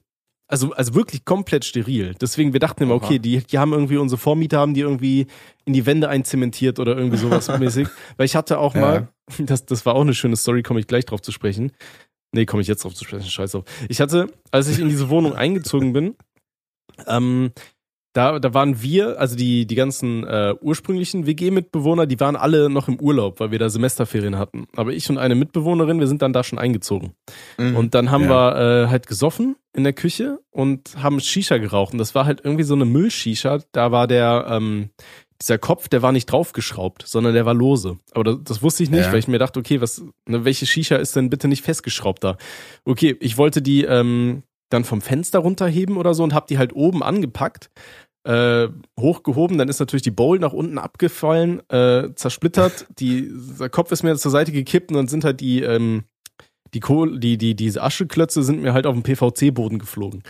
Also, 0.49 0.71
also 0.71 0.95
wirklich 0.95 1.25
komplett 1.25 1.65
steril. 1.65 2.15
Deswegen, 2.21 2.53
wir 2.53 2.61
dachten 2.61 2.83
immer, 2.83 2.95
okay, 2.95 3.19
die, 3.19 3.39
die 3.43 3.57
haben 3.59 3.73
irgendwie, 3.73 3.97
unsere 3.97 4.17
Vormieter 4.17 4.59
haben 4.59 4.73
die 4.73 4.79
irgendwie 4.81 5.27
in 5.65 5.73
die 5.73 5.85
Wände 5.85 6.07
einzementiert 6.07 6.79
oder 6.79 6.95
irgendwie 6.95 7.17
sowas 7.17 7.49
mäßig. 7.59 7.87
Weil 8.15 8.25
ich 8.25 8.35
hatte 8.35 8.57
auch 8.59 8.73
Ja. 8.73 8.81
mal, 8.81 9.07
das, 9.39 9.65
das 9.65 9.85
war 9.85 9.95
auch 9.95 10.01
eine 10.01 10.13
schöne 10.13 10.37
Story, 10.37 10.63
komme 10.63 10.79
ich 10.79 10.87
gleich 10.87 11.05
drauf 11.05 11.21
zu 11.21 11.31
sprechen. 11.33 11.71
Nee, 12.33 12.45
komme 12.45 12.61
ich 12.61 12.67
jetzt 12.67 12.83
drauf 12.85 12.93
zu 12.93 13.03
sprechen, 13.03 13.29
scheiß 13.29 13.55
auf. 13.55 13.65
Ich 13.89 13.99
hatte, 13.99 14.27
als 14.51 14.67
ich 14.69 14.79
in 14.79 14.89
diese 14.89 15.09
Wohnung 15.09 15.33
eingezogen 15.35 15.91
bin, 15.93 16.15
ähm, 17.07 17.51
da, 18.17 18.39
da 18.39 18.53
waren 18.53 18.81
wir, 18.81 19.19
also 19.19 19.35
die, 19.35 19.67
die 19.67 19.75
ganzen 19.75 20.23
äh, 20.25 20.55
ursprünglichen 20.59 21.27
WG-Mitbewohner, 21.27 22.07
die 22.07 22.19
waren 22.19 22.35
alle 22.35 22.69
noch 22.69 22.87
im 22.87 22.99
Urlaub, 22.99 23.39
weil 23.39 23.51
wir 23.51 23.59
da 23.59 23.69
Semesterferien 23.69 24.37
hatten. 24.39 24.65
Aber 24.75 24.91
ich 24.93 25.09
und 25.09 25.17
eine 25.19 25.35
Mitbewohnerin, 25.35 25.99
wir 25.99 26.07
sind 26.07 26.21
dann 26.23 26.33
da 26.33 26.43
schon 26.43 26.57
eingezogen. 26.57 27.13
Mhm. 27.57 27.75
Und 27.75 27.93
dann 27.93 28.09
haben 28.11 28.23
Ja. 28.23 28.29
wir 28.29 28.83
äh, 28.85 28.87
halt 28.87 29.05
gesoffen 29.07 29.55
in 29.75 29.83
der 29.83 29.93
Küche 29.93 30.39
und 30.49 30.95
haben 31.01 31.19
Shisha 31.19 31.57
geraucht. 31.57 31.93
Und 31.93 31.99
das 31.99 32.15
war 32.15 32.25
halt 32.25 32.41
irgendwie 32.43 32.63
so 32.63 32.73
eine 32.73 32.85
Müllshisha. 32.85 33.59
Da 33.71 33.91
war 33.91 34.07
der, 34.07 34.47
ähm, 34.49 34.89
dieser 35.39 35.59
Kopf, 35.59 35.87
der 35.87 36.01
war 36.01 36.11
nicht 36.11 36.25
draufgeschraubt, 36.25 37.03
sondern 37.05 37.35
der 37.35 37.45
war 37.45 37.53
lose. 37.53 37.99
Aber 38.13 38.23
das, 38.23 38.37
das 38.43 38.63
wusste 38.63 38.81
ich 38.81 38.89
nicht, 38.89 39.05
Ja. 39.05 39.11
weil 39.11 39.19
ich 39.19 39.27
mir 39.27 39.37
dachte, 39.37 39.59
okay, 39.59 39.79
was, 39.79 40.01
ne, 40.27 40.43
welche 40.43 40.65
Shisha 40.65 40.95
ist 40.95 41.15
denn 41.15 41.29
bitte 41.29 41.47
nicht 41.47 41.63
festgeschraubt 41.63 42.23
da? 42.23 42.37
Okay, 42.85 43.15
ich 43.19 43.37
wollte 43.37 43.61
die 43.61 43.83
ähm, 43.83 44.41
dann 44.69 44.83
vom 44.83 44.99
Fenster 45.01 45.39
runterheben 45.39 45.95
oder 45.95 46.13
so 46.13 46.23
und 46.23 46.33
hab 46.33 46.47
die 46.47 46.57
halt 46.57 46.73
oben 46.75 47.03
angepackt, 47.03 47.69
äh, 48.27 48.67
hochgehoben, 48.99 49.57
dann 49.57 49.69
ist 49.69 49.79
natürlich 49.79 50.03
die 50.03 50.11
Bowl 50.11 50.37
nach 50.37 50.53
unten 50.53 50.77
abgefallen, 50.77 51.61
äh, 51.69 52.13
zersplittert, 52.15 52.85
die, 52.99 53.31
der 53.59 53.69
Kopf 53.69 53.91
ist 53.91 54.03
mir 54.03 54.15
zur 54.17 54.31
Seite 54.31 54.51
gekippt 54.51 54.91
und 54.91 54.97
dann 54.97 55.07
sind 55.07 55.23
halt 55.23 55.39
die, 55.39 55.61
ähm, 55.61 56.03
die, 56.73 56.81
Kohl, 56.81 57.19
die, 57.19 57.37
die, 57.37 57.55
diese 57.55 57.81
Ascheklötze 57.81 58.43
sind 58.43 58.61
mir 58.61 58.73
halt 58.73 58.85
auf 58.85 58.93
den 58.93 59.03
PVC-Boden 59.03 59.79
geflogen. 59.79 60.23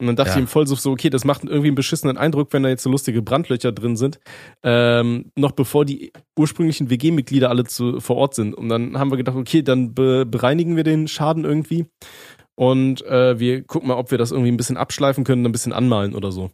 Und 0.00 0.08
dann 0.08 0.16
dachte 0.16 0.30
Ja. 0.30 0.36
ich 0.36 0.40
im 0.40 0.46
Vollsuff 0.48 0.80
so, 0.80 0.90
okay, 0.90 1.08
das 1.08 1.24
macht 1.24 1.44
irgendwie 1.44 1.68
einen 1.68 1.76
beschissenen 1.76 2.16
Eindruck, 2.16 2.52
wenn 2.52 2.64
da 2.64 2.68
jetzt 2.68 2.82
so 2.82 2.90
lustige 2.90 3.22
Brandlöcher 3.22 3.70
drin 3.70 3.94
sind, 3.96 4.18
ähm, 4.64 5.30
noch 5.36 5.52
bevor 5.52 5.84
die 5.84 6.12
ursprünglichen 6.36 6.90
WG-Mitglieder 6.90 7.48
alle 7.48 7.64
zu, 7.64 8.00
vor 8.00 8.16
Ort 8.16 8.34
sind. 8.34 8.54
Und 8.54 8.70
dann 8.70 8.98
haben 8.98 9.12
wir 9.12 9.16
gedacht, 9.18 9.36
okay, 9.36 9.62
dann 9.62 9.94
be 9.94 10.26
bereinigen 10.26 10.76
wir 10.76 10.82
den 10.82 11.06
Schaden 11.06 11.44
irgendwie 11.44 11.86
und 12.56 13.04
äh, 13.06 13.38
wir 13.38 13.62
gucken 13.62 13.88
mal, 13.88 13.96
ob 13.96 14.10
wir 14.10 14.18
das 14.18 14.32
irgendwie 14.32 14.50
ein 14.50 14.56
bisschen 14.56 14.76
abschleifen 14.76 15.22
können, 15.24 15.44
ein 15.46 15.52
bisschen 15.52 15.72
anmalen 15.72 16.14
oder 16.14 16.32
so. 16.32 16.50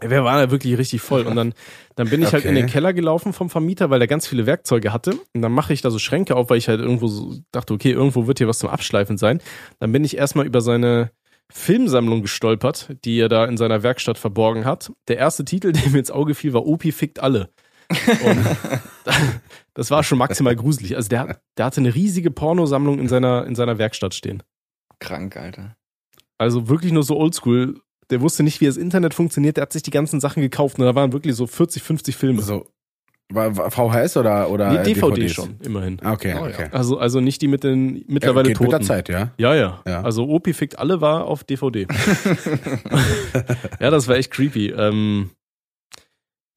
Wir 0.00 0.24
waren 0.24 0.40
ja 0.40 0.50
wirklich 0.50 0.76
richtig 0.76 1.00
voll. 1.00 1.26
Und 1.26 1.36
dann, 1.36 1.54
dann 1.94 2.10
bin 2.10 2.20
ich 2.22 2.32
halt 2.32 2.44
in 2.44 2.50
Okay. 2.50 2.62
den 2.62 2.66
Keller 2.68 2.92
gelaufen 2.92 3.32
vom 3.32 3.48
Vermieter, 3.48 3.90
weil 3.90 4.00
er 4.00 4.06
ganz 4.06 4.26
viele 4.26 4.44
Werkzeuge 4.46 4.92
hatte. 4.92 5.12
Und 5.34 5.42
dann 5.42 5.52
mache 5.52 5.72
ich 5.72 5.82
da 5.82 5.90
so 5.90 5.98
Schränke 5.98 6.36
auf, 6.36 6.50
weil 6.50 6.58
ich 6.58 6.68
halt 6.68 6.80
irgendwo 6.80 7.06
so 7.06 7.36
dachte, 7.52 7.72
okay, 7.74 7.92
irgendwo 7.92 8.26
wird 8.26 8.38
hier 8.38 8.48
was 8.48 8.58
zum 8.58 8.68
Abschleifen 8.68 9.18
sein. 9.18 9.40
Dann 9.78 9.92
bin 9.92 10.04
ich 10.04 10.16
erstmal 10.16 10.46
über 10.46 10.60
seine 10.60 11.10
Filmsammlung 11.52 12.22
gestolpert, 12.22 12.96
die 13.04 13.18
er 13.20 13.28
da 13.28 13.44
in 13.44 13.56
seiner 13.56 13.82
Werkstatt 13.82 14.18
verborgen 14.18 14.64
hat. 14.64 14.90
Der 15.08 15.18
erste 15.18 15.44
Titel, 15.44 15.72
der 15.72 15.90
mir 15.90 15.98
ins 15.98 16.10
Auge 16.10 16.34
fiel, 16.34 16.52
war 16.52 16.66
Opi 16.66 16.90
fickt 16.92 17.20
alle. 17.20 17.50
Und 17.90 18.44
das 19.74 19.90
war 19.90 20.02
schon 20.02 20.18
maximal 20.18 20.56
gruselig. 20.56 20.96
Also 20.96 21.08
der, 21.08 21.38
der 21.56 21.66
hatte 21.66 21.80
eine 21.80 21.94
riesige 21.94 22.30
Pornosammlung 22.30 22.98
in 22.98 23.08
seiner, 23.08 23.46
in 23.46 23.54
seiner 23.54 23.78
Werkstatt 23.78 24.14
stehen. 24.14 24.42
Krank, 24.98 25.36
Alter. 25.36 25.76
Also 26.38 26.68
wirklich 26.68 26.92
nur 26.92 27.02
so 27.04 27.16
oldschool. 27.16 27.80
Der 28.10 28.20
wusste 28.20 28.42
nicht, 28.42 28.60
wie 28.60 28.66
das 28.66 28.76
Internet 28.76 29.14
funktioniert. 29.14 29.56
Der 29.56 29.62
hat 29.62 29.72
sich 29.72 29.82
die 29.82 29.90
ganzen 29.90 30.20
Sachen 30.20 30.40
gekauft 30.42 30.78
und 30.78 30.84
da 30.84 30.94
waren 30.94 31.12
wirklich 31.12 31.34
so 31.34 31.46
40, 31.46 31.82
50 31.82 32.16
Filme. 32.16 32.42
so, 32.42 32.66
war, 33.30 33.56
war 33.56 33.70
VHS 33.70 34.16
oder, 34.18 34.50
oder 34.50 34.70
nee, 34.70 34.82
DVD 34.92 35.12
DVDs? 35.14 35.32
schon, 35.32 35.56
immerhin. 35.62 35.98
Ah, 36.02 36.12
Okay, 36.12 36.34
Oh, 36.38 36.46
ja. 36.46 36.52
okay. 36.52 36.68
Also, 36.72 36.98
also 36.98 37.20
nicht 37.20 37.40
die 37.42 37.48
mit 37.48 37.64
den 37.64 37.96
Ja, 37.96 38.02
mittlerweile 38.08 38.48
mit 38.50 38.60
der 38.60 38.66
Toten. 38.68 38.84
Zeit, 38.84 39.08
ja. 39.08 39.32
Ja, 39.38 39.54
ja, 39.54 39.82
Ja. 39.86 40.02
Also 40.02 40.28
Opi 40.28 40.52
fickt 40.52 40.78
alle 40.78 41.00
war 41.00 41.24
auf 41.24 41.42
DVD. 41.44 41.86
ja, 43.80 43.90
das 43.90 44.08
war 44.08 44.16
echt 44.16 44.30
creepy. 44.30 44.68
Ähm, 44.70 45.30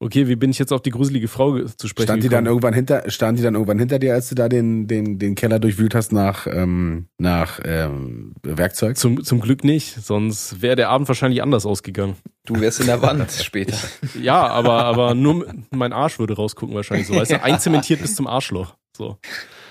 Okay, 0.00 0.28
wie 0.28 0.36
bin 0.36 0.50
ich 0.50 0.60
jetzt 0.60 0.72
auf 0.72 0.80
die 0.80 0.90
gruselige 0.90 1.26
Frau 1.26 1.58
zu 1.64 1.88
sprechen 1.88 2.06
Stand 2.06 2.22
die 2.22 2.28
dann 2.28 2.46
irgendwann 2.46 2.72
hinter, 2.72 3.10
stand 3.10 3.38
die 3.38 3.42
dann 3.42 3.54
irgendwann 3.54 3.80
hinter 3.80 3.98
dir, 3.98 4.14
als 4.14 4.28
du 4.28 4.36
da 4.36 4.48
den, 4.48 4.86
den, 4.86 5.18
den 5.18 5.34
Keller 5.34 5.58
durchwühlt 5.58 5.92
hast 5.94 6.12
nach, 6.12 6.46
ähm, 6.46 7.08
nach 7.18 7.58
ähm, 7.64 8.34
Werkzeug? 8.44 8.96
Zum, 8.96 9.24
zum 9.24 9.40
Glück 9.40 9.64
nicht, 9.64 9.94
sonst 10.00 10.62
wäre 10.62 10.76
der 10.76 10.90
Abend 10.90 11.08
wahrscheinlich 11.08 11.42
anders 11.42 11.66
ausgegangen. 11.66 12.14
Du 12.46 12.60
wärst 12.60 12.78
in 12.78 12.86
der 12.86 13.02
Wand 13.02 13.32
später. 13.42 13.76
Ja, 14.20 14.46
aber, 14.46 14.84
aber 14.84 15.14
nur 15.14 15.46
mein 15.70 15.92
Arsch 15.92 16.20
würde 16.20 16.36
rausgucken 16.36 16.76
wahrscheinlich 16.76 17.08
so. 17.08 17.16
Weißt 17.16 17.32
du, 17.32 17.42
einzementiert 17.42 18.00
bis 18.00 18.14
zum 18.14 18.28
Arschloch. 18.28 18.76
So. 18.96 19.18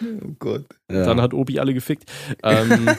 Oh 0.23 0.35
Gott. 0.39 0.65
Ja. 0.91 1.03
Dann 1.05 1.21
hat 1.21 1.33
Obi 1.33 1.59
alle 1.59 1.73
gefickt. 1.73 2.09
Ähm, 2.43 2.89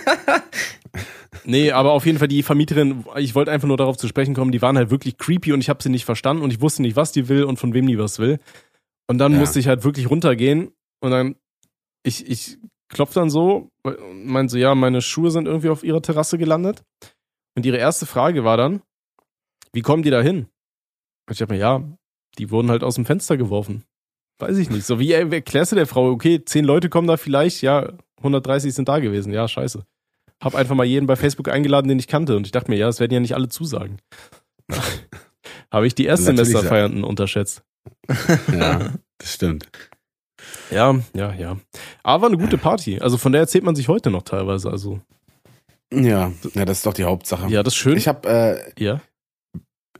nee, 1.44 1.70
aber 1.72 1.92
auf 1.92 2.07
jeden 2.07 2.18
Fall 2.18 2.28
die 2.28 2.42
Vermieterin, 2.42 3.05
ich 3.16 3.34
wollte 3.34 3.51
einfach 3.51 3.68
nur 3.68 3.76
darauf 3.76 3.96
zu 3.96 4.09
sprechen 4.09 4.34
kommen, 4.34 4.53
die 4.53 4.62
waren 4.62 4.76
halt 4.76 4.90
wirklich 4.90 5.16
creepy 5.18 5.53
und 5.53 5.61
ich 5.61 5.68
habe 5.68 5.82
sie 5.82 5.88
nicht 5.90 6.05
verstanden 6.05 6.42
und 6.42 6.53
ich 6.53 6.61
wusste 6.61 6.82
nicht, 6.82 6.96
was 6.96 7.12
die 7.12 7.28
will 7.28 7.44
und 7.44 7.59
von 7.59 7.74
wem 7.74 7.86
die 7.86 7.99
was 7.99 8.18
will. 8.18 8.38
Und 9.09 9.18
dann 9.18 9.32
Ja. 9.32 9.38
musste 9.38 9.59
ich 9.59 9.68
halt 9.68 9.84
wirklich 9.84 10.11
runtergehen 10.11 10.72
und 11.01 11.11
dann, 11.11 11.36
ich, 12.03 12.28
ich 12.28 12.59
klopf 12.88 13.14
dann 13.14 13.30
so 13.30 13.68
und 13.82 14.26
meinte 14.26 14.53
so, 14.53 14.59
ja, 14.59 14.74
meine 14.74 15.01
Schuhe 15.03 15.30
sind 15.30 15.46
irgendwie 15.46 15.68
auf 15.68 15.84
ihrer 15.84 16.03
Terrasse 16.03 16.38
gelandet. 16.38 16.82
Und 17.57 17.66
ihre 17.66 17.76
erste 17.78 18.07
Frage 18.07 18.44
war 18.44 18.57
dann, 18.57 18.82
wie 19.72 19.82
kommen 19.82 20.03
die 20.03 20.11
da 20.11 20.22
hin? 20.22 20.46
Und 21.26 21.32
ich 21.32 21.38
dachte 21.38 21.53
mir, 21.55 21.59
ja, 21.61 21.82
die 22.38 22.51
wurden 22.51 22.70
halt 22.70 22.84
aus 22.84 22.94
dem 22.94 23.05
Fenster 23.05 23.36
geworfen. 23.36 23.84
Weiß 24.39 24.57
ich 24.57 24.70
nicht. 24.70 24.86
So, 24.86 24.99
wie 25.01 25.12
er- 25.12 25.30
erklärst 25.32 25.72
du 25.72 25.76
der 25.76 25.86
Frau, 25.86 26.11
okay, 26.11 26.45
zehn 26.45 26.64
Leute 26.64 26.89
kommen 26.89 27.09
da 27.09 27.16
vielleicht, 27.16 27.61
ja, 27.62 27.93
130 28.18 28.72
sind 28.74 28.89
da 28.89 28.99
gewesen, 29.01 29.32
ja, 29.32 29.47
scheiße. 29.49 29.84
Hab 30.43 30.55
einfach 30.55 30.74
mal 30.76 30.84
jeden 30.84 31.07
bei 31.07 31.16
Facebook 31.16 31.49
eingeladen, 31.49 31.89
den 31.89 31.99
ich 31.99 32.07
kannte 32.07 32.36
und 32.36 32.47
ich 32.47 32.53
dachte 32.53 32.70
mir, 32.70 32.76
ja, 32.76 32.86
das 32.86 33.01
werden 33.01 33.12
ja 33.12 33.20
nicht 33.20 33.34
alle 33.34 33.49
zusagen. 33.49 33.99
Habe 35.72 35.86
ich 35.86 35.95
die 35.95 36.05
Erstsemesterfeiernden 36.07 37.05
unterschätzt. 37.05 37.62
ja, 38.53 38.93
das 39.18 39.34
stimmt. 39.34 39.66
Ja, 40.70 40.99
ja, 41.14 41.32
ja. 41.34 41.57
Aber 42.03 42.26
eine 42.28 42.39
gute 42.39 42.59
Party. 42.59 43.01
Also 43.01 43.16
von 43.18 43.32
der 43.32 43.41
erzählt 43.43 43.64
man 43.64 43.74
sich 43.74 43.89
heute 43.89 44.11
noch 44.11 44.22
teilweise. 44.22 44.70
Also, 44.70 45.01
Ja, 45.93 46.32
ja, 46.55 46.64
das 46.64 46.78
ist 46.78 46.86
doch 46.86 46.95
die 46.95 47.05
Hauptsache. 47.05 47.49
ja, 47.51 47.62
das 47.62 47.74
ist 47.74 47.78
schön. 47.78 47.97
Ich 47.97 48.07
habe 48.09 48.28
äh, 48.28 48.82
ja. 48.82 49.01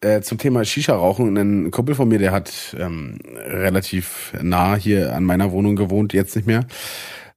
Äh, 0.01 0.20
zum 0.20 0.38
Thema 0.38 0.64
Shisha-Rauchen 0.64 1.36
ein 1.36 1.70
Kumpel 1.70 1.94
von 1.94 2.09
mir, 2.09 2.18
der 2.18 2.32
hat 2.32 2.76
ähm, 2.78 3.18
relativ 3.36 4.32
nah 4.40 4.74
hier 4.76 5.14
an 5.14 5.24
meiner 5.24 5.53
Wohnung 5.53 5.76
gewohnt, 5.76 6.12
jetzt 6.12 6.36
nicht 6.36 6.46
mehr. 6.46 6.66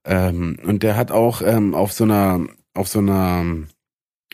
Ähm, 0.06 0.58
und 0.64 0.84
der 0.84 0.98
hat 0.98 1.12
auch 1.12 1.42
ähm, 1.42 1.76
auf 1.76 1.94
so 1.94 2.04
einer 2.04 2.46
auf 2.74 2.88
so 2.88 3.00
einer 3.00 3.46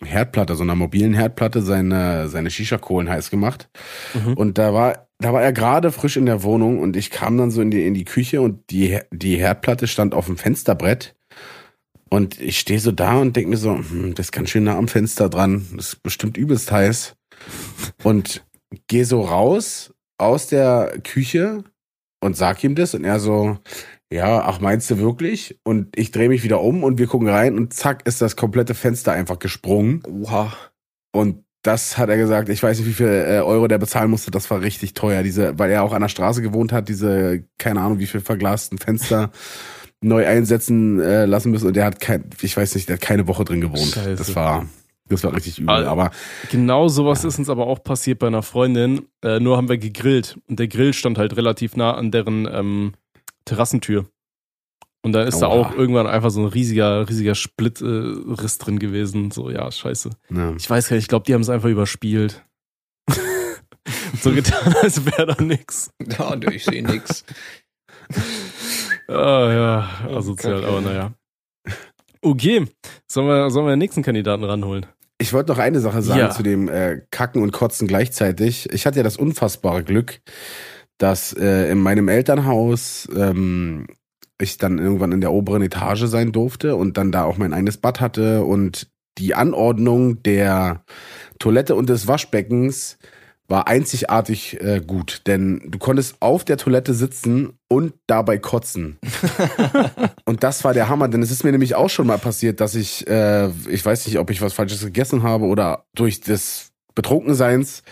Herdplatte, 0.03 0.55
so 0.55 0.63
einer 0.63 0.75
mobilen 0.75 1.13
Herdplatte 1.13 1.61
seine 1.61 2.29
seine 2.29 2.49
Shisha-Kohlen 2.49 3.09
heiß 3.09 3.29
gemacht. 3.29 3.69
Mhm. 4.13 4.33
Und 4.33 4.57
da 4.57 4.73
war 4.73 5.07
da 5.19 5.33
war 5.33 5.41
er 5.41 5.53
gerade 5.53 5.91
frisch 5.91 6.17
in 6.17 6.25
der 6.25 6.43
Wohnung 6.43 6.79
und 6.79 6.95
ich 6.95 7.09
kam 7.09 7.37
dann 7.37 7.51
so 7.51 7.61
in 7.61 7.71
die 7.71 7.85
in 7.85 7.93
die 7.93 8.05
Küche 8.05 8.41
und 8.41 8.69
die 8.69 8.99
die 9.11 9.37
Herdplatte 9.37 9.87
stand 9.87 10.13
auf 10.13 10.27
dem 10.27 10.37
Fensterbrett. 10.37 11.15
Und 12.09 12.39
ich 12.39 12.59
stehe 12.59 12.79
so 12.79 12.93
da 12.93 13.17
und 13.17 13.35
denk 13.35 13.49
mir 13.49 13.57
so, 13.57 13.75
hm, 13.75 14.15
das 14.15 14.27
ist 14.27 14.31
ganz 14.31 14.49
schön 14.49 14.63
nah 14.63 14.77
am 14.77 14.87
Fenster 14.87 15.27
dran. 15.27 15.67
Das 15.75 15.89
ist 15.89 16.03
bestimmt 16.03 16.37
übelst 16.37 16.71
heiß 16.71 17.16
und 18.03 18.45
gehe 18.87 19.05
so 19.05 19.21
raus 19.21 19.93
aus 20.17 20.47
der 20.47 20.99
Küche 21.03 21.63
und 22.21 22.35
sag 22.35 22.63
ihm 22.63 22.75
das 22.75 22.93
und 22.95 23.03
er 23.03 23.19
so, 23.19 23.57
ja, 24.11 24.41
ach 24.41 24.59
meinst 24.59 24.89
du 24.89 24.97
wirklich? 24.97 25.59
Und 25.63 25.97
ich 25.97 26.11
drehe 26.11 26.29
mich 26.29 26.43
wieder 26.43 26.61
um 26.61 26.83
und 26.83 26.97
wir 26.97 27.07
gucken 27.07 27.29
rein 27.29 27.57
und 27.57 27.73
zack 27.73 28.07
ist 28.07 28.21
das 28.21 28.35
komplette 28.35 28.73
Fenster 28.73 29.11
einfach 29.11 29.39
gesprungen 29.39 30.03
Oha. 30.05 30.53
und 31.11 31.43
das 31.63 31.97
hat 31.97 32.09
er 32.09 32.17
gesagt, 32.17 32.47
ich 32.49 32.63
weiß 32.63 32.77
nicht, 32.77 32.87
wie 32.87 32.93
viel 32.93 33.07
äh, 33.07 33.39
Euro 33.39 33.67
der 33.67 33.77
bezahlen 33.77 34.09
musste, 34.09 34.31
das 34.31 34.49
war 34.49 34.61
richtig 34.61 34.93
teuer, 34.93 35.21
diese, 35.21 35.59
weil 35.59 35.69
er 35.69 35.83
auch 35.83 35.91
an 35.91 36.01
der 36.01 36.07
Straße 36.07 36.41
gewohnt 36.41 36.71
hat, 36.71 36.87
diese, 36.87 37.43
keine 37.57 37.81
Ahnung, 37.81 37.99
wie 37.99 38.07
viel 38.07 38.21
verglasten 38.21 38.77
Fenster 38.77 39.31
neu 40.01 40.25
einsetzen 40.25 41.01
äh, 41.01 41.25
lassen 41.25 41.51
müssen 41.51 41.67
und 41.67 41.75
der 41.75 41.85
hat 41.85 41.99
kein, 41.99 42.29
ich 42.41 42.55
weiß 42.55 42.75
nicht, 42.75 42.87
der 42.87 42.95
hat 42.95 43.01
keine 43.01 43.27
Woche 43.27 43.43
drin 43.43 43.61
gewohnt. 43.61 43.93
Scheiße. 43.93 44.15
Das 44.15 44.35
war, 44.35 44.67
das 45.09 45.23
war 45.23 45.33
richtig 45.35 45.59
übel, 45.59 45.69
Also- 45.75 45.89
aber 45.89 46.11
Genau 46.51 46.87
sowas 46.87 47.23
ist 47.23 47.39
uns 47.39 47.49
aber 47.49 47.67
auch 47.67 47.83
passiert 47.83 48.19
bei 48.19 48.27
einer 48.27 48.43
Freundin. 48.43 49.07
Äh, 49.23 49.39
nur 49.39 49.57
haben 49.57 49.69
wir 49.69 49.77
gegrillt. 49.77 50.37
Und 50.47 50.59
der 50.59 50.67
Grill 50.67 50.93
stand 50.93 51.17
halt 51.17 51.35
relativ 51.37 51.75
nah 51.75 51.93
an 51.93 52.11
deren 52.11 52.47
ähm, 52.51 52.93
Terrassentür. 53.45 54.05
Und 55.03 55.13
dann 55.13 55.27
ist 55.27 55.39
da 55.39 55.47
Aua. 55.47 55.67
auch 55.67 55.75
irgendwann 55.75 56.07
einfach 56.07 56.31
so 56.31 56.41
ein 56.41 56.47
riesiger, 56.47 57.07
riesiger 57.07 57.35
Splitriss 57.35 58.55
äh, 58.55 58.59
drin 58.63 58.79
gewesen. 58.79 59.31
So, 59.31 59.49
ja, 59.49 59.71
scheiße. 59.71 60.09
ja. 60.31 60.53
Ich 60.57 60.69
weiß 60.69 60.89
gar 60.89 60.95
nicht, 60.95 61.03
ich 61.05 61.07
glaube, 61.07 61.25
die 61.25 61.33
haben 61.33 61.41
es 61.41 61.49
einfach 61.49 61.69
überspielt. 61.69 62.43
so 64.21 64.31
getan, 64.33 64.75
als 64.81 65.05
wäre 65.05 65.27
da 65.27 65.41
nix. 65.41 65.91
Ja, 66.05 66.35
nö, 66.35 66.51
ich 66.51 66.65
sehe 66.65 66.83
nix. 66.83 67.23
Ah, 69.07 69.51
ja, 69.53 69.89
asozial, 70.17 70.65
aber 70.65 70.81
naja. 70.81 71.13
Okay, 72.21 72.65
sollen 73.07 73.27
wir, 73.27 73.49
sollen 73.49 73.67
wir 73.67 73.71
den 73.71 73.79
nächsten 73.79 74.01
Kandidaten 74.03 74.43
ranholen? 74.43 74.85
Ich 75.19 75.33
wollte 75.33 75.51
noch 75.51 75.57
eine 75.59 75.79
Sache 75.79 76.01
sagen 76.01 76.19
Ja. 76.19 76.29
zu 76.29 76.43
dem 76.43 76.69
äh, 76.69 77.01
Kacken 77.11 77.41
und 77.41 77.51
Kotzen 77.51 77.87
gleichzeitig. 77.87 78.71
Ich 78.71 78.85
hatte 78.85 78.97
ja 78.97 79.03
das 79.03 79.17
unfassbare 79.17 79.83
Glück, 79.83 80.19
dass 80.97 81.33
äh, 81.33 81.71
in 81.71 81.79
meinem 81.79 82.07
Elternhaus 82.07 83.07
ähm, 83.15 83.87
ich 84.39 84.57
dann 84.57 84.77
irgendwann 84.77 85.11
in 85.11 85.21
der 85.21 85.31
oberen 85.31 85.63
Etage 85.63 86.05
sein 86.05 86.31
durfte 86.31 86.75
und 86.75 86.97
dann 86.97 87.11
da 87.11 87.23
auch 87.23 87.37
mein 87.37 87.53
eigenes 87.53 87.77
Bad 87.77 87.99
hatte 87.99 88.43
und 88.43 88.87
die 89.17 89.33
Anordnung 89.33 90.21
der 90.21 90.83
Toilette 91.39 91.73
und 91.75 91.89
des 91.89 92.07
Waschbeckens 92.07 92.99
war 93.47 93.67
einzigartig 93.67 94.59
äh, 94.61 94.81
gut, 94.85 95.21
denn 95.25 95.61
du 95.65 95.77
konntest 95.77 96.17
auf 96.19 96.43
der 96.43 96.57
Toilette 96.57 96.93
sitzen 96.93 97.57
und 97.69 97.93
dabei 98.05 98.37
kotzen. 98.37 98.97
und 100.25 100.43
das 100.43 100.63
war 100.63 100.73
der 100.73 100.89
Hammer, 100.89 101.07
denn 101.07 101.21
es 101.21 101.31
ist 101.31 101.43
mir 101.43 101.51
nämlich 101.51 101.75
auch 101.75 101.89
schon 101.89 102.07
mal 102.07 102.17
passiert, 102.17 102.59
dass 102.59 102.75
ich, 102.75 103.07
äh, 103.07 103.49
ich 103.69 103.85
weiß 103.85 104.05
nicht, 104.07 104.19
ob 104.19 104.29
ich 104.29 104.41
was 104.41 104.53
Falsches 104.53 104.81
gegessen 104.81 105.23
habe 105.23 105.45
oder 105.45 105.85
durch 105.95 106.19
des 106.19 106.71
Betrunkenseins, 106.93 107.83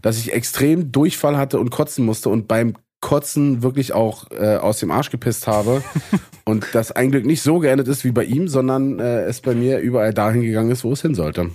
dass 0.00 0.18
ich 0.18 0.32
extrem 0.32 0.92
Durchfall 0.92 1.36
hatte 1.36 1.58
und 1.58 1.70
kotzen 1.70 2.06
musste 2.06 2.30
und 2.30 2.48
beim 2.48 2.74
Kotzen 3.00 3.62
wirklich 3.62 3.92
auch 3.92 4.30
äh, 4.30 4.56
aus 4.56 4.78
dem 4.78 4.92
Arsch 4.92 5.10
gepisst 5.10 5.46
habe 5.46 5.82
und 6.44 6.66
das 6.72 6.92
ein 6.92 7.10
Glück 7.10 7.26
nicht 7.26 7.42
so 7.42 7.58
geendet 7.58 7.88
ist 7.88 8.04
wie 8.04 8.12
bei 8.12 8.24
ihm, 8.24 8.48
sondern 8.48 8.98
äh, 9.00 9.24
es 9.24 9.40
bei 9.40 9.54
mir 9.54 9.80
überall 9.80 10.14
dahin 10.14 10.42
gegangen 10.42 10.70
ist, 10.70 10.84
wo 10.84 10.92
es 10.92 11.02
hin 11.02 11.14
sollte. 11.14 11.50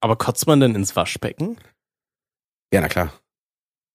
Aber 0.00 0.16
kotzt 0.16 0.46
man 0.46 0.60
denn 0.60 0.74
ins 0.74 0.94
Waschbecken? 0.96 1.56
Ja, 2.72 2.80
na 2.80 2.88
klar. 2.88 3.12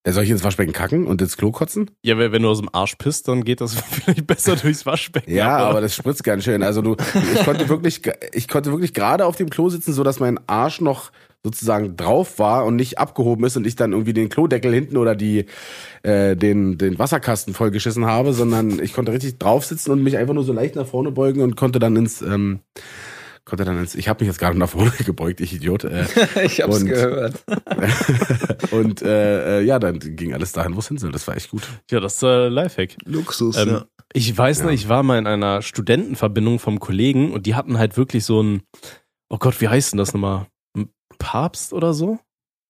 Soll 0.06 0.26
ich 0.26 0.32
ins 0.32 0.44
Waschbecken 0.44 0.74
kacken 0.74 1.08
und 1.08 1.22
ins 1.22 1.38
Klo 1.38 1.52
kotzen? 1.52 1.92
Ja, 2.04 2.18
wenn 2.18 2.34
wenn 2.34 2.42
du 2.42 2.50
aus 2.50 2.60
dem 2.60 2.68
Arsch 2.74 2.96
pisst, 2.96 3.30
dann 3.30 3.46
geht 3.46 3.62
das 3.62 3.76
vielleicht 3.90 4.28
besser 4.28 4.58
durchs 4.58 4.86
Waschbecken. 4.86 5.34
Ja, 5.34 5.58
aber 5.60 5.80
das 5.80 5.96
spritzt 5.96 6.26
ganz 6.26 6.44
schön. 6.44 6.62
Also 6.62 6.82
du, 6.82 6.98
ich 7.34 7.46
konnte 7.46 7.70
wirklich, 7.70 8.02
ich 8.34 8.50
konnte 8.50 8.72
wirklich 8.72 8.94
gerade 8.94 9.26
auf 9.26 9.38
dem 9.38 9.50
Klo 9.50 9.70
sitzen, 9.70 9.94
so 9.94 10.04
dass 10.04 10.20
mein 10.20 10.40
Arsch 10.48 10.82
noch 10.82 11.12
sozusagen 11.42 11.96
drauf 11.96 12.40
war 12.40 12.66
und 12.66 12.76
nicht 12.76 12.98
abgehoben 12.98 13.46
ist 13.46 13.56
und 13.56 13.66
ich 13.66 13.76
dann 13.76 13.94
irgendwie 13.94 14.14
den 14.14 14.30
Klodeckel 14.30 14.74
hinten 14.74 14.98
oder 14.98 15.16
die 15.16 15.46
äh, 16.04 16.36
den 16.36 16.78
den 16.78 17.00
Wasserkasten 17.00 17.54
vollgeschissen 17.54 18.06
habe, 18.06 18.34
sondern 18.34 18.80
ich 18.80 18.94
konnte 18.94 19.14
richtig 19.14 19.40
drauf 19.40 19.66
sitzen 19.66 19.92
und 19.92 20.04
mich 20.04 20.18
einfach 20.18 20.34
nur 20.34 20.44
so 20.44 20.54
leicht 20.54 20.76
nach 20.76 20.88
vorne 20.88 21.12
beugen 21.12 21.42
und 21.42 21.56
konnte 21.56 21.80
dann 21.80 21.96
ins 21.96 22.22
ähm, 22.22 22.60
konnte 23.46 23.66
dann 23.66 23.78
ins 23.78 23.96
ich 23.96 24.08
habe 24.08 24.24
mich 24.24 24.28
jetzt 24.28 24.40
gerade 24.40 24.58
nach 24.58 24.70
vorne 24.70 24.92
gebeugt, 25.06 25.42
ich 25.42 25.54
Idiot. 25.54 25.84
Äh, 25.84 26.06
Ich 26.46 26.62
hab's 26.62 26.80
Und- 26.82 26.88
gehört. 26.88 27.44
und 28.72 29.02
äh, 29.02 29.60
äh, 29.60 29.64
ja, 29.64 29.80
dann 29.80 30.00
ging 30.00 30.34
alles 30.34 30.52
dahin, 30.52 30.76
wo 30.76 30.80
es 30.80 30.88
hin 30.88 30.98
soll. 30.98 31.12
Das 31.12 31.28
war 31.28 31.36
echt 31.36 31.50
gut. 31.52 31.64
Ja, 31.92 32.00
das 32.00 32.16
ist 32.16 32.24
äh, 32.24 32.48
Lifehack. 32.48 32.96
Luxus, 33.06 33.58
Ähm, 33.58 33.84
Ich 34.14 34.36
weiß 34.38 34.60
noch, 34.62 34.70
Ja. 34.70 34.74
ich 34.74 34.90
war 34.90 35.04
mal 35.04 35.18
in 35.18 35.28
einer 35.28 35.62
Studentenverbindung 35.62 36.60
vom 36.60 36.80
Kollegen 36.80 37.32
und 37.32 37.46
die 37.46 37.56
hatten 37.56 37.78
halt 37.78 37.98
wirklich 37.98 38.26
so 38.26 38.42
ein, 38.42 38.62
oh 39.30 39.38
Gott, 39.38 39.60
wie 39.62 39.68
heißt 39.68 39.94
denn 39.94 39.98
das 39.98 40.14
nochmal? 40.14 40.48
Ein 40.78 40.90
Papst 41.18 41.74
oder 41.74 41.94
so? 41.94 42.20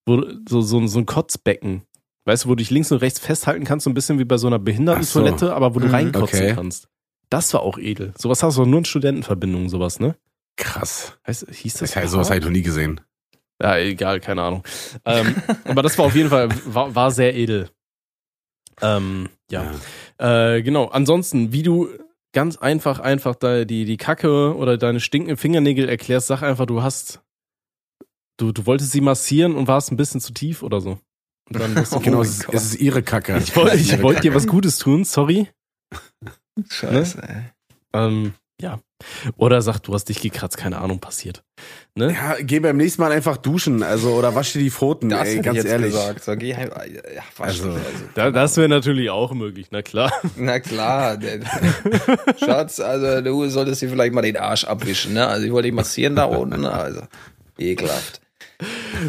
Wo, 0.06 0.24
so, 0.50 0.62
so, 0.62 0.86
so 0.88 1.00
ein 1.00 1.06
Kotzbecken. 1.06 1.84
Weißt 2.26 2.46
du, 2.46 2.50
wo 2.50 2.54
du 2.54 2.58
dich 2.58 2.70
links 2.72 2.92
und 2.92 3.00
rechts 3.00 3.20
festhalten 3.20 3.66
kannst, 3.66 3.84
so 3.84 3.90
ein 3.90 3.94
bisschen 3.94 4.18
wie 4.20 4.26
bei 4.26 4.38
so 4.38 4.48
einer 4.48 4.60
Behindertentoilette, 4.60 5.54
aber 5.54 5.76
wo 5.76 5.80
du 5.80 5.88
Mhm, 5.88 5.94
reinkotzen 5.94 6.40
okay. 6.40 6.54
kannst. 6.56 6.88
Das 7.30 7.54
war 7.54 7.62
auch 7.62 7.78
edel. 7.78 8.14
Sowas 8.18 8.44
hast 8.44 8.58
du 8.58 8.62
auch 8.62 8.66
nur 8.66 8.80
in 8.80 8.86
Studentenverbindungen, 8.86 9.68
sowas, 9.70 10.00
ne? 10.00 10.16
Krass. 10.56 11.18
Heißt, 11.26 11.48
hieß 11.50 11.76
das? 11.76 11.96
Heißt, 11.96 12.12
sowas 12.12 12.30
habe 12.30 12.40
ich 12.40 12.46
noch 12.46 12.52
nie 12.52 12.62
gesehen. 12.62 13.02
Ja, 13.62 13.78
egal, 13.78 14.20
keine 14.20 14.44
Ahnung. 14.44 14.64
Ähm, 15.06 15.36
aber 15.66 15.82
das 15.82 15.98
war 15.98 16.06
auf 16.06 16.16
jeden 16.16 16.30
Fall, 16.30 16.50
war, 16.66 16.94
war 16.96 17.12
sehr 17.12 17.36
edel. 17.36 17.70
Ähm, 18.82 19.30
ja. 19.50 19.74
Äh, 20.18 20.62
genau. 20.62 20.88
Ansonsten, 20.88 21.52
wie 21.52 21.64
du 21.64 21.90
ganz 22.34 22.58
einfach, 22.58 23.00
einfach 23.00 23.36
da 23.36 23.64
die, 23.66 23.86
die 23.86 23.98
Kacke 23.98 24.56
oder 24.56 24.78
deine 24.78 25.00
stinkenden 25.00 25.38
Fingernägel 25.38 25.88
erklärst, 25.88 26.28
sag 26.28 26.42
einfach, 26.42 26.66
du 26.66 26.82
hast, 26.82 27.22
du, 28.38 28.52
du 28.52 28.66
wolltest 28.66 28.92
sie 28.92 29.02
massieren 29.02 29.56
und 29.56 29.68
warst 29.68 29.92
ein 29.92 29.98
bisschen 29.98 30.20
zu 30.20 30.34
tief 30.34 30.64
oder 30.64 30.82
so. 30.82 31.00
Und 31.50 31.60
dann 31.60 31.76
bist 31.76 31.94
du, 31.94 32.00
Genau, 32.02 32.18
mein 32.18 32.26
es 32.28 32.40
ist, 32.40 32.54
es 32.54 32.66
ist 32.66 32.82
ihre 32.82 33.04
Kacke. 33.04 33.38
ich 33.38 33.56
wollte 33.56 34.02
wollte 34.02 34.22
dir 34.22 34.34
was 34.34 34.48
Gutes 34.48 34.78
tun, 34.78 35.06
sorry. 35.06 35.48
Scheiße, 36.70 37.22
ey. 37.22 37.44
Ähm, 37.94 38.34
Oder 39.38 39.62
sagt, 39.62 39.88
du 39.88 39.94
hast 39.94 40.06
dich 40.10 40.22
gekratzt, 40.22 40.58
keine 40.58 40.80
Ahnung, 40.80 41.00
passiert. 41.00 41.44
Ne? 41.96 42.14
Ja, 42.14 42.36
geh 42.42 42.60
beim 42.60 42.78
nächsten 42.78 43.02
Mal 43.02 43.12
einfach 43.12 43.38
duschen, 43.38 43.84
also 43.84 44.12
oder 44.14 44.34
wasch 44.36 44.54
dir 44.54 44.60
die 44.60 44.72
Pfoten, 44.72 45.10
Das 45.10 45.28
ey, 45.28 45.40
ganz 45.42 45.58
jetzt 45.58 45.68
ehrlich. 45.68 45.92
gesagt. 45.94 46.24
So, 46.24 46.36
geh 46.36 46.56
heim. 46.56 46.70
Ja, 47.16 47.22
wasch 47.38 47.48
Also, 47.50 47.72
dich, 47.72 47.82
Da, 48.16 48.32
das 48.32 48.58
wäre 48.58 48.70
natürlich 48.70 49.10
auch 49.10 49.34
möglich, 49.34 49.68
na 49.72 49.82
klar. 49.82 50.12
Na 50.36 50.60
klar, 50.60 51.18
der, 51.18 51.40
Schatz, 52.40 52.80
also 52.80 53.22
du 53.22 53.48
solltest 53.50 53.82
dir 53.82 53.90
vielleicht 53.90 54.14
mal 54.14 54.22
den 54.22 54.38
Arsch 54.38 54.64
abwischen, 54.64 55.14
ne? 55.14 55.28
Also 55.28 55.46
ich 55.46 55.52
wollte 55.52 55.68
dich 55.68 55.76
massieren 55.76 56.16
da 56.16 56.26
unten, 56.26 56.66
also 56.66 57.02
ekelhaft. 57.60 58.20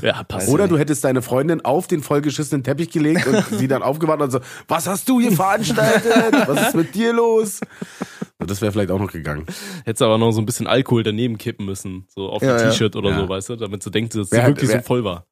Ja, 0.03 0.25
passt. 0.25 0.49
Oder 0.49 0.67
du 0.67 0.79
hättest 0.79 1.05
deine 1.05 1.23
Freundin 1.23 1.65
auf 1.65 1.87
den 1.87 2.03
vollgeschissenen 2.03 2.65
Teppich 2.65 2.91
gelegt 2.91 3.27
und 3.27 3.45
sie 3.59 3.69
dann 3.69 3.83
aufgewacht 3.83 4.21
und 4.21 4.31
so, 4.33 4.41
was 4.67 4.87
hast 4.89 5.09
du 5.09 5.21
hier 5.21 5.31
veranstaltet? 5.33 6.35
Was 6.47 6.69
ist 6.69 6.75
mit 6.75 6.95
dir 6.95 7.13
los? 7.13 7.61
Das 8.39 8.61
wäre 8.61 8.73
vielleicht 8.73 8.91
auch 8.91 8.99
noch 8.99 9.13
gegangen. 9.13 9.47
Hättest 9.85 10.03
aber 10.03 10.19
noch 10.19 10.33
so 10.33 10.41
ein 10.41 10.47
bisschen 10.47 10.67
Alkohol 10.67 11.03
daneben 11.03 11.39
kippen 11.39 11.65
müssen, 11.67 12.07
so 12.09 12.29
auf 12.31 12.43
Ja, 12.43 12.55
ein 12.57 12.61
ja. 12.61 12.71
T-Shirt 12.71 12.97
oder 12.97 13.11
Ja. 13.11 13.21
so, 13.21 13.29
weißt 13.29 13.49
du, 13.51 13.57
damit 13.57 13.83
sie 13.83 13.91
denkt, 13.91 14.15
dass 14.15 14.31
sie 14.31 14.37
wirklich 14.37 14.69
wer- 14.71 14.81
so 14.81 14.87
voll 14.87 15.05
war. 15.05 15.27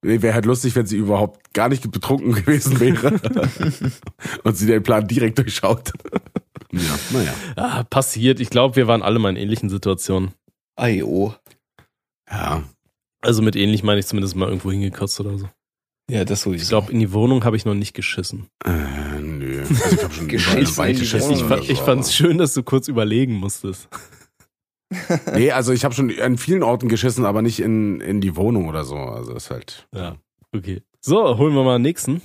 Wäre 0.00 0.32
halt 0.32 0.44
lustig, 0.46 0.76
wenn 0.76 0.86
sie 0.86 0.96
überhaupt 0.96 1.52
gar 1.52 1.68
nicht 1.68 1.90
betrunken 1.90 2.32
gewesen 2.44 2.78
wäre 2.78 3.20
und 4.44 4.56
sie 4.56 4.66
den 4.66 4.82
Plan 4.84 5.06
direkt 5.08 5.38
durchschaut. 5.38 5.92
Ja, 6.70 6.98
naja. 7.10 7.34
Ah, 7.56 7.82
passiert. 7.84 8.38
Ich 8.38 8.50
glaube, 8.50 8.76
wir 8.76 8.86
waren 8.86 9.02
alle 9.02 9.18
mal 9.18 9.30
in 9.30 9.36
ähnlichen 9.36 9.68
Situationen. 9.68 10.30
Ajo. 10.76 11.34
Ja. 12.30 12.62
Also 13.22 13.42
mit 13.42 13.56
ähnlich 13.56 13.82
meine 13.82 13.98
ich 13.98 14.06
zumindest 14.06 14.36
mal 14.36 14.46
irgendwo 14.48 14.70
hingekotzt 14.70 15.18
oder 15.18 15.36
so. 15.38 15.48
Ja, 16.10 16.24
das 16.24 16.42
sowieso. 16.42 16.62
Ich 16.62 16.68
glaube, 16.68 16.92
in 16.92 17.00
die 17.00 17.12
Wohnung 17.12 17.44
habe 17.44 17.56
ich 17.56 17.64
noch 17.64 17.74
nicht 17.74 17.94
geschissen. 17.94 18.46
Äh. 18.64 18.70
Also 19.68 19.96
ich 19.96 20.04
habe 20.04 20.14
schon 20.14 20.28
Geschissen. 20.28 20.56
Wohnung. 21.22 21.34
Ich, 21.36 21.42
fand, 21.44 21.70
ich 21.70 21.78
so, 21.78 21.84
fand's 21.84 22.14
schön, 22.14 22.38
dass 22.38 22.54
du 22.54 22.62
kurz 22.62 22.88
überlegen 22.88 23.34
musstest. 23.34 23.88
Nee, 25.34 25.50
also 25.50 25.74
ich 25.74 25.84
habe 25.84 25.94
schon 25.94 26.18
an 26.18 26.38
vielen 26.38 26.62
Orten 26.62 26.88
geschissen, 26.88 27.26
aber 27.26 27.42
nicht 27.42 27.60
in, 27.60 28.00
in 28.00 28.22
die 28.22 28.36
Wohnung 28.36 28.68
oder 28.68 28.84
so. 28.84 28.96
Also 28.96 29.34
ist 29.34 29.50
halt. 29.50 29.86
Ja, 29.94 30.16
okay. 30.56 30.80
So, 31.00 31.36
holen 31.36 31.54
wir 31.54 31.62
mal 31.62 31.76
den 31.76 31.82
nächsten. 31.82 32.22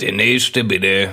Der 0.00 0.12
nächste 0.12 0.62
bitte. 0.62 1.10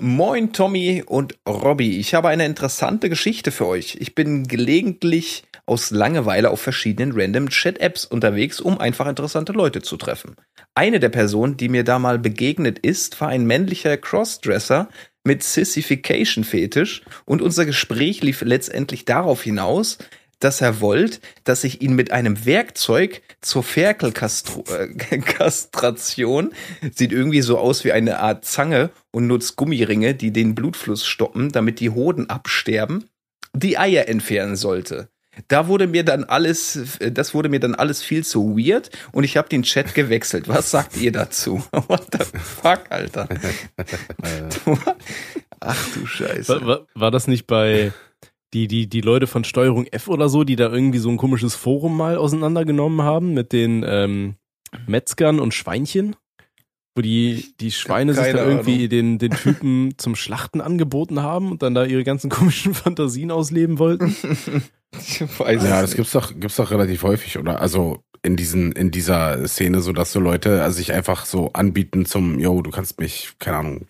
Moin 0.00 0.52
Tommy 0.52 1.04
und 1.06 1.36
Robby, 1.48 1.98
ich 1.98 2.14
habe 2.14 2.28
eine 2.28 2.44
interessante 2.44 3.08
Geschichte 3.08 3.52
für 3.52 3.66
euch. 3.66 3.96
Ich 4.00 4.14
bin 4.14 4.48
gelegentlich 4.48 5.44
aus 5.66 5.92
Langeweile 5.92 6.50
auf 6.50 6.60
verschiedenen 6.60 7.12
random 7.14 7.48
Chat-Apps 7.48 8.04
unterwegs, 8.04 8.60
um 8.60 8.78
einfach 8.78 9.06
interessante 9.06 9.52
Leute 9.52 9.82
zu 9.82 9.96
treffen. 9.96 10.34
Eine 10.74 10.98
der 10.98 11.10
Personen, 11.10 11.56
die 11.56 11.68
mir 11.68 11.84
da 11.84 11.98
mal 12.00 12.18
begegnet 12.18 12.80
ist, 12.80 13.20
war 13.20 13.28
ein 13.28 13.46
männlicher 13.46 13.96
Crossdresser 13.96 14.88
mit 15.22 15.42
Sissification-Fetisch 15.42 17.02
und 17.24 17.40
unser 17.40 17.64
Gespräch 17.64 18.20
lief 18.20 18.42
letztendlich 18.42 19.04
darauf 19.04 19.42
hinaus, 19.42 19.98
dass 20.40 20.60
er 20.60 20.80
wollte, 20.80 21.20
dass 21.44 21.64
ich 21.64 21.80
ihn 21.80 21.94
mit 21.94 22.10
einem 22.10 22.44
Werkzeug 22.44 23.22
zur 23.44 23.62
Ferkelkastration, 23.62 26.52
sieht 26.94 27.12
irgendwie 27.12 27.42
so 27.42 27.58
aus 27.58 27.84
wie 27.84 27.92
eine 27.92 28.18
Art 28.20 28.44
Zange 28.44 28.90
und 29.12 29.26
nutzt 29.26 29.56
Gummiringe, 29.56 30.14
die 30.14 30.32
den 30.32 30.54
Blutfluss 30.54 31.06
stoppen, 31.06 31.52
damit 31.52 31.80
die 31.80 31.90
Hoden 31.90 32.30
absterben, 32.30 33.04
die 33.52 33.76
Eier 33.78 34.08
entfernen 34.08 34.56
sollte. 34.56 35.10
Da 35.48 35.66
wurde 35.66 35.88
mir 35.88 36.04
dann 36.04 36.22
alles, 36.24 36.98
das 37.00 37.34
wurde 37.34 37.48
mir 37.48 37.58
dann 37.60 37.74
alles 37.74 38.02
viel 38.02 38.24
zu 38.24 38.56
weird 38.56 38.90
und 39.12 39.24
ich 39.24 39.36
habe 39.36 39.48
den 39.48 39.64
Chat 39.64 39.94
gewechselt. 39.94 40.48
Was 40.48 40.70
sagt 40.70 40.96
ihr 40.96 41.12
dazu? 41.12 41.64
What 41.72 42.06
the 42.12 42.20
fuck, 42.38 42.82
Alter? 42.90 43.28
Ach 45.60 45.88
du 45.94 46.06
Scheiße. 46.06 46.60
War, 46.60 46.66
war, 46.66 46.86
war 46.94 47.10
das 47.10 47.26
nicht 47.26 47.48
bei 47.48 47.92
die, 48.54 48.68
die, 48.68 48.86
die 48.88 49.00
Leute 49.00 49.26
von 49.26 49.44
Steuerung 49.44 49.86
F 49.86 50.08
oder 50.08 50.28
so, 50.28 50.44
die 50.44 50.56
da 50.56 50.70
irgendwie 50.72 50.98
so 51.00 51.10
ein 51.10 51.16
komisches 51.16 51.54
Forum 51.54 51.96
mal 51.96 52.16
auseinandergenommen 52.16 53.02
haben 53.02 53.34
mit 53.34 53.52
den 53.52 53.84
ähm, 53.86 54.36
Metzgern 54.86 55.40
und 55.40 55.52
Schweinchen? 55.52 56.16
Wo 56.96 57.02
die, 57.02 57.54
die 57.60 57.72
Schweine 57.72 58.14
sich 58.14 58.32
dann 58.32 58.48
irgendwie 58.48 58.76
Ahnung. 58.76 58.88
den, 58.88 59.18
den 59.18 59.30
Typen 59.32 59.94
zum 59.98 60.14
Schlachten 60.14 60.60
angeboten 60.60 61.20
haben 61.22 61.50
und 61.50 61.62
dann 61.62 61.74
da 61.74 61.84
ihre 61.84 62.04
ganzen 62.04 62.30
komischen 62.30 62.72
Fantasien 62.72 63.30
ausleben 63.30 63.78
wollten? 63.78 64.14
Ich 64.96 65.20
weiß 65.22 65.64
Ja, 65.64 65.80
es 65.82 65.90
das 65.90 65.90
nicht. 65.90 65.96
gibt's 65.96 66.12
doch, 66.12 66.32
gibt's 66.38 66.54
doch 66.54 66.70
relativ 66.70 67.02
häufig, 67.02 67.36
oder? 67.36 67.60
Also 67.60 68.04
in 68.22 68.36
diesen, 68.36 68.70
in 68.70 68.92
dieser 68.92 69.48
Szene, 69.48 69.80
so 69.80 69.92
dass 69.92 70.12
so 70.12 70.20
Leute 70.20 70.62
also 70.62 70.76
sich 70.76 70.92
einfach 70.92 71.26
so 71.26 71.50
anbieten 71.52 72.06
zum, 72.06 72.38
yo, 72.38 72.62
du 72.62 72.70
kannst 72.70 73.00
mich, 73.00 73.32
keine 73.40 73.56
Ahnung, 73.56 73.86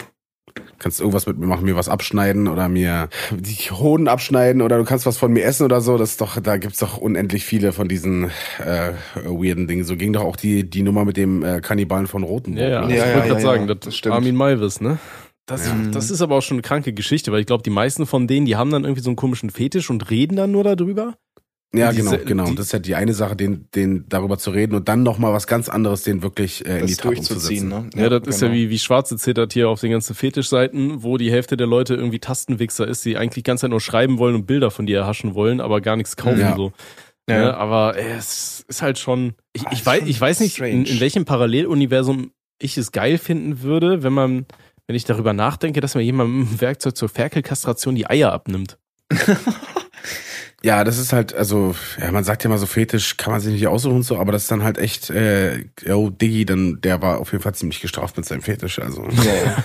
kannst 0.84 1.00
irgendwas 1.00 1.26
mit 1.26 1.38
mir 1.38 1.46
machen, 1.46 1.64
mir 1.64 1.76
was 1.76 1.88
abschneiden 1.88 2.46
oder 2.46 2.68
mir 2.68 3.08
die 3.32 3.70
Hoden 3.70 4.06
abschneiden 4.06 4.60
oder 4.60 4.76
du 4.76 4.84
kannst 4.84 5.06
was 5.06 5.16
von 5.16 5.32
mir 5.32 5.42
essen 5.44 5.64
oder 5.64 5.80
so. 5.80 5.96
Das 5.96 6.10
ist 6.10 6.20
doch, 6.20 6.38
da 6.40 6.58
gibt's 6.58 6.78
doch 6.78 6.98
unendlich 6.98 7.44
viele 7.46 7.72
von 7.72 7.88
diesen 7.88 8.24
äh, 8.58 8.92
weirden 9.24 9.66
Dingen. 9.66 9.84
So 9.84 9.96
ging 9.96 10.12
doch 10.12 10.22
auch 10.22 10.36
die, 10.36 10.68
die 10.68 10.82
Nummer 10.82 11.06
mit 11.06 11.16
dem 11.16 11.42
äh, 11.42 11.60
Kannibalen 11.62 12.06
von 12.06 12.22
Rotenburg. 12.22 12.62
Ja, 12.62 12.68
ja, 12.68 12.86
ne? 12.86 12.92
ich 12.92 12.98
Ja, 12.98 13.06
wollte 13.06 13.18
ja, 13.18 13.24
gerade 13.24 13.40
ja, 13.40 13.46
sagen, 13.46 13.60
ja, 13.62 13.74
das, 13.74 13.78
das 13.80 13.88
ist 13.88 13.96
stimmt. 13.96 14.14
Armin 14.14 14.36
Malvis, 14.36 14.80
ne? 14.82 14.98
Das, 15.46 15.66
Ja. 15.66 15.74
das 15.90 16.10
ist 16.10 16.20
aber 16.20 16.36
auch 16.36 16.42
schon 16.42 16.56
eine 16.56 16.62
kranke 16.62 16.92
Geschichte, 16.92 17.32
weil 17.32 17.40
ich 17.40 17.46
glaube, 17.46 17.62
die 17.62 17.70
meisten 17.70 18.04
von 18.06 18.26
denen, 18.26 18.44
die 18.46 18.56
haben 18.56 18.70
dann 18.70 18.84
irgendwie 18.84 19.02
so 19.02 19.08
einen 19.08 19.16
komischen 19.16 19.48
Fetisch 19.50 19.88
und 19.88 20.10
reden 20.10 20.36
dann 20.36 20.52
nur 20.52 20.64
darüber. 20.64 21.14
Ja, 21.72 21.90
genau, 21.92 22.12
diese- 22.12 22.24
genau. 22.24 22.44
die- 22.46 22.54
das 22.54 22.66
ist 22.66 22.72
ja 22.72 22.78
die 22.78 22.94
eine 22.94 23.14
Sache, 23.14 23.34
den, 23.36 23.68
den 23.74 24.04
darüber 24.08 24.38
zu 24.38 24.50
reden 24.50 24.74
und 24.76 24.88
dann 24.88 25.02
noch 25.02 25.18
mal 25.18 25.32
was 25.32 25.46
ganz 25.48 25.68
anderes, 25.68 26.02
den 26.04 26.22
wirklich 26.22 26.64
äh, 26.66 26.80
in 26.80 26.86
die 26.86 26.94
Tat 26.94 27.16
umzusetzen. 27.18 27.68
ne? 27.68 27.90
Ja, 27.96 28.08
das 28.08 28.28
ist 28.28 28.40
ja 28.42 28.46
genau. 28.48 28.58
wie, 28.60 28.70
wie 28.70 28.78
Schwarze 28.78 29.16
zittert 29.16 29.52
hier 29.52 29.68
auf 29.68 29.80
den 29.80 29.90
ganzen 29.90 30.14
Fetischseiten, 30.14 31.02
wo 31.02 31.16
die 31.18 31.32
Hälfte 31.32 31.56
der 31.56 31.66
Leute 31.66 31.94
irgendwie 31.94 32.20
Tastenwichser 32.20 32.86
ist, 32.86 33.04
die 33.04 33.16
eigentlich 33.16 33.34
die 33.34 33.42
ganze 33.42 33.62
Zeit 33.62 33.70
nur 33.70 33.80
schreiben 33.80 34.18
wollen 34.18 34.36
und 34.36 34.46
Bilder 34.46 34.70
von 34.70 34.86
dir 34.86 34.98
erhaschen 35.00 35.34
wollen, 35.34 35.60
aber 35.60 35.80
gar 35.80 35.96
nichts 35.96 36.16
kaufen 36.16 36.38
Ja. 36.40 36.54
so. 36.56 36.72
Ja. 37.28 37.42
Ja. 37.42 37.54
aber 37.56 37.96
äh, 37.96 38.12
es 38.18 38.64
ist 38.68 38.82
halt 38.82 38.98
schon. 38.98 39.32
Ich, 39.54 39.66
Ah, 39.66 39.70
ich 39.72 39.84
weiß, 39.84 40.02
ich 40.06 40.20
weiß 40.20 40.40
nicht, 40.40 40.60
in, 40.60 40.84
in 40.84 41.00
welchem 41.00 41.24
Paralleluniversum 41.24 42.30
ich 42.60 42.76
es 42.78 42.92
geil 42.92 43.18
finden 43.18 43.62
würde, 43.62 44.02
wenn 44.04 44.12
man, 44.12 44.46
wenn 44.86 44.94
ich 44.94 45.04
darüber 45.06 45.32
nachdenke, 45.32 45.80
dass 45.80 45.94
mir 45.96 46.02
jemand 46.02 46.30
mit 46.30 46.48
einem 46.48 46.60
Werkzeug 46.60 46.96
zur 46.96 47.08
Ferkelkastration 47.08 47.94
die 47.96 48.06
Eier 48.06 48.30
abnimmt. 48.32 48.78
Ja, 50.64 50.82
das 50.82 50.96
ist 50.96 51.12
halt, 51.12 51.34
also, 51.34 51.74
ja, 52.00 52.10
man 52.10 52.24
sagt 52.24 52.42
ja 52.42 52.48
mal 52.48 52.56
so 52.56 52.64
Fetisch, 52.64 53.18
kann 53.18 53.32
man 53.32 53.40
sich 53.42 53.52
nicht 53.52 53.66
aussuchen 53.66 53.96
und 53.96 54.02
so, 54.02 54.18
aber 54.18 54.32
das 54.32 54.44
ist 54.44 54.50
dann 54.50 54.62
halt 54.62 54.78
echt, 54.78 55.10
äh, 55.10 55.66
yo, 55.84 56.08
Diggi, 56.08 56.46
dann, 56.46 56.80
der 56.80 57.02
war 57.02 57.18
auf 57.18 57.32
jeden 57.32 57.42
Fall 57.42 57.54
ziemlich 57.54 57.82
gestraft 57.82 58.16
mit 58.16 58.24
seinem 58.24 58.40
Fetisch, 58.40 58.78
also. 58.78 59.06
Ja, 59.24 59.34
ja. 59.34 59.64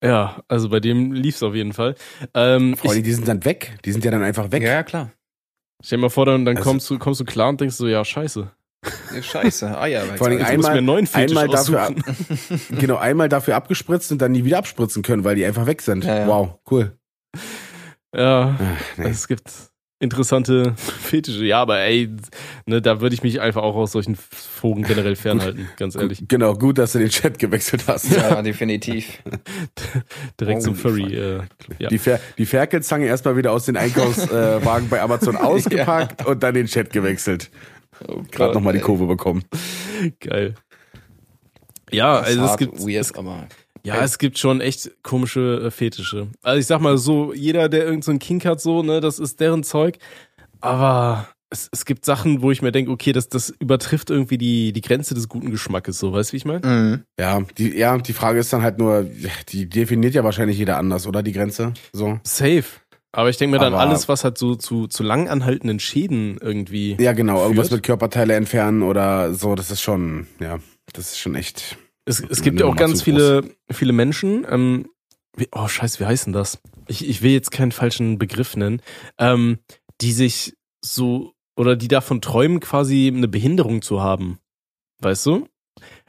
Ja, 0.00 0.42
also 0.46 0.68
bei 0.68 0.78
dem 0.78 1.10
lief's 1.12 1.42
auf 1.42 1.56
jeden 1.56 1.72
Fall. 1.72 1.96
Ähm, 2.32 2.76
Vor 2.76 2.90
allem, 2.90 2.98
ich, 3.00 3.04
die 3.04 3.12
sind 3.12 3.26
dann 3.26 3.44
weg, 3.44 3.78
die 3.84 3.90
sind 3.90 4.04
ja 4.04 4.12
dann 4.12 4.22
einfach 4.22 4.52
weg. 4.52 4.62
ja, 4.62 4.70
ja, 4.70 4.82
klar. 4.84 5.10
stell 5.82 5.98
dir 5.98 6.02
mal 6.02 6.08
vor, 6.08 6.24
dann, 6.24 6.44
dann 6.44 6.56
Also- 6.56 6.70
kommst, 6.70 6.88
du, 6.88 6.98
kommst 7.00 7.18
du 7.18 7.24
klar 7.24 7.48
und 7.48 7.60
denkst 7.60 7.74
so, 7.74 7.88
ja, 7.88 8.04
scheiße. 8.04 8.48
Ja, 9.12 9.22
Scheiße, 9.22 9.76
Eier. 9.76 10.04
Vor 10.16 10.28
allem 10.28 10.40
einmal, 10.44 10.70
mir 10.70 10.78
einen 10.78 10.86
neuen 10.86 11.06
Fetisch 11.08 11.36
einmal 11.36 11.48
dafür, 11.48 11.82
aussuchen. 11.88 12.60
genau, 12.78 12.94
einmal 12.96 13.28
dafür 13.28 13.56
abgespritzt 13.56 14.12
und 14.12 14.22
dann 14.22 14.30
nie 14.30 14.44
wieder 14.44 14.58
abspritzen 14.58 15.02
können, 15.02 15.24
weil 15.24 15.34
die 15.34 15.44
einfach 15.44 15.66
weg 15.66 15.82
sind. 15.82 16.04
Ja, 16.04 16.20
ja. 16.20 16.26
Wow, 16.28 16.60
cool. 16.70 16.96
Ja, 18.14 18.56
Ach, 18.58 18.98
nee. 18.98 19.08
es 19.08 19.28
gibt 19.28 19.50
interessante 20.00 20.74
Fetische. 20.76 21.44
Ja, 21.44 21.60
aber 21.62 21.80
ey, 21.80 22.10
ne, 22.66 22.80
da 22.80 23.00
würde 23.00 23.14
ich 23.14 23.22
mich 23.22 23.40
einfach 23.40 23.62
auch 23.62 23.74
aus 23.74 23.92
solchen 23.92 24.16
Foren 24.16 24.82
generell 24.82 25.16
fernhalten, 25.16 25.68
ganz 25.76 25.94
ehrlich. 25.96 26.20
Gut, 26.20 26.28
genau, 26.28 26.54
gut, 26.54 26.78
dass 26.78 26.92
du 26.92 26.98
den 26.98 27.08
Chat 27.08 27.38
gewechselt 27.38 27.84
hast. 27.86 28.10
Ja, 28.14 28.40
definitiv. 28.42 29.22
Direkt 30.40 30.62
zum 30.62 30.74
Holy 30.74 30.82
Furry. 30.82 31.14
Äh, 31.14 31.40
ja. 31.78 31.88
Die, 31.88 31.98
Fer 31.98 32.20
die 32.38 32.46
Ferkelzange 32.46 33.06
erstmal 33.06 33.36
wieder 33.36 33.52
aus 33.52 33.66
den 33.66 33.76
Einkaufswagen 33.76 34.88
bei 34.90 35.00
Amazon 35.00 35.36
ausgepackt 35.36 36.26
und 36.26 36.42
dann 36.42 36.54
den 36.54 36.66
Chat 36.66 36.92
gewechselt. 36.92 37.50
Oh 38.06 38.22
Gerade 38.30 38.54
nochmal 38.54 38.74
die. 38.74 38.80
Kurve 38.80 39.06
bekommen. 39.06 39.42
Geil. 40.20 40.54
Ja, 41.90 42.20
also 42.20 42.44
es 42.44 42.56
gibt, 42.56 42.78
weird, 42.80 43.00
es, 43.00 43.14
aber 43.14 43.48
ja, 43.88 44.02
es 44.04 44.18
gibt 44.18 44.38
schon 44.38 44.60
echt 44.60 44.90
komische 45.02 45.62
äh, 45.66 45.70
Fetische. 45.70 46.28
Also 46.42 46.58
ich 46.60 46.66
sag 46.66 46.80
mal 46.80 46.98
so, 46.98 47.32
jeder, 47.34 47.68
der 47.68 47.84
irgend 47.86 48.04
so 48.04 48.16
Kink 48.18 48.44
hat, 48.44 48.60
so, 48.60 48.82
ne, 48.82 49.00
das 49.00 49.18
ist 49.18 49.40
deren 49.40 49.62
Zeug. 49.64 49.98
Aber 50.60 51.28
es, 51.50 51.68
es 51.72 51.84
gibt 51.84 52.04
Sachen, 52.04 52.42
wo 52.42 52.50
ich 52.50 52.62
mir 52.62 52.72
denke, 52.72 52.90
okay, 52.90 53.12
das, 53.12 53.28
das 53.28 53.50
übertrifft 53.58 54.10
irgendwie 54.10 54.38
die, 54.38 54.72
die 54.72 54.80
Grenze 54.80 55.14
des 55.14 55.28
guten 55.28 55.50
Geschmackes, 55.50 55.98
so, 55.98 56.12
weißt 56.12 56.30
du, 56.30 56.32
wie 56.32 56.36
ich 56.36 56.44
meine? 56.44 56.66
Mhm. 56.66 57.02
Ja, 57.18 57.40
die, 57.56 57.76
ja, 57.76 57.96
die 57.98 58.12
Frage 58.12 58.38
ist 58.40 58.52
dann 58.52 58.62
halt 58.62 58.78
nur, 58.78 59.06
die 59.48 59.68
definiert 59.68 60.14
ja 60.14 60.24
wahrscheinlich 60.24 60.58
jeder 60.58 60.76
anders, 60.78 61.06
oder 61.06 61.22
die 61.22 61.32
Grenze? 61.32 61.72
So. 61.92 62.20
Safe. 62.24 62.64
Aber 63.12 63.30
ich 63.30 63.38
denke 63.38 63.56
mir 63.56 63.58
dann, 63.64 63.72
Aber- 63.72 63.82
alles, 63.82 64.08
was 64.08 64.24
halt 64.24 64.36
so 64.36 64.54
zu, 64.54 64.86
zu 64.86 65.02
lang 65.02 65.28
anhaltenden 65.28 65.80
Schäden 65.80 66.36
irgendwie. 66.42 66.96
Ja, 67.00 67.12
genau, 67.12 67.42
irgendwas 67.42 67.68
Führt? 67.68 67.78
mit 67.78 67.86
Körperteile 67.86 68.34
entfernen 68.34 68.82
oder 68.82 69.32
so, 69.32 69.54
das 69.54 69.70
ist 69.70 69.80
schon, 69.80 70.26
ja, 70.40 70.58
das 70.92 71.12
ist 71.12 71.18
schon 71.18 71.34
echt. 71.34 71.78
Es, 72.08 72.20
es 72.20 72.42
gibt 72.42 72.58
ja 72.60 72.66
auch 72.66 72.76
ganz 72.76 73.02
viele, 73.02 73.54
viele 73.70 73.92
Menschen, 73.92 74.46
ähm, 74.48 74.88
wie, 75.36 75.48
oh 75.52 75.68
scheiße, 75.68 76.00
wie 76.00 76.06
heißt 76.06 76.26
denn 76.26 76.32
das? 76.32 76.58
Ich, 76.86 77.06
ich 77.06 77.22
will 77.22 77.32
jetzt 77.32 77.50
keinen 77.50 77.70
falschen 77.70 78.18
Begriff 78.18 78.56
nennen, 78.56 78.80
ähm, 79.18 79.58
die 80.00 80.12
sich 80.12 80.56
so, 80.80 81.34
oder 81.56 81.76
die 81.76 81.88
davon 81.88 82.20
träumen, 82.20 82.60
quasi 82.60 83.12
eine 83.14 83.28
Behinderung 83.28 83.82
zu 83.82 84.00
haben. 84.00 84.38
Weißt 85.00 85.26
du? 85.26 85.36
Mhm. 85.36 85.46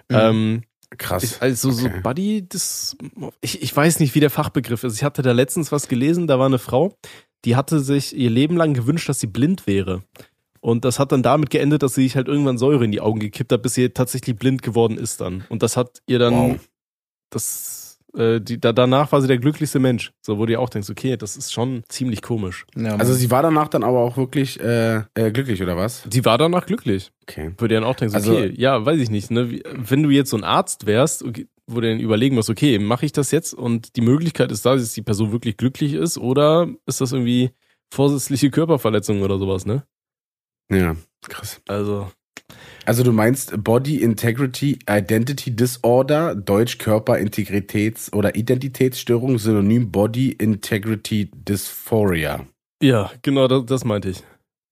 Ähm, 0.09 0.61
Krass. 0.97 1.23
Ich, 1.23 1.41
also 1.41 1.69
so 1.69 1.85
Okay. 1.85 1.99
Buddy, 2.01 2.47
das, 2.47 2.97
ich, 3.41 3.61
ich 3.61 3.75
weiß 3.75 3.99
nicht, 3.99 4.15
wie 4.15 4.19
der 4.19 4.31
Fachbegriff 4.31 4.83
ist. 4.83 4.95
Ich 4.95 5.03
hatte 5.03 5.21
da 5.21 5.33
letztens 5.33 5.71
was 5.71 5.87
gelesen, 5.87 6.25
da 6.25 6.39
war 6.39 6.47
eine 6.47 6.57
Frau, 6.57 6.97
die 7.45 7.55
hatte 7.55 7.79
sich 7.79 8.15
ihr 8.15 8.29
Leben 8.29 8.57
lang 8.57 8.73
gewünscht, 8.73 9.07
dass 9.07 9.19
sie 9.19 9.27
blind 9.27 9.67
wäre. 9.67 10.01
Und 10.61 10.83
das 10.85 10.99
hat 10.99 11.11
dann 11.11 11.23
damit 11.23 11.49
geendet, 11.49 11.83
dass 11.83 11.95
sie 11.95 12.03
sich 12.03 12.15
halt 12.15 12.27
irgendwann 12.27 12.57
Säure 12.57 12.83
in 12.85 12.91
die 12.91 13.01
Augen 13.01 13.19
gekippt 13.19 13.51
hat, 13.51 13.61
bis 13.61 13.75
sie 13.75 13.89
tatsächlich 13.89 14.35
blind 14.35 14.61
geworden 14.61 14.97
ist 14.97 15.21
dann. 15.21 15.43
Und 15.49 15.63
das 15.63 15.77
hat 15.77 16.01
ihr 16.07 16.19
dann, 16.19 16.33
Wow. 16.33 16.59
das, 17.29 17.99
äh, 18.15 18.41
die, 18.41 18.59
da, 18.59 18.73
danach 18.73 19.11
war 19.11 19.21
sie 19.21 19.27
der 19.27 19.37
glücklichste 19.37 19.79
Mensch. 19.79 20.11
So, 20.21 20.37
wo 20.37 20.41
du 20.45 20.53
dir 20.53 20.59
auch 20.59 20.69
denkst, 20.69 20.89
okay, 20.89 21.15
das 21.15 21.37
ist 21.37 21.53
schon 21.53 21.83
ziemlich 21.89 22.21
komisch. 22.21 22.65
Ja, 22.75 22.95
Also 22.95 23.13
sie 23.13 23.29
war 23.31 23.41
danach 23.43 23.67
dann 23.67 23.83
aber 23.83 23.99
auch 23.99 24.17
wirklich 24.17 24.59
äh, 24.59 25.03
äh, 25.13 25.31
glücklich, 25.31 25.61
oder 25.61 25.77
was? 25.77 26.03
Sie 26.11 26.25
war 26.25 26.37
danach 26.37 26.65
glücklich. 26.65 27.11
Okay. 27.23 27.51
Würde 27.57 27.75
dann 27.75 27.83
auch 27.83 27.95
denken, 27.95 28.11
so, 28.11 28.17
Also- 28.17 28.31
okay, 28.33 28.53
ja, 28.57 28.83
weiß 28.85 28.99
ich 28.99 29.09
nicht, 29.09 29.31
ne? 29.31 29.61
Wenn 29.75 30.03
du 30.03 30.09
jetzt 30.09 30.31
so 30.31 30.37
ein 30.37 30.43
Arzt 30.43 30.85
wärst, 30.87 31.23
okay, 31.23 31.47
wo 31.67 31.79
du 31.81 31.87
dann 31.87 31.99
überlegen 31.99 32.33
musst, 32.35 32.49
okay, 32.49 32.79
mache 32.79 33.05
ich 33.05 33.11
das 33.11 33.29
jetzt 33.29 33.53
und 33.53 33.95
die 33.95 34.01
Möglichkeit 34.01 34.51
ist 34.51 34.65
da, 34.65 34.75
dass 34.75 34.93
die 34.93 35.03
Person 35.03 35.31
wirklich 35.31 35.55
glücklich 35.55 35.93
ist 35.93 36.17
oder 36.17 36.67
ist 36.87 36.99
das 36.99 37.11
irgendwie 37.11 37.51
vorsätzliche 37.93 38.49
Körperverletzung 38.49 39.21
oder 39.21 39.37
sowas, 39.37 39.67
ne? 39.67 39.83
Ja, 40.71 40.95
krass. 41.27 41.61
Also, 41.67 42.11
Also 42.85 43.03
du 43.03 43.11
meinst 43.11 43.63
Body 43.63 43.97
Integrity 44.01 44.79
Identity 44.89 45.55
Disorder, 45.55 46.35
Deutsch 46.35 46.77
Körperintegritäts- 46.77 48.13
oder 48.13 48.35
Identitätsstörung, 48.35 49.37
Synonym 49.37 49.91
Body 49.91 50.31
Integrity 50.31 51.29
Dysphoria. 51.33 52.45
ja, 52.81 53.11
genau, 53.21 53.47
das, 53.47 53.65
das 53.65 53.85
meinte 53.85 54.09
ich. 54.09 54.23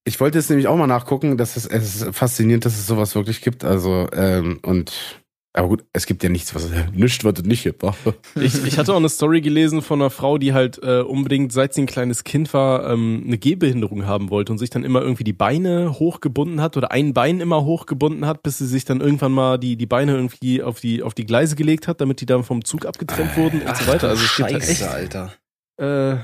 Ich 0.05 0.19
wollte 0.21 0.37
jetzt 0.37 0.49
nämlich 0.49 0.67
auch 0.67 0.77
mal 0.77 0.87
nachgucken, 0.87 1.37
dass 1.37 1.57
es, 1.57 1.65
es 1.65 2.01
ist 2.01 2.15
faszinierend, 2.15 2.63
dass 2.65 2.77
es 2.79 2.87
sowas 2.87 3.13
wirklich 3.13 3.41
gibt. 3.41 3.65
Also, 3.65 4.07
ähm, 4.13 4.59
und 4.63 5.19
aber 5.53 5.69
gut, 5.69 5.85
es 5.91 6.05
gibt 6.05 6.21
ja 6.21 6.29
nichts, 6.29 6.53
was 6.53 6.69
nichts, 6.93 7.23
es 7.23 7.43
nicht 7.43 7.63
gibt. 7.63 7.81
wa? 7.81 7.95
Ich, 8.35 8.63
ich 8.63 8.77
hatte 8.77 8.93
auch 8.93 8.97
eine 8.97 9.09
Story 9.09 9.41
gelesen 9.41 9.81
von 9.81 9.99
einer 9.99 10.11
Frau, 10.11 10.37
die 10.37 10.53
halt 10.53 10.79
äh, 10.83 11.01
unbedingt, 11.01 11.51
seit 11.51 11.73
sie 11.73 11.81
ein 11.81 11.87
kleines 11.87 12.23
Kind 12.23 12.53
war, 12.53 12.87
ähm, 12.91 13.23
eine 13.25 13.39
Gehbehinderung 13.39 14.05
haben 14.05 14.29
wollte 14.29 14.51
und 14.51 14.59
sich 14.59 14.69
dann 14.69 14.83
immer 14.83 15.01
irgendwie 15.01 15.23
die 15.23 15.33
Beine 15.33 15.97
hochgebunden 15.97 16.61
hat 16.61 16.77
oder 16.77 16.91
ein 16.91 17.13
Bein 17.13 17.39
immer 17.39 17.65
hochgebunden 17.65 18.27
hat, 18.27 18.43
bis 18.43 18.59
sie 18.59 18.67
sich 18.67 18.85
dann 18.85 19.01
irgendwann 19.01 19.31
mal 19.31 19.57
die, 19.57 19.77
die 19.77 19.87
Beine 19.87 20.13
irgendwie 20.13 20.61
auf 20.61 20.79
die, 20.79 21.01
auf 21.01 21.15
die 21.15 21.25
Gleise 21.25 21.55
gelegt 21.55 21.87
hat, 21.87 22.01
damit 22.01 22.21
die 22.21 22.27
dann 22.27 22.43
vom 22.43 22.63
Zug 22.63 22.85
abgetrennt 22.85 23.35
wurden 23.35 23.61
und 23.63 23.77
so 23.77 23.87
weiter. 23.87 24.09
Also 24.09 24.25
es 24.25 24.35
gibt 24.35 24.51
halt 24.51 24.69
echt 24.69 24.83
Alter. 24.83 25.33
äh, 25.81 26.17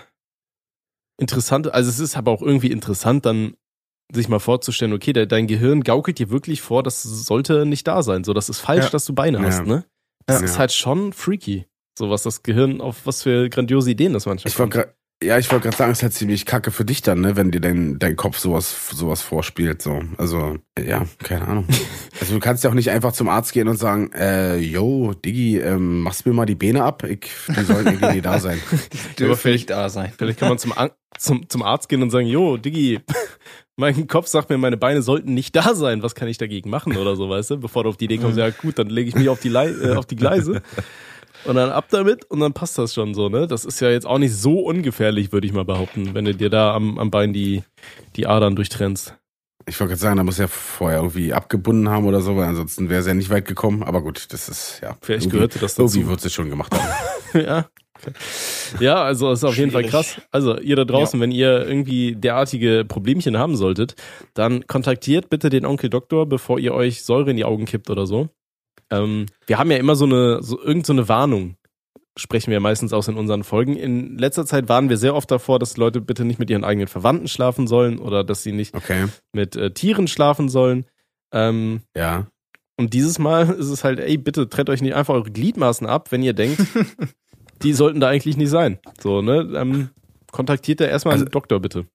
interessant, 1.19 1.73
also 1.73 1.89
es 1.89 1.99
ist 1.99 2.17
aber 2.17 2.31
auch 2.31 2.41
irgendwie 2.43 2.71
interessant, 2.71 3.25
dann 3.25 3.55
sich 4.11 4.27
mal 4.29 4.39
vorzustellen, 4.39 4.93
okay, 4.93 5.13
de, 5.13 5.25
dein 5.25 5.47
Gehirn 5.47 5.81
gaukelt 5.81 6.19
dir 6.19 6.29
wirklich 6.29 6.61
vor, 6.61 6.83
das 6.83 7.03
sollte 7.03 7.65
nicht 7.65 7.87
da 7.87 8.03
sein. 8.03 8.23
So, 8.23 8.33
das 8.33 8.49
ist 8.49 8.59
falsch, 8.59 8.85
Ja. 8.85 8.89
dass 8.91 9.05
du 9.05 9.13
Beine 9.13 9.39
Ja. 9.39 9.45
hast, 9.45 9.65
ne? 9.65 9.85
Das 10.25 10.39
Ja. 10.39 10.45
ist 10.45 10.59
halt 10.59 10.71
schon 10.73 11.13
freaky. 11.13 11.65
So 11.97 12.09
was 12.09 12.23
das 12.23 12.43
Gehirn, 12.43 12.81
auf 12.81 13.05
was 13.05 13.23
für 13.23 13.49
grandiose 13.49 13.91
Ideen 13.91 14.13
das 14.13 14.25
manchmal 14.25 14.49
Ich 14.49 14.55
kommt. 14.57 14.73
grad- 14.73 14.93
ja, 15.23 15.37
ich 15.37 15.49
wollte 15.51 15.63
gerade 15.65 15.77
sagen, 15.77 15.91
es 15.91 15.99
ist 15.99 16.03
halt 16.03 16.13
ziemlich 16.13 16.45
kacke 16.45 16.69
für 16.71 16.83
dich 16.83 17.01
dann, 17.01 17.21
ne, 17.21 17.37
wenn 17.37 17.49
dir 17.51 17.61
dein, 17.61 17.97
dein 17.97 18.15
Kopf 18.17 18.39
sowas, 18.39 18.89
sowas 18.91 19.21
vorspielt. 19.21 19.81
So. 19.81 20.01
Also, 20.17 20.57
ja, 20.77 21.05
keine 21.23 21.47
Ahnung. 21.47 21.67
Also 22.19 22.35
du 22.35 22.39
kannst 22.39 22.63
ja 22.63 22.69
auch 22.69 22.73
nicht 22.75 22.89
einfach 22.89 23.11
zum 23.11 23.27
Arzt 23.27 23.51
gehen 23.53 23.67
und 23.67 23.75
sagen, 23.77 24.11
äh, 24.13 24.55
yo, 24.57 25.13
Diggi, 25.13 25.57
ähm, 25.59 26.01
machst 26.01 26.25
mir 26.25 26.31
mal 26.31 26.45
die 26.45 26.55
Beine 26.55 26.83
ab? 26.83 27.03
Ich, 27.03 27.27
die 27.49 27.63
sollen 27.63 27.85
irgendwie 27.85 28.05
nicht 28.13 28.25
da 28.25 28.39
sein. 28.39 28.61
Dürfen 29.19 29.51
nicht 29.51 29.69
da 29.69 29.89
sein. 29.89 30.13
Vielleicht 30.17 30.39
kann 30.39 30.47
man 30.49 30.57
zum, 30.57 30.73
zum, 31.17 31.49
zum 31.49 31.63
Arzt 31.63 31.89
gehen 31.89 32.01
und 32.01 32.11
sagen, 32.11 32.27
jo, 32.27 32.55
Diggi, 32.57 33.01
mein 33.75 34.07
Kopf 34.07 34.27
sagt 34.27 34.49
mir, 34.49 34.57
meine 34.57 34.77
Beine 34.77 35.01
sollten 35.01 35.33
nicht 35.33 35.55
da 35.55 35.73
sein. 35.75 36.03
Was 36.03 36.15
kann 36.15 36.27
ich 36.27 36.37
dagegen 36.37 36.69
machen 36.69 36.95
oder 36.97 37.15
so, 37.15 37.29
weißt 37.29 37.51
du? 37.51 37.57
Bevor 37.57 37.83
du 37.83 37.89
auf 37.89 37.97
die 37.97 38.05
Idee 38.05 38.17
kommst, 38.17 38.37
ja 38.37 38.49
gut, 38.49 38.77
dann 38.79 38.89
lege 38.89 39.09
ich 39.09 39.15
mich 39.15 39.29
auf 39.29 39.39
die, 39.39 39.53
äh, 39.53 39.95
auf 39.95 40.05
die 40.05 40.15
Gleise 40.15 40.61
und 41.45 41.55
dann 41.55 41.71
ab 41.71 41.87
damit 41.89 42.25
und 42.25 42.39
dann 42.39 42.53
passt 42.53 42.77
das 42.77 42.93
schon 42.93 43.13
so, 43.13 43.29
ne? 43.29 43.47
Das 43.47 43.65
ist 43.65 43.79
ja 43.79 43.89
jetzt 43.89 44.05
auch 44.05 44.17
nicht 44.17 44.35
so 44.35 44.59
ungefährlich, 44.59 45.31
würde 45.31 45.47
ich 45.47 45.53
mal 45.53 45.65
behaupten, 45.65 46.13
wenn 46.13 46.25
du 46.25 46.33
dir 46.33 46.49
da 46.49 46.73
am, 46.73 46.97
am 46.99 47.11
Bein 47.11 47.33
die, 47.33 47.63
die 48.15 48.27
Adern 48.27 48.55
durchtrennst. 48.55 49.15
Ich 49.65 49.79
wollte 49.79 49.91
gerade 49.91 50.01
sagen, 50.01 50.17
da 50.17 50.23
muss 50.23 50.39
er 50.39 50.49
vorher 50.49 50.99
irgendwie 50.99 51.33
abgebunden 51.33 51.89
haben 51.89 52.05
oder 52.05 52.21
so, 52.21 52.35
weil 52.35 52.45
ansonsten 52.45 52.89
wäre 52.89 52.99
es 52.99 53.07
ja 53.07 53.13
nicht 53.13 53.29
weit 53.29 53.45
gekommen. 53.45 53.81
Aber 53.81 54.01
gut, 54.01 54.33
das 54.33 54.49
ist, 54.49 54.79
ja. 54.81 54.97
Vielleicht 55.01 55.29
gehörte 55.29 55.57
das 55.59 55.75
dazu. 55.75 55.83
Irgendwie 55.83 56.09
wird 56.09 56.25
es 56.25 56.33
schon 56.33 56.49
gemacht 56.49 56.73
haben. 56.73 57.41
ja. 57.45 57.69
Ja, 58.79 59.03
also 59.03 59.31
ist 59.31 59.43
auf 59.43 59.57
jeden 59.57 59.71
Fall 59.71 59.81
Schwierig. 59.81 59.91
krass. 59.91 60.21
Also 60.31 60.57
ihr 60.59 60.75
da 60.75 60.85
draußen, 60.85 61.19
wenn 61.19 61.31
ihr 61.31 61.65
irgendwie 61.67 62.15
derartige 62.15 62.85
Problemchen 62.87 63.37
haben 63.37 63.55
solltet, 63.55 63.95
dann 64.33 64.65
kontaktiert 64.67 65.29
bitte 65.29 65.49
den 65.49 65.65
Onkel 65.65 65.89
Doktor, 65.89 66.25
bevor 66.27 66.59
ihr 66.59 66.73
euch 66.73 67.03
Säure 67.03 67.31
in 67.31 67.37
die 67.37 67.45
Augen 67.45 67.65
kippt 67.65 67.89
oder 67.89 68.05
so. 68.07 68.29
Ähm, 68.89 69.25
wir 69.47 69.57
haben 69.59 69.71
ja 69.71 69.77
immer 69.77 69.95
so 69.95 70.05
eine, 70.05 70.41
so 70.43 70.61
irgend 70.61 70.85
so 70.85 70.93
eine 70.93 71.07
Warnung, 71.07 71.55
sprechen 72.17 72.51
wir 72.51 72.59
meistens 72.59 72.93
aus 72.93 73.07
in 73.07 73.15
unseren 73.17 73.43
Folgen. 73.43 73.75
In 73.75 74.17
letzter 74.17 74.45
Zeit 74.45 74.69
warnen 74.69 74.89
wir 74.89 74.97
sehr 74.97 75.15
oft 75.15 75.31
davor, 75.31 75.57
dass 75.59 75.77
Leute 75.77 75.99
bitte 76.01 76.25
nicht 76.25 76.37
mit 76.39 76.49
ihren 76.49 76.63
eigenen 76.63 76.87
Verwandten 76.87 77.27
schlafen 77.27 77.65
sollen 77.67 77.97
oder 77.99 78.23
dass 78.23 78.43
sie 78.43 78.51
nicht 78.51 78.75
Okay. 78.75 79.05
mit 79.31 79.55
äh, 79.55 79.71
Tieren 79.71 80.07
schlafen 80.07 80.49
sollen. 80.49 80.85
Ähm, 81.33 81.81
Ja. 81.97 82.27
und 82.77 82.93
dieses 82.93 83.17
Mal 83.17 83.49
ist 83.49 83.69
es 83.69 83.83
halt, 83.83 83.99
ey, 83.99 84.17
bitte 84.17 84.47
trennt 84.47 84.69
euch 84.69 84.81
nicht 84.83 84.93
einfach 84.93 85.15
eure 85.15 85.31
Gliedmaßen 85.31 85.87
ab, 85.87 86.11
wenn 86.11 86.21
ihr 86.21 86.33
denkt, 86.33 86.59
die 87.63 87.73
sollten 87.73 87.99
da 87.99 88.09
eigentlich 88.09 88.37
nicht 88.37 88.49
sein. 88.49 88.79
So, 89.01 89.21
ne? 89.21 89.49
Ähm, 89.55 89.89
kontaktiert 90.31 90.79
da 90.81 90.85
erstmal 90.85 91.13
Also- 91.13 91.25
einen 91.25 91.31
Doktor, 91.31 91.59
bitte. 91.59 91.85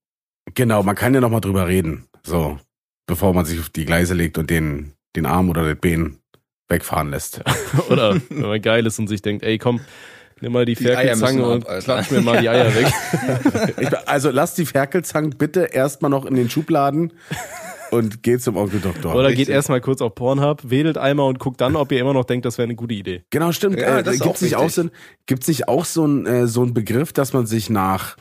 Genau, 0.54 0.82
man 0.82 0.96
kann 0.96 1.12
ja 1.14 1.20
nochmal 1.20 1.40
drüber 1.42 1.66
reden. 1.68 2.06
So. 2.24 2.58
Bevor 3.06 3.32
man 3.34 3.44
sich 3.44 3.58
auf 3.60 3.68
die 3.70 3.84
Gleise 3.84 4.14
legt 4.14 4.38
und 4.38 4.50
den, 4.50 4.92
den 5.16 5.26
Arm 5.26 5.48
oder 5.50 5.62
das 5.64 5.78
Bein 5.80 6.18
wegfahren 6.68 7.10
lässt. 7.10 7.40
Oder 7.88 8.20
wenn 8.28 8.40
man 8.42 8.60
geil 8.60 8.84
ist 8.86 8.98
und 8.98 9.08
sich 9.08 9.22
denkt, 9.22 9.42
ey, 9.42 9.56
komm, 9.56 9.80
nimm 10.42 10.52
mal 10.52 10.66
die, 10.66 10.74
Die 10.74 10.84
Ferkelzange 10.84 11.42
ab, 11.42 11.50
und 11.50 11.66
klatsch 11.84 12.10
mir 12.10 12.20
mal 12.20 12.40
die 12.42 12.48
Eier 12.50 12.74
weg. 12.74 12.92
Ich, 13.80 14.08
also 14.08 14.30
lass 14.30 14.54
die 14.54 14.66
Ferkelzangen 14.66 15.30
bitte 15.30 15.62
erstmal 15.72 16.10
noch 16.10 16.26
in 16.26 16.34
den 16.34 16.50
Schubladen 16.50 17.14
und 17.90 18.22
geh 18.22 18.38
zum 18.38 18.56
Onkel 18.56 18.80
Doktor. 18.80 19.14
Oder 19.14 19.28
richtig. 19.28 19.46
geht 19.46 19.54
erstmal 19.54 19.80
kurz 19.80 20.00
auf 20.00 20.14
Pornhub, 20.14 20.62
wedelt 20.70 20.98
einmal 20.98 21.28
und 21.28 21.38
guckt 21.38 21.60
dann, 21.60 21.76
ob 21.76 21.92
ihr 21.92 22.00
immer 22.00 22.14
noch 22.14 22.24
denkt, 22.24 22.46
das 22.46 22.58
wäre 22.58 22.64
eine 22.64 22.74
gute 22.74 22.94
Idee. 22.94 23.22
Genau, 23.30 23.52
stimmt. 23.52 23.78
Ja, 23.78 23.98
äh, 23.98 24.02
das 24.02 24.18
gibt's 24.20 24.38
auch 24.38 24.42
nicht 24.42 24.56
auch 24.56 24.70
so 24.70 24.82
ein, 24.82 24.90
gibt's 25.26 25.48
nicht 25.48 25.68
auch 25.68 25.84
so 25.84 26.06
ein, 26.06 26.26
äh, 26.26 26.46
so 26.46 26.62
ein 26.62 26.74
Begriff, 26.74 27.12
dass 27.12 27.32
man 27.32 27.46
sich 27.46 27.70
nach, 27.70 28.16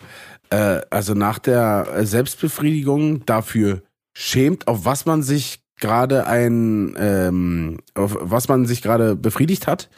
äh, 0.49 0.81
also 0.89 1.13
nach 1.13 1.39
der 1.39 1.87
äh, 1.95 2.05
Selbstbefriedigung 2.05 3.25
dafür 3.25 3.81
schämt, 4.13 4.67
auf 4.67 4.85
was 4.85 5.05
man 5.05 5.23
sich 5.23 5.61
gerade 5.79 6.25
ein, 6.27 6.95
ähm, 6.97 7.79
auf 7.93 8.17
was 8.19 8.47
man 8.47 8.65
sich 8.65 8.81
gerade 8.81 9.15
befriedigt 9.15 9.67
hat? 9.67 9.89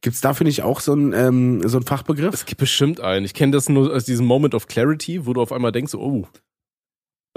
Gibt's 0.00 0.20
dafür 0.20 0.44
nicht 0.44 0.62
auch 0.62 0.80
so 0.80 0.94
ein, 0.94 1.12
ähm, 1.12 1.68
so 1.68 1.78
ein 1.78 1.84
Fachbegriff? 1.84 2.34
Es 2.34 2.46
gibt 2.46 2.60
bestimmt 2.60 3.00
einen. 3.00 3.24
Ich 3.24 3.34
kenne 3.34 3.52
das 3.52 3.68
nur 3.68 3.92
aus 3.92 4.04
diesem 4.04 4.26
Moment 4.26 4.54
of 4.54 4.66
Clarity, 4.68 5.26
wo 5.26 5.32
du 5.32 5.40
auf 5.40 5.52
einmal 5.52 5.72
denkst, 5.72 5.94
oh, 5.94 6.26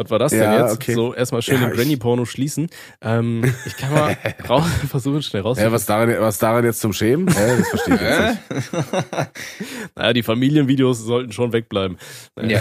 was 0.03 0.09
war 0.09 0.19
das 0.19 0.31
denn 0.31 0.41
Ja, 0.41 0.61
jetzt? 0.65 0.75
okay. 0.75 0.93
So 0.93 1.13
erstmal 1.13 1.41
schön 1.41 1.61
Ja, 1.61 1.67
den 1.67 1.75
Granny-Porno 1.75 2.25
schließen. 2.25 2.67
Ähm, 3.01 3.43
ich 3.65 3.77
kann 3.77 3.93
mal 3.93 4.17
raus, 4.49 4.65
versuchen, 4.89 5.21
schnell 5.21 5.41
raus. 5.43 5.59
Ja, 5.59 5.71
was 5.71 5.85
daran, 5.85 6.13
was 6.19 6.39
daran 6.39 6.65
jetzt 6.65 6.81
zum 6.81 6.93
Schämen? 6.93 7.27
Äh, 7.27 7.57
das 7.57 7.67
verstehe 7.69 7.95
ich 7.95 8.01
jetzt 8.01 8.71
nicht. 8.73 8.85
Naja, 9.95 10.13
die 10.13 10.23
Familienvideos 10.23 10.99
sollten 10.99 11.31
schon 11.31 11.53
wegbleiben. 11.53 11.97
ja. 12.41 12.59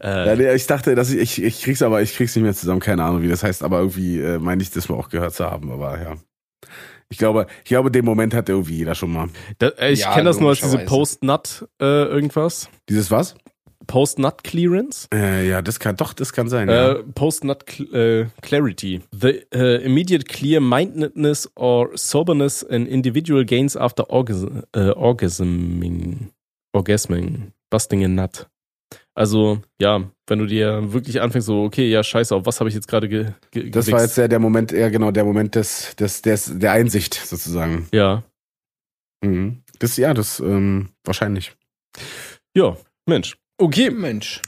Äh, 0.00 0.26
Ja, 0.26 0.36
nee, 0.36 0.52
ich 0.54 0.66
dachte, 0.66 0.94
dass 0.94 1.10
ich, 1.10 1.18
ich, 1.20 1.42
ich 1.42 1.62
krieg's 1.62 1.82
aber, 1.82 2.02
ich 2.02 2.14
krieg's 2.16 2.34
nicht 2.36 2.42
mehr 2.44 2.54
zusammen, 2.54 2.80
keine 2.80 3.04
Ahnung, 3.04 3.22
wie 3.22 3.28
das 3.28 3.42
heißt, 3.42 3.62
aber 3.62 3.78
irgendwie 3.78 4.20
äh, 4.20 4.38
meine 4.38 4.62
ich 4.62 4.70
das 4.70 4.88
mal 4.88 4.96
auch 4.96 5.08
gehört 5.08 5.34
zu 5.34 5.44
haben, 5.50 5.70
aber 5.72 6.00
ja. 6.00 6.14
Ich 7.08 7.18
glaube, 7.18 7.46
ich 7.62 7.68
glaube, 7.68 7.90
den 7.90 8.04
Moment 8.06 8.32
hat 8.34 8.48
irgendwie 8.48 8.78
jeder 8.78 8.94
schon 8.94 9.12
mal. 9.12 9.28
da, 9.58 9.68
äh, 9.68 9.92
ich 9.92 10.00
Ja, 10.00 10.12
kenne 10.14 10.24
das 10.24 10.40
nur 10.40 10.50
als 10.50 10.60
diese. 10.60 10.78
Post-Nut 10.78 11.68
äh, 11.80 11.84
irgendwas. 11.84 12.68
Dieses 12.88 13.10
was? 13.10 13.34
Post-Nut-Clearance. 13.86 15.08
Äh, 15.12 15.48
ja, 15.48 15.62
das 15.62 15.78
kann, 15.78 15.96
doch, 15.96 16.12
das 16.12 16.32
kann 16.32 16.48
sein, 16.48 16.68
ja. 16.68 16.92
Äh, 16.92 17.02
Post-Nut 17.14 17.66
cl 17.66 17.94
äh, 17.94 18.26
Clarity. 18.40 19.00
The 19.12 19.42
uh, 19.54 19.82
immediate 19.82 20.24
clear-mindedness 20.26 21.50
or 21.56 21.90
soberness 21.94 22.64
an 22.64 22.86
individual 22.86 23.44
gains 23.44 23.76
after 23.76 24.10
orgas 24.10 24.46
äh, 24.74 24.90
orgasming. 24.90 26.30
Orgasming. 26.72 27.52
Busting 27.70 28.04
a 28.04 28.08
nut. 28.08 28.46
Also, 29.14 29.60
ja, 29.78 30.10
wenn 30.26 30.38
du 30.38 30.46
dir 30.46 30.92
wirklich 30.92 31.20
anfängst, 31.20 31.46
so, 31.46 31.64
okay, 31.64 31.90
ja, 31.90 32.02
scheiße, 32.02 32.34
auf 32.34 32.46
was 32.46 32.60
habe 32.60 32.68
ich 32.68 32.74
jetzt 32.74 32.88
gerade 32.88 33.08
ge 33.08 33.32
ge 33.50 33.70
Das 33.70 33.90
war 33.92 34.00
jetzt 34.00 34.16
der, 34.16 34.28
der 34.28 34.38
Moment, 34.38 34.72
ja 34.72 34.88
genau, 34.88 35.10
der 35.10 35.24
Moment 35.24 35.54
des, 35.54 35.94
des, 35.96 36.22
des, 36.22 36.58
der 36.58 36.72
Einsicht 36.72 37.14
sozusagen. 37.14 37.88
Ja. 37.92 38.22
Mhm. 39.22 39.62
Das, 39.78 39.96
ja, 39.98 40.14
das, 40.14 40.40
ähm, 40.40 40.88
wahrscheinlich. 41.04 41.54
Ja, 42.56 42.76
Mensch. 43.06 43.36
Okay, 43.58 43.90
Mensch. 43.90 44.40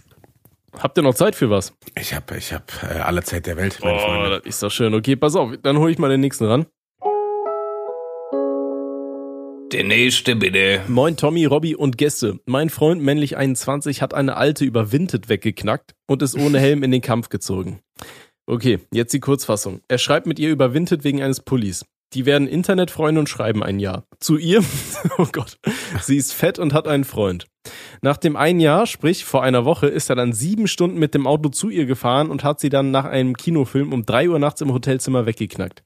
habt 0.78 0.98
ihr 0.98 1.02
noch 1.02 1.14
Zeit 1.14 1.36
für 1.36 1.51
was? 1.51 1.72
Ich 1.98 2.14
hab, 2.14 2.31
ich 2.36 2.52
hab 2.52 2.72
äh, 2.82 2.98
alle 2.98 3.22
Zeit 3.22 3.47
der 3.47 3.56
Welt, 3.56 3.78
meine 3.82 3.97
Oh, 3.97 3.98
Freunde. 4.01 4.31
das 4.39 4.47
ist 4.47 4.62
doch 4.62 4.70
schön. 4.70 4.94
Okay, 4.94 5.14
pass 5.16 5.36
auf, 5.36 5.52
dann 5.62 5.78
hole 5.78 5.93
ich 5.93 5.98
mal 5.98 6.09
den 6.10 6.20
nächsten 6.20 6.44
ran. 6.47 6.66
Der 9.72 9.82
nächste 9.85 10.36
bitte. 10.36 10.82
Moin 10.89 11.16
Tommy, 11.16 11.47
Robby 11.47 11.74
und 11.74 11.98
Gäste. 11.98 12.39
Mein 12.47 12.70
Freund 12.70 13.02
männlich 13.02 13.36
21 13.36 14.02
hat 14.02 14.14
eine 14.14 14.36
alte 14.36 14.64
überwindet 14.64 15.28
weggeknackt 15.28 15.94
und 16.06 16.22
ist 16.22 16.36
ohne 16.36 16.60
Helm 16.60 16.82
in 16.85 16.90
den 16.93 17.01
Kampf 17.01 17.28
gezogen. 17.28 17.81
Okay, 18.47 18.81
jetzt 18.93 19.12
die 19.14 19.20
Kurzfassung. 19.20 19.81
Er 19.89 19.98
schreibt 19.98 20.26
mit 20.26 20.39
ihr 20.39 20.51
überwindet 20.51 21.02
wegen 21.02 21.22
eines 21.22 21.40
Pullis. 21.40 21.85
Die 22.12 22.26
werden 22.26 22.47
Internetfreunde 22.47 23.20
und 23.20 23.28
schreiben 23.28 23.62
ein 23.62 23.81
Jahr. 23.81 24.05
Zu 24.20 24.36
ihr, 24.36 24.62
oh 25.18 25.26
Gott, 25.32 25.59
sie 26.01 26.16
ist 26.16 26.32
fett 26.32 26.59
und 26.59 26.72
hat 26.72 26.86
einen 26.86 27.05
Freund. 27.05 27.47
Nach 28.02 28.16
dem 28.16 28.36
einen 28.36 28.60
Jahr, 28.60 28.86
sprich 28.86 29.24
vor 29.24 29.43
einer 29.43 29.64
Woche, 29.64 29.86
ist 29.86 30.10
er 30.10 30.16
dann 30.16 30.32
sieben 30.32 30.68
Stunden 30.68 30.98
mit 30.98 31.14
dem 31.14 31.26
Auto 31.26 31.48
zu 31.48 31.70
ihr 31.70 31.86
gefahren 31.86 32.31
und 32.31 32.44
hat 32.44 32.60
sie 32.60 32.68
dann 32.68 32.90
nach 32.90 33.06
einem 33.06 33.36
Kinofilm 33.36 33.93
um 33.93 34.05
drei 34.05 34.28
Uhr 34.28 34.39
nachts 34.39 34.60
im 34.60 34.72
Hotelzimmer 34.72 35.26
weggeknackt. 35.26 35.82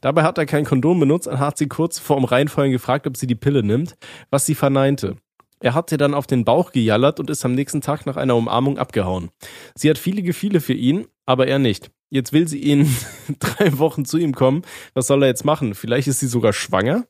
Dabei 0.00 0.22
hat 0.22 0.38
er 0.38 0.46
kein 0.46 0.64
Kondom 0.64 1.00
benutzt 1.00 1.28
und 1.28 1.38
hat 1.38 1.56
sie 1.58 1.68
kurz 1.68 1.98
vor 1.98 2.16
dem 2.16 2.24
Reinfallen 2.24 2.72
gefragt, 2.72 3.06
ob 3.06 3.16
sie 3.16 3.26
die 3.26 3.34
Pille 3.34 3.62
nimmt, 3.62 3.94
was 4.30 4.46
sie 4.46 4.54
verneinte. 4.54 5.16
Er 5.62 5.74
hat 5.74 5.92
ihr 5.92 5.98
dann 5.98 6.12
auf 6.12 6.26
den 6.26 6.44
Bauch 6.44 6.72
gejallert 6.72 7.20
und 7.20 7.30
ist 7.30 7.44
am 7.44 7.54
nächsten 7.54 7.80
Tag 7.80 8.04
nach 8.04 8.16
einer 8.16 8.34
Umarmung 8.34 8.78
abgehauen. 8.78 9.30
Sie 9.76 9.88
hat 9.88 9.96
viele 9.96 10.22
Gefühle 10.22 10.60
für 10.60 10.72
ihn, 10.72 11.06
aber 11.24 11.46
er 11.46 11.60
nicht. 11.60 11.92
Jetzt 12.10 12.32
will 12.32 12.48
sie 12.48 12.60
in 12.60 12.94
drei 13.38 13.78
Wochen 13.78 14.04
zu 14.04 14.18
ihm 14.18 14.34
kommen. 14.34 14.62
Was 14.92 15.06
soll 15.06 15.22
er 15.22 15.28
jetzt 15.28 15.44
machen? 15.44 15.74
Vielleicht 15.74 16.08
ist 16.08 16.18
sie 16.18 16.26
sogar 16.26 16.52
schwanger? 16.52 17.06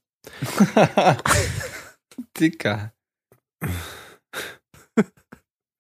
Dicker. 2.39 2.93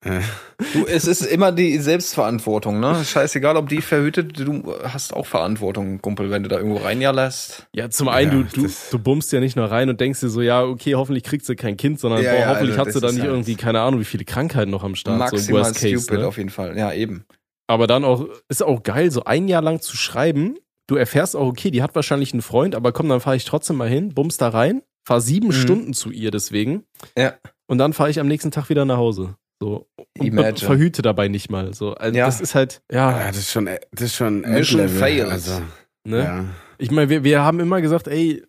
Du, 0.04 0.86
es 0.86 1.06
ist 1.06 1.22
immer 1.22 1.52
die 1.52 1.78
Selbstverantwortung, 1.78 2.80
ne? 2.80 3.04
Scheißegal, 3.04 3.56
ob 3.56 3.68
die 3.68 3.80
verhütet, 3.80 4.38
du 4.38 4.74
hast 4.82 5.14
auch 5.14 5.26
Verantwortung, 5.26 6.00
Kumpel, 6.02 6.30
wenn 6.30 6.42
du 6.42 6.48
da 6.48 6.56
irgendwo 6.56 6.78
reinjallerst. 6.78 7.68
Ja, 7.74 7.88
zum 7.90 8.08
einen, 8.08 8.42
Ja, 8.42 8.48
du, 8.54 8.62
du, 8.62 8.68
du 8.90 8.98
bummst 8.98 9.32
ja 9.32 9.38
nicht 9.40 9.54
nur 9.56 9.70
rein 9.70 9.88
und 9.88 10.00
denkst 10.00 10.20
dir 10.20 10.28
so, 10.28 10.40
ja, 10.40 10.62
okay, 10.64 10.94
hoffentlich 10.96 11.22
kriegt 11.24 11.44
sie 11.46 11.54
kein 11.56 11.76
Kind, 11.76 12.00
sondern 12.00 12.22
Ja, 12.22 12.32
boah, 12.32 12.40
ja, 12.40 12.48
hoffentlich 12.50 12.78
also 12.78 12.80
hat 12.80 12.86
sie 12.88 12.92
das 12.94 13.00
da 13.02 13.08
ist 13.08 13.14
nicht 13.14 13.22
halt- 13.22 13.32
irgendwie, 13.32 13.54
keine 13.54 13.80
Ahnung, 13.80 14.00
wie 14.00 14.04
viele 14.04 14.24
Krankheiten 14.24 14.70
noch 14.70 14.82
am 14.84 14.94
Start. 14.96 15.18
so 15.30 15.36
Maximal 15.36 15.60
worst 15.62 15.74
case, 15.80 15.98
stupid 16.02 16.20
ne? 16.20 16.26
auf 16.26 16.36
jeden 16.36 16.50
Fall. 16.50 16.76
Ja, 16.76 16.92
eben. 16.92 17.24
Aber 17.68 17.86
dann 17.86 18.04
auch, 18.04 18.26
ist 18.48 18.62
auch 18.62 18.82
geil, 18.82 19.10
so 19.12 19.24
ein 19.24 19.46
Jahr 19.48 19.62
lang 19.62 19.80
zu 19.80 19.96
schreiben. 19.96 20.58
Du 20.88 20.96
erfährst 20.96 21.36
auch, 21.36 21.46
okay, 21.46 21.70
die 21.70 21.82
hat 21.82 21.94
wahrscheinlich 21.94 22.32
einen 22.32 22.42
Freund, 22.42 22.74
aber 22.74 22.90
komm, 22.92 23.08
dann 23.08 23.20
fahre 23.20 23.36
ich 23.36 23.44
trotzdem 23.44 23.76
mal 23.76 23.88
hin, 23.88 24.12
bummst 24.14 24.40
da 24.42 24.48
rein, 24.48 24.82
fahr 25.06 25.20
sieben 25.20 25.48
Mhm. 25.48 25.52
Stunden 25.52 25.92
zu 25.94 26.10
ihr 26.10 26.30
deswegen. 26.32 26.82
Ja. 27.16 27.34
Und 27.66 27.78
dann 27.78 27.92
fahre 27.92 28.10
ich 28.10 28.18
am 28.20 28.26
nächsten 28.26 28.50
Tag 28.50 28.68
wieder 28.68 28.84
nach 28.84 28.96
Hause. 28.98 29.36
So. 29.62 29.86
Und 30.18 30.58
verhüte 30.58 31.02
dabei 31.02 31.28
nicht 31.28 31.48
mal. 31.48 31.72
So. 31.72 31.94
Also 31.94 32.18
Ja. 32.18 32.26
Das 32.26 32.40
ist 32.40 32.56
halt, 32.56 32.82
ja, 32.90 33.16
ja, 33.16 33.28
das 33.28 33.36
ist 33.36 33.52
schon, 33.52 33.66
das 33.92 34.02
ist 34.06 34.16
schon 34.16 34.40
Mission 34.40 34.88
failed. 34.88 35.30
Also, 35.30 35.62
ne? 36.04 36.18
ja. 36.18 36.44
Ich 36.78 36.90
meine, 36.90 37.08
wir, 37.08 37.22
wir 37.22 37.44
haben 37.44 37.60
immer 37.60 37.80
gesagt, 37.80 38.08
ey, 38.08 38.42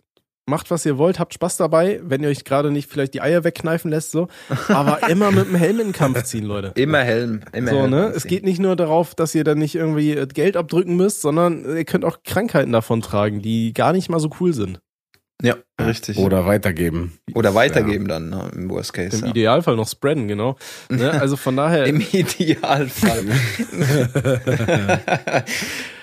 macht 0.47 0.71
was 0.71 0.87
ihr 0.87 0.97
wollt, 0.97 1.19
habt 1.19 1.35
Spaß 1.35 1.57
dabei, 1.57 2.01
wenn 2.03 2.23
ihr 2.23 2.29
euch 2.29 2.43
gerade 2.45 2.71
nicht 2.71 2.89
vielleicht 2.89 3.13
die 3.13 3.21
Eier 3.21 3.43
wegkneifen 3.43 3.91
lässt, 3.91 4.09
so. 4.09 4.27
Aber 4.69 5.07
immer 5.09 5.29
mit 5.29 5.47
dem 5.47 5.55
Helm 5.55 5.79
in 5.81 5.87
den 5.87 5.93
Kampf 5.93 6.23
ziehen, 6.23 6.45
Leute. 6.45 6.71
Immer 6.73 7.03
Helm. 7.03 7.41
Immer 7.51 7.69
So, 7.69 7.77
Helm 7.81 7.91
ne? 7.91 8.11
Es 8.15 8.23
geht 8.25 8.43
nicht 8.43 8.59
nur 8.59 8.75
darauf, 8.75 9.13
dass 9.13 9.35
ihr 9.35 9.43
dann 9.43 9.59
nicht 9.59 9.75
irgendwie 9.75 10.13
äh, 10.13 10.25
Geld 10.25 10.57
abdrücken 10.57 10.95
müsst, 10.95 11.21
sondern 11.21 11.63
ihr 11.63 11.85
könnt 11.85 12.05
auch 12.05 12.23
Krankheiten 12.23 12.71
davon 12.71 13.01
tragen, 13.01 13.43
die 13.43 13.71
gar 13.73 13.93
nicht 13.93 14.09
mal 14.09 14.19
so 14.19 14.31
cool 14.39 14.51
sind. 14.51 14.79
Ja, 15.43 15.57
richtig. 15.79 16.17
Oder 16.19 16.45
weitergeben. 16.45 17.17
Oder 17.35 17.53
weitergeben 17.53 18.07
dann, 18.07 18.29
ne, 18.29 18.49
im 18.55 18.69
Worst 18.69 18.93
Case. 18.93 19.17
Im 19.17 19.23
ja. 19.25 19.29
Idealfall 19.31 19.75
noch 19.75 19.89
spreaden, 19.89 20.27
genau. 20.29 20.55
Ne? 20.89 21.11
Also 21.19 21.35
von 21.35 21.57
daher, 21.57 21.85
Im 21.85 21.99
Idealfall. 21.99 23.25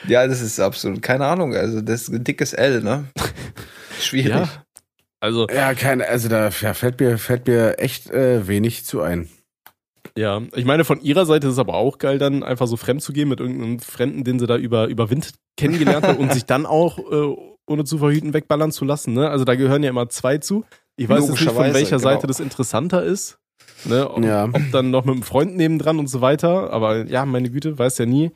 ja, 0.09 0.27
das 0.27 0.43
ist 0.43 0.61
absolut, 0.61 1.01
keine 1.01 1.25
Ahnung, 1.27 1.55
also 1.55 1.81
das 1.81 2.03
ist 2.03 2.09
ein 2.11 2.23
dickes 2.23 2.53
L, 2.53 2.83
ne? 2.83 3.05
Schwierig. 3.99 4.31
ja. 4.31 4.49
Also, 5.21 5.47
Ja, 5.49 5.75
keine, 5.75 6.07
also 6.07 6.29
da 6.29 6.49
ja, 6.49 6.75
fällt 6.75 7.01
mir, 7.01 7.19
fällt 7.19 7.47
mir 7.47 7.79
echt 7.79 8.11
äh, 8.11 8.47
wenig 8.47 8.85
zu 8.85 9.01
ein. 9.01 9.29
ja. 10.17 10.43
Ich 10.55 10.65
meine, 10.67 10.85
von 10.85 11.01
ihrer 11.01 11.25
Seite 11.27 11.47
ist 11.47 11.55
es 11.55 11.59
aber 11.59 11.75
auch 11.75 11.99
geil, 11.99 12.19
dann 12.19 12.43
einfach 12.43 12.67
so 12.67 12.77
fremd 12.77 13.03
zu 13.03 13.13
gehen 13.13 13.29
mit 13.29 13.41
irgendeinem 13.41 13.81
Fremden, 13.81 14.25
den 14.25 14.39
sie 14.39 14.47
da 14.47 14.57
über, 14.57 14.87
über 14.89 15.09
Wind 15.11 15.33
kennengelernt 15.59 16.07
hat 16.07 16.19
und 16.19 16.33
sich 16.33 16.45
dann 16.47 16.65
auch 16.67 16.99
äh, 16.99 17.37
ohne 17.71 17.85
zu 17.85 17.99
verhüten 17.99 18.35
wegballern 18.35 18.73
zu 18.73 18.85
lassen. 18.85 19.15
Ne? 19.15 19.31
Also 19.31 19.45
da 19.45 19.55
gehören 19.55 19.83
ja 19.83 19.91
immer 19.91 20.09
zwei 20.09 20.39
zu. 20.39 20.65
Ich 20.97 21.09
weiß 21.09 21.29
jetzt 21.29 21.41
nicht, 21.41 21.45
von 21.51 21.73
welcher 21.73 21.97
genau. 21.97 22.11
Seite 22.11 22.27
das 22.27 22.41
interessanter 22.41 23.03
ist. 23.03 23.39
Ne? 23.85 24.11
Ob, 24.11 24.23
Ja. 24.25 24.45
ob 24.45 24.61
dann 24.73 24.91
noch 24.91 25.05
mit 25.05 25.15
einem 25.15 25.23
Freund 25.23 25.57
nebendran 25.57 25.99
und 25.99 26.09
so 26.09 26.21
weiter. 26.21 26.73
Aber 26.73 27.07
ja, 27.07 27.25
meine 27.25 27.51
Güte, 27.51 27.79
weiß 27.79 27.99
ja 27.99 28.07
nie. 28.07 28.33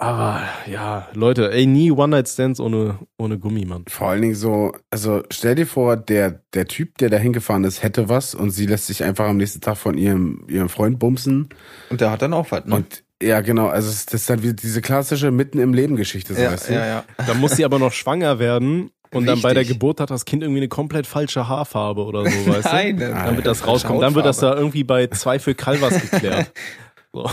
Aber 0.00 0.42
ja, 0.70 1.08
Leute, 1.14 1.50
ey, 1.50 1.66
nie 1.66 1.90
One-Night-Stands 1.90 2.60
ohne, 2.60 3.00
ohne 3.18 3.36
Gummi, 3.38 3.64
Mann. 3.64 3.84
Vor 3.88 4.08
allen 4.10 4.22
Dingen 4.22 4.36
so, 4.36 4.72
also 4.90 5.22
stell 5.30 5.56
dir 5.56 5.66
vor, 5.66 5.96
der, 5.96 6.42
der 6.54 6.66
Typ, 6.66 6.98
der 6.98 7.10
da 7.10 7.16
hingefahren 7.16 7.64
ist, 7.64 7.82
hätte 7.82 8.08
was 8.08 8.32
und 8.36 8.50
sie 8.50 8.66
lässt 8.66 8.86
sich 8.86 9.02
einfach 9.02 9.26
am 9.26 9.38
nächsten 9.38 9.60
Tag 9.60 9.76
von 9.76 9.98
ihrem, 9.98 10.44
ihrem 10.48 10.68
Freund 10.68 11.00
bumsen. 11.00 11.48
Und 11.90 12.00
der 12.00 12.12
hat 12.12 12.22
dann 12.22 12.32
auch 12.32 12.52
was, 12.52 12.64
ne? 12.66 12.76
Und 12.76 13.02
ja, 13.22 13.40
genau, 13.40 13.66
also 13.68 13.88
es- 13.88 14.06
das 14.06 14.22
ist 14.22 14.30
dann 14.30 14.42
wie 14.42 14.54
diese 14.54 14.80
klassische 14.80 15.30
Mitten 15.30 15.58
im 15.58 15.74
Leben 15.74 15.96
Geschichte, 15.96 16.34
so 16.34 16.40
ja, 16.40 16.52
weißt 16.52 16.68
du? 16.68 16.74
ja, 16.74 16.86
ja. 16.86 17.04
Da 17.26 17.34
muss 17.34 17.52
sie 17.52 17.64
aber 17.64 17.78
noch 17.78 17.92
schwanger 17.92 18.38
werden. 18.38 18.90
Und 19.10 19.24
dann 19.26 19.40
bei 19.40 19.54
der. 19.54 19.64
Geburt 19.64 20.00
hat 20.00 20.10
das 20.10 20.26
Kind 20.26 20.42
irgendwie 20.42 20.60
eine 20.60 20.68
komplett 20.68 21.06
falsche 21.06 21.48
Haarfarbe 21.48 22.04
oder 22.04 22.28
so, 22.28 22.46
weißt 22.46 22.66
du? 22.66 22.68
Nein, 22.68 22.98
Damit 22.98 23.46
das 23.46 23.66
rauskommt. 23.66 24.02
Dann 24.02 24.14
wird 24.14 24.26
das 24.26 24.36
da 24.38 24.54
irgendwie 24.54 24.84
bei 24.84 25.06
Zweifel 25.06 25.54
Calvas 25.54 26.00
geklärt. 26.10 26.52
So. 27.10 27.24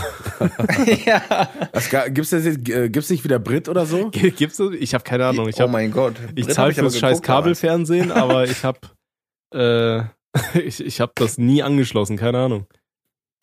ja. 1.04 1.20
Was, 1.74 1.90
gibt's 1.90 2.30
das 2.30 2.46
jetzt, 2.46 2.66
äh, 2.70 2.88
gibt's 2.88 3.10
nicht 3.10 3.24
wieder 3.24 3.38
Brit 3.38 3.68
oder 3.68 3.84
so? 3.84 4.08
Gibt's 4.10 4.56
das? 4.56 4.70
Ich 4.80 4.94
habe 4.94 5.04
keine 5.04 5.26
Ahnung. 5.26 5.48
Ich, 5.50 5.56
oh 5.56 5.64
hab, 5.64 5.70
mein 5.70 5.90
Gott. 5.92 6.14
ich 6.34 6.46
Brit 6.46 6.54
zahle 6.54 6.72
hab 6.72 6.78
aber 6.78 6.90
fürs 6.90 6.98
scheiß 6.98 7.10
geguckt. 7.18 7.26
Kabelfernsehen, 7.26 8.10
aber 8.10 8.44
ich 8.44 8.64
habe 8.64 8.80
äh, 9.54 10.00
ich, 10.66 10.80
ich 10.84 11.00
hab 11.02 11.14
das 11.16 11.36
nie 11.36 11.62
angeschlossen, 11.62 12.16
keine 12.16 12.38
Ahnung. 12.38 12.66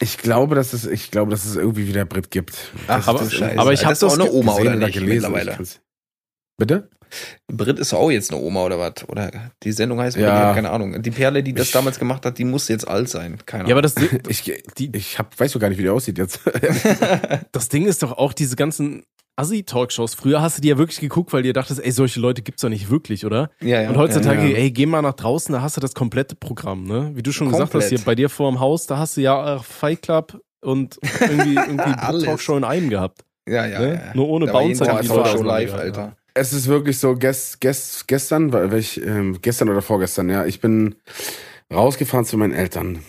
Ich 0.01 0.17
glaube, 0.17 0.55
dass 0.55 0.73
es, 0.73 0.85
ich 0.85 1.11
glaube, 1.11 1.31
dass 1.31 1.45
es 1.45 1.55
irgendwie 1.55 1.87
wieder 1.87 2.03
Brit 2.05 2.29
gibt. 2.31 2.55
Ach, 2.87 3.07
Aber- 3.07 3.19
du 3.19 3.29
Scheiße. 3.29 3.57
aber 3.59 3.73
ich 3.73 3.83
hab 3.85 3.91
das 3.91 3.99
ist 4.01 4.09
auch 4.09 4.13
eine 4.19 4.31
Oma, 4.31 4.53
Gesehen 4.57 4.67
oder 4.75 4.85
nicht? 4.87 4.93
gelesen, 4.93 5.31
mittlerweile. 5.31 5.65
Bitte? 6.57 6.89
Brit 7.47 7.77
ist 7.79 7.93
auch 7.93 8.09
jetzt 8.09 8.31
eine 8.31 8.41
Oma 8.41 8.63
oder 8.63 8.79
was? 8.79 9.07
Oder 9.07 9.51
die 9.61 9.71
Sendung 9.71 9.99
heißt 9.99 10.17
Ja. 10.17 10.39
Brit, 10.41 10.49
ich 10.49 10.55
keine 10.55 10.71
Ahnung. 10.71 11.01
Die 11.01 11.11
Perle, 11.11 11.43
die 11.43 11.53
das 11.53 11.67
Ich- 11.67 11.73
damals 11.73 11.99
gemacht 11.99 12.25
hat, 12.25 12.37
die 12.37 12.43
muss 12.43 12.67
jetzt 12.67 12.87
alt 12.87 13.07
sein. 13.07 13.37
Keine 13.45 13.61
Ahnung. 13.65 13.69
Ja, 13.69 13.75
aber 13.75 13.81
das, 13.83 13.95
Ich, 14.27 14.51
Die- 14.77 14.91
ich 14.95 15.19
hab, 15.19 15.39
weiß 15.39 15.51
so 15.51 15.59
gar 15.59 15.69
nicht, 15.69 15.77
wie 15.77 15.83
die 15.83 15.89
aussieht 15.89 16.17
jetzt. 16.17 16.39
das 17.51 17.69
Ding 17.69 17.85
ist 17.85 18.01
doch 18.03 18.13
auch 18.13 18.33
diese 18.33 18.55
ganzen 18.55 19.03
Assi-Talkshows. 19.35 20.13
Früher 20.13 20.41
hast 20.41 20.57
du 20.57 20.61
die 20.61 20.67
ja 20.69 20.77
wirklich 20.77 20.99
geguckt, 20.99 21.33
weil 21.33 21.41
du 21.41 21.49
dir 21.49 21.53
dachtest, 21.53 21.83
ey, 21.83 21.91
solche 21.91 22.19
Leute 22.19 22.41
gibt's 22.41 22.61
doch 22.61 22.69
nicht 22.69 22.89
wirklich, 22.89 23.25
oder? 23.25 23.49
ja, 23.61 23.81
ja. 23.81 23.89
Und 23.89 23.97
heutzutage, 23.97 24.41
Ja, 24.43 24.47
ja. 24.49 24.57
ey, 24.57 24.71
geh 24.71 24.85
mal 24.85 25.01
nach 25.01 25.13
draußen, 25.13 25.53
da 25.53 25.61
hast 25.61 25.75
du 25.77 25.81
das 25.81 25.93
komplette 25.93 26.35
Programm, 26.35 26.83
ne? 26.83 27.11
Wie 27.15 27.23
du 27.23 27.31
schon 27.31 27.47
gesagt 27.49 27.71
Komplett. 27.71 27.91
hast, 27.91 27.97
hier 27.97 28.05
bei 28.05 28.15
dir 28.15 28.29
vor 28.29 28.51
dem 28.51 28.59
Haus, 28.59 28.85
da 28.87 28.97
hast 28.97 29.17
du 29.17 29.21
ja 29.21 29.59
Fight 29.59 30.01
Club 30.03 30.39
und 30.61 30.97
irgendwie, 31.19 31.55
irgendwie. 31.55 32.23
Talkshow 32.25 32.57
in 32.57 32.63
einem 32.63 32.89
gehabt. 32.89 33.21
ja, 33.47 33.65
ja, 33.65 33.79
ne? 33.79 33.93
ja. 34.05 34.11
Nur 34.15 34.29
ohne 34.29 34.47
Bouncer, 34.47 34.85
Tag 34.85 35.01
die 35.01 35.07
Talkshow 35.07 35.41
live, 35.43 35.73
Alter. 35.73 36.15
Es 36.35 36.51
ist 36.53 36.67
wirklich 36.67 36.97
so, 36.99 37.15
gest, 37.15 37.59
gest, 37.61 38.07
gestern, 38.07 38.51
weil 38.53 38.71
weil 38.71 38.79
ich, 38.79 38.99
ähm, 39.05 39.37
gestern 39.41 39.69
oder 39.69 39.81
vorgestern, 39.83 40.29
ja, 40.29 40.45
ich 40.45 40.61
bin 40.61 40.95
rausgefahren 41.71 42.25
zu 42.25 42.37
meinen 42.37 42.53
Eltern. 42.53 42.99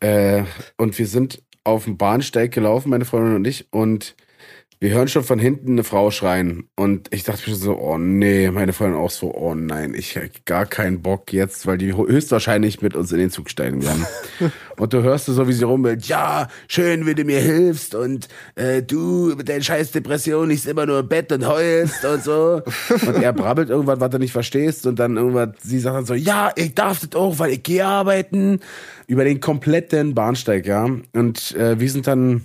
Äh, 0.00 0.44
und 0.76 0.98
wir 0.98 1.06
sind 1.06 1.42
auf 1.62 1.84
dem 1.84 1.96
Bahnsteig 1.96 2.52
gelaufen, 2.52 2.90
meine 2.90 3.04
Freundin 3.04 3.36
und 3.36 3.46
ich, 3.46 3.72
und 3.72 4.16
wir 4.84 4.92
hören 4.92 5.08
schon 5.08 5.24
von 5.24 5.38
hinten 5.38 5.72
eine 5.72 5.82
Frau 5.82 6.10
schreien. 6.10 6.68
Und 6.76 7.08
ich 7.10 7.24
dachte 7.24 7.48
mir 7.48 7.56
so, 7.56 7.78
oh 7.78 7.96
nee, 7.96 8.50
meine 8.50 8.74
Freundin 8.74 9.00
auch 9.00 9.10
so, 9.10 9.34
oh 9.34 9.54
nein, 9.54 9.94
ich 9.94 10.14
hab 10.14 10.24
gar 10.44 10.66
keinen 10.66 11.00
Bock 11.00 11.32
jetzt, 11.32 11.66
weil 11.66 11.78
die 11.78 11.96
höchstwahrscheinlich 11.96 12.82
mit 12.82 12.94
uns 12.94 13.10
in 13.10 13.16
den 13.16 13.30
Zug 13.30 13.48
steigen 13.48 13.82
werden. 13.82 14.04
und 14.76 14.92
du 14.92 15.02
hörst 15.02 15.24
so, 15.24 15.48
wie 15.48 15.54
sie 15.54 15.64
rummelt, 15.64 16.04
ja, 16.04 16.48
schön, 16.68 17.06
wie 17.06 17.14
du 17.14 17.24
mir 17.24 17.40
hilfst 17.40 17.94
und 17.94 18.28
äh, 18.56 18.82
du 18.82 19.32
mit 19.34 19.48
deinen 19.48 19.62
scheiß 19.62 19.92
Depressionen 19.92 20.50
liegst 20.50 20.66
immer 20.66 20.84
nur 20.84 20.98
im 20.98 21.08
Bett 21.08 21.32
und 21.32 21.48
heulst 21.48 22.04
und 22.04 22.22
so. 22.22 22.60
Und 23.06 23.22
er 23.22 23.32
brabbelt 23.32 23.70
irgendwas, 23.70 24.00
was 24.00 24.10
du 24.10 24.18
nicht 24.18 24.32
verstehst 24.32 24.86
und 24.86 24.98
dann 24.98 25.16
irgendwas, 25.16 25.48
sie 25.62 25.78
sagt 25.78 25.96
dann 25.96 26.04
so, 26.04 26.12
ja, 26.12 26.52
ich 26.56 26.74
darf 26.74 27.00
das 27.00 27.18
auch, 27.18 27.38
weil 27.38 27.52
ich 27.52 27.62
gehe 27.62 27.86
arbeiten. 27.86 28.60
Über 29.06 29.24
den 29.24 29.40
kompletten 29.40 30.14
Bahnsteig, 30.14 30.66
ja. 30.66 30.84
Und 31.14 31.56
äh, 31.56 31.80
wir 31.80 31.90
sind 31.90 32.06
dann 32.06 32.42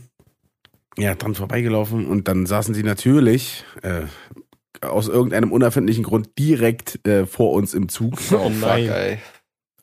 ja, 1.00 1.16
dran 1.16 1.36
vorbeigelaufen 1.36 2.06
und 2.06 2.28
dann 2.28 2.46
saßen 2.46 2.74
sie 2.74 2.84
natürlich 2.84 3.64
äh, 3.82 4.04
aus 4.86 5.08
irgendeinem 5.08 5.52
unerfindlichen 5.52 6.04
Grund 6.04 6.38
direkt 6.38 7.06
äh, 7.08 7.26
vor 7.26 7.54
uns 7.54 7.74
im 7.74 7.90
Zug 7.90 8.14
Oh 8.32 8.50
Fuck, 8.50 8.70
ey. 8.70 9.18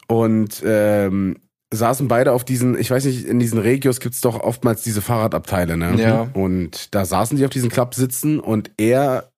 und 0.09 0.63
ähm, 0.65 1.37
saßen 1.73 2.09
beide 2.09 2.33
auf 2.33 2.45
diesen, 2.45 2.79
ich 2.79 2.91
weiß 2.91 3.05
nicht, 3.07 3.27
in 3.27 3.39
diesen 3.39 3.59
Regios 3.59 4.01
gibt's 4.01 4.21
doch 4.21 4.39
oftmals 4.41 4.83
diese 4.83 5.03
Fahrradabteile, 5.03 5.77
ne? 5.77 6.01
Ja. 6.01 6.29
Und 6.33 6.95
da 6.95 7.05
saßen 7.05 7.37
die 7.37 7.45
auf 7.45 7.51
diesen 7.51 7.71
Klappsitzen 7.71 8.39
und 8.39 8.71
er 8.77 9.33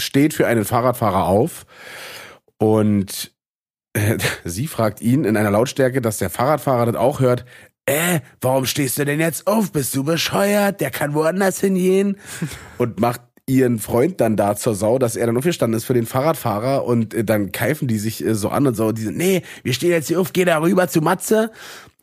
steht 0.00 0.32
für 0.32 0.46
einen 0.46 0.64
Fahrradfahrer 0.64 1.26
auf 1.26 1.66
und 2.58 3.32
äh, 3.92 4.18
sie 4.44 4.66
fragt 4.66 5.00
ihn 5.00 5.24
in 5.24 5.36
einer 5.36 5.50
Lautstärke, 5.50 6.00
dass 6.00 6.18
der 6.18 6.30
Fahrradfahrer 6.30 6.86
das 6.86 6.96
auch 6.96 7.20
hört. 7.20 7.44
Äh, 7.86 8.20
warum 8.40 8.66
stehst 8.66 8.98
du 8.98 9.04
denn 9.04 9.20
jetzt 9.20 9.46
auf? 9.46 9.72
Bist 9.72 9.94
du 9.96 10.04
bescheuert? 10.04 10.80
Der 10.80 10.90
kann 10.90 11.14
woanders 11.14 11.60
hingehen. 11.60 12.16
Und 12.78 13.00
macht 13.00 13.22
ihren 13.50 13.78
Freund 13.78 14.20
dann 14.20 14.36
da 14.36 14.54
zur 14.54 14.74
Sau, 14.74 14.98
dass 14.98 15.16
er 15.16 15.26
dann 15.26 15.36
aufgestanden 15.36 15.76
ist 15.76 15.84
für 15.84 15.94
den 15.94 16.06
Fahrradfahrer 16.06 16.84
und 16.84 17.14
äh, 17.14 17.24
dann 17.24 17.50
keifen 17.50 17.88
die 17.88 17.98
sich 17.98 18.24
äh, 18.24 18.34
so 18.34 18.48
an 18.48 18.66
und 18.66 18.76
so. 18.76 18.92
Die 18.92 19.02
sind, 19.02 19.16
nee, 19.16 19.42
wir 19.64 19.72
stehen 19.72 19.90
jetzt 19.90 20.08
hier 20.08 20.20
auf, 20.20 20.32
geh 20.32 20.44
da 20.44 20.60
rüber 20.60 20.86
zu 20.86 21.00
Matze. 21.00 21.50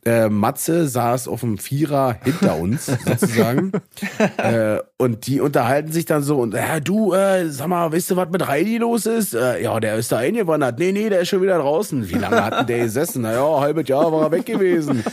Äh, 0.05 0.29
Matze 0.29 0.87
saß 0.87 1.27
auf 1.27 1.41
dem 1.41 1.57
Vierer 1.57 2.17
hinter 2.23 2.57
uns, 2.57 2.85
sozusagen. 3.05 3.71
Und 4.99 5.27
die 5.27 5.41
unterhalten 5.41 5.91
sich 5.91 6.05
dann 6.05 6.23
so 6.23 6.39
und 6.39 6.55
ja, 6.55 6.79
du, 6.79 7.13
äh, 7.13 7.49
sag 7.49 7.67
mal, 7.67 7.91
weißt 7.91 8.11
du, 8.11 8.15
was 8.15 8.29
mit 8.29 8.47
Reini 8.47 8.77
los 8.77 9.05
ist? 9.05 9.35
Äh, 9.35 9.61
ja, 9.61 9.79
der 9.79 9.95
ist 9.95 10.11
da 10.11 10.17
eingewandert. 10.17 10.79
Nee, 10.79 10.91
nee, 10.91 11.07
der 11.09 11.19
ist 11.19 11.29
schon 11.29 11.43
wieder 11.43 11.59
draußen. 11.59 12.09
Wie 12.09 12.15
lange 12.15 12.43
hat 12.43 12.61
denn 12.61 12.67
der 12.67 12.79
gesessen? 12.79 13.21
Naja, 13.21 13.59
halbes 13.59 13.87
Jahr 13.87 14.11
war 14.11 14.23
er 14.23 14.31
weg 14.31 14.47
gewesen. 14.47 15.03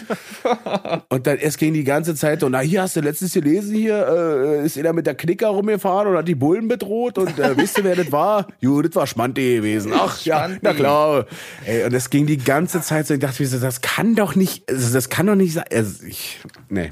Und 1.11 1.27
dann 1.27 1.37
es 1.37 1.59
ging 1.59 1.75
die 1.75 1.85
ganze 1.85 2.15
Zeit 2.15 2.41
so, 2.41 2.49
na 2.49 2.61
hier 2.61 2.81
hast 2.81 2.97
du 2.97 3.01
letztens 3.01 3.35
gelesen, 3.35 3.77
hier 3.77 4.07
äh, 4.09 4.65
ist 4.65 4.79
er 4.79 4.93
mit 4.95 5.07
der 5.07 5.15
Knicker 5.15 5.49
rumgefahren 5.49 6.09
und 6.09 6.17
hat 6.17 6.29
die 6.29 6.35
Bullen 6.35 6.69
bedroht 6.69 7.19
und 7.19 7.39
äh, 7.39 7.57
wisst 7.57 7.79
ihr, 7.79 7.85
wer 7.85 7.97
das 7.97 8.13
war? 8.13 8.47
Jo, 8.61 8.81
das 8.83 8.95
war 8.95 9.07
Schmanti 9.07 9.57
gewesen. 9.57 9.93
Ach 9.95 10.23
ja, 10.25 10.49
na 10.61 10.73
klar. 10.73 11.27
Ey, 11.67 11.85
und 11.85 11.93
es 11.93 12.11
ging 12.11 12.27
die 12.27 12.39
ganze 12.39 12.81
Zeit 12.81 13.07
so, 13.07 13.15
ich 13.15 13.21
dachte, 13.21 13.43
mir 13.43 13.49
so, 13.49 13.59
das 13.59 13.81
kann 13.81 14.15
doch 14.15 14.35
nicht, 14.35 14.69
also 14.71 14.93
das 14.93 15.09
kann 15.09 15.27
doch 15.27 15.35
nicht 15.35 15.55
sein. 15.55 15.65
Also 15.71 16.05
ich, 16.07 16.41
nee. 16.69 16.91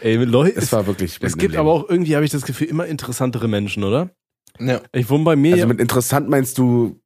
Ey, 0.00 0.16
Leute, 0.16 0.56
es 0.58 0.72
war 0.72 0.86
wirklich. 0.86 1.18
es 1.22 1.36
gibt 1.36 1.52
Leben. 1.52 1.60
aber 1.60 1.72
auch 1.72 1.88
irgendwie, 1.88 2.14
habe 2.14 2.24
ich 2.24 2.30
das 2.30 2.44
Gefühl, 2.44 2.66
immer 2.68 2.86
interessantere 2.86 3.48
Menschen, 3.48 3.84
oder? 3.84 4.10
Ja. 4.58 4.80
Ich 4.92 5.08
wohne 5.10 5.24
bei 5.24 5.36
mir 5.36 5.52
Also 5.52 5.62
ja 5.62 5.66
mit 5.66 5.80
interessant 5.80 6.28
meinst 6.28 6.58
du 6.58 7.00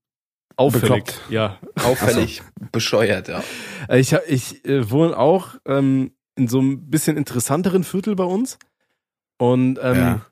auffällig. 0.57 0.89
bekloppt. 1.05 1.21
Ja. 1.31 1.59
Auffällig 1.83 2.43
bescheuert, 2.73 3.29
ja. 3.29 3.43
Ich, 3.95 4.13
ich 4.29 4.65
äh, 4.65 4.91
wohne 4.91 5.17
auch 5.17 5.57
ähm, 5.67 6.13
in 6.37 6.49
so 6.49 6.59
einem 6.61 6.89
bisschen 6.91 7.17
interessanteren 7.17 7.83
Viertel 7.85 8.15
bei 8.15 8.25
uns. 8.25 8.59
Und 9.39 9.79
ähm, 9.83 9.97
Ja. 9.97 10.27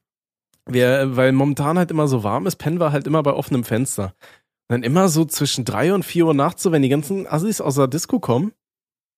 wir, 0.66 1.16
weil 1.16 1.32
momentan 1.32 1.78
halt 1.78 1.90
immer 1.90 2.08
so 2.08 2.22
warm 2.24 2.46
ist, 2.46 2.56
pennen 2.56 2.78
wir 2.80 2.92
halt 2.92 3.06
immer 3.06 3.22
bei 3.22 3.32
offenem 3.32 3.64
Fenster. 3.64 4.14
Und 4.68 4.74
dann 4.74 4.82
immer 4.82 5.08
so 5.08 5.24
zwischen 5.24 5.64
drei 5.64 5.92
und 5.94 6.04
vier 6.04 6.26
Uhr 6.26 6.34
nachts, 6.34 6.62
so 6.62 6.72
wenn 6.72 6.82
die 6.82 6.88
ganzen 6.90 7.26
Assis 7.26 7.60
aus 7.60 7.76
der 7.76 7.88
Disco 7.88 8.20
kommen, 8.20 8.52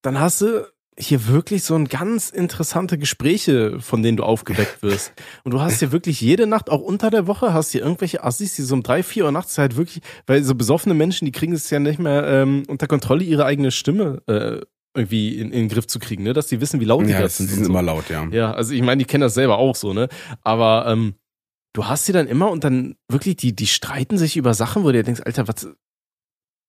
dann 0.02 0.20
hast 0.20 0.40
du 0.40 0.64
hier 0.98 1.28
wirklich 1.28 1.62
so 1.64 1.74
ein 1.74 1.86
ganz 1.88 2.28
interessante 2.30 2.98
Gespräche, 2.98 3.80
von 3.80 4.02
denen 4.02 4.16
du 4.18 4.24
aufgeweckt 4.24 4.82
wirst. 4.82 5.12
Und 5.44 5.52
du 5.52 5.60
hast 5.60 5.78
hier 5.78 5.92
wirklich 5.92 6.20
jede 6.20 6.46
Nacht, 6.46 6.68
auch 6.68 6.80
unter 6.80 7.10
der 7.10 7.26
Woche, 7.26 7.54
hast 7.54 7.70
hier 7.70 7.80
irgendwelche 7.82 8.22
Assis, 8.22 8.56
die 8.56 8.62
so 8.62 8.74
um 8.74 8.82
drei, 8.82 9.02
vier 9.02 9.24
Uhr 9.24 9.32
nachts 9.32 9.56
halt 9.56 9.76
wirklich, 9.76 10.02
weil 10.26 10.42
so 10.42 10.54
besoffene 10.54 10.94
Menschen, 10.94 11.24
die 11.24 11.32
kriegen 11.32 11.52
es 11.52 11.70
ja 11.70 11.78
nicht 11.78 11.98
mehr 12.00 12.26
ähm, 12.26 12.64
unter 12.68 12.86
Kontrolle, 12.86 13.24
ihre 13.24 13.44
eigene 13.46 13.70
Stimme 13.70 14.22
äh, 14.26 14.60
irgendwie 14.94 15.38
in, 15.38 15.52
in 15.52 15.60
den 15.60 15.68
Griff 15.68 15.86
zu 15.86 16.00
kriegen, 16.00 16.24
ne? 16.24 16.32
Dass 16.32 16.48
die 16.48 16.60
wissen, 16.60 16.80
wie 16.80 16.84
laut 16.84 17.06
die 17.06 17.10
Ja, 17.12 17.18
da 17.18 17.22
das 17.22 17.36
sind. 17.38 17.46
sind 17.48 17.58
und 17.60 17.64
so. 17.66 17.70
immer 17.70 17.82
laut, 17.82 18.10
ja. 18.10 18.26
Ja, 18.32 18.52
also 18.52 18.74
ich 18.74 18.82
meine, 18.82 18.98
die 18.98 19.04
kennen 19.04 19.22
das 19.22 19.34
selber 19.34 19.56
auch 19.58 19.76
so, 19.76 19.94
ne? 19.94 20.08
Aber 20.42 20.86
ähm, 20.88 21.14
du 21.72 21.86
hast 21.86 22.06
sie 22.06 22.12
dann 22.12 22.26
immer 22.26 22.50
und 22.50 22.64
dann 22.64 22.96
wirklich, 23.08 23.36
die, 23.36 23.54
die 23.54 23.68
streiten 23.68 24.18
sich 24.18 24.36
über 24.36 24.52
Sachen, 24.52 24.82
wo 24.82 24.88
du 24.88 24.94
dir 24.94 25.04
denkst, 25.04 25.22
Alter, 25.24 25.46
was, 25.46 25.68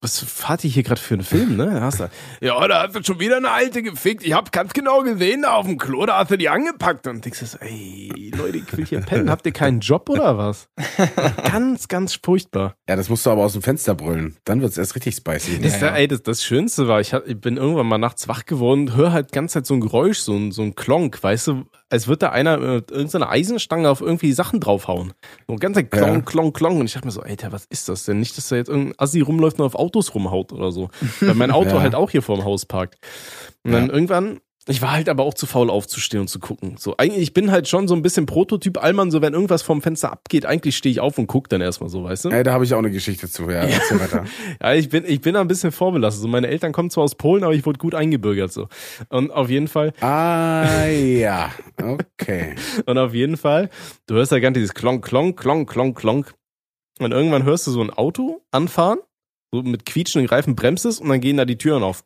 was 0.02 0.19
fahrt 0.19 0.64
ihr 0.64 0.72
hier 0.72 0.82
gerade 0.82 0.99
für 0.99 1.14
einen 1.14 1.23
Film, 1.23 1.57
ne? 1.57 1.68
Da 1.68 1.82
hast 1.82 1.99
du, 1.99 2.10
ja, 2.41 2.68
da 2.68 2.84
hast 2.84 2.95
du 2.95 3.03
schon 3.03 3.19
wieder 3.19 3.38
eine 3.38 3.52
alte 3.52 3.84
gefickt. 3.84 4.23
Ich 4.26 4.34
hab 4.34 4.52
ganz 4.52 4.73
genau 4.73 5.03
gesehen, 5.03 5.44
da 5.44 5.53
auf 5.53 5.68
dem 5.68 5.78
Klo, 5.78 6.03
da 6.07 6.18
hast 6.18 6.32
du 6.32 6.38
die 6.38 6.49
angepackt. 6.49 7.06
Und 7.06 7.23
denkst 7.23 7.40
du 7.40 7.45
ey, 7.64 8.32
Leute, 8.36 8.57
ich 8.57 8.78
will 8.78 8.86
hier 8.86 9.02
pennen. 9.02 9.30
Habt 9.30 9.45
ihr 9.45 9.52
keinen 9.52 9.80
Job 9.80 10.10
oder 10.10 10.40
was? 10.40 10.69
ganz, 11.44 11.88
ganz 11.88 12.15
furchtbar. 12.15 12.76
Ja, 12.90 12.95
das 12.95 13.10
musst 13.10 13.28
du 13.28 13.30
aber 13.30 13.44
aus 13.44 13.53
dem 13.53 13.61
Fenster 13.61 13.94
brüllen. 13.94 14.38
Dann 14.44 14.61
wird's 14.61 14.78
erst 14.80 14.95
richtig 14.95 15.15
spicy. 15.15 15.60
Das, 15.61 15.80
Ja, 15.80 15.90
ja. 15.90 15.95
Ey, 15.95 16.07
das, 16.07 16.23
das 16.23 16.44
Schönste 16.44 16.88
war, 16.88 16.99
ich, 16.99 17.14
hab, 17.14 17.28
ich 17.28 17.40
bin 17.40 17.57
irgendwann 17.57 17.86
mal 17.86 17.99
nachts 17.99 18.28
wach 18.28 18.45
geworden, 18.45 18.95
höre 18.95 19.14
halt 19.14 19.32
ganze 19.32 19.53
Zeit 19.53 19.68
so 19.68 19.76
ein 19.76 19.82
Geräusch, 19.82 20.19
so 20.19 20.36
ein, 20.36 20.52
so 20.52 20.64
ein 20.64 20.73
Klonk, 20.73 21.22
weißt 21.22 21.48
du, 21.48 21.65
als 21.91 22.07
würde 22.07 22.19
da 22.19 22.30
einer 22.30 22.57
mit 22.57 22.91
irgendeiner 22.91 23.30
Eisenstange 23.30 23.89
auf 23.89 24.01
irgendwie 24.01 24.31
Sachen 24.34 24.59
draufhauen. 24.59 25.13
So 25.47 25.55
ganz 25.57 25.76
Zeit 25.76 25.91
Klonk, 25.91 26.13
Ja. 26.15 26.22
Klonk, 26.22 26.55
Klonk. 26.57 26.80
Und 26.80 26.85
ich 26.85 26.93
dachte 26.93 27.05
mir 27.07 27.11
so, 27.11 27.22
Alter, 27.22 27.51
was 27.51 27.65
ist 27.65 27.89
das 27.89 28.05
denn? 28.05 28.19
Nicht, 28.19 28.38
dass 28.38 28.49
da 28.49 28.55
jetzt 28.55 28.69
irgendein 28.69 28.93
Assi 28.97 29.22
rumläuft 29.22 29.59
und 29.59 29.65
auf 29.65 29.76
Autos 29.76 30.15
rumhaut 30.15 30.51
oder 30.53 30.72
so. 30.72 30.89
Weil 31.19 31.35
mein 31.35 31.51
Auto 31.51 31.69
Ja. 31.76 31.81
halt 31.81 31.95
auch 31.95 32.09
hier 32.09 32.22
vorm 32.22 32.43
Haus 32.43 32.65
parkt. 32.65 32.95
Und 33.63 33.73
dann 33.73 33.89
irgendwann, 33.89 34.39
ich 34.68 34.82
war 34.82 34.92
halt 34.92 35.10
aber 35.10 35.24
auch 35.24 35.34
zu 35.34 35.48
faul 35.48 35.72
aufzustehen 35.72 36.22
und 36.22 36.28
zu 36.28 36.40
gucken. 36.40 36.76
So, 36.78 36.96
eigentlich, 36.98 37.24
ich 37.24 37.34
bin 37.34 37.52
halt 37.52 37.68
schon 37.68 37.88
so 37.88 37.96
ein 37.96 38.04
bisschen 38.04 38.28
Prototyp 38.28 38.82
Allmann, 38.84 39.10
so 39.10 39.22
wenn 39.22 39.34
irgendwas 39.34 39.64
vom 39.64 39.82
Fenster 39.82 40.12
abgeht, 40.12 40.46
eigentlich 40.46 40.78
stehe 40.78 40.92
ich 40.92 41.00
auf 41.00 41.18
und 41.18 41.26
guck 41.26 41.50
dann 41.50 41.62
erstmal 41.62 41.90
so, 41.90 42.04
weißt 42.04 42.26
du? 42.26 42.30
Ey, 42.30 42.44
da 42.44 42.54
habe 42.54 42.64
ich 42.64 42.74
auch 42.74 42.78
eine 42.80 42.92
Geschichte 42.92 43.28
zu. 43.28 43.50
Ja, 43.50 43.64
weiter. 43.64 44.26
Ja, 44.62 44.74
ich 44.74 44.90
bin, 44.90 45.04
ich 45.08 45.22
bin 45.22 45.34
da 45.34 45.42
ein 45.42 45.48
bisschen 45.48 45.72
vorbelastet. 45.72 46.22
So, 46.22 46.28
meine 46.28 46.48
Eltern 46.48 46.74
kommen 46.74 46.92
zwar 46.92 47.06
aus 47.06 47.16
Polen, 47.16 47.44
aber 47.44 47.54
ich 47.54 47.66
wurde 47.66 47.80
gut 47.80 47.96
eingebürgert, 47.96 48.54
so. 48.54 48.68
Und 49.10 49.32
auf 49.32 49.50
jeden 49.50 49.68
Fall, 49.68 49.94
Ah, 50.02 50.86
ja. 50.86 51.52
Okay. 51.82 52.56
und 52.86 52.98
auf 53.00 53.14
jeden 53.16 53.38
Fall, 53.38 53.70
du 54.06 54.16
hörst 54.16 54.32
ja 54.32 54.40
ganz 54.40 54.56
dieses 54.56 54.74
Klonk, 54.76 55.04
Klonk, 55.04 55.40
Klonk, 55.40 55.70
Klonk, 55.70 55.98
Klonk. 55.98 56.34
Und 57.00 57.14
irgendwann 57.14 57.44
hörst 57.44 57.66
du 57.66 57.72
so 57.72 57.82
ein 57.82 57.90
Auto 57.90 58.42
anfahren, 58.52 59.00
so 59.52 59.64
mit 59.64 59.88
quietschenden 59.88 60.30
Reifen 60.30 60.56
bremst 60.56 60.86
es 60.86 61.00
und 61.00 61.10
dann 61.10 61.20
gehen 61.20 61.38
da 61.38 61.46
die 61.46 61.58
Türen 61.58 61.82
auf. 61.82 62.04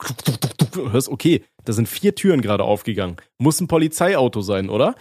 Du 0.72 0.92
hörst, 0.92 1.10
okay, 1.10 1.44
da 1.66 1.74
sind 1.74 1.90
vier 1.90 2.16
Türen 2.16 2.42
gerade 2.42 2.64
aufgegangen. 2.64 3.18
Muss 3.38 3.60
ein 3.60 3.68
Polizeiauto 3.68 4.42
sein, 4.42 4.70
oder? 4.70 4.96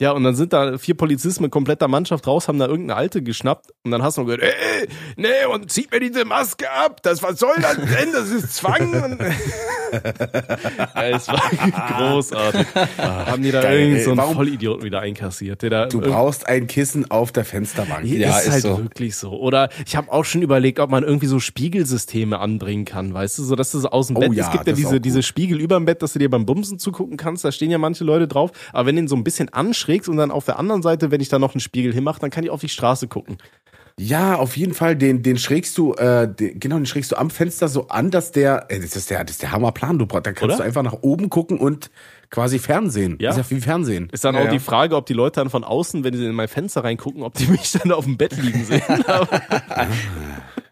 Ja, 0.00 0.12
und 0.12 0.22
dann 0.22 0.36
sind 0.36 0.52
da 0.52 0.78
vier 0.78 0.94
Polizisten 0.94 1.42
mit 1.42 1.50
kompletter 1.50 1.88
Mannschaft 1.88 2.26
raus, 2.28 2.46
haben 2.46 2.58
da 2.58 2.66
irgendeine 2.66 2.96
Alte 2.96 3.20
geschnappt 3.20 3.72
und 3.82 3.90
dann 3.90 4.00
hast 4.02 4.16
du 4.16 4.20
noch 4.20 4.26
gehört, 4.26 4.42
ey, 4.42 4.88
nee, 5.16 5.44
und 5.52 5.72
zieht 5.72 5.90
mir 5.90 5.98
diese 5.98 6.24
Maske 6.24 6.70
ab, 6.70 7.02
das, 7.02 7.20
was 7.20 7.40
soll 7.40 7.56
das 7.60 7.76
denn, 7.76 8.12
das 8.12 8.30
ist 8.30 8.54
Zwang. 8.54 9.18
Ja, 9.90 11.08
es 11.08 11.28
war 11.28 11.50
großartig. 11.96 12.66
haben 12.98 13.42
die 13.42 13.50
da 13.50 13.62
Geil, 13.62 13.80
irgend 13.80 13.96
ey. 13.98 14.04
so 14.04 14.10
einen 14.10 14.34
Vollidioten 14.34 14.84
wieder 14.84 15.00
einkassiert, 15.00 15.62
der 15.62 15.70
da 15.70 15.86
Du 15.86 16.00
brauchst 16.02 16.46
ein 16.46 16.66
Kissen 16.66 17.10
auf 17.10 17.32
der 17.32 17.46
Fensterbank. 17.46 18.04
Ja, 18.04 18.38
ist, 18.38 18.46
ist 18.46 18.52
halt 18.52 18.62
so. 18.62 18.78
wirklich 18.78 19.16
so. 19.16 19.30
Oder 19.30 19.70
ich 19.86 19.96
habe 19.96 20.12
auch 20.12 20.24
schon 20.24 20.42
überlegt, 20.42 20.78
ob 20.78 20.90
man 20.90 21.04
irgendwie 21.04 21.26
so 21.26 21.40
Spiegelsysteme 21.40 22.38
anbringen 22.38 22.84
kann, 22.84 23.14
weißt 23.14 23.38
du, 23.38 23.44
so 23.44 23.56
dass 23.56 23.72
du 23.72 23.78
so 23.78 23.88
aus 23.88 24.08
dem 24.08 24.16
Oh 24.16 24.20
Bett, 24.20 24.34
ja, 24.34 24.44
es 24.44 24.52
gibt 24.52 24.66
ja 24.66 24.72
das 24.72 24.78
diese, 24.78 25.00
diese 25.00 25.22
Spiegel 25.22 25.58
über 25.58 25.76
dem 25.76 25.86
Bett, 25.86 26.02
dass 26.08 26.14
du 26.14 26.18
dir 26.18 26.30
beim 26.30 26.46
Bumsen 26.46 26.78
zugucken 26.78 27.16
kannst, 27.16 27.44
da 27.44 27.52
stehen 27.52 27.70
ja 27.70 27.78
manche 27.78 28.04
Leute 28.04 28.26
drauf, 28.26 28.50
aber 28.72 28.86
wenn 28.86 28.96
du 28.96 29.02
ihn 29.02 29.08
so 29.08 29.16
ein 29.16 29.24
bisschen 29.24 29.50
anschrägst 29.50 30.08
und 30.08 30.16
dann 30.16 30.30
auf 30.30 30.46
der 30.46 30.58
anderen 30.58 30.82
Seite, 30.82 31.10
wenn 31.10 31.20
ich 31.20 31.28
da 31.28 31.38
noch 31.38 31.54
einen 31.54 31.60
Spiegel 31.60 31.92
hinmache, 31.92 32.20
dann 32.20 32.30
kann 32.30 32.44
ich 32.44 32.50
auf 32.50 32.60
die 32.60 32.68
Straße 32.68 33.08
gucken. 33.08 33.36
Ja, 34.00 34.36
auf 34.36 34.56
jeden 34.56 34.74
Fall. 34.74 34.94
Den, 34.96 35.22
den 35.22 35.38
schrägst 35.38 35.76
du, 35.76 35.92
äh, 35.94 36.32
den, 36.32 36.60
genau, 36.60 36.76
den 36.76 36.86
schrägst 36.86 37.12
du 37.12 37.16
am 37.16 37.30
Fenster 37.30 37.66
so 37.66 37.88
an, 37.88 38.10
dass 38.10 38.30
der, 38.30 38.66
äh, 38.70 38.78
das 38.78 38.94
ist 38.94 39.10
der, 39.10 39.24
das 39.24 39.32
ist 39.32 39.42
der 39.42 39.50
Hammerplan. 39.50 39.98
Du 39.98 40.06
brauchst, 40.06 40.26
da 40.26 40.32
kannst 40.32 40.54
Oder? 40.54 40.56
du 40.58 40.62
einfach 40.62 40.84
nach 40.84 40.98
oben 41.02 41.28
gucken 41.30 41.58
und 41.58 41.90
quasi 42.30 42.58
Fernsehen. 42.58 43.16
Ja. 43.20 43.30
Das 43.30 43.38
ist 43.38 43.50
ja 43.50 43.56
wie 43.56 43.60
Fernsehen. 43.60 44.08
Ist 44.12 44.24
dann 44.24 44.34
Ja, 44.34 44.40
auch 44.42 44.44
ja. 44.46 44.50
die 44.50 44.58
Frage, 44.58 44.96
ob 44.96 45.06
die 45.06 45.14
Leute 45.14 45.40
dann 45.40 45.50
von 45.50 45.64
außen, 45.64 46.04
wenn 46.04 46.14
sie 46.14 46.26
in 46.26 46.34
mein 46.34 46.48
Fenster 46.48 46.84
reingucken, 46.84 47.22
ob 47.22 47.34
die 47.34 47.46
mich 47.50 47.72
dann 47.72 47.92
auf 47.92 48.04
dem 48.04 48.16
Bett 48.16 48.36
liegen 48.36 48.64
sehen. 48.64 48.82
Aber 49.06 49.28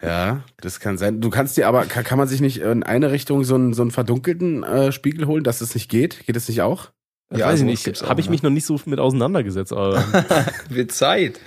Ja, 0.03 0.43
das 0.61 0.79
kann 0.81 0.99
sein. 0.99 1.21
Du 1.21 1.31
kannst 1.31 1.57
dir 1.57 1.67
aber, 1.69 1.85
kann, 1.87 2.05
kann 2.05 2.19
man 2.19 2.29
sich 2.29 2.41
nicht 2.41 2.59
in 2.59 2.83
eine 2.83 3.11
Richtung 3.11 3.45
so 3.45 3.55
einen, 3.55 3.73
so 3.73 3.83
einen 3.83 3.91
verdunkelten 3.91 4.63
äh, 4.63 4.93
Spiegel 4.93 5.27
holen, 5.27 5.43
dass 5.43 5.61
es 5.61 5.75
nicht 5.75 5.89
geht? 5.91 6.27
Geht 6.27 6.37
es 6.37 6.49
nicht 6.49 6.63
auch? 6.63 6.91
ja, 7.33 7.39
Ja, 7.39 7.47
weiß 7.47 7.63
ich 7.63 7.81
sowas 7.81 7.87
nicht, 7.87 8.09
habe 8.09 8.21
ich 8.21 8.27
ne? 8.27 8.31
mich 8.33 8.43
noch 8.43 8.51
nicht 8.51 8.67
so 8.67 8.79
mit 8.85 9.01
auseinandergesetzt, 9.01 9.73
aber 9.73 10.05
Wird 10.69 10.93
Zeit. 10.93 11.41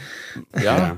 ja. 0.62 0.98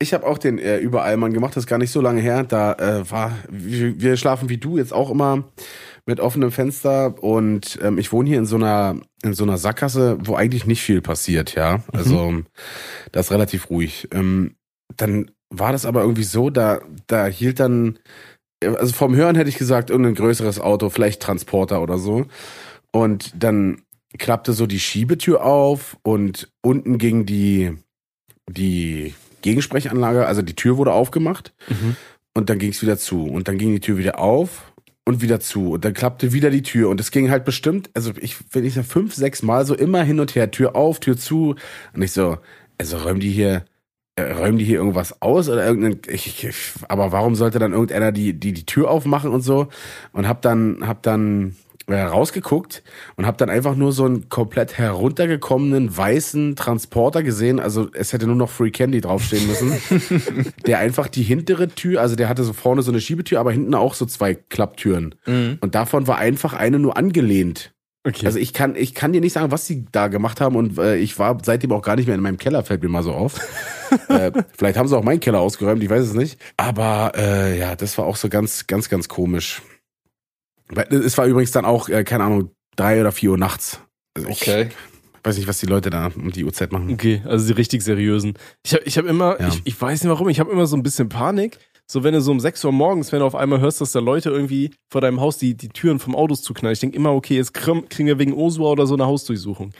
Ich 0.00 0.14
habe 0.14 0.24
auch 0.28 0.38
den 0.38 0.58
äh, 0.58 0.78
Überallmann 0.78 1.32
gemacht, 1.32 1.56
das 1.56 1.64
ist 1.64 1.66
gar 1.68 1.78
nicht 1.78 1.90
so 1.90 2.00
lange 2.00 2.20
her. 2.20 2.44
Da 2.44 2.72
äh, 2.74 3.10
war, 3.10 3.32
wir, 3.50 4.00
wir 4.00 4.16
schlafen 4.16 4.48
wie 4.48 4.58
du 4.58 4.78
jetzt 4.78 4.92
auch 4.92 5.10
immer 5.10 5.42
mit 6.08 6.20
offenem 6.20 6.50
Fenster 6.50 7.22
und 7.22 7.78
ähm, 7.82 7.98
ich 7.98 8.12
wohne 8.12 8.28
hier 8.30 8.38
in 8.38 8.46
so 8.46 8.56
einer 8.56 8.96
in 9.22 9.34
so 9.34 9.44
einer 9.44 9.58
Sackgasse, 9.58 10.16
wo 10.20 10.34
eigentlich 10.36 10.64
nicht 10.66 10.80
viel 10.82 11.02
passiert, 11.02 11.54
ja. 11.54 11.82
Also 11.92 12.42
das 13.12 13.26
ist 13.26 13.32
relativ 13.32 13.68
ruhig. 13.68 14.08
Ähm, 14.12 14.54
dann 14.96 15.30
war 15.50 15.70
das 15.72 15.84
aber 15.84 16.00
irgendwie 16.00 16.24
so, 16.24 16.48
da 16.50 16.80
da 17.06 17.26
hielt 17.26 17.60
dann 17.60 17.98
also 18.64 18.92
vom 18.92 19.14
Hören 19.14 19.36
hätte 19.36 19.50
ich 19.50 19.58
gesagt 19.58 19.90
irgendein 19.90 20.14
größeres 20.14 20.58
Auto, 20.60 20.88
vielleicht 20.90 21.20
Transporter 21.22 21.80
oder 21.82 21.98
so. 21.98 22.24
Und 22.90 23.32
dann 23.38 23.82
klappte 24.18 24.54
so 24.54 24.66
die 24.66 24.80
Schiebetür 24.80 25.44
auf 25.44 25.98
und 26.02 26.50
unten 26.62 26.96
ging 26.98 27.26
die 27.26 27.76
die 28.50 29.14
Gegensprechanlage, 29.42 30.26
also 30.26 30.40
die 30.40 30.56
Tür 30.56 30.78
wurde 30.78 30.92
aufgemacht 30.92 31.52
Mhm. 31.68 31.96
und 32.34 32.48
dann 32.48 32.58
ging 32.58 32.70
es 32.70 32.80
wieder 32.80 32.96
zu 32.96 33.24
und 33.26 33.46
dann 33.46 33.58
ging 33.58 33.72
die 33.72 33.80
Tür 33.80 33.98
wieder 33.98 34.18
auf 34.18 34.72
und 35.08 35.22
wieder 35.22 35.40
zu. 35.40 35.70
Und 35.70 35.86
dann 35.86 35.94
klappte 35.94 36.34
wieder 36.34 36.50
die 36.50 36.62
Tür. 36.62 36.90
Und 36.90 37.00
es 37.00 37.10
ging 37.10 37.30
halt 37.30 37.46
bestimmt, 37.46 37.88
also 37.94 38.12
ich, 38.20 38.36
wenn 38.52 38.66
ich 38.66 38.74
so 38.74 38.82
fünf, 38.82 39.14
sechs 39.14 39.42
Mal 39.42 39.64
so 39.64 39.74
immer 39.74 40.02
hin 40.02 40.20
und 40.20 40.34
her, 40.34 40.50
Tür 40.50 40.76
auf, 40.76 41.00
Tür 41.00 41.16
zu. 41.16 41.54
Und 41.94 42.02
ich 42.02 42.12
so, 42.12 42.36
also 42.76 42.98
räumen 42.98 43.18
die 43.18 43.30
hier, 43.30 43.64
äh, 44.16 44.32
räumen 44.32 44.58
die 44.58 44.66
hier 44.66 44.76
irgendwas 44.76 45.22
aus 45.22 45.48
oder 45.48 45.66
irgendein, 45.66 46.02
ich, 46.12 46.44
ich, 46.44 46.72
aber 46.88 47.10
warum 47.10 47.36
sollte 47.36 47.58
dann 47.58 47.72
irgendeiner 47.72 48.12
die, 48.12 48.34
die, 48.34 48.52
die 48.52 48.66
Tür 48.66 48.90
aufmachen 48.90 49.30
und 49.30 49.40
so? 49.40 49.68
Und 50.12 50.28
hab 50.28 50.42
dann, 50.42 50.86
hab 50.86 51.02
dann 51.02 51.56
rausgeguckt 51.96 52.82
und 53.16 53.26
hab 53.26 53.38
dann 53.38 53.50
einfach 53.50 53.74
nur 53.74 53.92
so 53.92 54.04
einen 54.04 54.28
komplett 54.28 54.76
heruntergekommenen 54.78 55.96
weißen 55.96 56.56
Transporter 56.56 57.22
gesehen. 57.22 57.60
Also 57.60 57.88
es 57.92 58.12
hätte 58.12 58.26
nur 58.26 58.36
noch 58.36 58.50
Free 58.50 58.70
Candy 58.70 59.00
draufstehen 59.00 59.46
müssen. 59.46 59.72
der 60.66 60.78
einfach 60.78 61.08
die 61.08 61.22
hintere 61.22 61.68
Tür, 61.68 62.00
also 62.00 62.16
der 62.16 62.28
hatte 62.28 62.44
so 62.44 62.52
vorne 62.52 62.82
so 62.82 62.90
eine 62.90 63.00
Schiebetür, 63.00 63.40
aber 63.40 63.52
hinten 63.52 63.74
auch 63.74 63.94
so 63.94 64.06
zwei 64.06 64.34
Klapptüren. 64.34 65.14
Und 65.60 65.74
davon 65.74 66.06
war 66.06 66.18
einfach 66.18 66.52
eine 66.52 66.78
nur 66.78 66.96
angelehnt. 66.96 67.72
Okay. 68.08 68.26
Also 68.26 68.38
ich 68.38 68.54
kann, 68.54 68.74
ich 68.74 68.94
kann 68.94 69.12
dir 69.12 69.20
nicht 69.20 69.34
sagen, 69.34 69.50
was 69.50 69.66
sie 69.66 69.84
da 69.92 70.08
gemacht 70.08 70.40
haben 70.40 70.56
und 70.56 70.78
äh, 70.78 70.96
ich 70.96 71.18
war 71.18 71.36
seitdem 71.42 71.72
auch 71.72 71.82
gar 71.82 71.96
nicht 71.96 72.06
mehr 72.06 72.14
in 72.14 72.22
meinem 72.22 72.38
Keller, 72.38 72.64
fällt 72.64 72.82
mir 72.82 72.88
mal 72.88 73.02
so 73.02 73.12
auf. 73.12 73.38
äh, 74.08 74.30
vielleicht 74.56 74.78
haben 74.78 74.88
sie 74.88 74.96
auch 74.96 75.02
meinen 75.02 75.20
Keller 75.20 75.40
ausgeräumt, 75.40 75.82
ich 75.82 75.90
weiß 75.90 76.04
es 76.04 76.14
nicht. 76.14 76.40
Aber 76.56 77.12
äh, 77.16 77.58
ja, 77.58 77.76
das 77.76 77.98
war 77.98 78.06
auch 78.06 78.16
so 78.16 78.28
ganz, 78.28 78.66
ganz, 78.66 78.88
ganz 78.88 79.08
komisch. 79.08 79.62
Weil, 80.70 80.86
Es 80.92 81.16
war 81.18 81.26
übrigens 81.26 81.50
dann 81.52 81.64
auch, 81.64 81.88
äh, 81.88 82.04
keine 82.04 82.24
Ahnung, 82.24 82.50
drei 82.76 83.00
oder 83.00 83.12
vier 83.12 83.30
Uhr 83.32 83.38
nachts. 83.38 83.80
Also 84.16 84.28
ich 84.28 84.42
Okay. 84.42 84.68
weiß 85.24 85.36
nicht, 85.36 85.48
was 85.48 85.58
die 85.58 85.66
Leute 85.66 85.90
da 85.90 86.10
um 86.16 86.30
die 86.32 86.44
Uhrzeit 86.44 86.72
machen. 86.72 86.90
Okay, 86.92 87.22
also 87.26 87.46
die 87.46 87.52
richtig 87.52 87.82
seriösen. 87.82 88.34
Ich 88.64 88.74
habe 88.74 88.84
ich 88.84 88.98
hab 88.98 89.04
immer, 89.06 89.40
Ja. 89.40 89.48
ich, 89.48 89.60
ich 89.64 89.80
weiß 89.80 90.02
nicht 90.02 90.10
warum, 90.10 90.28
ich 90.28 90.40
habe 90.40 90.50
immer 90.50 90.66
so 90.66 90.76
ein 90.76 90.82
bisschen 90.82 91.08
Panik. 91.08 91.58
So, 91.90 92.04
wenn 92.04 92.12
du 92.12 92.20
so 92.20 92.30
um 92.32 92.38
6 92.40 92.62
Uhr 92.66 92.72
morgens, 92.72 93.12
wenn 93.12 93.20
du 93.20 93.24
auf 93.24 93.34
einmal 93.34 93.60
hörst, 93.60 93.80
dass 93.80 93.92
da 93.92 94.00
Leute 94.00 94.28
irgendwie 94.28 94.72
vor 94.92 95.00
deinem 95.00 95.20
Haus 95.22 95.38
die, 95.38 95.56
die 95.56 95.70
Türen 95.70 95.98
vom 95.98 96.14
Autos 96.14 96.42
zuknallen. 96.42 96.74
Ich 96.74 96.80
denke 96.80 96.96
immer, 96.96 97.14
okay, 97.14 97.34
jetzt 97.36 97.54
kriegen 97.54 98.06
wir 98.06 98.18
wegen 98.18 98.34
Osua 98.34 98.68
oder 98.70 98.86
so 98.86 98.92
eine 98.94 99.06
Hausdurchsuchung. 99.06 99.72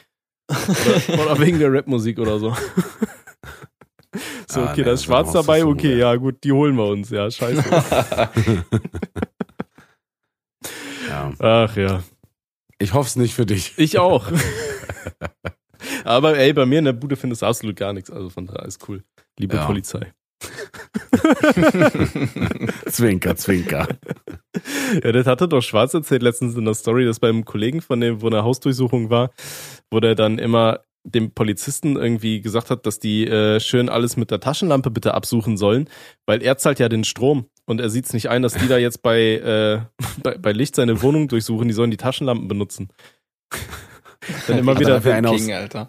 Oder, 0.50 1.20
oder 1.22 1.38
wegen 1.40 1.58
der 1.58 1.70
Rapmusik 1.72 2.18
oder 2.18 2.38
so. 2.38 2.56
So, 4.50 4.60
Ah, 4.62 4.70
okay, 4.72 4.80
nee, 4.80 4.84
da 4.84 4.92
ist 4.92 5.04
schwarz 5.04 5.32
dabei, 5.32 5.62
okay, 5.66 5.98
ja 5.98 6.16
gut, 6.16 6.42
die 6.42 6.50
holen 6.50 6.74
wir 6.76 6.86
uns, 6.86 7.10
ja, 7.10 7.30
scheiße. 7.30 7.62
Ja. 11.08 11.32
Ach 11.38 11.76
ja. 11.76 12.02
Ich 12.78 12.94
hoffe 12.94 13.08
es 13.08 13.16
nicht 13.16 13.34
für 13.34 13.46
dich. 13.46 13.74
Ich 13.76 13.98
auch. 13.98 14.30
Aber 16.04 16.38
ey, 16.38 16.52
bei 16.52 16.66
mir 16.66 16.78
in 16.78 16.84
der 16.84 16.92
Bude 16.92 17.16
findest 17.16 17.42
du 17.42 17.46
absolut 17.46 17.76
gar 17.76 17.92
nichts. 17.92 18.10
Also 18.10 18.30
von 18.30 18.46
daher 18.46 18.64
ist 18.66 18.88
cool. 18.88 19.02
Liebe 19.38 19.56
Ja. 19.56 19.66
Polizei. 19.66 20.12
Zwinker, 22.86 23.36
zwinker. 23.36 23.88
Ja, 25.02 25.12
das 25.12 25.26
hatte 25.26 25.48
doch 25.48 25.62
Schwarz 25.62 25.94
erzählt 25.94 26.22
letztens 26.22 26.56
in 26.56 26.64
der 26.64 26.74
Story, 26.74 27.04
dass 27.04 27.20
beim 27.20 27.44
Kollegen 27.44 27.80
von 27.80 28.00
dem, 28.00 28.22
wo 28.22 28.26
eine 28.28 28.44
Hausdurchsuchung 28.44 29.10
war, 29.10 29.30
wo 29.90 30.00
der 30.00 30.14
dann 30.14 30.38
immer 30.38 30.80
dem 31.04 31.32
Polizisten 31.32 31.96
irgendwie 31.96 32.40
gesagt 32.40 32.70
hat, 32.70 32.84
dass 32.86 32.98
die 32.98 33.26
äh, 33.26 33.60
schön 33.60 33.88
alles 33.88 34.16
mit 34.16 34.30
der 34.30 34.40
Taschenlampe 34.40 34.90
bitte 34.90 35.14
absuchen 35.14 35.56
sollen, 35.56 35.88
weil 36.26 36.42
er 36.42 36.58
zahlt 36.58 36.78
ja 36.80 36.88
den 36.88 37.04
Strom 37.04 37.46
und 37.66 37.80
er 37.80 37.88
sieht 37.88 38.06
es 38.06 38.12
nicht 38.12 38.28
ein, 38.28 38.42
dass 38.42 38.54
die 38.54 38.68
da 38.68 38.76
jetzt 38.78 39.02
bei, 39.02 39.20
äh, 39.34 39.80
bei, 40.22 40.36
bei 40.38 40.52
Licht 40.52 40.74
seine 40.76 41.00
Wohnung 41.02 41.28
durchsuchen, 41.28 41.68
die 41.68 41.74
sollen 41.74 41.90
die 41.90 41.96
Taschenlampen 41.96 42.48
benutzen. 42.48 42.88
dann 44.46 44.58
immer 44.58 44.72
er 44.72 44.80
wieder, 44.80 44.90
dafür 44.94 45.14
einen 45.14 45.26
aus, 45.26 45.40
King, 45.40 45.54
Alter. 45.54 45.88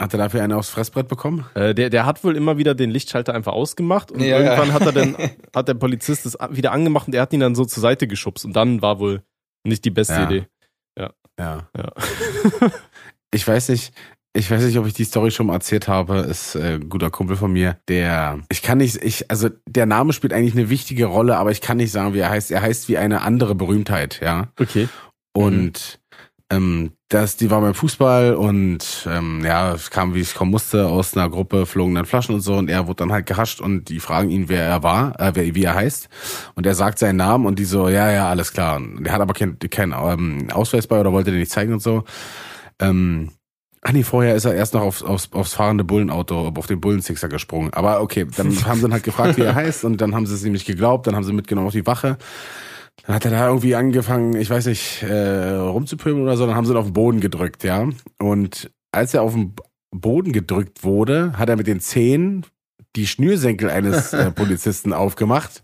hat 0.00 0.14
er 0.14 0.18
dafür 0.18 0.42
einen 0.42 0.52
aufs 0.54 0.70
Fressbrett 0.70 1.06
bekommen? 1.08 1.46
Äh, 1.54 1.74
der, 1.74 1.90
der 1.90 2.04
hat 2.06 2.24
wohl 2.24 2.36
immer 2.36 2.58
wieder 2.58 2.74
den 2.74 2.90
Lichtschalter 2.90 3.34
einfach 3.34 3.52
ausgemacht 3.52 4.10
und 4.10 4.20
Ja, 4.20 4.38
irgendwann 4.40 4.68
ja. 4.68 4.74
hat 4.74 4.86
er 4.86 4.92
dann, 4.92 5.16
hat 5.54 5.68
der 5.68 5.74
Polizist 5.74 6.26
es 6.26 6.36
wieder 6.50 6.72
angemacht 6.72 7.06
und 7.06 7.14
er 7.14 7.22
hat 7.22 7.32
ihn 7.32 7.40
dann 7.40 7.54
so 7.54 7.64
zur 7.64 7.80
Seite 7.82 8.08
geschubst 8.08 8.44
und 8.44 8.54
dann 8.54 8.82
war 8.82 8.98
wohl 8.98 9.22
nicht 9.64 9.84
die 9.84 9.90
beste 9.90 10.14
Ja. 10.14 10.24
Idee. 10.24 10.46
Ja. 10.98 11.12
Ja. 11.38 11.68
Ich 13.32 13.46
weiß 13.46 13.70
nicht, 13.70 13.92
ich 14.34 14.50
weiß 14.50 14.62
nicht, 14.62 14.78
ob 14.78 14.86
ich 14.86 14.94
die 14.94 15.04
Story 15.04 15.30
schon 15.30 15.46
mal 15.46 15.54
erzählt 15.54 15.88
habe. 15.88 16.18
Ist 16.18 16.54
äh, 16.54 16.74
ein 16.74 16.88
guter 16.88 17.10
Kumpel 17.10 17.36
von 17.36 17.52
mir, 17.52 17.78
der 17.88 18.40
ich 18.50 18.62
kann 18.62 18.78
nicht, 18.78 19.02
ich 19.02 19.30
also 19.30 19.50
der 19.66 19.86
Name 19.86 20.12
spielt 20.12 20.32
eigentlich 20.32 20.54
eine 20.54 20.70
wichtige 20.70 21.06
Rolle, 21.06 21.36
aber 21.36 21.50
ich 21.50 21.60
kann 21.60 21.76
nicht 21.76 21.92
sagen, 21.92 22.14
wie 22.14 22.20
er 22.20 22.30
heißt. 22.30 22.50
Er 22.50 22.62
heißt 22.62 22.88
wie 22.88 22.98
eine 22.98 23.22
andere 23.22 23.54
Berühmtheit, 23.54 24.20
ja. 24.22 24.48
Okay. 24.58 24.88
Und 25.34 26.00
ähm, 26.50 26.92
das, 27.08 27.36
die 27.36 27.50
war 27.50 27.60
beim 27.60 27.74
Fußball 27.74 28.34
und 28.34 29.06
ähm, 29.10 29.42
ja, 29.44 29.72
es 29.74 29.90
kam 29.90 30.14
wie 30.14 30.20
es 30.20 30.34
kommen 30.34 30.50
musste 30.50 30.86
aus 30.86 31.16
einer 31.16 31.28
Gruppe, 31.30 31.66
flogen 31.66 31.94
dann 31.94 32.04
Flaschen 32.04 32.34
und 32.34 32.40
so 32.42 32.54
und 32.54 32.68
er 32.68 32.86
wurde 32.86 32.96
dann 32.96 33.12
halt 33.12 33.26
gehascht 33.26 33.60
und 33.60 33.88
die 33.88 34.00
fragen 34.00 34.30
ihn, 34.30 34.48
wer 34.48 34.64
er 34.64 34.82
war, 34.82 35.18
äh, 35.18 35.32
wer, 35.34 35.54
wie 35.54 35.64
er 35.64 35.74
heißt 35.74 36.08
und 36.54 36.66
er 36.66 36.74
sagt 36.74 36.98
seinen 36.98 37.16
Namen 37.16 37.46
und 37.46 37.58
die 37.58 37.64
so, 37.64 37.88
ja, 37.88 38.10
ja, 38.10 38.28
alles 38.28 38.52
klar. 38.52 38.76
Und 38.76 39.06
er 39.06 39.12
hat 39.14 39.20
aber 39.20 39.34
keinen 39.34 39.58
kein, 39.58 39.92
ähm, 39.92 40.48
Ausweis 40.52 40.86
bei 40.86 41.00
oder 41.00 41.12
wollte 41.12 41.30
den 41.30 41.40
nicht 41.40 41.52
zeigen 41.52 41.72
und 41.72 41.82
so. 41.82 42.04
Ähm, 42.82 43.30
ach 43.82 43.92
nee, 43.92 44.02
vorher 44.02 44.34
ist 44.34 44.44
er 44.44 44.54
erst 44.54 44.74
noch 44.74 44.82
aufs, 44.82 45.02
aufs, 45.02 45.32
aufs 45.32 45.54
fahrende 45.54 45.84
Bullenauto, 45.84 46.52
auf 46.56 46.66
den 46.66 46.80
Bullensixer 46.80 47.28
gesprungen. 47.28 47.72
Aber 47.72 48.00
okay, 48.00 48.26
dann 48.36 48.48
haben 48.66 48.80
sie 48.80 48.86
ihn 48.86 48.92
halt 48.92 49.04
gefragt, 49.04 49.36
wie 49.36 49.42
er 49.42 49.54
heißt 49.54 49.84
und 49.84 50.00
dann 50.00 50.14
haben 50.14 50.26
sie 50.26 50.34
es 50.34 50.44
ihm 50.44 50.52
nicht 50.52 50.66
geglaubt, 50.66 51.06
dann 51.06 51.16
haben 51.16 51.24
sie 51.24 51.32
mitgenommen 51.32 51.66
auf 51.66 51.72
die 51.72 51.86
Wache. 51.86 52.18
Dann 53.06 53.16
hat 53.16 53.24
er 53.24 53.30
da 53.30 53.48
irgendwie 53.48 53.74
angefangen, 53.74 54.36
ich 54.36 54.50
weiß 54.50 54.66
nicht, 54.66 55.02
äh, 55.02 55.52
rumzupöbeln 55.54 56.22
oder 56.22 56.36
so, 56.36 56.46
dann 56.46 56.54
haben 56.54 56.66
sie 56.66 56.72
ihn 56.72 56.76
auf 56.76 56.86
den 56.86 56.92
Boden 56.92 57.20
gedrückt, 57.20 57.64
ja. 57.64 57.88
Und 58.18 58.70
als 58.92 59.14
er 59.14 59.22
auf 59.22 59.32
den 59.32 59.54
Boden 59.90 60.32
gedrückt 60.32 60.84
wurde, 60.84 61.36
hat 61.38 61.48
er 61.48 61.56
mit 61.56 61.66
den 61.66 61.80
Zehen 61.80 62.46
die 62.94 63.06
Schnürsenkel 63.06 63.70
eines 63.70 64.12
äh, 64.12 64.30
Polizisten 64.34 64.92
aufgemacht. 64.92 65.62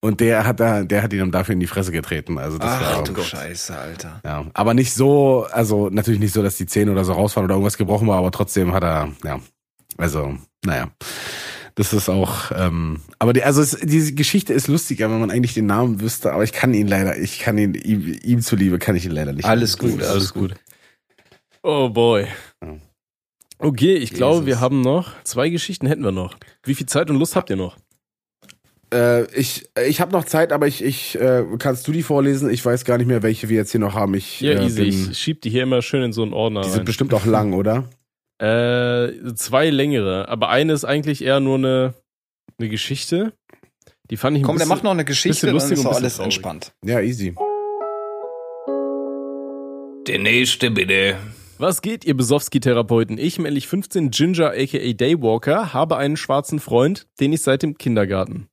Und 0.00 0.20
der 0.20 0.46
hat 0.46 0.60
da, 0.60 0.84
der 0.84 1.02
hat 1.02 1.12
ihn 1.12 1.18
dann 1.18 1.32
dafür 1.32 1.54
in 1.54 1.60
die 1.60 1.66
Fresse 1.66 1.90
getreten. 1.90 2.38
Also 2.38 2.58
das 2.58 2.70
Ach 2.70 2.96
war, 2.96 3.04
du 3.04 3.20
Scheiße, 3.20 3.76
Alter. 3.76 4.20
ja, 4.24 4.46
aber 4.54 4.74
nicht 4.74 4.94
so, 4.94 5.46
also 5.50 5.88
natürlich 5.90 6.20
nicht 6.20 6.32
so, 6.32 6.42
dass 6.42 6.56
die 6.56 6.66
Zähne 6.66 6.92
oder 6.92 7.04
so 7.04 7.12
rausfahren 7.12 7.46
oder 7.46 7.54
irgendwas 7.54 7.78
gebrochen 7.78 8.06
war, 8.06 8.18
aber 8.18 8.30
trotzdem 8.30 8.72
hat 8.72 8.84
er, 8.84 9.12
ja, 9.24 9.40
also, 9.96 10.36
naja. 10.64 10.90
Das 11.74 11.92
ist 11.92 12.08
auch, 12.08 12.50
ähm, 12.56 13.02
aber 13.20 13.32
die, 13.32 13.44
also 13.44 13.62
es, 13.62 13.78
diese 13.80 14.12
Geschichte 14.14 14.52
ist 14.52 14.66
lustiger, 14.66 15.10
wenn 15.10 15.20
man 15.20 15.30
eigentlich 15.30 15.54
den 15.54 15.66
Namen 15.66 16.00
wüsste, 16.00 16.32
aber 16.32 16.42
ich 16.42 16.52
kann 16.52 16.74
ihn 16.74 16.88
leider, 16.88 17.16
ich 17.16 17.38
kann 17.38 17.56
ihn, 17.56 17.74
ihm, 17.74 18.18
ihm 18.20 18.40
zuliebe 18.42 18.78
kann 18.80 18.96
ich 18.96 19.04
ihn 19.04 19.12
leider 19.12 19.32
nicht. 19.32 19.44
Alles 19.44 19.78
gut, 19.78 20.02
alles 20.02 20.34
gut. 20.34 20.54
Oh 21.62 21.88
boy. 21.88 22.26
Okay, 23.58 23.94
ich 23.94 24.12
glaube, 24.12 24.46
wir 24.46 24.54
Jesus. 24.54 24.60
haben 24.60 24.80
noch 24.80 25.22
zwei 25.22 25.50
Geschichten 25.50 25.86
hätten 25.86 26.02
wir 26.02 26.12
noch. 26.12 26.36
Wie 26.64 26.74
viel 26.74 26.86
Zeit 26.86 27.10
und 27.10 27.16
Lust 27.16 27.36
habt 27.36 27.50
ihr 27.50 27.56
noch? 27.56 27.76
Äh, 28.92 29.24
ich 29.38 29.68
ich 29.86 30.00
habe 30.00 30.12
noch 30.12 30.24
Zeit, 30.24 30.52
aber 30.52 30.66
ich, 30.66 30.82
ich 30.82 31.14
äh, 31.20 31.44
kannst 31.58 31.86
du 31.86 31.92
die 31.92 32.02
vorlesen? 32.02 32.48
Ich 32.50 32.64
weiß 32.64 32.84
gar 32.84 32.96
nicht 32.98 33.06
mehr, 33.06 33.22
welche 33.22 33.48
wir 33.48 33.56
jetzt 33.56 33.70
hier 33.72 33.80
noch 33.80 33.94
haben. 33.94 34.14
Ich, 34.14 34.40
Ja, 34.40 34.52
äh, 34.52 34.64
easy. 34.64 34.82
bin, 34.82 34.88
Ich 35.10 35.18
schieb 35.18 35.42
die 35.42 35.50
hier 35.50 35.62
immer 35.64 35.82
schön 35.82 36.02
in 36.02 36.12
so 36.12 36.22
einen 36.22 36.32
Ordner 36.32 36.62
die 36.62 36.68
sind 36.70 36.78
rein. 36.78 36.84
bestimmt 36.86 37.12
auch 37.14 37.26
lang, 37.26 37.52
oder? 37.52 37.84
Äh, 38.40 39.34
zwei 39.34 39.68
längere, 39.68 40.28
aber 40.28 40.48
eine 40.48 40.72
ist 40.72 40.84
eigentlich 40.84 41.24
eher 41.24 41.40
nur 41.40 41.56
eine, 41.56 41.94
eine 42.56 42.68
Geschichte. 42.68 43.32
Die 44.12 44.16
fand 44.16 44.36
ich 44.36 44.44
ein 44.44 44.46
Komm, 44.46 44.54
der 44.58 44.60
bisschen, 44.60 44.68
macht 44.68 44.84
noch 44.84 44.92
eine 44.92 45.04
Geschichte, 45.04 45.30
bisschen 45.30 45.46
dann 45.48 45.54
lustig 45.54 45.78
ist 45.80 45.84
und 45.84 45.92
alles 45.92 46.14
traurig. 46.18 46.24
entspannt. 46.36 46.72
Ja, 46.84 47.00
easy. 47.00 47.34
Der 50.06 50.18
nächste 50.20 50.70
bitte. 50.70 51.16
Was 51.58 51.82
geht, 51.82 52.04
ihr 52.04 52.16
Besowski-Therapeuten? 52.16 53.18
Ich, 53.18 53.40
männlich 53.40 53.66
15, 53.66 54.10
Ginger 54.12 54.52
aka 54.52 54.92
Daywalker, 54.92 55.74
habe 55.74 55.96
einen 55.96 56.16
schwarzen 56.16 56.60
Freund, 56.60 57.06
den 57.18 57.32
ich 57.32 57.42
seit 57.42 57.64
dem 57.64 57.76
Kindergarten 57.76 58.46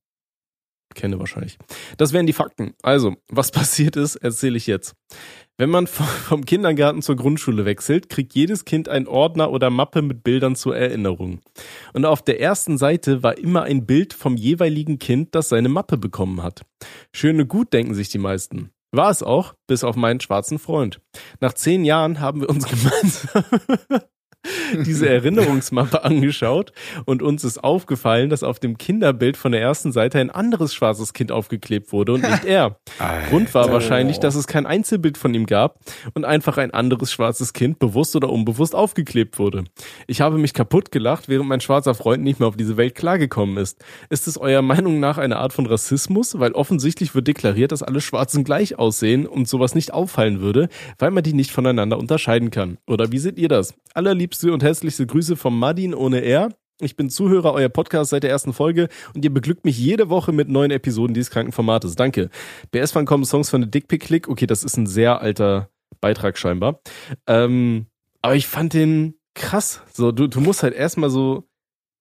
kenne 0.96 1.20
wahrscheinlich. 1.20 1.58
Das 1.98 2.14
wären 2.14 2.26
die 2.26 2.34
Fakten. 2.34 2.74
Also, 2.82 3.16
was 3.30 3.52
passiert 3.52 3.96
ist, 3.96 4.16
erzähle 4.16 4.58
ich 4.58 4.68
jetzt. 4.68 4.96
Wenn 5.58 5.70
man 5.70 5.88
vom 5.88 6.44
Kindergarten 6.44 7.02
zur 7.02 7.16
Grundschule 7.16 7.64
wechselt, 7.64 8.10
kriegt 8.10 8.34
jedes 8.34 8.66
Kind 8.66 8.90
einen 8.90 9.08
Ordner 9.08 9.52
oder 9.52 9.70
Mappe 9.70 10.02
mit 10.02 10.24
Bildern 10.24 10.56
zur 10.56 10.76
Erinnerung. 10.76 11.40
Und 11.94 12.06
auf 12.06 12.22
der 12.22 12.42
ersten 12.42 12.78
Seite 12.78 13.24
war 13.24 13.38
immer 13.38 13.64
ein 13.64 13.86
Bild 13.86 14.14
vom 14.14 14.36
jeweiligen 14.36 15.00
Kind, 15.00 15.34
das 15.34 15.50
seine 15.50 15.70
Mappe 15.70 15.98
bekommen 15.98 16.44
hat. 16.44 16.66
Schöne 17.14 17.46
gut, 17.46 17.72
denken 17.72 17.94
sich 17.94 18.10
die 18.10 18.18
meisten. 18.18 18.72
War 18.92 19.10
es 19.10 19.24
auch, 19.24 19.54
bis 19.68 19.84
auf 19.84 19.96
meinen 19.96 20.20
schwarzen 20.20 20.60
Freund. 20.60 21.02
Nach 21.40 21.54
zehn 21.54 21.86
Jahren 21.86 22.20
haben 22.20 22.42
wir 22.42 22.50
uns 22.50 22.66
gemeinsam 22.70 23.44
diese 24.86 25.10
Erinnerungsmappe 25.10 26.04
angeschaut 26.04 26.72
und 27.06 27.22
uns 27.22 27.44
ist 27.44 27.64
aufgefallen, 27.64 28.30
dass 28.30 28.44
auf 28.44 28.60
dem 28.60 28.78
Kinderbild 28.78 29.38
von 29.38 29.52
der 29.52 29.62
ersten 29.62 29.92
Seite 29.92 30.20
ein 30.20 30.30
anderes 30.30 30.74
schwarzes 30.74 31.14
Kind 31.14 31.32
aufgeklebt 31.32 31.92
wurde 31.92 32.14
und 32.14 32.22
nicht 32.22 32.46
er. 32.46 32.78
Grund 33.30 33.54
war 33.54 33.72
wahrscheinlich, 33.72 34.20
dass 34.20 34.36
es 34.36 34.48
kein 34.48 34.66
Einzelbild 34.66 35.18
von 35.18 35.34
ihm 35.34 35.46
gab 35.46 35.80
und 36.14 36.26
einfach 36.26 36.58
ein 36.58 36.72
anderes 36.72 37.12
schwarzes 37.12 37.54
Kind 37.54 37.80
bewusst 37.80 38.16
oder 38.16 38.30
unbewusst 38.30 38.76
aufgeklebt 38.76 39.40
wurde. 39.40 39.66
Ich 40.08 40.22
habe 40.22 40.38
mich 40.38 40.54
kaputt 40.54 40.92
gelacht, 40.92 41.28
während 41.28 41.50
mein 41.50 41.62
schwarzer 41.62 41.96
Freund 41.96 42.24
nicht 42.24 42.40
mehr 42.40 42.48
auf 42.48 42.58
diese 42.58 42.78
Welt 42.78 42.96
klargekommen 42.96 43.58
ist. 43.58 43.84
Ist 44.10 44.28
es 44.28 44.38
eurer 44.38 44.62
Meinung 44.62 45.00
nach 45.00 45.18
eine 45.18 45.38
Art 45.38 45.54
von 45.54 45.66
Rassismus? 45.66 46.40
Weil 46.40 46.54
offensichtlich 46.54 47.16
wird 47.16 47.28
deklariert, 47.28 47.72
dass 47.72 47.84
alle 47.84 48.02
Schwarzen 48.02 48.44
gleich 48.44 48.78
aussehen 48.78 49.26
und 49.28 49.48
sowas 49.48 49.76
nicht 49.76 49.94
auffallen 49.94 50.42
würde, 50.42 50.70
weil 51.00 51.12
man 51.12 51.24
die 51.24 51.34
nicht 51.34 51.52
voneinander 51.52 51.98
unterscheiden 51.98 52.52
kann. 52.52 52.78
Oder 52.88 53.12
wie 53.12 53.20
seht 53.20 53.38
ihr 53.38 53.48
das? 53.48 53.74
Allerliebste 54.36 54.54
und 54.54 54.64
herzlichste 54.64 55.06
Grüße 55.06 55.36
vom 55.36 55.58
Madin 55.58 55.94
ohne 55.94 56.22
R. 56.22 56.50
Ich 56.82 56.98
bin 56.98 57.10
Zuhörer 57.10 57.54
euer 57.54 57.70
Podcast 57.70 58.10
seit 58.10 58.24
der 58.24 58.30
ersten 58.30 58.52
Folge 58.52 58.90
und 59.14 59.24
ihr 59.24 59.34
beglückt 59.34 59.64
mich 59.64 59.78
jede 59.80 60.10
Woche 60.10 60.34
mit 60.34 60.50
neuen 60.50 60.72
Episoden 60.72 61.14
dieses 61.14 61.30
kranken 61.30 61.54
Formates. 61.54 61.96
Danke. 61.96 62.30
BS 62.72 62.94
wann 62.96 63.06
kommen 63.06 63.24
Songs 63.24 63.50
von 63.50 63.62
der 63.62 63.70
Dickpick 63.70 64.02
Click? 64.02 64.28
Okay, 64.28 64.46
das 64.46 64.66
ist 64.66 64.78
ein 64.78 64.88
sehr 64.88 65.22
alter 65.22 65.70
Beitrag 66.02 66.38
scheinbar. 66.38 66.82
Ähm, 67.28 67.86
aber 68.22 68.36
ich 68.36 68.48
fand 68.48 68.74
den 68.74 69.16
krass. 69.36 69.82
So, 69.94 70.12
du, 70.12 70.28
du 70.28 70.42
musst 70.42 70.64
halt 70.64 70.74
erstmal 70.74 71.10
so 71.10 71.48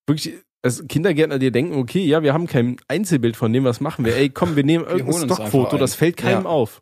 wirklich 0.07 0.35
als 0.65 0.85
Kindergärtner 0.89 1.39
dir 1.39 1.51
denken, 1.53 1.75
okay, 1.77 2.05
ja, 2.05 2.23
wir 2.23 2.33
haben 2.33 2.47
kein 2.47 2.77
Einzelbild 2.89 3.37
von 3.37 3.53
dem, 3.53 3.65
was 3.65 3.81
machen 3.81 4.05
wir? 4.05 4.17
Ey, 4.17 4.31
komm, 4.31 4.57
wir 4.57 4.65
nehmen 4.65 4.85
irgendein 4.85 5.25
Stockfoto, 5.29 5.77
das 5.77 5.95
fällt 5.95 6.17
keinem 6.17 6.45
Ja. 6.45 6.49
auf. 6.49 6.81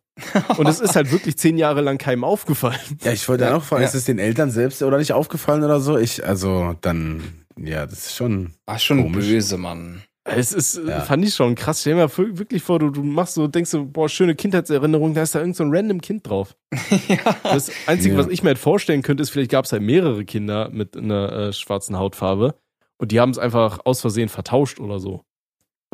Und 0.59 0.69
es 0.69 0.81
ist 0.81 0.95
halt 0.95 1.11
wirklich 1.11 1.37
zehn 1.39 1.57
Jahre 1.59 1.81
lang 1.81 1.99
keinem 1.99 2.23
aufgefallen. 2.25 2.79
Ja, 3.03 3.13
ich 3.13 3.29
wollte 3.29 3.45
Ja, 3.45 3.57
auch 3.57 3.63
fragen, 3.63 3.83
ja. 3.83 3.89
ist 3.89 3.95
es 3.95 4.05
den 4.05 4.19
Eltern 4.19 4.51
selbst 4.51 4.83
oder 4.83 4.99
nicht 4.99 5.13
aufgefallen 5.13 5.65
oder 5.65 5.81
so? 5.81 5.99
Ich, 5.99 6.25
also 6.25 6.75
dann, 6.81 7.23
ja, 7.59 7.85
das 7.87 8.07
ist 8.07 8.17
schon. 8.17 8.53
War 8.67 8.79
schon 8.79 9.03
Komisch. 9.03 9.27
böse, 9.27 9.57
Mann. 9.59 10.03
Es 10.25 10.53
ist, 10.53 10.81
Ja. 10.87 11.01
fand 11.01 11.25
ich 11.25 11.35
schon 11.35 11.57
krass. 11.57 11.81
Stell 11.81 11.95
dir 11.97 12.03
mal 12.07 12.39
wirklich 12.39 12.63
vor, 12.63 12.79
du, 12.79 12.91
du 12.91 13.03
machst 13.03 13.35
so, 13.35 13.49
denkst 13.49 13.71
so, 13.71 13.85
boah, 13.87 14.09
schöne 14.09 14.37
Kindheitserinnerung, 14.37 15.15
da 15.15 15.23
ist 15.23 15.35
da 15.35 15.41
irgend 15.41 15.57
so 15.57 15.65
ein 15.65 15.75
random 15.75 16.01
Kind 16.01 16.29
drauf. 16.29 16.55
Das 17.43 17.73
Einzige, 17.87 18.15
Ja. 18.15 18.21
was 18.21 18.29
ich 18.29 18.43
mir 18.43 18.51
halt 18.51 18.59
vorstellen 18.59 19.03
könnte, 19.03 19.23
ist, 19.23 19.31
vielleicht 19.31 19.51
gab 19.51 19.65
es 19.65 19.73
halt 19.73 19.83
mehrere 19.83 20.25
Kinder 20.25 20.69
mit 20.73 20.97
einer 20.97 21.33
äh, 21.33 21.53
schwarzen 21.53 21.99
Hautfarbe 21.99 22.55
und 23.03 23.13
die 23.13 23.21
haben 23.21 23.31
es 23.31 23.39
einfach 23.39 23.81
aus 23.85 24.01
Versehen 24.01 24.29
vertauscht 24.31 24.81
oder 24.81 24.99
so. 25.01 25.23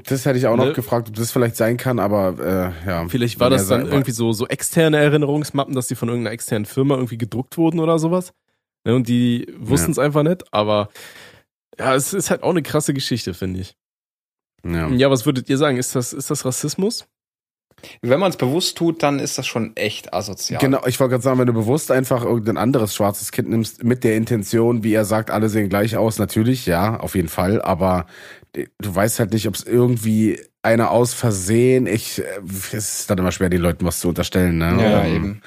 Das 0.04 0.24
hätte 0.26 0.38
ich 0.38 0.46
auch 0.46 0.56
noch 0.56 0.66
Ne? 0.66 0.72
gefragt, 0.74 1.08
ob 1.08 1.16
das 1.16 1.32
vielleicht 1.32 1.56
sein 1.56 1.76
kann, 1.76 1.98
aber 1.98 2.72
äh, 2.84 2.88
ja. 2.88 3.08
Vielleicht 3.08 3.40
war 3.40 3.50
das 3.50 3.66
dann 3.66 3.86
sei- 3.86 3.90
irgendwie 3.92 4.12
so, 4.12 4.32
so 4.32 4.46
externe 4.46 4.98
Erinnerungsmappen, 4.98 5.74
dass 5.74 5.88
die 5.88 5.96
von 5.96 6.08
irgendeiner 6.08 6.34
externen 6.34 6.66
Firma 6.66 6.94
irgendwie 6.94 7.18
gedruckt 7.18 7.56
wurden 7.56 7.80
oder 7.80 7.98
sowas. 7.98 8.32
Ne, 8.84 8.94
und 8.94 9.08
die 9.08 9.52
wussten 9.58 9.90
es 9.90 9.98
einfach 9.98 10.22
nicht, 10.22 10.44
aber 10.54 10.88
ja, 11.78 11.94
es 11.96 12.12
ist 12.14 12.30
halt 12.30 12.44
auch 12.44 12.50
eine 12.50 12.62
krasse 12.62 12.94
Geschichte, 12.94 13.34
finde 13.34 13.60
ich. 13.60 13.74
Ja. 14.64 14.88
Ja, 14.88 15.10
was 15.10 15.26
würdet 15.26 15.48
ihr 15.48 15.56
sagen? 15.58 15.78
Ist 15.78 15.96
das, 15.96 16.12
ist 16.12 16.30
das 16.30 16.44
Rassismus? 16.44 17.06
Wenn 18.02 18.20
man 18.20 18.30
es 18.30 18.36
bewusst 18.36 18.76
tut, 18.76 19.02
dann 19.02 19.18
ist 19.18 19.38
das 19.38 19.46
schon 19.46 19.76
echt 19.76 20.12
asozial. 20.12 20.60
Genau, 20.60 20.84
ich 20.86 20.98
wollte 21.00 21.12
gerade 21.12 21.22
sagen, 21.22 21.38
wenn 21.38 21.46
du 21.46 21.52
bewusst 21.52 21.90
einfach 21.90 22.24
irgendein 22.24 22.56
anderes 22.56 22.94
schwarzes 22.94 23.30
Kind 23.32 23.48
nimmst, 23.48 23.84
mit 23.84 24.04
der 24.04 24.16
Intention, 24.16 24.82
wie 24.82 24.92
er 24.94 25.04
sagt, 25.04 25.30
alle 25.30 25.48
sehen 25.48 25.68
gleich 25.68 25.96
aus, 25.96 26.18
natürlich, 26.18 26.66
ja, 26.66 26.98
auf 26.98 27.14
jeden 27.14 27.28
Fall, 27.28 27.62
aber 27.62 28.06
du 28.52 28.94
weißt 28.94 29.20
halt 29.20 29.32
nicht, 29.32 29.46
ob 29.46 29.54
es 29.54 29.62
irgendwie 29.64 30.40
einer 30.62 30.90
aus 30.90 31.14
Versehen, 31.14 31.86
ich, 31.86 32.18
äh, 32.18 32.24
es 32.72 33.00
ist 33.00 33.10
dann 33.10 33.18
immer 33.18 33.30
schwer, 33.30 33.48
den 33.48 33.60
Leuten 33.60 33.84
was 33.86 34.00
zu 34.00 34.08
unterstellen, 34.08 34.58
ne? 34.58 34.76
Ja, 34.82 35.04
Ähm, 35.04 35.14
eben. 35.14 35.42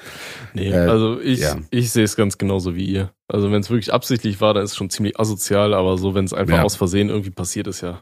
Nee, 0.54 0.70
Äh, 0.70 0.76
also 0.88 1.20
ich, 1.20 1.40
ja. 1.40 1.56
ich 1.70 1.90
sehe 1.92 2.04
es 2.04 2.16
ganz 2.16 2.38
genauso 2.38 2.74
wie 2.74 2.86
ihr. 2.86 3.12
Also 3.28 3.52
wenn 3.52 3.60
es 3.60 3.68
wirklich 3.70 3.92
absichtlich 3.92 4.40
war, 4.40 4.54
dann 4.54 4.64
ist 4.64 4.70
es 4.72 4.76
schon 4.76 4.90
ziemlich 4.90 5.20
asozial, 5.20 5.74
aber 5.74 5.98
so, 5.98 6.14
wenn 6.14 6.24
es 6.24 6.32
einfach 6.32 6.56
Ja. 6.56 6.62
aus 6.62 6.76
Versehen 6.76 7.10
irgendwie 7.10 7.30
passiert 7.30 7.66
ist, 7.66 7.82
ja. 7.82 8.00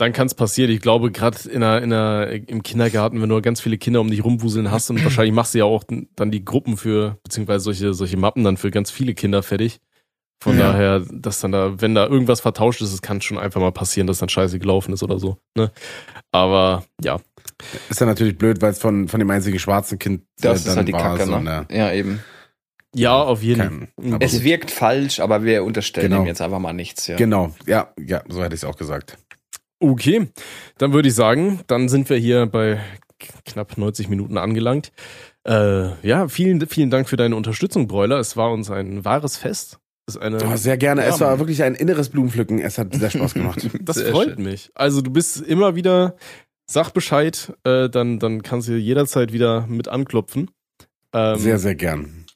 Dann 0.00 0.12
kann 0.14 0.26
es 0.26 0.34
passieren. 0.34 0.70
Ich 0.70 0.80
glaube, 0.80 1.10
gerade 1.10 1.36
in 1.50 1.62
einer, 1.62 1.82
in 1.82 1.92
einer, 1.92 2.28
im 2.30 2.62
Kindergarten, 2.62 3.20
wenn 3.20 3.28
du 3.28 3.40
ganz 3.42 3.60
viele 3.60 3.76
Kinder 3.76 4.00
um 4.00 4.10
dich 4.10 4.24
rumwuseln 4.24 4.70
hast 4.70 4.88
und 4.88 5.04
wahrscheinlich 5.04 5.34
machst 5.34 5.52
du 5.54 5.58
ja 5.58 5.64
auch 5.66 5.84
dann 6.16 6.30
die 6.30 6.42
Gruppen 6.44 6.78
für, 6.78 7.18
beziehungsweise 7.22 7.64
solche, 7.64 7.92
solche 7.92 8.16
Mappen 8.16 8.42
dann 8.42 8.56
für 8.56 8.70
ganz 8.70 8.90
viele 8.90 9.12
Kinder 9.14 9.42
fertig. 9.42 9.78
Von 10.42 10.58
Ja. 10.58 10.72
daher, 10.72 11.00
dass 11.12 11.40
dann 11.40 11.52
da, 11.52 11.82
wenn 11.82 11.94
da 11.94 12.06
irgendwas 12.06 12.40
vertauscht 12.40 12.80
ist, 12.80 12.94
es 12.94 13.02
kann 13.02 13.20
schon 13.20 13.36
einfach 13.38 13.60
mal 13.60 13.72
passieren, 13.72 14.06
dass 14.06 14.20
dann 14.20 14.30
scheiße 14.30 14.58
gelaufen 14.58 14.94
ist 14.94 15.02
oder 15.02 15.18
so. 15.18 15.36
Ne? 15.54 15.70
Aber 16.32 16.84
ja, 17.04 17.20
Ist 17.90 18.00
ja 18.00 18.06
natürlich 18.06 18.38
blöd, 18.38 18.62
weil 18.62 18.70
es 18.72 18.78
von, 18.78 19.06
von 19.06 19.20
dem 19.20 19.28
einzigen 19.30 19.58
schwarzen 19.58 19.98
Kind 19.98 20.22
Das 20.40 20.64
äh, 20.64 20.70
ist 20.70 20.76
halt 20.78 20.88
die 20.88 20.94
war, 20.94 21.02
Kacke, 21.18 21.26
so 21.26 21.38
ne? 21.38 21.66
eine- 21.68 21.78
Ja, 21.78 21.92
eben. 21.92 22.20
ja, 22.94 23.22
auf 23.22 23.42
jeden 23.42 23.88
Fall. 23.98 24.18
Es 24.20 24.32
gut. 24.32 24.44
wirkt 24.44 24.70
falsch, 24.70 25.20
aber 25.20 25.44
wir 25.44 25.62
unterstellen 25.62 26.08
Genau. 26.10 26.22
ihm 26.22 26.26
jetzt 26.28 26.40
einfach 26.40 26.58
mal 26.58 26.72
nichts. 26.72 27.06
Ja. 27.06 27.16
Genau, 27.16 27.54
ja, 27.66 27.92
ja, 28.02 28.22
so 28.28 28.42
hätte 28.42 28.54
ich 28.54 28.62
es 28.62 28.64
auch 28.64 28.76
gesagt. 28.78 29.18
Okay, 29.80 30.28
dann 30.78 30.92
würde 30.92 31.08
ich 31.08 31.14
sagen, 31.14 31.60
dann 31.66 31.88
sind 31.88 32.08
wir 32.10 32.16
hier 32.18 32.46
bei 32.46 32.80
knapp 33.44 33.76
90 33.78 34.08
Minuten 34.08 34.36
angelangt. 34.38 34.92
Äh, 35.46 36.06
ja, 36.06 36.28
vielen, 36.28 36.66
vielen 36.66 36.90
Dank 36.90 37.08
für 37.08 37.16
deine 37.16 37.34
Unterstützung, 37.34 37.88
Bräuler. 37.88 38.18
Es 38.18 38.36
war 38.36 38.52
uns 38.52 38.70
ein 38.70 39.04
wahres 39.04 39.38
Fest. 39.38 39.78
Ist 40.06 40.18
eine, 40.18 40.38
Oh, 40.44 40.56
sehr 40.56 40.76
gerne. 40.76 41.02
ja, 41.02 41.08
es 41.08 41.20
war 41.20 41.38
wirklich 41.38 41.62
ein 41.62 41.74
inneres 41.74 42.10
Blumenpflücken. 42.10 42.58
Es 42.58 42.76
hat 42.78 42.94
sehr 42.94 43.10
Spaß 43.10 43.34
gemacht. 43.34 43.68
das 43.80 43.96
Sehr 43.96 44.10
freut 44.10 44.34
schön. 44.34 44.42
mich. 44.42 44.70
Also 44.74 45.00
du 45.00 45.10
bist 45.10 45.40
immer 45.40 45.74
wieder, 45.76 46.16
sag 46.66 46.90
Bescheid, 46.90 47.52
äh, 47.64 47.88
dann, 47.88 48.18
dann 48.18 48.42
kannst 48.42 48.68
du 48.68 48.72
jederzeit 48.76 49.32
wieder 49.32 49.66
mit 49.66 49.88
anklopfen. 49.88 50.50
Ähm, 51.14 51.38
sehr, 51.38 51.58
sehr 51.58 51.74
gern. 51.74 52.26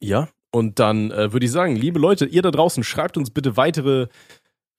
Ja, 0.00 0.28
und 0.50 0.78
dann 0.78 1.10
äh, 1.10 1.32
würde 1.32 1.44
ich 1.46 1.52
sagen, 1.52 1.76
liebe 1.76 1.98
Leute, 1.98 2.24
ihr 2.26 2.40
da 2.42 2.50
draußen, 2.50 2.82
schreibt 2.84 3.16
uns 3.16 3.30
bitte 3.30 3.56
weitere 3.56 4.06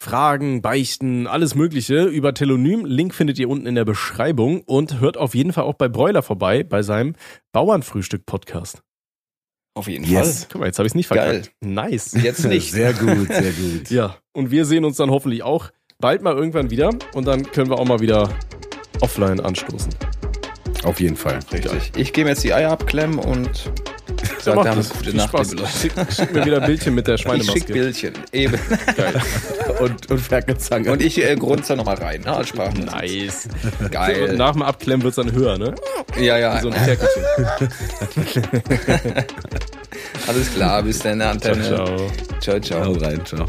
Fragen, 0.02 0.62
Beichten, 0.62 1.26
alles 1.28 1.56
Mögliche 1.56 2.04
über 2.06 2.34
Telonym. 2.34 2.86
Link 2.86 3.14
findet 3.14 3.40
ihr 3.40 3.50
unten 3.50 3.66
in 3.66 3.76
der 3.76 3.86
Beschreibung 3.86 4.62
und 4.62 5.00
hört 5.00 5.18
auf 5.18 5.34
jeden 5.36 5.54
Fall 5.54 5.64
auch 5.64 5.74
bei 5.76 5.88
Bräuler 5.88 6.22
vorbei, 6.22 6.64
bei 6.64 6.84
seinem 6.84 7.16
Bauernfrühstück-Podcast. 7.54 8.82
Auf 9.78 9.88
jeden 9.88 10.06
Yes. 10.06 10.48
Guck 10.52 10.62
mal, 10.62 10.68
jetzt 10.68 10.80
habe 10.80 10.88
ich 10.88 10.92
es 10.92 10.96
nicht 10.96 11.08
verkackt. 11.08 11.52
Nice. 11.62 12.12
Fall. 12.12 12.22
Jetzt 12.22 12.46
nicht. 12.46 12.72
Sehr 12.72 12.94
gut, 12.94 13.28
sehr 13.28 13.52
gut. 13.52 13.90
Ja, 13.90 14.18
und 14.34 14.52
wir 14.52 14.66
sehen 14.66 14.86
uns 14.86 14.98
dann 14.98 15.10
hoffentlich 15.10 15.44
auch 15.44 15.72
bald 16.00 16.22
mal 16.22 16.36
irgendwann 16.36 16.70
wieder 16.70 16.92
und 17.14 17.26
dann 17.26 17.44
können 17.52 17.70
wir 17.70 17.78
auch 17.78 17.86
mal 17.86 18.00
wieder 18.00 18.30
offline 19.02 19.40
anstoßen. 19.40 19.94
Auf 20.84 21.00
jeden 21.00 21.18
Fall. 21.18 21.40
Richtig. 21.52 21.92
Ich 21.98 22.14
gehe 22.14 22.24
mir 22.24 22.32
jetzt 22.32 22.44
die 22.44 22.54
Eier 22.54 22.72
abklemmen 22.72 23.18
und 23.20 23.72
mach 24.54 24.64
dann 24.66 24.78
das. 24.78 24.90
gute 24.90 25.16
Nacht, 25.16 25.30
Spaß. 25.30 25.50
liebe 25.52 25.62
Leute. 25.64 25.78
Schick, 25.78 25.92
schick 26.16 26.34
mir 26.34 26.46
wieder 26.46 26.62
ein 26.62 26.68
Bildchen 26.68 26.94
mit 26.94 27.08
der 27.08 27.16
Ich 27.16 27.22
schick 27.22 27.30
Schweinemaske. 27.32 27.74
Bildchen. 27.74 28.14
Eben. 28.32 28.60
Geil. 28.96 29.22
Und, 29.80 30.10
und 30.10 30.20
Ferkelzange. 30.20 30.90
Und 30.90 31.02
ich 31.02 31.22
äh, 31.22 31.36
grunze 31.36 31.76
nochmal 31.76 31.96
rein. 31.98 32.22
Ne, 32.22 32.32
als 32.34 32.48
Sprachen. 32.48 32.86
Nice. 32.86 33.50
Und 33.82 33.92
Geil. 33.92 34.34
nach 34.38 34.54
dem 34.54 34.62
Abklemmen 34.62 35.04
wird's 35.04 35.18
dann 35.18 35.32
höher, 35.34 35.58
ne? 35.58 35.76
Ja, 36.18 36.38
ja. 36.38 36.62
So 36.62 36.70
ein 36.70 36.74
Ferkelchen. 36.74 37.24
Alles 40.28 40.54
klar. 40.54 40.82
Bis 40.84 41.00
dann, 41.00 41.20
Ciao, 41.20 41.32
Antenne. 41.32 41.64
ciao. 41.64 42.12
ciao. 42.40 42.60
ciao. 42.62 42.86
Hau 42.86 42.94
rein, 42.94 43.22
ciao. 43.26 43.46